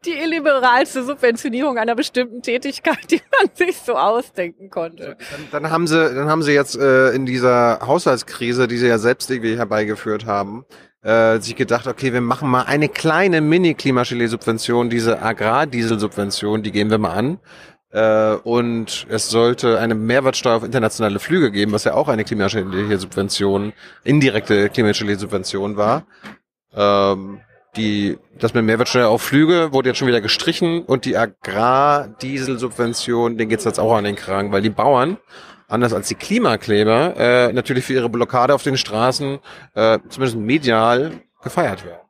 die 0.05 0.13
illiberalste 0.13 1.03
Subventionierung 1.03 1.77
einer 1.77 1.95
bestimmten 1.95 2.41
Tätigkeit, 2.41 3.11
die 3.11 3.21
man 3.31 3.49
sich 3.53 3.77
so 3.77 3.95
ausdenken 3.95 4.69
konnte. 4.69 5.17
Dann, 5.31 5.63
dann 5.63 5.71
haben 5.71 5.87
sie, 5.87 6.13
dann 6.13 6.29
haben 6.29 6.43
sie 6.43 6.53
jetzt 6.53 6.75
äh, 6.77 7.11
in 7.11 7.25
dieser 7.25 7.79
Haushaltskrise, 7.85 8.67
die 8.67 8.77
sie 8.77 8.87
ja 8.87 8.97
selbst 8.97 9.29
irgendwie 9.29 9.57
herbeigeführt 9.57 10.25
haben, 10.25 10.65
äh, 11.05 11.39
sich 11.39 11.55
gedacht, 11.55 11.87
okay, 11.87 12.11
wir 12.13 12.21
machen 12.21 12.49
mal 12.49 12.63
eine 12.63 12.89
kleine 12.89 13.39
Mini-Klimaschädlich-Subvention, 13.39 14.89
diese 14.89 15.21
Agrardiesel-Subvention, 15.21 16.63
die 16.63 16.71
gehen 16.71 16.89
wir 16.89 16.97
mal 16.97 17.13
an. 17.13 17.37
Äh, 17.91 18.37
und 18.43 19.05
es 19.07 19.29
sollte 19.29 19.79
eine 19.79 19.93
Mehrwertsteuer 19.93 20.57
auf 20.57 20.63
internationale 20.63 21.19
Flüge 21.19 21.51
geben, 21.51 21.73
was 21.73 21.83
ja 21.83 21.93
auch 21.93 22.07
eine 22.07 22.23
klimaschädliche 22.23 22.97
Subvention, 22.97 23.73
indirekte 24.03 24.69
klimaschädliche 24.69 25.19
Subvention 25.19 25.77
war. 25.77 26.07
Ähm, 26.73 27.41
die, 27.77 28.17
das 28.39 28.55
mit 28.55 28.65
Mehrwertsteuer 28.65 29.09
auf 29.09 29.21
Flüge 29.21 29.73
wurde 29.73 29.89
jetzt 29.89 29.99
schon 29.99 30.07
wieder 30.07 30.21
gestrichen 30.21 30.81
und 30.81 31.05
die 31.05 31.17
Agrardieselsubvention, 31.17 33.37
den 33.37 33.49
geht's 33.49 33.65
jetzt 33.65 33.79
auch 33.79 33.95
an 33.95 34.05
den 34.05 34.15
Kragen, 34.15 34.51
weil 34.51 34.63
die 34.63 34.71
Bauern, 34.71 35.17
anders 35.67 35.93
als 35.93 36.07
die 36.07 36.15
Klimakleber, 36.15 37.15
äh, 37.17 37.53
natürlich 37.53 37.85
für 37.85 37.93
ihre 37.93 38.09
Blockade 38.09 38.53
auf 38.53 38.63
den 38.63 38.77
Straßen, 38.77 39.39
äh, 39.73 39.99
zumindest 40.09 40.37
medial, 40.37 41.11
gefeiert 41.43 41.85
werden. 41.85 42.01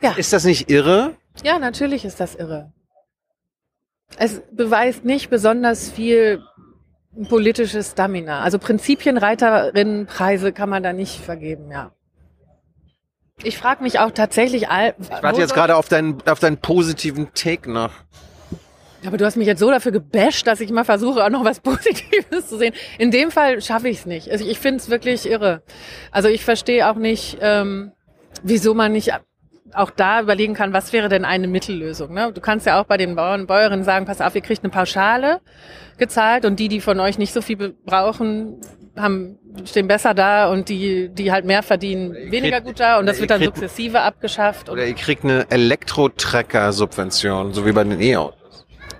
Ja. 0.00 0.12
Ist 0.12 0.32
das 0.32 0.44
nicht 0.44 0.70
irre? 0.70 1.14
Ja, 1.42 1.58
natürlich 1.58 2.04
ist 2.04 2.20
das 2.20 2.34
irre 2.34 2.72
es 4.18 4.42
beweist 4.50 5.04
nicht 5.04 5.30
besonders 5.30 5.90
viel 5.90 6.42
politisches 7.28 7.92
Stamina. 7.92 8.40
Also 8.40 8.58
Prinzipienreiterinnenpreise 8.58 10.52
kann 10.52 10.68
man 10.68 10.82
da 10.82 10.92
nicht 10.92 11.20
vergeben, 11.20 11.70
ja. 11.70 11.92
Ich 13.42 13.58
frage 13.58 13.82
mich 13.82 13.98
auch 13.98 14.12
tatsächlich 14.12 14.68
all. 14.68 14.94
Ich 15.00 15.10
warte 15.10 15.40
jetzt 15.40 15.54
gerade 15.54 15.76
auf 15.76 15.88
deinen, 15.88 16.22
auf 16.28 16.38
deinen 16.38 16.58
positiven 16.58 17.34
Take 17.34 17.70
nach. 17.70 17.92
Aber 19.06 19.16
du 19.16 19.24
hast 19.24 19.36
mich 19.36 19.46
jetzt 19.46 19.60
so 19.60 19.70
dafür 19.70 19.92
gebasht, 19.92 20.46
dass 20.46 20.60
ich 20.60 20.70
mal 20.70 20.84
versuche, 20.84 21.24
auch 21.24 21.30
noch 21.30 21.44
was 21.44 21.60
Positives 21.60 22.48
zu 22.48 22.58
sehen. 22.58 22.74
In 22.98 23.10
dem 23.10 23.30
Fall 23.30 23.60
schaffe 23.60 23.88
ich 23.88 23.98
es 23.98 24.06
nicht. 24.06 24.30
Also 24.30 24.46
ich 24.46 24.58
finde 24.58 24.78
es 24.78 24.90
wirklich 24.90 25.28
irre. 25.28 25.62
Also 26.10 26.28
ich 26.28 26.44
verstehe 26.44 26.90
auch 26.90 26.96
nicht, 26.96 27.38
ähm, 27.40 27.92
wieso 28.42 28.74
man 28.74 28.92
nicht 28.92 29.12
auch 29.72 29.90
da 29.90 30.20
überlegen 30.20 30.54
kann, 30.54 30.72
was 30.72 30.92
wäre 30.92 31.08
denn 31.08 31.24
eine 31.24 31.48
Mittellösung. 31.48 32.14
Ne? 32.14 32.32
Du 32.32 32.40
kannst 32.40 32.66
ja 32.66 32.80
auch 32.80 32.84
bei 32.84 32.96
den 32.96 33.16
Bauern 33.16 33.42
und 33.42 33.46
Bäuerinnen 33.48 33.84
sagen, 33.84 34.06
pass 34.06 34.20
auf, 34.20 34.34
ihr 34.34 34.40
kriegt 34.40 34.62
eine 34.62 34.70
Pauschale 34.70 35.40
gezahlt 35.98 36.44
und 36.44 36.60
die, 36.60 36.68
die 36.68 36.80
von 36.80 37.00
euch 37.00 37.18
nicht 37.18 37.32
so 37.32 37.42
viel 37.42 37.74
brauchen, 37.84 38.60
haben, 38.96 39.38
stehen 39.64 39.88
besser 39.88 40.14
da 40.14 40.50
und 40.50 40.68
die, 40.68 41.08
die 41.08 41.32
halt 41.32 41.44
mehr 41.44 41.64
verdienen, 41.64 42.14
weniger 42.30 42.60
gut 42.60 42.78
da 42.78 42.98
und 42.98 43.06
das 43.06 43.20
wird 43.20 43.30
dann 43.30 43.42
sukzessive 43.42 44.00
abgeschafft. 44.00 44.70
Oder 44.70 44.86
ihr 44.86 44.94
kriegt 44.94 45.24
eine 45.24 45.50
Elektro-Trecker-Subvention, 45.50 47.52
so 47.52 47.66
wie 47.66 47.72
bei 47.72 47.84
den 47.84 48.00
E-Autos. 48.00 48.43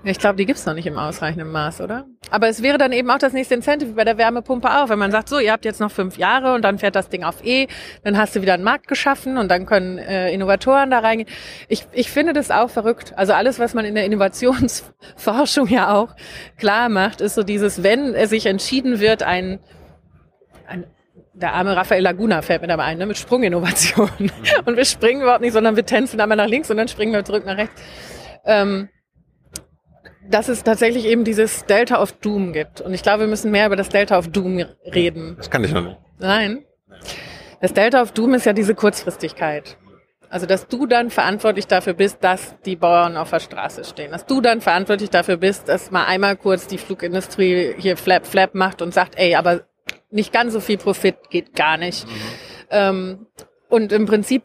Ich 0.06 0.18
glaube, 0.18 0.36
die 0.36 0.44
gibt's 0.44 0.66
noch 0.66 0.74
nicht 0.74 0.86
im 0.86 0.98
ausreichenden 0.98 1.50
Maß, 1.50 1.80
oder? 1.80 2.04
Aber 2.30 2.48
es 2.48 2.62
wäre 2.62 2.76
dann 2.76 2.92
eben 2.92 3.10
auch 3.10 3.18
das 3.18 3.32
nächste 3.32 3.54
Incentive 3.54 3.90
wie 3.90 3.94
bei 3.94 4.04
der 4.04 4.18
Wärmepumpe 4.18 4.68
auch. 4.70 4.90
Wenn 4.90 4.98
man 4.98 5.10
sagt, 5.10 5.30
so, 5.30 5.38
ihr 5.38 5.50
habt 5.50 5.64
jetzt 5.64 5.80
noch 5.80 5.90
fünf 5.90 6.18
Jahre 6.18 6.54
und 6.54 6.62
dann 6.62 6.78
fährt 6.78 6.94
das 6.94 7.08
Ding 7.08 7.24
auf 7.24 7.42
E, 7.42 7.68
dann 8.02 8.18
hast 8.18 8.36
du 8.36 8.42
wieder 8.42 8.52
einen 8.52 8.64
Markt 8.64 8.86
geschaffen 8.86 9.38
und 9.38 9.48
dann 9.50 9.64
können 9.64 9.96
äh, 9.96 10.30
Innovatoren 10.30 10.90
da 10.90 10.98
reingehen. 10.98 11.28
Ich, 11.68 11.86
ich 11.92 12.10
finde 12.10 12.34
das 12.34 12.50
auch 12.50 12.68
verrückt. 12.68 13.14
Also 13.16 13.32
alles, 13.32 13.58
was 13.58 13.72
man 13.72 13.86
in 13.86 13.94
der 13.94 14.04
Innovationsforschung 14.04 15.68
ja 15.68 15.94
auch 15.94 16.14
klar 16.58 16.90
macht, 16.90 17.22
ist 17.22 17.34
so 17.34 17.42
dieses, 17.42 17.82
wenn 17.82 18.14
es 18.14 18.28
sich 18.28 18.44
entschieden 18.44 19.00
wird, 19.00 19.22
ein, 19.22 19.58
ein 20.66 20.84
der 21.32 21.54
arme 21.54 21.74
Raphael 21.74 22.02
Laguna 22.02 22.42
fällt 22.42 22.62
mir 22.62 22.68
dabei 22.68 22.84
ein, 22.84 22.98
ne, 22.98 23.06
mit 23.06 23.16
Sprunginnovation. 23.16 24.10
Mhm. 24.18 24.30
Und 24.66 24.76
wir 24.76 24.84
springen 24.84 25.22
überhaupt 25.22 25.40
nicht, 25.40 25.52
sondern 25.52 25.76
wir 25.76 25.86
tänzen 25.86 26.20
einmal 26.20 26.36
nach 26.36 26.46
links 26.46 26.70
und 26.70 26.76
dann 26.76 26.88
springen 26.88 27.12
wir 27.12 27.24
zurück 27.24 27.44
nach 27.44 27.56
rechts. 27.56 27.82
Ähm, 28.44 28.88
dass 30.30 30.48
es 30.48 30.62
tatsächlich 30.62 31.04
eben 31.06 31.24
dieses 31.24 31.66
Delta 31.66 32.00
of 32.00 32.12
Doom 32.12 32.52
gibt. 32.52 32.80
Und 32.80 32.94
ich 32.94 33.02
glaube, 33.02 33.20
wir 33.20 33.26
müssen 33.26 33.50
mehr 33.50 33.66
über 33.66 33.76
das 33.76 33.88
Delta 33.88 34.18
of 34.18 34.28
Doom 34.28 34.64
reden. 34.84 35.34
Das 35.36 35.50
kann 35.50 35.64
ich 35.64 35.72
noch 35.72 35.82
nicht. 35.82 35.98
Nein. 36.18 36.64
Das 37.60 37.72
Delta 37.72 38.02
of 38.02 38.12
Doom 38.12 38.34
ist 38.34 38.46
ja 38.46 38.52
diese 38.52 38.74
Kurzfristigkeit. 38.74 39.76
Also, 40.30 40.46
dass 40.46 40.66
du 40.66 40.86
dann 40.86 41.10
verantwortlich 41.10 41.66
dafür 41.66 41.94
bist, 41.94 42.24
dass 42.24 42.56
die 42.64 42.76
Bauern 42.76 43.16
auf 43.16 43.30
der 43.30 43.40
Straße 43.40 43.84
stehen. 43.84 44.10
Dass 44.10 44.26
du 44.26 44.40
dann 44.40 44.60
verantwortlich 44.60 45.10
dafür 45.10 45.36
bist, 45.36 45.68
dass 45.68 45.90
mal 45.90 46.06
einmal 46.06 46.36
kurz 46.36 46.66
die 46.66 46.78
Flugindustrie 46.78 47.74
hier 47.78 47.96
flap, 47.96 48.26
flap 48.26 48.54
macht 48.54 48.82
und 48.82 48.92
sagt, 48.92 49.16
ey, 49.16 49.36
aber 49.36 49.62
nicht 50.10 50.32
ganz 50.32 50.52
so 50.52 50.60
viel 50.60 50.78
Profit 50.78 51.30
geht 51.30 51.54
gar 51.54 51.76
nicht. 51.76 52.06
Mhm. 52.06 52.10
Ähm, 52.70 53.26
und 53.68 53.92
im 53.92 54.06
Prinzip 54.06 54.42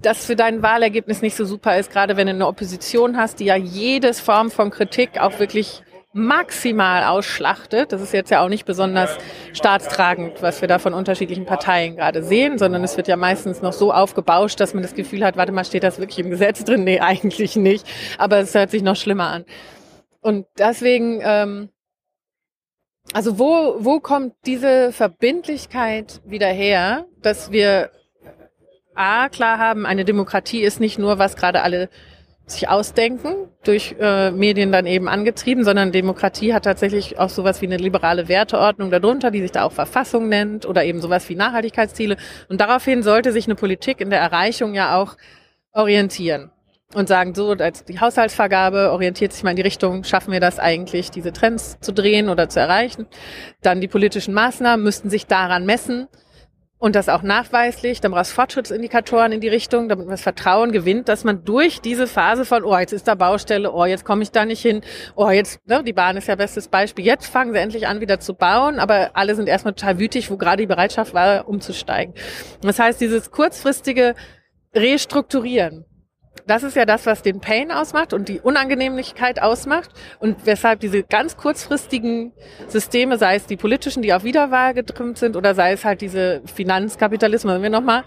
das 0.00 0.24
für 0.24 0.36
dein 0.36 0.62
Wahlergebnis 0.62 1.22
nicht 1.22 1.36
so 1.36 1.44
super 1.44 1.78
ist, 1.78 1.90
gerade 1.90 2.16
wenn 2.16 2.26
du 2.26 2.34
eine 2.34 2.46
Opposition 2.46 3.16
hast, 3.16 3.40
die 3.40 3.46
ja 3.46 3.56
jedes 3.56 4.20
Form 4.20 4.50
von 4.50 4.70
Kritik 4.70 5.20
auch 5.20 5.38
wirklich 5.38 5.82
maximal 6.12 7.04
ausschlachtet. 7.04 7.92
Das 7.92 8.00
ist 8.00 8.12
jetzt 8.12 8.30
ja 8.30 8.42
auch 8.42 8.48
nicht 8.48 8.64
besonders 8.64 9.16
staatstragend, 9.52 10.42
was 10.42 10.60
wir 10.60 10.68
da 10.68 10.78
von 10.78 10.94
unterschiedlichen 10.94 11.44
Parteien 11.44 11.96
gerade 11.96 12.22
sehen, 12.22 12.58
sondern 12.58 12.82
es 12.82 12.96
wird 12.96 13.08
ja 13.08 13.16
meistens 13.16 13.60
noch 13.60 13.72
so 13.72 13.92
aufgebauscht, 13.92 14.58
dass 14.60 14.74
man 14.74 14.82
das 14.82 14.94
Gefühl 14.94 15.24
hat, 15.24 15.36
warte 15.36 15.52
mal, 15.52 15.64
steht 15.64 15.82
das 15.82 15.98
wirklich 15.98 16.18
im 16.20 16.30
Gesetz 16.30 16.64
drin? 16.64 16.84
Nee, 16.84 17.00
eigentlich 17.00 17.56
nicht. 17.56 17.86
Aber 18.16 18.38
es 18.38 18.54
hört 18.54 18.70
sich 18.70 18.82
noch 18.82 18.96
schlimmer 18.96 19.28
an. 19.28 19.44
Und 20.20 20.46
deswegen, 20.58 21.20
ähm, 21.22 21.68
also 23.12 23.38
wo, 23.38 23.76
wo 23.78 24.00
kommt 24.00 24.34
diese 24.46 24.92
Verbindlichkeit 24.92 26.20
wieder 26.24 26.48
her, 26.48 27.06
dass 27.22 27.52
wir 27.52 27.90
A, 28.98 29.28
klar 29.28 29.58
haben, 29.58 29.86
eine 29.86 30.04
Demokratie 30.04 30.62
ist 30.62 30.80
nicht 30.80 30.98
nur, 30.98 31.18
was 31.18 31.36
gerade 31.36 31.62
alle 31.62 31.88
sich 32.46 32.68
ausdenken, 32.68 33.34
durch 33.62 33.94
äh, 34.00 34.30
Medien 34.30 34.72
dann 34.72 34.86
eben 34.86 35.08
angetrieben, 35.08 35.64
sondern 35.64 35.92
Demokratie 35.92 36.54
hat 36.54 36.64
tatsächlich 36.64 37.18
auch 37.18 37.28
sowas 37.28 37.60
wie 37.60 37.66
eine 37.66 37.76
liberale 37.76 38.28
Werteordnung 38.28 38.90
darunter, 38.90 39.30
die 39.30 39.42
sich 39.42 39.52
da 39.52 39.64
auch 39.64 39.72
Verfassung 39.72 40.28
nennt 40.28 40.66
oder 40.66 40.84
eben 40.84 41.00
sowas 41.00 41.28
wie 41.28 41.36
Nachhaltigkeitsziele. 41.36 42.16
Und 42.48 42.60
daraufhin 42.60 43.02
sollte 43.02 43.32
sich 43.32 43.46
eine 43.46 43.54
Politik 43.54 44.00
in 44.00 44.10
der 44.10 44.20
Erreichung 44.20 44.74
ja 44.74 44.96
auch 44.96 45.16
orientieren 45.72 46.50
und 46.94 47.06
sagen, 47.06 47.34
so, 47.34 47.50
als 47.52 47.84
die 47.84 48.00
Haushaltsvergabe 48.00 48.90
orientiert 48.90 49.32
sich 49.32 49.42
mal 49.42 49.50
in 49.50 49.56
die 49.56 49.62
Richtung, 49.62 50.04
schaffen 50.04 50.32
wir 50.32 50.40
das 50.40 50.58
eigentlich, 50.58 51.10
diese 51.10 51.32
Trends 51.32 51.78
zu 51.80 51.92
drehen 51.92 52.30
oder 52.30 52.48
zu 52.48 52.60
erreichen. 52.60 53.06
Dann 53.60 53.82
die 53.82 53.88
politischen 53.88 54.32
Maßnahmen 54.32 54.82
müssten 54.82 55.10
sich 55.10 55.26
daran 55.26 55.66
messen 55.66 56.08
und 56.78 56.94
das 56.94 57.08
auch 57.08 57.22
nachweislich, 57.22 58.00
dann 58.00 58.12
brauchst 58.12 58.32
Fortschrittsindikatoren 58.32 59.32
in 59.32 59.40
die 59.40 59.48
Richtung, 59.48 59.88
damit 59.88 60.06
man 60.06 60.12
das 60.12 60.22
Vertrauen 60.22 60.70
gewinnt, 60.70 61.08
dass 61.08 61.24
man 61.24 61.44
durch 61.44 61.80
diese 61.80 62.06
Phase 62.06 62.44
von, 62.44 62.62
oh, 62.64 62.76
jetzt 62.78 62.92
ist 62.92 63.08
da 63.08 63.16
Baustelle, 63.16 63.72
oh, 63.72 63.84
jetzt 63.84 64.04
komme 64.04 64.22
ich 64.22 64.30
da 64.30 64.44
nicht 64.44 64.62
hin, 64.62 64.82
oh, 65.16 65.28
jetzt, 65.30 65.66
ne, 65.66 65.82
die 65.82 65.92
Bahn 65.92 66.16
ist 66.16 66.28
ja 66.28 66.36
bestes 66.36 66.68
Beispiel, 66.68 67.04
jetzt 67.04 67.26
fangen 67.26 67.52
sie 67.52 67.58
endlich 67.58 67.88
an, 67.88 68.00
wieder 68.00 68.20
zu 68.20 68.34
bauen, 68.34 68.78
aber 68.78 69.10
alle 69.14 69.34
sind 69.34 69.48
erstmal 69.48 69.74
total 69.74 69.98
wütig, 69.98 70.30
wo 70.30 70.36
gerade 70.36 70.62
die 70.62 70.66
Bereitschaft 70.66 71.14
war, 71.14 71.48
umzusteigen. 71.48 72.14
Das 72.60 72.78
heißt, 72.78 73.00
dieses 73.00 73.30
kurzfristige 73.32 74.14
Restrukturieren, 74.74 75.84
das 76.46 76.62
ist 76.62 76.76
ja 76.76 76.84
das, 76.84 77.06
was 77.06 77.22
den 77.22 77.40
Pain 77.40 77.70
ausmacht 77.70 78.12
und 78.12 78.28
die 78.28 78.40
Unangenehmlichkeit 78.40 79.40
ausmacht 79.42 79.90
und 80.18 80.46
weshalb 80.46 80.80
diese 80.80 81.02
ganz 81.02 81.36
kurzfristigen 81.36 82.32
Systeme, 82.68 83.18
sei 83.18 83.36
es 83.36 83.46
die 83.46 83.56
politischen, 83.56 84.02
die 84.02 84.12
auf 84.12 84.24
Wiederwahl 84.24 84.74
getrimmt 84.74 85.18
sind 85.18 85.36
oder 85.36 85.54
sei 85.54 85.72
es 85.72 85.84
halt 85.84 86.00
diese 86.00 86.42
Finanzkapitalismus, 86.54 87.54
wenn 87.54 87.62
wir 87.62 87.70
nochmal 87.70 88.04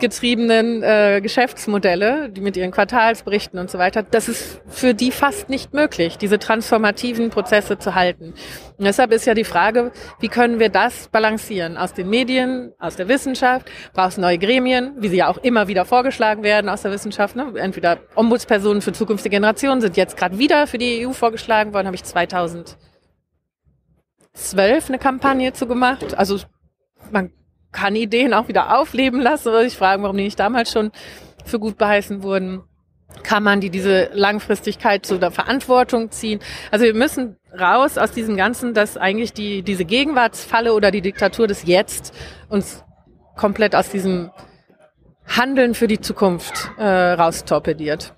getriebenen 0.00 0.82
äh, 0.82 1.20
Geschäftsmodelle, 1.22 2.28
die 2.28 2.40
mit 2.40 2.56
ihren 2.56 2.72
Quartalsberichten 2.72 3.58
und 3.60 3.70
so 3.70 3.78
weiter, 3.78 4.02
das 4.02 4.28
ist 4.28 4.60
für 4.68 4.92
die 4.92 5.12
fast 5.12 5.48
nicht 5.48 5.72
möglich, 5.72 6.18
diese 6.18 6.38
transformativen 6.38 7.30
Prozesse 7.30 7.78
zu 7.78 7.94
halten. 7.94 8.34
Und 8.76 8.84
deshalb 8.84 9.12
ist 9.12 9.24
ja 9.24 9.34
die 9.34 9.44
Frage, 9.44 9.92
wie 10.18 10.28
können 10.28 10.58
wir 10.58 10.68
das 10.68 11.08
balancieren? 11.08 11.76
Aus 11.76 11.94
den 11.94 12.10
Medien, 12.10 12.72
aus 12.80 12.96
der 12.96 13.08
Wissenschaft, 13.08 13.70
brauchst 13.92 14.18
neue 14.18 14.38
Gremien, 14.38 14.94
wie 14.98 15.08
sie 15.08 15.18
ja 15.18 15.28
auch 15.28 15.38
immer 15.38 15.68
wieder 15.68 15.84
vorgeschlagen 15.84 16.42
werden 16.42 16.68
aus 16.68 16.82
der 16.82 16.90
Wissenschaft. 16.90 17.36
Ne? 17.36 17.52
Entweder 17.74 17.98
Ombudspersonen 18.14 18.82
für 18.82 18.92
zukünftige 18.92 19.34
Generationen 19.34 19.80
sind 19.80 19.96
jetzt 19.96 20.16
gerade 20.16 20.38
wieder 20.38 20.68
für 20.68 20.78
die 20.78 21.04
EU 21.04 21.12
vorgeschlagen 21.12 21.74
worden, 21.74 21.86
habe 21.86 21.96
ich 21.96 22.04
2012 22.04 22.76
eine 24.86 25.00
Kampagne 25.00 25.52
zu 25.52 25.66
gemacht. 25.66 26.16
Also 26.16 26.38
man 27.10 27.32
kann 27.72 27.96
Ideen 27.96 28.32
auch 28.32 28.46
wieder 28.46 28.78
aufleben 28.78 29.20
lassen 29.20 29.48
oder 29.48 29.64
sich 29.64 29.76
fragen, 29.76 30.04
warum 30.04 30.16
die 30.16 30.22
nicht 30.22 30.38
damals 30.38 30.70
schon 30.70 30.92
für 31.44 31.58
gut 31.58 31.76
beheißen 31.76 32.22
wurden. 32.22 32.62
Kann 33.24 33.42
man 33.42 33.60
die 33.60 33.70
diese 33.70 34.08
Langfristigkeit 34.12 35.04
zu 35.04 35.18
der 35.18 35.32
Verantwortung 35.32 36.12
ziehen? 36.12 36.38
Also 36.70 36.84
wir 36.84 36.94
müssen 36.94 37.38
raus 37.58 37.98
aus 37.98 38.12
diesem 38.12 38.36
Ganzen, 38.36 38.72
dass 38.72 38.96
eigentlich 38.96 39.32
die, 39.32 39.62
diese 39.62 39.84
Gegenwartsfalle 39.84 40.74
oder 40.74 40.92
die 40.92 41.02
Diktatur 41.02 41.48
des 41.48 41.64
Jetzt 41.64 42.14
uns 42.48 42.84
komplett 43.34 43.74
aus 43.74 43.88
diesem 43.88 44.30
Handeln 45.26 45.74
für 45.74 45.86
die 45.86 46.00
Zukunft 46.00 46.70
äh, 46.76 47.12
raustorpediert. 47.12 48.14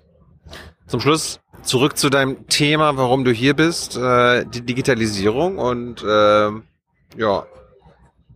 Zum 0.87 0.99
Schluss 0.99 1.39
zurück 1.63 1.97
zu 1.97 2.09
deinem 2.09 2.47
Thema, 2.47 2.97
warum 2.97 3.23
du 3.23 3.31
hier 3.31 3.53
bist, 3.53 3.97
äh, 3.97 4.45
die 4.45 4.61
Digitalisierung 4.61 5.57
und 5.57 6.03
äh, 6.03 6.49
ja, 7.17 7.45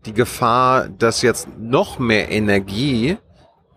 die 0.06 0.14
Gefahr, 0.14 0.90
dass 0.90 1.22
jetzt 1.22 1.48
noch 1.58 2.00
mehr 2.00 2.32
Energie 2.32 3.18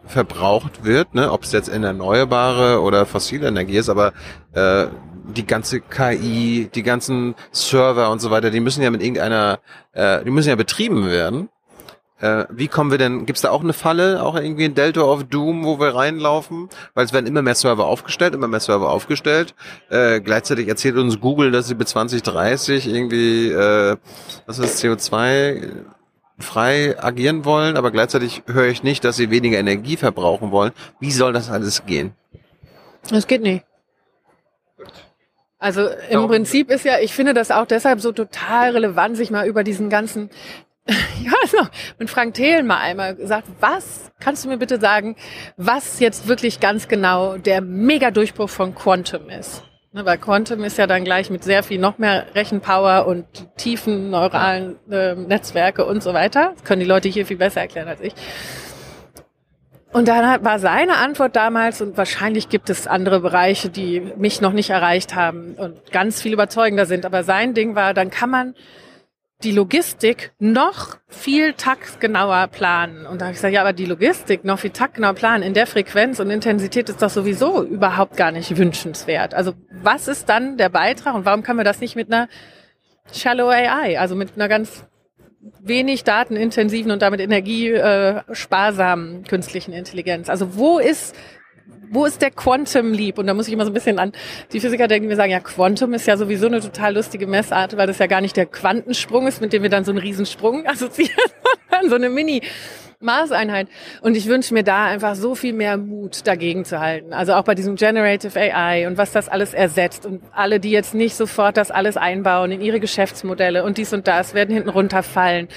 verbraucht 0.07 0.85
wird, 0.85 1.15
ne, 1.15 1.31
ob 1.31 1.45
es 1.45 1.53
jetzt 1.53 1.69
erneuerbare 1.69 2.81
oder 2.81 3.07
fossile 3.07 3.49
Energie 3.49 3.77
ist, 3.77 3.89
aber 3.89 4.13
äh, 4.53 4.87
die 5.35 5.47
ganze 5.47 5.81
KI, 5.81 6.71
die 6.75 6.83
ganzen 6.83 7.35
Server 7.51 8.11
und 8.11 8.21
so 8.21 8.31
weiter, 8.31 8.51
die 8.51 8.61
müssen 8.61 8.83
ja 8.83 8.91
mit 8.91 9.03
irgendeiner, 9.03 9.61
äh, 9.93 10.23
die 10.25 10.31
müssen 10.31 10.51
ja 10.51 10.57
betrieben 10.57 11.07
werden. 11.07 11.49
Äh, 12.21 12.45
wie 12.49 12.69
kommen 12.69 12.91
wir 12.91 12.99
denn, 12.99 13.27
gibt's 13.27 13.43
da 13.43 13.51
auch 13.51 13.63
eine 13.63 13.73
Falle, 13.73 14.23
auch 14.23 14.37
irgendwie 14.37 14.65
ein 14.65 14.75
Delta 14.75 15.03
of 15.03 15.25
Doom, 15.25 15.65
wo 15.65 15.81
wir 15.81 15.95
reinlaufen? 15.95 16.69
Weil 16.95 17.05
es 17.05 17.13
werden 17.13 17.27
immer 17.27 17.43
mehr 17.43 17.55
Server 17.55 17.87
aufgestellt, 17.87 18.35
immer 18.35 18.49
mehr 18.49 18.61
Server 18.61 18.91
aufgestellt. 18.91 19.55
Äh, 19.91 20.21
gleichzeitig 20.21 20.69
erzählt 20.69 20.97
uns 20.97 21.21
Google, 21.21 21.51
dass 21.51 21.67
sie 21.67 21.75
bis 21.75 21.89
2030 21.91 22.87
irgendwie, 22.87 23.51
äh, 23.51 23.97
was 24.47 24.59
ist 24.59 24.83
CO2 24.83 25.73
frei 26.39 26.97
agieren 26.99 27.45
wollen, 27.45 27.77
aber 27.77 27.91
gleichzeitig 27.91 28.43
höre 28.47 28.67
ich 28.67 28.83
nicht, 28.83 29.05
dass 29.05 29.17
sie 29.17 29.31
weniger 29.31 29.59
Energie 29.59 29.97
verbrauchen 29.97 30.51
wollen. 30.51 30.73
Wie 31.01 31.13
soll 31.13 31.33
das 31.33 31.51
alles 31.51 31.87
gehen? 31.87 32.13
Das 33.11 33.27
geht 33.27 33.43
nicht. 33.43 33.65
Also 35.59 35.89
im. 36.11 36.27
Prinzip 36.27 36.71
ist 36.71 36.85
ja, 36.85 36.99
ich 36.99 37.15
finde 37.15 37.33
das 37.33 37.51
auch 37.51 37.65
deshalb 37.65 38.01
so 38.01 38.13
total 38.13 38.73
relevant, 38.73 39.17
sich 39.17 39.31
mal 39.31 39.47
über 39.47 39.65
diesen 39.65 39.89
ganzen, 39.89 40.29
ja, 41.23 41.33
also 41.41 41.69
mit 41.99 42.11
Frank 42.11 42.35
Thelen 42.35 42.67
mal 42.67 42.79
einmal 42.79 43.15
gesagt, 43.15 43.49
was, 43.61 44.13
kannst 44.21 44.45
du 44.45 44.49
mir 44.49 44.59
bitte 44.59 44.79
sagen, 44.79 45.17
was 45.57 45.99
jetzt 45.99 46.29
wirklich 46.29 46.61
ganz 46.61 46.89
genau 46.89 47.39
der 47.39 47.63
Mega-Durchbruch 47.63 48.51
von 48.51 48.75
Quantum 48.75 49.31
ist? 49.31 49.63
Ne, 49.93 50.05
weil 50.05 50.19
Quantum 50.19 50.63
ist 50.65 50.77
ja 50.77 50.87
dann 50.87 51.05
gleich 51.05 51.31
mit 51.31 51.45
sehr 51.45 51.63
viel 51.63 51.79
noch 51.79 51.99
mehr 51.99 52.27
Rechenpower 52.35 53.07
und 53.07 53.27
tiefen 53.57 54.11
neuralen 54.11 54.77
äh, 54.91 55.15
Netzwerke 55.15 55.87
und 55.87 56.03
so 56.03 56.13
weiter. 56.13 56.51
Das 56.55 56.65
können 56.65 56.81
die 56.81 56.87
Leute 56.87 57.09
hier 57.09 57.25
viel 57.25 57.37
besser 57.37 57.61
erklären 57.61 57.89
als 57.89 58.01
ich. 58.01 58.13
Und 59.93 60.09
dann 60.09 60.45
war 60.45 60.59
seine 60.59 60.97
Antwort 60.97 61.37
damals, 61.37 61.81
und 61.81 61.97
wahrscheinlich 61.97 62.49
gibt 62.49 62.69
es 62.69 62.89
andere 62.89 63.21
Bereiche, 63.21 63.71
die 63.71 64.01
mich 64.17 64.41
noch 64.41 64.53
nicht 64.53 64.71
erreicht 64.71 65.15
haben 65.15 65.55
und 65.55 65.93
ganz 65.93 66.21
viel 66.21 66.33
überzeugender 66.33 66.85
sind, 66.85 67.07
aber 67.07 67.23
sein 67.23 67.55
Ding 67.55 67.77
war, 67.77 67.95
dann 67.95 68.11
kann 68.11 68.29
man 68.29 68.55
die 69.45 69.53
Logistik 69.53 70.33
noch 70.39 70.97
viel 71.09 71.53
taktgenauer 71.53 72.49
planen. 72.49 73.07
Und 73.07 73.21
da 73.21 73.27
habe 73.27 73.33
ich 73.33 73.39
gesagt, 73.39 73.55
ja, 73.55 73.61
aber 73.61 73.75
die 73.75 73.85
Logistik 73.85 74.45
noch 74.45 74.59
viel 74.59 74.71
taktgenauer 74.71 75.15
planen 75.15 75.43
in 75.43 75.55
der 75.55 75.67
Frequenz 75.67 76.19
und 76.19 76.31
Intensität 76.31 76.89
ist 76.89 77.03
doch 77.03 77.11
sowieso 77.11 77.63
überhaupt 77.63 78.17
gar 78.17 78.33
nicht 78.33 78.57
wünschenswert. 78.57 79.35
Also 79.35 79.53
was 79.71 80.09
ist 80.09 80.29
dann 80.29 80.57
der 80.57 80.71
Beitrag 80.71 81.15
und 81.15 81.27
warum 81.27 81.43
kann 81.43 81.57
man 81.57 81.65
das 81.65 81.81
nicht 81.81 81.95
mit 81.95 82.13
einer 82.13 82.29
Shallow 83.13 83.49
AI, 83.49 84.01
also 84.01 84.17
mit 84.17 84.37
einer 84.37 84.49
ganz 84.49 84.87
wenig 85.61 86.05
datenintensiven 86.05 86.91
und 86.91 87.03
damit 87.03 87.21
energiesparsamen 87.21 89.25
künstlichen 89.25 89.75
Intelligenz. 89.75 90.31
Also 90.31 90.57
wo 90.57 90.79
ist 90.79 91.15
wo 91.91 92.07
ist 92.07 92.23
der 92.23 92.31
Quantum 92.31 92.93
Leap? 92.93 93.19
Und 93.19 93.27
da 93.27 93.35
muss 93.35 93.47
ich 93.47 93.53
immer 93.53 93.65
so 93.65 93.71
ein 93.71 93.75
bisschen 93.75 93.99
an 93.99 94.13
die 94.53 94.61
Physiker 94.61 94.89
denken, 94.89 95.09
wir 95.09 95.17
sagen, 95.17 95.33
ja, 95.33 95.41
Quantum 95.41 95.95
ist 95.95 96.07
ja 96.07 96.17
sowieso 96.17 96.47
eine 96.47 96.61
total 96.61 96.95
lustige 96.95 97.27
Messart, 97.27 97.77
weil 97.77 97.87
das 97.87 97.99
ja 97.99 98.07
gar 98.07 98.21
nicht 98.21 98.37
der 98.37 98.47
Quantensprung 98.47 99.27
ist, 99.27 99.41
mit 99.41 99.53
dem 99.53 99.63
wir 99.63 99.71
dann 99.71 99.85
so 99.85 99.93
einen 99.93 100.01
Riesensprung 100.01 100.67
assoziieren, 100.67 101.15
sondern 101.71 101.91
so 101.91 101.97
eine 101.97 102.09
Mini- 102.11 102.43
Maßeinheit. 103.01 103.69
Und 104.01 104.17
ich 104.17 104.27
wünsche 104.27 104.55
mir 104.55 104.65
da 104.65 104.87
einfach 104.87 105.15
so 105.15 105.35
viel 105.35 105.53
mehr 105.53 105.77
Mut 105.77 106.27
dagegen 106.27 106.65
zu 106.65 106.81
halten. 106.81 107.13
Also 107.13 107.35
auch 107.35 107.45
bei 107.45 107.55
diesem 107.55 107.77
Generative 107.77 108.39
AI 108.39 108.87
und 108.87 108.97
was 108.97 109.13
das 109.13 109.29
alles 109.29 109.55
ersetzt. 109.55 110.07
Und 110.07 110.23
alle, 110.33 110.59
die 110.59 110.71
jetzt 110.71 110.95
nicht 110.95 111.15
sofort 111.15 111.57
das 111.57 111.71
alles 111.71 111.97
einbauen 111.97 112.51
in 112.51 112.61
ihre 112.61 112.81
Geschäftsmodelle 112.81 113.63
und 113.63 113.77
dies 113.79 113.93
und 113.93 114.09
das, 114.09 114.35
werden 114.35 114.55
hinten 114.55 114.71
runterfallen. 114.71 115.49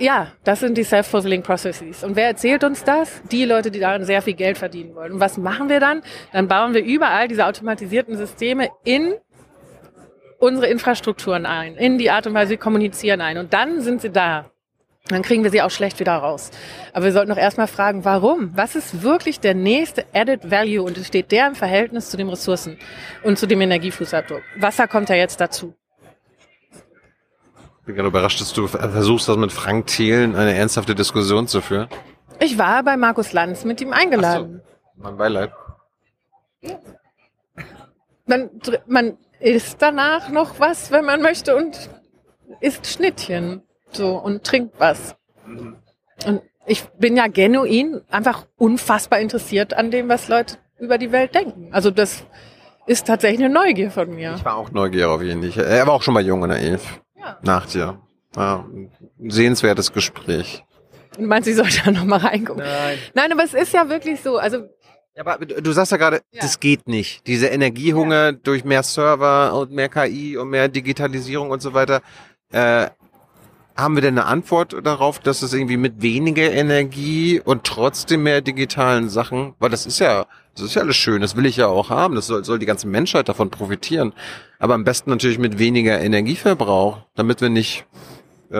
Ja, 0.00 0.28
das 0.44 0.60
sind 0.60 0.78
die 0.78 0.84
self-fulfilling 0.84 1.42
processes. 1.42 2.04
Und 2.04 2.14
wer 2.14 2.28
erzählt 2.28 2.62
uns 2.62 2.84
das? 2.84 3.20
Die 3.32 3.44
Leute, 3.44 3.72
die 3.72 3.80
darin 3.80 4.04
sehr 4.04 4.22
viel 4.22 4.34
Geld 4.34 4.56
verdienen 4.56 4.94
wollen. 4.94 5.12
Und 5.12 5.20
was 5.20 5.38
machen 5.38 5.68
wir 5.68 5.80
dann? 5.80 6.02
Dann 6.32 6.46
bauen 6.46 6.72
wir 6.72 6.84
überall 6.84 7.26
diese 7.26 7.44
automatisierten 7.46 8.16
Systeme 8.16 8.68
in 8.84 9.14
unsere 10.38 10.68
Infrastrukturen 10.68 11.46
ein, 11.46 11.74
in 11.74 11.98
die 11.98 12.10
Art 12.12 12.28
und 12.28 12.34
Weise, 12.34 12.52
wie 12.52 12.56
kommunizieren 12.58 13.20
ein. 13.20 13.38
Und 13.38 13.52
dann 13.52 13.80
sind 13.80 14.00
sie 14.00 14.10
da. 14.10 14.50
Dann 15.08 15.22
kriegen 15.22 15.42
wir 15.42 15.50
sie 15.50 15.62
auch 15.62 15.70
schlecht 15.70 15.98
wieder 15.98 16.14
raus. 16.14 16.50
Aber 16.92 17.06
wir 17.06 17.12
sollten 17.12 17.30
doch 17.30 17.38
erstmal 17.38 17.66
fragen, 17.66 18.04
warum? 18.04 18.52
Was 18.54 18.76
ist 18.76 19.02
wirklich 19.02 19.40
der 19.40 19.54
nächste 19.54 20.04
Added 20.12 20.48
Value? 20.48 20.82
Und 20.82 20.96
steht 20.98 21.32
der 21.32 21.48
im 21.48 21.54
Verhältnis 21.56 22.10
zu 22.10 22.16
den 22.16 22.28
Ressourcen 22.28 22.78
und 23.24 23.36
zu 23.36 23.46
dem 23.46 23.60
Energiefußabdruck? 23.60 24.42
Wasser 24.58 24.86
kommt 24.86 25.08
ja 25.08 25.16
jetzt 25.16 25.40
dazu 25.40 25.74
bin 27.88 27.96
gerade 27.96 28.08
überrascht, 28.08 28.38
dass 28.42 28.52
du 28.52 28.66
versuchst, 28.66 29.28
das 29.28 29.38
mit 29.38 29.50
Frank 29.50 29.86
Thelen 29.86 30.36
eine 30.36 30.54
ernsthafte 30.54 30.94
Diskussion 30.94 31.48
zu 31.48 31.62
führen. 31.62 31.88
Ich 32.38 32.58
war 32.58 32.82
bei 32.82 32.98
Markus 32.98 33.32
Lanz 33.32 33.64
mit 33.64 33.80
ihm 33.80 33.94
eingeladen. 33.94 34.60
So, 34.94 35.02
mein 35.02 35.16
Beileid. 35.16 35.52
Man, 38.26 38.50
man 38.86 39.16
isst 39.40 39.80
danach 39.80 40.28
noch 40.28 40.60
was, 40.60 40.90
wenn 40.90 41.06
man 41.06 41.22
möchte, 41.22 41.56
und 41.56 41.88
isst 42.60 42.86
Schnittchen 42.86 43.62
so 43.90 44.18
und 44.18 44.44
trinkt 44.44 44.78
was. 44.78 45.16
Mhm. 45.46 45.76
Und 46.26 46.42
ich 46.66 46.84
bin 46.98 47.16
ja 47.16 47.26
genuin 47.28 48.02
einfach 48.10 48.44
unfassbar 48.58 49.18
interessiert 49.20 49.72
an 49.72 49.90
dem, 49.90 50.10
was 50.10 50.28
Leute 50.28 50.58
über 50.78 50.98
die 50.98 51.10
Welt 51.10 51.34
denken. 51.34 51.70
Also 51.72 51.90
das 51.90 52.22
ist 52.86 53.06
tatsächlich 53.06 53.42
eine 53.46 53.54
Neugier 53.54 53.90
von 53.90 54.10
mir. 54.14 54.34
Ich 54.36 54.44
war 54.44 54.56
auch 54.56 54.72
neugierig 54.72 55.06
auf 55.06 55.22
ihn. 55.22 55.42
Er 55.42 55.86
war 55.86 55.94
auch 55.94 56.02
schon 56.02 56.12
mal 56.12 56.24
jung 56.24 56.42
in 56.42 56.50
der 56.50 56.58
Elf. 56.58 57.00
Ja. 57.18 57.38
Nach 57.42 57.66
dir. 57.66 58.00
Ja, 58.36 58.64
ein 58.68 59.30
sehenswertes 59.30 59.92
Gespräch. 59.92 60.64
Du 61.16 61.22
meinst, 61.22 61.48
ich 61.48 61.56
sollte 61.56 61.82
da 61.84 61.90
nochmal 61.90 62.20
reingucken? 62.20 62.62
Nein. 62.62 62.98
Nein, 63.14 63.32
aber 63.32 63.44
es 63.44 63.54
ist 63.54 63.72
ja 63.72 63.88
wirklich 63.88 64.20
so. 64.20 64.38
Also 64.38 64.68
ja, 65.16 65.26
aber 65.26 65.44
du 65.44 65.72
sagst 65.72 65.90
ja 65.90 65.98
gerade, 65.98 66.22
ja. 66.30 66.42
das 66.42 66.60
geht 66.60 66.86
nicht. 66.86 67.26
Diese 67.26 67.48
Energiehunger 67.48 68.26
ja. 68.26 68.32
durch 68.32 68.64
mehr 68.64 68.84
Server 68.84 69.52
und 69.54 69.72
mehr 69.72 69.88
KI 69.88 70.36
und 70.36 70.50
mehr 70.50 70.68
Digitalisierung 70.68 71.50
und 71.50 71.60
so 71.60 71.74
weiter. 71.74 72.02
Äh, 72.52 72.88
haben 73.76 73.94
wir 73.94 74.02
denn 74.02 74.18
eine 74.18 74.26
Antwort 74.26 74.74
darauf, 74.84 75.20
dass 75.20 75.42
es 75.42 75.52
irgendwie 75.52 75.76
mit 75.76 76.02
weniger 76.02 76.50
Energie 76.50 77.40
und 77.40 77.62
trotzdem 77.62 78.24
mehr 78.24 78.40
digitalen 78.40 79.08
Sachen, 79.08 79.54
weil 79.60 79.70
das 79.70 79.86
ist 79.86 80.00
ja, 80.00 80.26
das 80.54 80.64
ist 80.64 80.74
ja 80.74 80.82
alles 80.82 80.96
schön, 80.96 81.20
das 81.20 81.36
will 81.36 81.46
ich 81.46 81.56
ja 81.56 81.68
auch 81.68 81.88
haben, 81.88 82.16
das 82.16 82.26
soll, 82.26 82.44
soll 82.44 82.58
die 82.58 82.66
ganze 82.66 82.88
Menschheit 82.88 83.28
davon 83.28 83.50
profitieren. 83.50 84.12
Aber 84.58 84.74
am 84.74 84.84
besten 84.84 85.10
natürlich 85.10 85.38
mit 85.38 85.58
weniger 85.58 86.00
Energieverbrauch, 86.00 86.98
damit 87.14 87.40
wir 87.40 87.48
nicht 87.48 87.86
äh, 88.50 88.54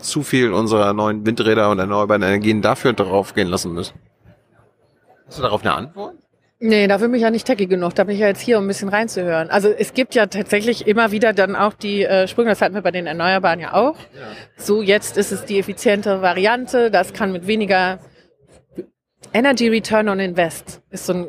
zu 0.00 0.22
viel 0.22 0.52
unserer 0.52 0.92
neuen 0.92 1.24
Windräder 1.24 1.70
und 1.70 1.78
erneuerbaren 1.78 2.22
Energien 2.22 2.62
dafür 2.62 2.92
draufgehen 2.92 3.48
lassen 3.48 3.72
müssen. 3.72 3.98
Hast 5.26 5.38
du 5.38 5.42
darauf 5.42 5.62
eine 5.62 5.74
Antwort? 5.74 6.14
Nee, 6.60 6.88
dafür 6.88 7.06
bin 7.06 7.16
ich 7.16 7.22
ja 7.22 7.30
nicht 7.30 7.46
techy 7.46 7.66
genug. 7.66 7.94
Da 7.94 8.02
bin 8.02 8.14
ich 8.14 8.20
ja 8.20 8.26
jetzt 8.26 8.40
hier, 8.40 8.58
um 8.58 8.64
ein 8.64 8.68
bisschen 8.68 8.88
reinzuhören. 8.88 9.48
Also 9.48 9.68
es 9.68 9.94
gibt 9.94 10.16
ja 10.16 10.26
tatsächlich 10.26 10.88
immer 10.88 11.12
wieder 11.12 11.32
dann 11.32 11.54
auch 11.54 11.74
die 11.74 12.02
äh, 12.02 12.26
Sprünge, 12.26 12.50
das 12.50 12.60
hatten 12.60 12.74
wir 12.74 12.82
bei 12.82 12.90
den 12.90 13.06
Erneuerbaren 13.06 13.60
ja 13.60 13.74
auch. 13.74 13.94
Ja. 13.94 14.26
So, 14.56 14.82
jetzt 14.82 15.16
ist 15.16 15.30
es 15.30 15.44
die 15.44 15.60
effizientere 15.60 16.20
Variante. 16.20 16.90
Das 16.90 17.12
kann 17.12 17.30
mit 17.30 17.46
weniger 17.46 18.00
Energy 19.32 19.68
Return 19.68 20.08
on 20.08 20.18
Invest. 20.18 20.82
Ist 20.90 21.06
so 21.06 21.12
ein 21.12 21.26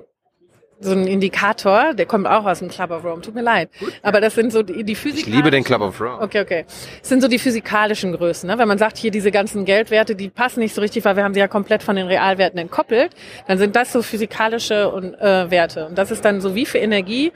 so 0.81 0.91
ein 0.91 1.07
Indikator, 1.07 1.93
der 1.93 2.05
kommt 2.05 2.25
auch 2.25 2.45
aus 2.45 2.59
dem 2.59 2.69
Club 2.69 2.91
of 2.91 3.03
Rome, 3.03 3.21
tut 3.21 3.35
mir 3.35 3.41
leid. 3.41 3.69
Gut. 3.79 3.93
Aber 4.01 4.21
das 4.21 4.35
sind 4.35 4.51
so 4.51 4.63
die, 4.63 4.83
die. 4.83 4.93
Ich 4.93 5.25
liebe 5.25 5.51
den 5.51 5.63
Club 5.63 5.81
of 5.81 5.99
Rome. 5.99 6.21
Okay, 6.21 6.41
okay. 6.41 6.65
Das 6.99 7.09
sind 7.09 7.21
so 7.21 7.27
die 7.27 7.39
physikalischen 7.39 8.13
Größen. 8.13 8.47
Ne? 8.47 8.57
Wenn 8.57 8.67
man 8.67 8.77
sagt, 8.77 8.97
hier 8.97 9.11
diese 9.11 9.31
ganzen 9.31 9.65
Geldwerte, 9.65 10.15
die 10.15 10.29
passen 10.29 10.61
nicht 10.61 10.73
so 10.73 10.81
richtig, 10.81 11.03
weil 11.03 11.15
wir 11.15 11.23
haben 11.23 11.33
sie 11.33 11.39
ja 11.41 11.47
komplett 11.47 11.83
von 11.83 11.95
den 11.95 12.07
Realwerten 12.07 12.59
entkoppelt, 12.59 13.11
dann 13.47 13.57
sind 13.57 13.75
das 13.75 13.91
so 13.91 14.01
physikalische 14.01 14.89
und, 14.89 15.15
äh, 15.15 15.51
Werte. 15.51 15.87
Und 15.87 15.97
das 15.97 16.11
ist 16.11 16.23
dann 16.23 16.39
so, 16.39 16.55
wie 16.55 16.65
viel 16.65 16.81
Energie 16.81 17.33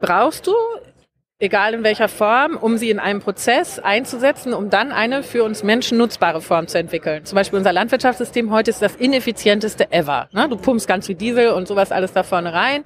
brauchst 0.00 0.46
du 0.46 0.54
egal 1.40 1.72
in 1.72 1.82
welcher 1.82 2.08
Form, 2.08 2.56
um 2.56 2.76
sie 2.76 2.90
in 2.90 2.98
einem 2.98 3.20
Prozess 3.20 3.78
einzusetzen, 3.78 4.52
um 4.52 4.68
dann 4.68 4.92
eine 4.92 5.22
für 5.22 5.42
uns 5.42 5.62
Menschen 5.62 5.96
nutzbare 5.96 6.42
Form 6.42 6.68
zu 6.68 6.78
entwickeln. 6.78 7.24
Zum 7.24 7.34
Beispiel 7.34 7.58
unser 7.58 7.72
Landwirtschaftssystem 7.72 8.52
heute 8.52 8.70
ist 8.70 8.82
das 8.82 8.94
ineffizienteste 8.96 9.90
ever. 9.90 10.28
Ne? 10.32 10.48
Du 10.50 10.56
pumpst 10.56 10.86
ganz 10.86 11.06
viel 11.06 11.16
Diesel 11.16 11.48
und 11.50 11.66
sowas 11.66 11.92
alles 11.92 12.12
da 12.12 12.22
vorne 12.22 12.52
rein 12.52 12.84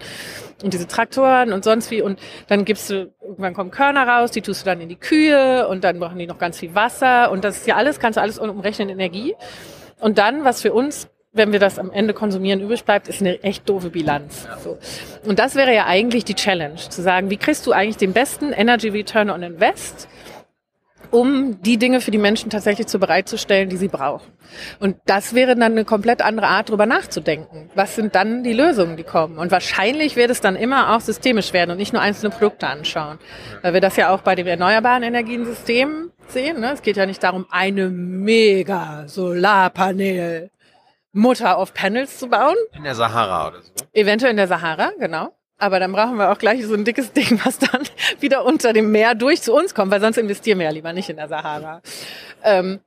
und 0.63 0.73
diese 0.73 0.87
Traktoren 0.87 1.53
und 1.53 1.65
sonst 1.65 1.91
wie 1.91 2.01
und 2.01 2.21
dann 2.47 2.65
gibst 2.65 2.91
du, 2.91 3.13
irgendwann 3.21 3.55
kommen 3.55 3.73
Körner 3.73 4.07
raus, 4.07 4.31
die 4.31 4.41
tust 4.41 4.63
du 4.63 4.67
dann 4.67 4.81
in 4.81 4.89
die 4.89 4.97
Kühe 4.97 5.67
und 5.67 5.83
dann 5.83 5.99
brauchen 5.99 6.19
die 6.19 6.29
noch 6.29 6.39
ganz 6.39 6.59
viel 6.59 6.77
Wasser 6.77 7.33
und 7.33 7.43
das 7.43 7.59
ist 7.59 7.67
ja 7.67 7.75
alles, 7.75 7.99
kannst 7.99 8.19
du 8.19 8.21
alles 8.21 8.39
umrechnen 8.39 8.89
in 8.89 9.01
Energie. 9.01 9.35
Und 10.01 10.19
dann, 10.19 10.45
was 10.45 10.63
für 10.63 10.73
uns 10.73 11.09
wenn 11.35 11.53
wir 11.53 11.59
das 11.59 11.79
am 11.79 11.91
Ende 11.91 12.15
konsumieren, 12.15 12.61
übrig 12.61 12.85
bleibt, 12.85 13.09
ist 13.09 13.21
eine 13.21 13.43
echt 13.43 13.69
doofe 13.69 13.91
Bilanz. 13.91 14.47
So. 14.63 14.79
Und 15.25 15.39
das 15.39 15.57
wäre 15.57 15.75
ja 15.75 15.87
eigentlich 15.87 16.25
die 16.25 16.35
Challenge, 16.35 16.77
zu 16.77 17.03
sagen, 17.03 17.29
wie 17.29 17.37
kriegst 17.37 17.67
du 17.67 17.73
eigentlich 17.73 17.97
den 17.97 18.13
besten 18.13 18.53
Energy 18.53 18.89
Return 18.89 19.31
on 19.31 19.43
Invest, 19.43 20.09
um 21.11 21.61
die 21.63 21.77
Dinge 21.77 22.01
für 22.01 22.11
die 22.11 22.19
Menschen 22.19 22.51
tatsächlich 22.51 22.89
zu 22.89 22.99
bereitzustellen, 22.99 23.69
die 23.69 23.77
sie 23.77 23.89
brauchen. 23.89 24.33
Und 24.81 24.97
das 25.07 25.33
wäre 25.35 25.55
dann 25.55 25.73
eine 25.73 25.85
komplett 25.85 26.23
andere 26.23 26.49
Art, 26.49 26.69
darüber 26.69 26.87
nachzudenken. 26.87 27.71
Was 27.75 27.95
sind 27.95 28.15
dann 28.17 28.43
die 28.43 28.53
Lösungen, 28.53 28.97
die 28.97 29.05
kommen? 29.05 29.39
Und 29.39 29.53
wahrscheinlich 29.53 30.17
wird 30.17 30.31
es 30.31 30.41
dann 30.41 30.57
immer 30.57 30.95
auch 30.95 31.01
systemisch 31.01 31.53
werden 31.53 31.71
und 31.71 31.77
nicht 31.77 31.93
nur 31.93 32.03
einzelne 32.03 32.31
Produkte 32.31 32.67
anschauen. 32.67 33.19
Weil 33.63 33.75
wir 33.75 33.81
das 33.81 33.97
ja 33.97 34.11
auch 34.11 34.23
bei 34.23 34.35
dem 34.35 34.47
erneuerbaren 34.47 35.05
Energiensystem 35.05 36.11
sehen. 36.29 36.61
Ne? 36.61 36.73
Es 36.73 36.83
geht 36.83 36.97
ja 36.97 37.07
nicht 37.07 37.23
darum, 37.23 37.47
eine 37.49 37.91
mega 37.91 39.05
Solarpanel 39.07 40.51
Mutter 41.15 41.57
auf 41.57 41.73
Panels 41.73 42.19
zu 42.19 42.29
bauen. 42.29 42.57
In 42.77 42.85
der 42.85 42.95
Sahara 42.95 43.49
oder 43.49 43.63
so. 43.63 43.71
Eventuell 43.93 44.33
in 44.33 44.37
der 44.37 44.49
Sahara, 44.49 44.91
genau. 44.99 45.33
Aber 45.57 45.79
dann 45.79 45.93
brauchen 45.93 46.17
wir 46.17 46.33
auch 46.33 46.39
gleich 46.39 46.67
so 46.67 46.75
ein 46.75 46.85
dickes 46.85 47.13
Ding, 47.13 47.41
was 47.45 47.59
dann 47.59 47.83
wieder 48.21 48.45
unter 48.45 48.73
dem 48.73 48.91
Meer 48.91 49.15
durch 49.15 49.41
zu 49.41 49.55
uns 49.55 49.75
kommt, 49.75 49.93
weil 49.93 50.01
sonst 50.01 50.19
investieren 50.19 50.59
wir 50.59 50.67
ja 50.67 50.73
lieber 50.73 50.93
nicht 50.93 51.09
in 51.09 51.17
der 51.17 51.29
Sahara. 51.29 51.81
Ähm, 52.43 52.81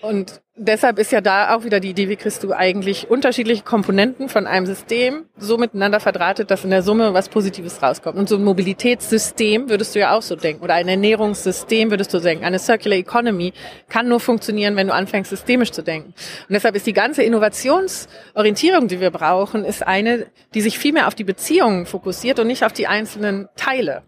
und 0.00 0.40
deshalb 0.56 0.98
ist 0.98 1.12
ja 1.12 1.20
da 1.20 1.54
auch 1.54 1.64
wieder 1.64 1.80
die 1.80 1.90
Idee, 1.90 2.08
wie 2.08 2.16
kriegst 2.16 2.42
du 2.42 2.52
eigentlich 2.52 3.10
unterschiedliche 3.10 3.62
Komponenten 3.62 4.28
von 4.28 4.46
einem 4.46 4.66
System 4.66 5.24
so 5.36 5.58
miteinander 5.58 6.00
verdrahtet, 6.00 6.50
dass 6.50 6.64
in 6.64 6.70
der 6.70 6.82
Summe 6.82 7.14
was 7.14 7.28
Positives 7.28 7.82
rauskommt. 7.82 8.18
Und 8.18 8.28
so 8.28 8.36
ein 8.36 8.44
Mobilitätssystem 8.44 9.68
würdest 9.68 9.94
du 9.94 10.00
ja 10.00 10.16
auch 10.16 10.22
so 10.22 10.36
denken. 10.36 10.62
Oder 10.62 10.74
ein 10.74 10.88
Ernährungssystem 10.88 11.90
würdest 11.90 12.12
du 12.12 12.18
denken. 12.18 12.44
Eine 12.44 12.58
Circular 12.58 12.98
Economy 12.98 13.52
kann 13.88 14.08
nur 14.08 14.20
funktionieren, 14.20 14.76
wenn 14.76 14.88
du 14.88 14.94
anfängst, 14.94 15.30
systemisch 15.30 15.72
zu 15.72 15.82
denken. 15.82 16.08
Und 16.48 16.52
deshalb 16.52 16.74
ist 16.76 16.86
die 16.86 16.92
ganze 16.92 17.22
Innovationsorientierung, 17.22 18.88
die 18.88 19.00
wir 19.00 19.10
brauchen, 19.10 19.64
ist 19.64 19.86
eine, 19.86 20.26
die 20.54 20.60
sich 20.60 20.78
viel 20.78 20.92
mehr 20.92 21.08
auf 21.08 21.14
die 21.14 21.24
Beziehungen 21.24 21.86
fokussiert 21.86 22.38
und 22.38 22.46
nicht 22.46 22.64
auf 22.64 22.72
die 22.72 22.86
einzelnen 22.86 23.48
Teile. 23.56 24.02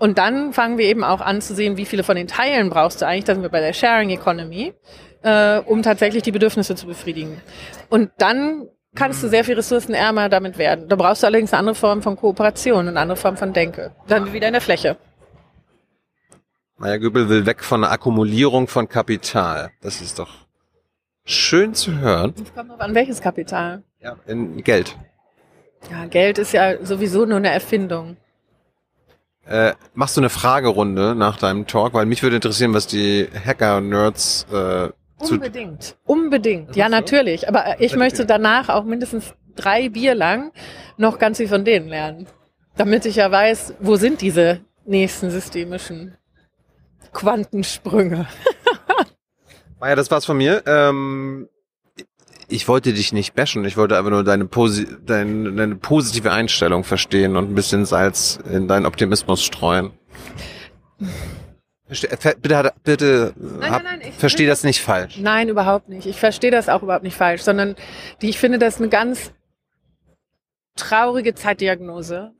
Und 0.00 0.16
dann 0.16 0.54
fangen 0.54 0.78
wir 0.78 0.86
eben 0.86 1.04
auch 1.04 1.20
an 1.20 1.42
zu 1.42 1.54
sehen, 1.54 1.76
wie 1.76 1.84
viele 1.84 2.02
von 2.02 2.16
den 2.16 2.26
Teilen 2.26 2.70
brauchst 2.70 3.02
du 3.02 3.06
eigentlich. 3.06 3.24
Da 3.26 3.34
sind 3.34 3.42
wir 3.42 3.50
bei 3.50 3.60
der 3.60 3.74
Sharing 3.74 4.08
Economy, 4.08 4.72
äh, 5.22 5.58
um 5.58 5.82
tatsächlich 5.82 6.22
die 6.22 6.32
Bedürfnisse 6.32 6.74
zu 6.74 6.86
befriedigen. 6.86 7.38
Und 7.90 8.10
dann 8.16 8.66
kannst 8.94 9.22
du 9.22 9.28
sehr 9.28 9.44
viel 9.44 9.56
ressourcenärmer 9.56 10.30
damit 10.30 10.56
werden. 10.56 10.88
Da 10.88 10.96
brauchst 10.96 11.22
du 11.22 11.26
allerdings 11.26 11.52
eine 11.52 11.58
andere 11.58 11.74
Form 11.74 12.00
von 12.00 12.16
Kooperation 12.16 12.78
und 12.78 12.88
eine 12.88 13.00
andere 13.00 13.16
Form 13.16 13.36
von 13.36 13.52
Denke. 13.52 13.92
Dann 14.08 14.32
wieder 14.32 14.46
in 14.46 14.54
der 14.54 14.62
Fläche. 14.62 14.96
Maya 16.78 16.96
Göbel 16.96 17.28
will 17.28 17.44
weg 17.44 17.62
von 17.62 17.82
der 17.82 17.92
Akkumulierung 17.92 18.68
von 18.68 18.88
Kapital. 18.88 19.70
Das 19.82 20.00
ist 20.00 20.18
doch 20.18 20.30
schön 21.26 21.74
zu 21.74 21.98
hören. 21.98 22.32
Es 22.42 22.54
kommt 22.54 22.70
noch 22.70 22.80
an 22.80 22.94
welches 22.94 23.20
Kapital? 23.20 23.82
Ja, 24.00 24.16
in 24.26 24.64
Geld. 24.64 24.96
Ja, 25.90 26.06
Geld 26.06 26.38
ist 26.38 26.54
ja 26.54 26.82
sowieso 26.82 27.26
nur 27.26 27.36
eine 27.36 27.50
Erfindung. 27.50 28.16
Äh, 29.46 29.72
machst 29.94 30.16
du 30.16 30.20
eine 30.20 30.30
Fragerunde 30.30 31.14
nach 31.14 31.38
deinem 31.38 31.66
Talk? 31.66 31.94
Weil 31.94 32.06
mich 32.06 32.22
würde 32.22 32.36
interessieren, 32.36 32.74
was 32.74 32.86
die 32.86 33.28
Hacker-Nerds 33.44 34.46
äh, 34.52 34.88
Unbedingt, 35.20 35.96
unbedingt. 36.04 36.76
Ja, 36.76 36.88
natürlich. 36.88 37.46
Aber 37.48 37.80
ich 37.80 37.94
möchte 37.94 38.24
danach 38.24 38.68
auch 38.68 38.84
mindestens 38.84 39.34
drei 39.54 39.88
Bier 39.90 40.14
lang 40.14 40.52
noch 40.96 41.18
ganz 41.18 41.38
viel 41.38 41.48
von 41.48 41.64
denen 41.64 41.88
lernen. 41.88 42.26
Damit 42.76 43.04
ich 43.04 43.16
ja 43.16 43.30
weiß, 43.30 43.74
wo 43.80 43.96
sind 43.96 44.22
diese 44.22 44.60
nächsten 44.86 45.30
systemischen 45.30 46.16
Quantensprünge. 47.12 48.26
Maja, 49.80 49.94
das 49.96 50.10
war's 50.10 50.24
von 50.24 50.38
mir. 50.38 50.62
Ähm, 50.66 51.48
ich 52.50 52.68
wollte 52.68 52.92
dich 52.92 53.12
nicht 53.12 53.34
bashen, 53.34 53.64
ich 53.64 53.76
wollte 53.76 53.96
aber 53.96 54.10
nur 54.10 54.24
deine, 54.24 54.44
Posi 54.46 54.86
deine, 55.06 55.52
deine 55.52 55.76
positive 55.76 56.32
Einstellung 56.32 56.84
verstehen 56.84 57.36
und 57.36 57.50
ein 57.50 57.54
bisschen 57.54 57.84
Salz 57.86 58.38
in 58.50 58.68
deinen 58.68 58.86
Optimismus 58.86 59.42
streuen. 59.42 59.92
Verste- 61.88 62.36
Bitte, 62.40 62.72
bitte 62.84 63.34
Nein, 63.36 63.70
hab, 63.72 63.82
nein, 63.82 63.98
nein, 64.00 64.08
ich- 64.10 64.14
versteh 64.14 64.46
das 64.46 64.62
nicht 64.64 64.80
falsch. 64.80 65.18
Nein, 65.18 65.48
überhaupt 65.48 65.88
nicht. 65.88 66.06
Ich 66.06 66.18
verstehe 66.18 66.50
das 66.50 66.68
auch 66.68 66.82
überhaupt 66.82 67.04
nicht 67.04 67.16
falsch, 67.16 67.42
sondern 67.42 67.74
die, 68.22 68.28
ich 68.28 68.38
finde 68.38 68.58
das 68.58 68.78
eine 68.78 68.88
ganz 68.88 69.32
traurige 70.76 71.34
Zeitdiagnose. 71.34 72.32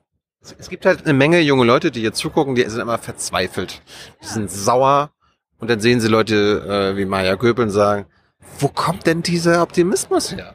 Es 0.58 0.68
gibt 0.70 0.86
halt 0.86 1.04
eine 1.04 1.12
Menge 1.12 1.40
junge 1.40 1.64
Leute, 1.64 1.90
die 1.90 2.00
jetzt 2.02 2.18
zugucken, 2.18 2.54
die 2.54 2.62
sind 2.64 2.80
immer 2.80 2.96
verzweifelt. 2.98 3.82
Die 4.22 4.26
sind 4.26 4.50
sauer 4.50 5.10
und 5.58 5.68
dann 5.68 5.80
sehen 5.80 6.00
sie 6.00 6.08
Leute 6.08 6.92
äh, 6.94 6.96
wie 6.96 7.04
Maya 7.04 7.34
Göpel 7.34 7.64
und 7.64 7.70
sagen, 7.70 8.06
wo 8.58 8.68
kommt 8.68 9.06
denn 9.06 9.22
dieser 9.22 9.62
Optimismus 9.62 10.34
her? 10.36 10.54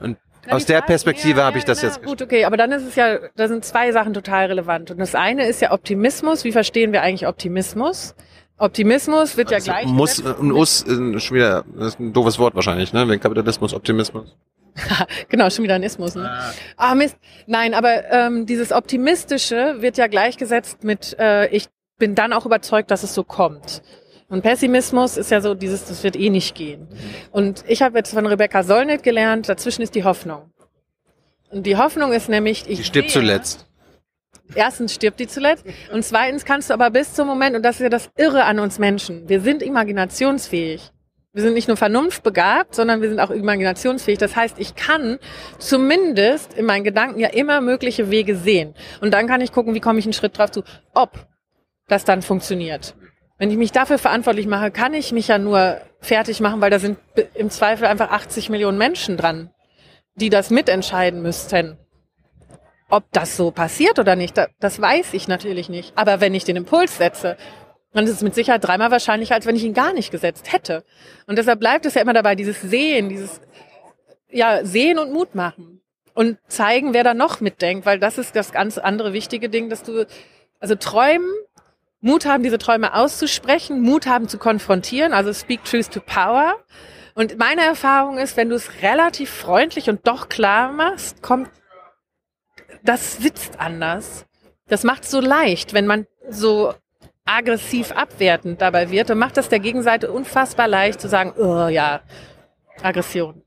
Und 0.00 0.18
Na, 0.46 0.54
aus 0.54 0.66
der 0.66 0.78
Frage- 0.78 0.86
Perspektive 0.88 1.40
ja, 1.40 1.46
habe 1.46 1.58
ich 1.58 1.64
ja, 1.64 1.68
das 1.68 1.82
na, 1.82 1.88
jetzt 1.88 2.02
Gut, 2.02 2.20
okay, 2.22 2.44
aber 2.44 2.56
dann 2.56 2.72
ist 2.72 2.82
es 2.84 2.94
ja, 2.96 3.18
da 3.36 3.48
sind 3.48 3.64
zwei 3.64 3.92
Sachen 3.92 4.14
total 4.14 4.46
relevant. 4.46 4.90
Und 4.90 4.98
das 4.98 5.14
eine 5.14 5.46
ist 5.46 5.60
ja 5.60 5.72
Optimismus. 5.72 6.44
Wie 6.44 6.52
verstehen 6.52 6.92
wir 6.92 7.02
eigentlich 7.02 7.26
Optimismus? 7.26 8.14
Optimismus 8.56 9.36
wird 9.36 9.50
ja 9.50 9.56
Also 9.56 9.72
gleich. 9.72 9.86
muss 9.86 10.24
ein 10.24 10.52
Us 10.52 10.84
schon 10.86 11.36
wieder 11.36 11.64
das 11.76 11.88
ist 11.88 12.00
ein 12.00 12.12
doofes 12.12 12.38
Wort 12.38 12.54
wahrscheinlich, 12.54 12.92
ne? 12.92 13.08
Wegen 13.08 13.20
Kapitalismus, 13.20 13.74
Optimismus. 13.74 14.36
Genau, 15.28 15.50
schon 15.50 15.64
wieder 15.64 15.74
ein 15.76 15.82
Ismus. 15.84 16.14
Ne? 16.16 16.28
Ah, 16.76 16.94
Mist. 16.96 17.16
Nein, 17.46 17.74
aber 17.74 18.10
ähm, 18.10 18.44
dieses 18.46 18.72
Optimistische 18.72 19.76
wird 19.80 19.96
ja 19.96 20.08
gleichgesetzt 20.08 20.82
mit, 20.84 21.16
äh, 21.18 21.46
ich 21.48 21.68
bin 21.98 22.14
dann 22.16 22.32
auch 22.32 22.44
überzeugt, 22.44 22.90
dass 22.90 23.02
es 23.04 23.14
so 23.14 23.22
kommt. 23.22 23.82
Und 24.34 24.42
Pessimismus 24.42 25.16
ist 25.16 25.30
ja 25.30 25.40
so 25.40 25.54
dieses, 25.54 25.84
das 25.84 26.02
wird 26.02 26.16
eh 26.16 26.28
nicht 26.28 26.56
gehen. 26.56 26.88
Und 27.30 27.64
ich 27.68 27.82
habe 27.82 27.98
jetzt 27.98 28.12
von 28.12 28.26
Rebecca 28.26 28.64
Solnit 28.64 29.04
gelernt, 29.04 29.48
dazwischen 29.48 29.82
ist 29.82 29.94
die 29.94 30.02
Hoffnung. 30.02 30.50
Und 31.50 31.64
die 31.66 31.76
Hoffnung 31.76 32.10
ist 32.10 32.28
nämlich, 32.28 32.68
ich 32.68 32.78
Die 32.78 32.84
stirbt 32.84 33.10
sehe, 33.10 33.20
zuletzt. 33.20 33.68
Erstens 34.56 34.92
stirbt 34.92 35.20
die 35.20 35.28
zuletzt 35.28 35.64
und 35.92 36.04
zweitens 36.04 36.44
kannst 36.44 36.68
du 36.68 36.74
aber 36.74 36.90
bis 36.90 37.14
zum 37.14 37.28
Moment, 37.28 37.54
und 37.54 37.62
das 37.62 37.76
ist 37.76 37.82
ja 37.82 37.88
das 37.88 38.10
Irre 38.16 38.42
an 38.42 38.58
uns 38.58 38.80
Menschen, 38.80 39.28
wir 39.28 39.40
sind 39.40 39.62
imaginationsfähig. 39.62 40.90
Wir 41.32 41.42
sind 41.42 41.54
nicht 41.54 41.68
nur 41.68 41.76
vernunftbegabt, 41.76 42.74
sondern 42.74 43.02
wir 43.02 43.10
sind 43.10 43.20
auch 43.20 43.30
imaginationsfähig. 43.30 44.18
Das 44.18 44.34
heißt, 44.34 44.58
ich 44.58 44.74
kann 44.74 45.20
zumindest 45.58 46.54
in 46.54 46.66
meinen 46.66 46.82
Gedanken 46.82 47.20
ja 47.20 47.28
immer 47.28 47.60
mögliche 47.60 48.10
Wege 48.10 48.34
sehen. 48.34 48.74
Und 49.00 49.14
dann 49.14 49.28
kann 49.28 49.40
ich 49.40 49.52
gucken, 49.52 49.74
wie 49.74 49.80
komme 49.80 50.00
ich 50.00 50.06
einen 50.06 50.12
Schritt 50.12 50.36
drauf 50.36 50.50
zu, 50.50 50.64
ob 50.92 51.28
das 51.86 52.04
dann 52.04 52.22
funktioniert. 52.22 52.96
Wenn 53.38 53.50
ich 53.50 53.56
mich 53.56 53.72
dafür 53.72 53.98
verantwortlich 53.98 54.46
mache, 54.46 54.70
kann 54.70 54.94
ich 54.94 55.12
mich 55.12 55.28
ja 55.28 55.38
nur 55.38 55.80
fertig 56.00 56.40
machen, 56.40 56.60
weil 56.60 56.70
da 56.70 56.78
sind 56.78 56.98
im 57.34 57.50
Zweifel 57.50 57.86
einfach 57.86 58.10
80 58.10 58.48
Millionen 58.48 58.78
Menschen 58.78 59.16
dran, 59.16 59.50
die 60.14 60.30
das 60.30 60.50
mitentscheiden 60.50 61.20
müssten. 61.20 61.76
Ob 62.90 63.04
das 63.12 63.36
so 63.36 63.50
passiert 63.50 63.98
oder 63.98 64.14
nicht, 64.14 64.36
da- 64.36 64.48
das 64.60 64.80
weiß 64.80 65.14
ich 65.14 65.26
natürlich 65.26 65.68
nicht. 65.68 65.92
Aber 65.96 66.20
wenn 66.20 66.34
ich 66.34 66.44
den 66.44 66.56
Impuls 66.56 66.96
setze, 66.96 67.36
dann 67.92 68.04
ist 68.04 68.12
es 68.12 68.22
mit 68.22 68.34
Sicherheit 68.34 68.62
dreimal 68.62 68.90
wahrscheinlicher, 68.90 69.34
als 69.34 69.46
wenn 69.46 69.56
ich 69.56 69.64
ihn 69.64 69.74
gar 69.74 69.92
nicht 69.92 70.10
gesetzt 70.10 70.52
hätte. 70.52 70.84
Und 71.26 71.36
deshalb 71.36 71.58
bleibt 71.60 71.86
es 71.86 71.94
ja 71.94 72.02
immer 72.02 72.12
dabei, 72.12 72.34
dieses 72.36 72.60
Sehen, 72.60 73.08
dieses 73.08 73.40
ja, 74.30 74.64
Sehen 74.64 74.98
und 74.98 75.12
Mut 75.12 75.34
machen. 75.34 75.80
Und 76.12 76.38
zeigen, 76.46 76.94
wer 76.94 77.02
da 77.02 77.14
noch 77.14 77.40
mitdenkt, 77.40 77.86
weil 77.86 77.98
das 77.98 78.18
ist 78.18 78.36
das 78.36 78.52
ganz 78.52 78.78
andere 78.78 79.12
wichtige 79.12 79.48
Ding, 79.48 79.68
dass 79.68 79.82
du, 79.82 80.06
also 80.60 80.76
träumen, 80.76 81.28
Mut 82.04 82.26
haben, 82.26 82.42
diese 82.42 82.58
Träume 82.58 82.92
auszusprechen, 82.92 83.80
Mut 83.80 84.06
haben 84.06 84.28
zu 84.28 84.36
konfrontieren, 84.36 85.14
also 85.14 85.32
speak 85.32 85.64
truth 85.64 85.90
to 85.90 86.00
power. 86.00 86.54
Und 87.14 87.38
meine 87.38 87.62
Erfahrung 87.62 88.18
ist, 88.18 88.36
wenn 88.36 88.50
du 88.50 88.56
es 88.56 88.82
relativ 88.82 89.30
freundlich 89.30 89.88
und 89.88 90.06
doch 90.06 90.28
klar 90.28 90.70
machst, 90.70 91.22
kommt 91.22 91.48
das 92.82 93.16
sitzt 93.16 93.58
anders. 93.58 94.26
Das 94.68 94.84
macht 94.84 95.06
so 95.06 95.18
leicht, 95.18 95.72
wenn 95.72 95.86
man 95.86 96.06
so 96.28 96.74
aggressiv 97.24 97.92
abwertend 97.92 98.60
dabei 98.60 98.90
wird, 98.90 99.08
dann 99.08 99.16
macht 99.16 99.38
das 99.38 99.48
der 99.48 99.60
Gegenseite 99.60 100.12
unfassbar 100.12 100.68
leicht 100.68 101.00
zu 101.00 101.08
sagen, 101.08 101.32
oh 101.38 101.68
ja, 101.68 102.02
Aggression. 102.82 103.42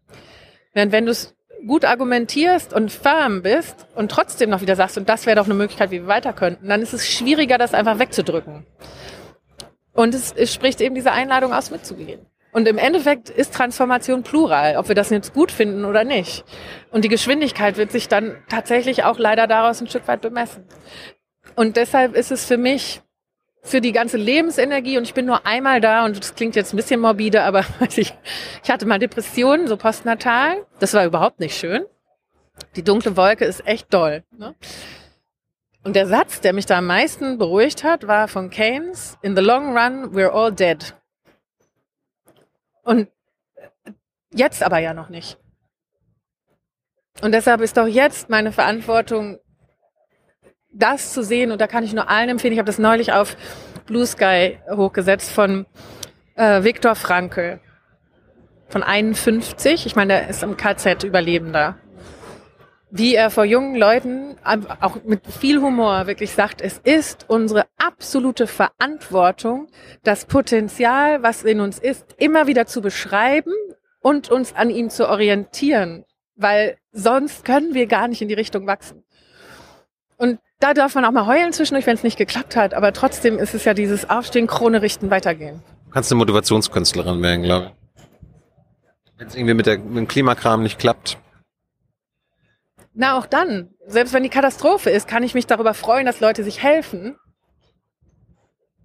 Während 0.73 0.91
wenn 0.91 1.05
du 1.05 1.11
es 1.11 1.36
gut 1.67 1.85
argumentierst 1.85 2.73
und 2.73 2.91
firm 2.91 3.41
bist 3.41 3.87
und 3.95 4.09
trotzdem 4.09 4.49
noch 4.49 4.61
wieder 4.61 4.75
sagst, 4.75 4.97
und 4.97 5.07
das 5.09 5.25
wäre 5.25 5.35
doch 5.35 5.45
eine 5.45 5.53
Möglichkeit, 5.53 5.91
wie 5.91 6.01
wir 6.01 6.07
weiter 6.07 6.33
könnten, 6.33 6.67
dann 6.67 6.81
ist 6.81 6.93
es 6.93 7.07
schwieriger, 7.07 7.57
das 7.57 7.73
einfach 7.73 7.99
wegzudrücken. 7.99 8.65
Und 9.93 10.13
es, 10.13 10.31
es 10.31 10.53
spricht 10.53 10.81
eben 10.81 10.95
diese 10.95 11.11
Einladung 11.11 11.53
aus, 11.53 11.71
mitzugehen. 11.71 12.25
Und 12.51 12.67
im 12.67 12.77
Endeffekt 12.77 13.29
ist 13.29 13.53
Transformation 13.53 14.23
plural, 14.23 14.77
ob 14.77 14.87
wir 14.87 14.95
das 14.95 15.09
jetzt 15.09 15.33
gut 15.33 15.51
finden 15.51 15.85
oder 15.85 16.03
nicht. 16.03 16.45
Und 16.91 17.03
die 17.03 17.09
Geschwindigkeit 17.09 17.77
wird 17.77 17.91
sich 17.91 18.07
dann 18.07 18.37
tatsächlich 18.49 19.03
auch 19.03 19.19
leider 19.19 19.47
daraus 19.47 19.81
ein 19.81 19.87
Stück 19.87 20.07
weit 20.07 20.21
bemessen. 20.21 20.65
Und 21.55 21.77
deshalb 21.77 22.15
ist 22.15 22.31
es 22.31 22.45
für 22.45 22.57
mich, 22.57 23.01
für 23.63 23.81
die 23.81 23.91
ganze 23.91 24.17
Lebensenergie, 24.17 24.97
und 24.97 25.03
ich 25.03 25.13
bin 25.13 25.25
nur 25.25 25.45
einmal 25.45 25.81
da, 25.81 26.05
und 26.05 26.17
das 26.17 26.35
klingt 26.35 26.55
jetzt 26.55 26.73
ein 26.73 26.77
bisschen 26.77 26.99
morbide, 26.99 27.43
aber 27.43 27.65
ich, 27.95 28.13
ich 28.63 28.71
hatte 28.71 28.85
mal 28.85 28.99
Depressionen, 28.99 29.67
so 29.67 29.77
postnatal. 29.77 30.65
Das 30.79 30.93
war 30.93 31.05
überhaupt 31.05 31.39
nicht 31.39 31.57
schön. 31.57 31.85
Die 32.75 32.83
dunkle 32.83 33.15
Wolke 33.17 33.45
ist 33.45 33.67
echt 33.67 33.93
doll. 33.93 34.23
Ne? 34.31 34.55
Und 35.83 35.95
der 35.95 36.07
Satz, 36.07 36.41
der 36.41 36.53
mich 36.53 36.65
da 36.65 36.79
am 36.79 36.87
meisten 36.87 37.37
beruhigt 37.37 37.83
hat, 37.83 38.07
war 38.07 38.27
von 38.27 38.49
Keynes, 38.49 39.17
in 39.21 39.35
the 39.35 39.41
long 39.41 39.77
run, 39.77 40.13
we're 40.13 40.31
all 40.31 40.51
dead. 40.51 40.95
Und 42.83 43.09
jetzt 44.31 44.63
aber 44.63 44.79
ja 44.79 44.93
noch 44.93 45.09
nicht. 45.09 45.37
Und 47.21 47.31
deshalb 47.31 47.61
ist 47.61 47.77
doch 47.77 47.87
jetzt 47.87 48.29
meine 48.29 48.51
Verantwortung, 48.51 49.39
das 50.71 51.13
zu 51.13 51.23
sehen. 51.23 51.51
Und 51.51 51.61
da 51.61 51.67
kann 51.67 51.83
ich 51.83 51.93
nur 51.93 52.09
allen 52.09 52.29
empfehlen. 52.29 52.53
Ich 52.53 52.59
habe 52.59 52.67
das 52.67 52.79
neulich 52.79 53.13
auf 53.13 53.35
Blue 53.85 54.05
Sky 54.05 54.59
hochgesetzt 54.69 55.31
von 55.31 55.65
äh, 56.35 56.63
Viktor 56.63 56.95
Frankl. 56.95 57.59
Von 58.69 58.83
51. 58.83 59.85
Ich 59.85 59.95
meine, 59.95 60.13
der 60.13 60.29
ist 60.29 60.43
im 60.43 60.57
KZ 60.57 61.03
Überlebender. 61.03 61.77
Wie 62.89 63.15
er 63.15 63.29
vor 63.29 63.45
jungen 63.45 63.75
Leuten 63.75 64.37
auch 64.43 65.03
mit 65.03 65.25
viel 65.27 65.61
Humor 65.61 66.07
wirklich 66.07 66.31
sagt, 66.31 66.61
es 66.61 66.77
ist 66.77 67.25
unsere 67.27 67.65
absolute 67.77 68.47
Verantwortung, 68.47 69.67
das 70.03 70.25
Potenzial, 70.25 71.21
was 71.21 71.43
in 71.43 71.59
uns 71.59 71.79
ist, 71.79 72.15
immer 72.17 72.47
wieder 72.47 72.65
zu 72.65 72.81
beschreiben 72.81 73.51
und 73.99 74.29
uns 74.29 74.55
an 74.55 74.69
ihm 74.69 74.89
zu 74.89 75.09
orientieren, 75.09 76.05
weil 76.35 76.77
sonst 76.93 77.43
können 77.43 77.73
wir 77.73 77.87
gar 77.87 78.07
nicht 78.07 78.21
in 78.21 78.29
die 78.29 78.33
Richtung 78.33 78.67
wachsen. 78.67 79.03
Und 80.15 80.39
da 80.59 80.73
darf 80.73 80.95
man 80.95 81.05
auch 81.05 81.11
mal 81.11 81.27
heulen 81.27 81.53
zwischendurch, 81.53 81.85
wenn 81.85 81.95
es 81.95 82.03
nicht 82.03 82.17
geklappt 82.17 82.55
hat, 82.55 82.73
aber 82.73 82.93
trotzdem 82.93 83.37
ist 83.37 83.53
es 83.53 83.65
ja 83.65 83.73
dieses 83.73 84.09
Aufstehen, 84.09 84.47
Krone 84.47 84.81
richten, 84.81 85.09
weitergehen. 85.09 85.61
Du 85.85 85.91
kannst 85.91 86.11
eine 86.11 86.19
Motivationskünstlerin 86.19 87.21
werden, 87.21 87.43
glaube 87.43 87.67
ich. 87.67 88.03
Wenn 89.17 89.27
es 89.27 89.35
irgendwie 89.35 89.53
mit, 89.53 89.65
der, 89.65 89.79
mit 89.79 89.97
dem 89.97 90.07
Klimakram 90.07 90.63
nicht 90.63 90.79
klappt. 90.79 91.17
Na, 92.93 93.17
auch 93.17 93.25
dann, 93.25 93.69
selbst 93.85 94.13
wenn 94.13 94.23
die 94.23 94.29
Katastrophe 94.29 94.89
ist, 94.89 95.07
kann 95.07 95.23
ich 95.23 95.33
mich 95.33 95.47
darüber 95.47 95.73
freuen, 95.73 96.05
dass 96.05 96.19
Leute 96.19 96.43
sich 96.43 96.63
helfen, 96.63 97.15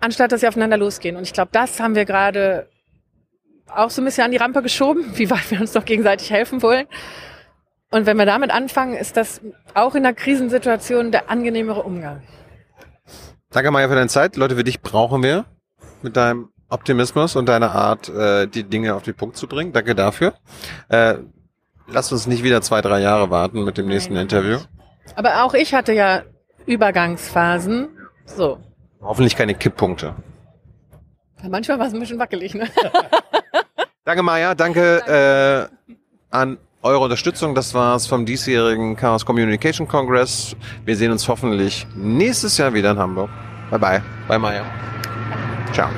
anstatt 0.01 0.33
dass 0.33 0.41
sie 0.41 0.49
aufeinander 0.49 0.77
losgehen. 0.77 1.17
Und 1.17 1.23
ich 1.23 1.33
glaube, 1.33 1.51
das 1.53 1.81
haben 1.81 1.95
wir 1.95 2.05
gerade 2.05 2.69
auch 3.67 3.91
so 3.91 4.03
ein 4.03 4.05
bisschen 4.05 4.25
an 4.25 4.31
die 4.31 4.37
Rampe 4.37 4.63
geschoben, 4.63 5.13
wie 5.17 5.31
weit 5.31 5.51
wir 5.51 5.61
uns 5.61 5.73
doch 5.73 5.85
gegenseitig 5.85 6.31
helfen 6.31 6.63
wollen. 6.63 6.87
Und 7.93 8.07
wenn 8.07 8.17
wir 8.17 8.25
damit 8.25 8.51
anfangen, 8.51 8.95
ist 8.95 9.19
das 9.19 9.43
auch 9.75 9.95
in 9.95 10.05
einer 10.05 10.15
Krisensituation 10.15 11.13
der 11.13 11.31
angenehmere 11.31 11.83
Umgang. 11.83 12.23
Danke, 13.51 13.71
Maja, 13.71 13.87
für 13.87 13.95
deine 13.95 14.09
Zeit. 14.09 14.37
Leute, 14.37 14.57
wie 14.57 14.65
dich 14.65 14.81
brauchen 14.81 15.23
wir 15.23 15.45
mit 16.01 16.17
deinem 16.17 16.49
Optimismus 16.71 17.37
und 17.37 17.51
deiner 17.51 17.73
Art, 17.73 18.09
äh, 18.09 18.47
die 18.47 18.65
Dinge 18.65 18.95
auf 18.95 19.03
den 19.03 19.15
Punkt 19.15 19.37
zu 19.37 19.47
bringen. 19.47 19.73
Danke 19.73 19.95
dafür. 19.95 20.33
Äh, 20.89 21.17
lass 21.87 22.11
uns 22.13 22.27
nicht 22.27 22.43
wieder 22.43 22.63
zwei, 22.63 22.81
drei 22.81 23.01
Jahre 23.01 23.29
warten 23.29 23.63
mit 23.63 23.77
dem 23.77 23.89
nächsten 23.89 24.15
Nein. 24.15 24.23
Interview. 24.23 24.59
Aber 25.15 25.45
auch 25.45 25.53
ich 25.53 25.75
hatte 25.75 25.93
ja 25.93 26.23
Übergangsphasen. 26.65 27.91
So. 28.25 28.59
Hoffentlich 29.03 29.37
keine 29.37 29.55
Kipppunkte. 29.55 30.15
Manchmal 31.47 31.79
war 31.79 31.89
es 31.89 31.93
ein 31.93 32.01
bisschen 32.01 32.19
wackelig, 32.19 32.55
ne? 32.55 32.71
Danke, 34.07 34.23
Maja. 34.23 34.55
Danke 34.55 35.69
äh, 35.71 35.95
an 36.31 36.57
eure 36.83 36.99
Unterstützung. 36.99 37.55
Das 37.55 37.75
war's 37.75 38.07
vom 38.07 38.27
diesjährigen 38.27 38.97
Chaos 38.97 39.25
Communication 39.25 39.87
Congress. 39.89 40.55
Wir 40.85 40.97
sehen 40.97 41.13
uns 41.13 41.27
hoffentlich 41.29 41.87
nächstes 41.95 42.59
Jahr 42.59 42.75
wieder 42.75 42.91
in 42.91 42.99
Hamburg. 42.99 43.31
Bye 43.71 43.79
bye. 43.79 44.03
Bye, 44.29 44.39
Maja. 44.39 44.65
Ciao. 45.73 45.89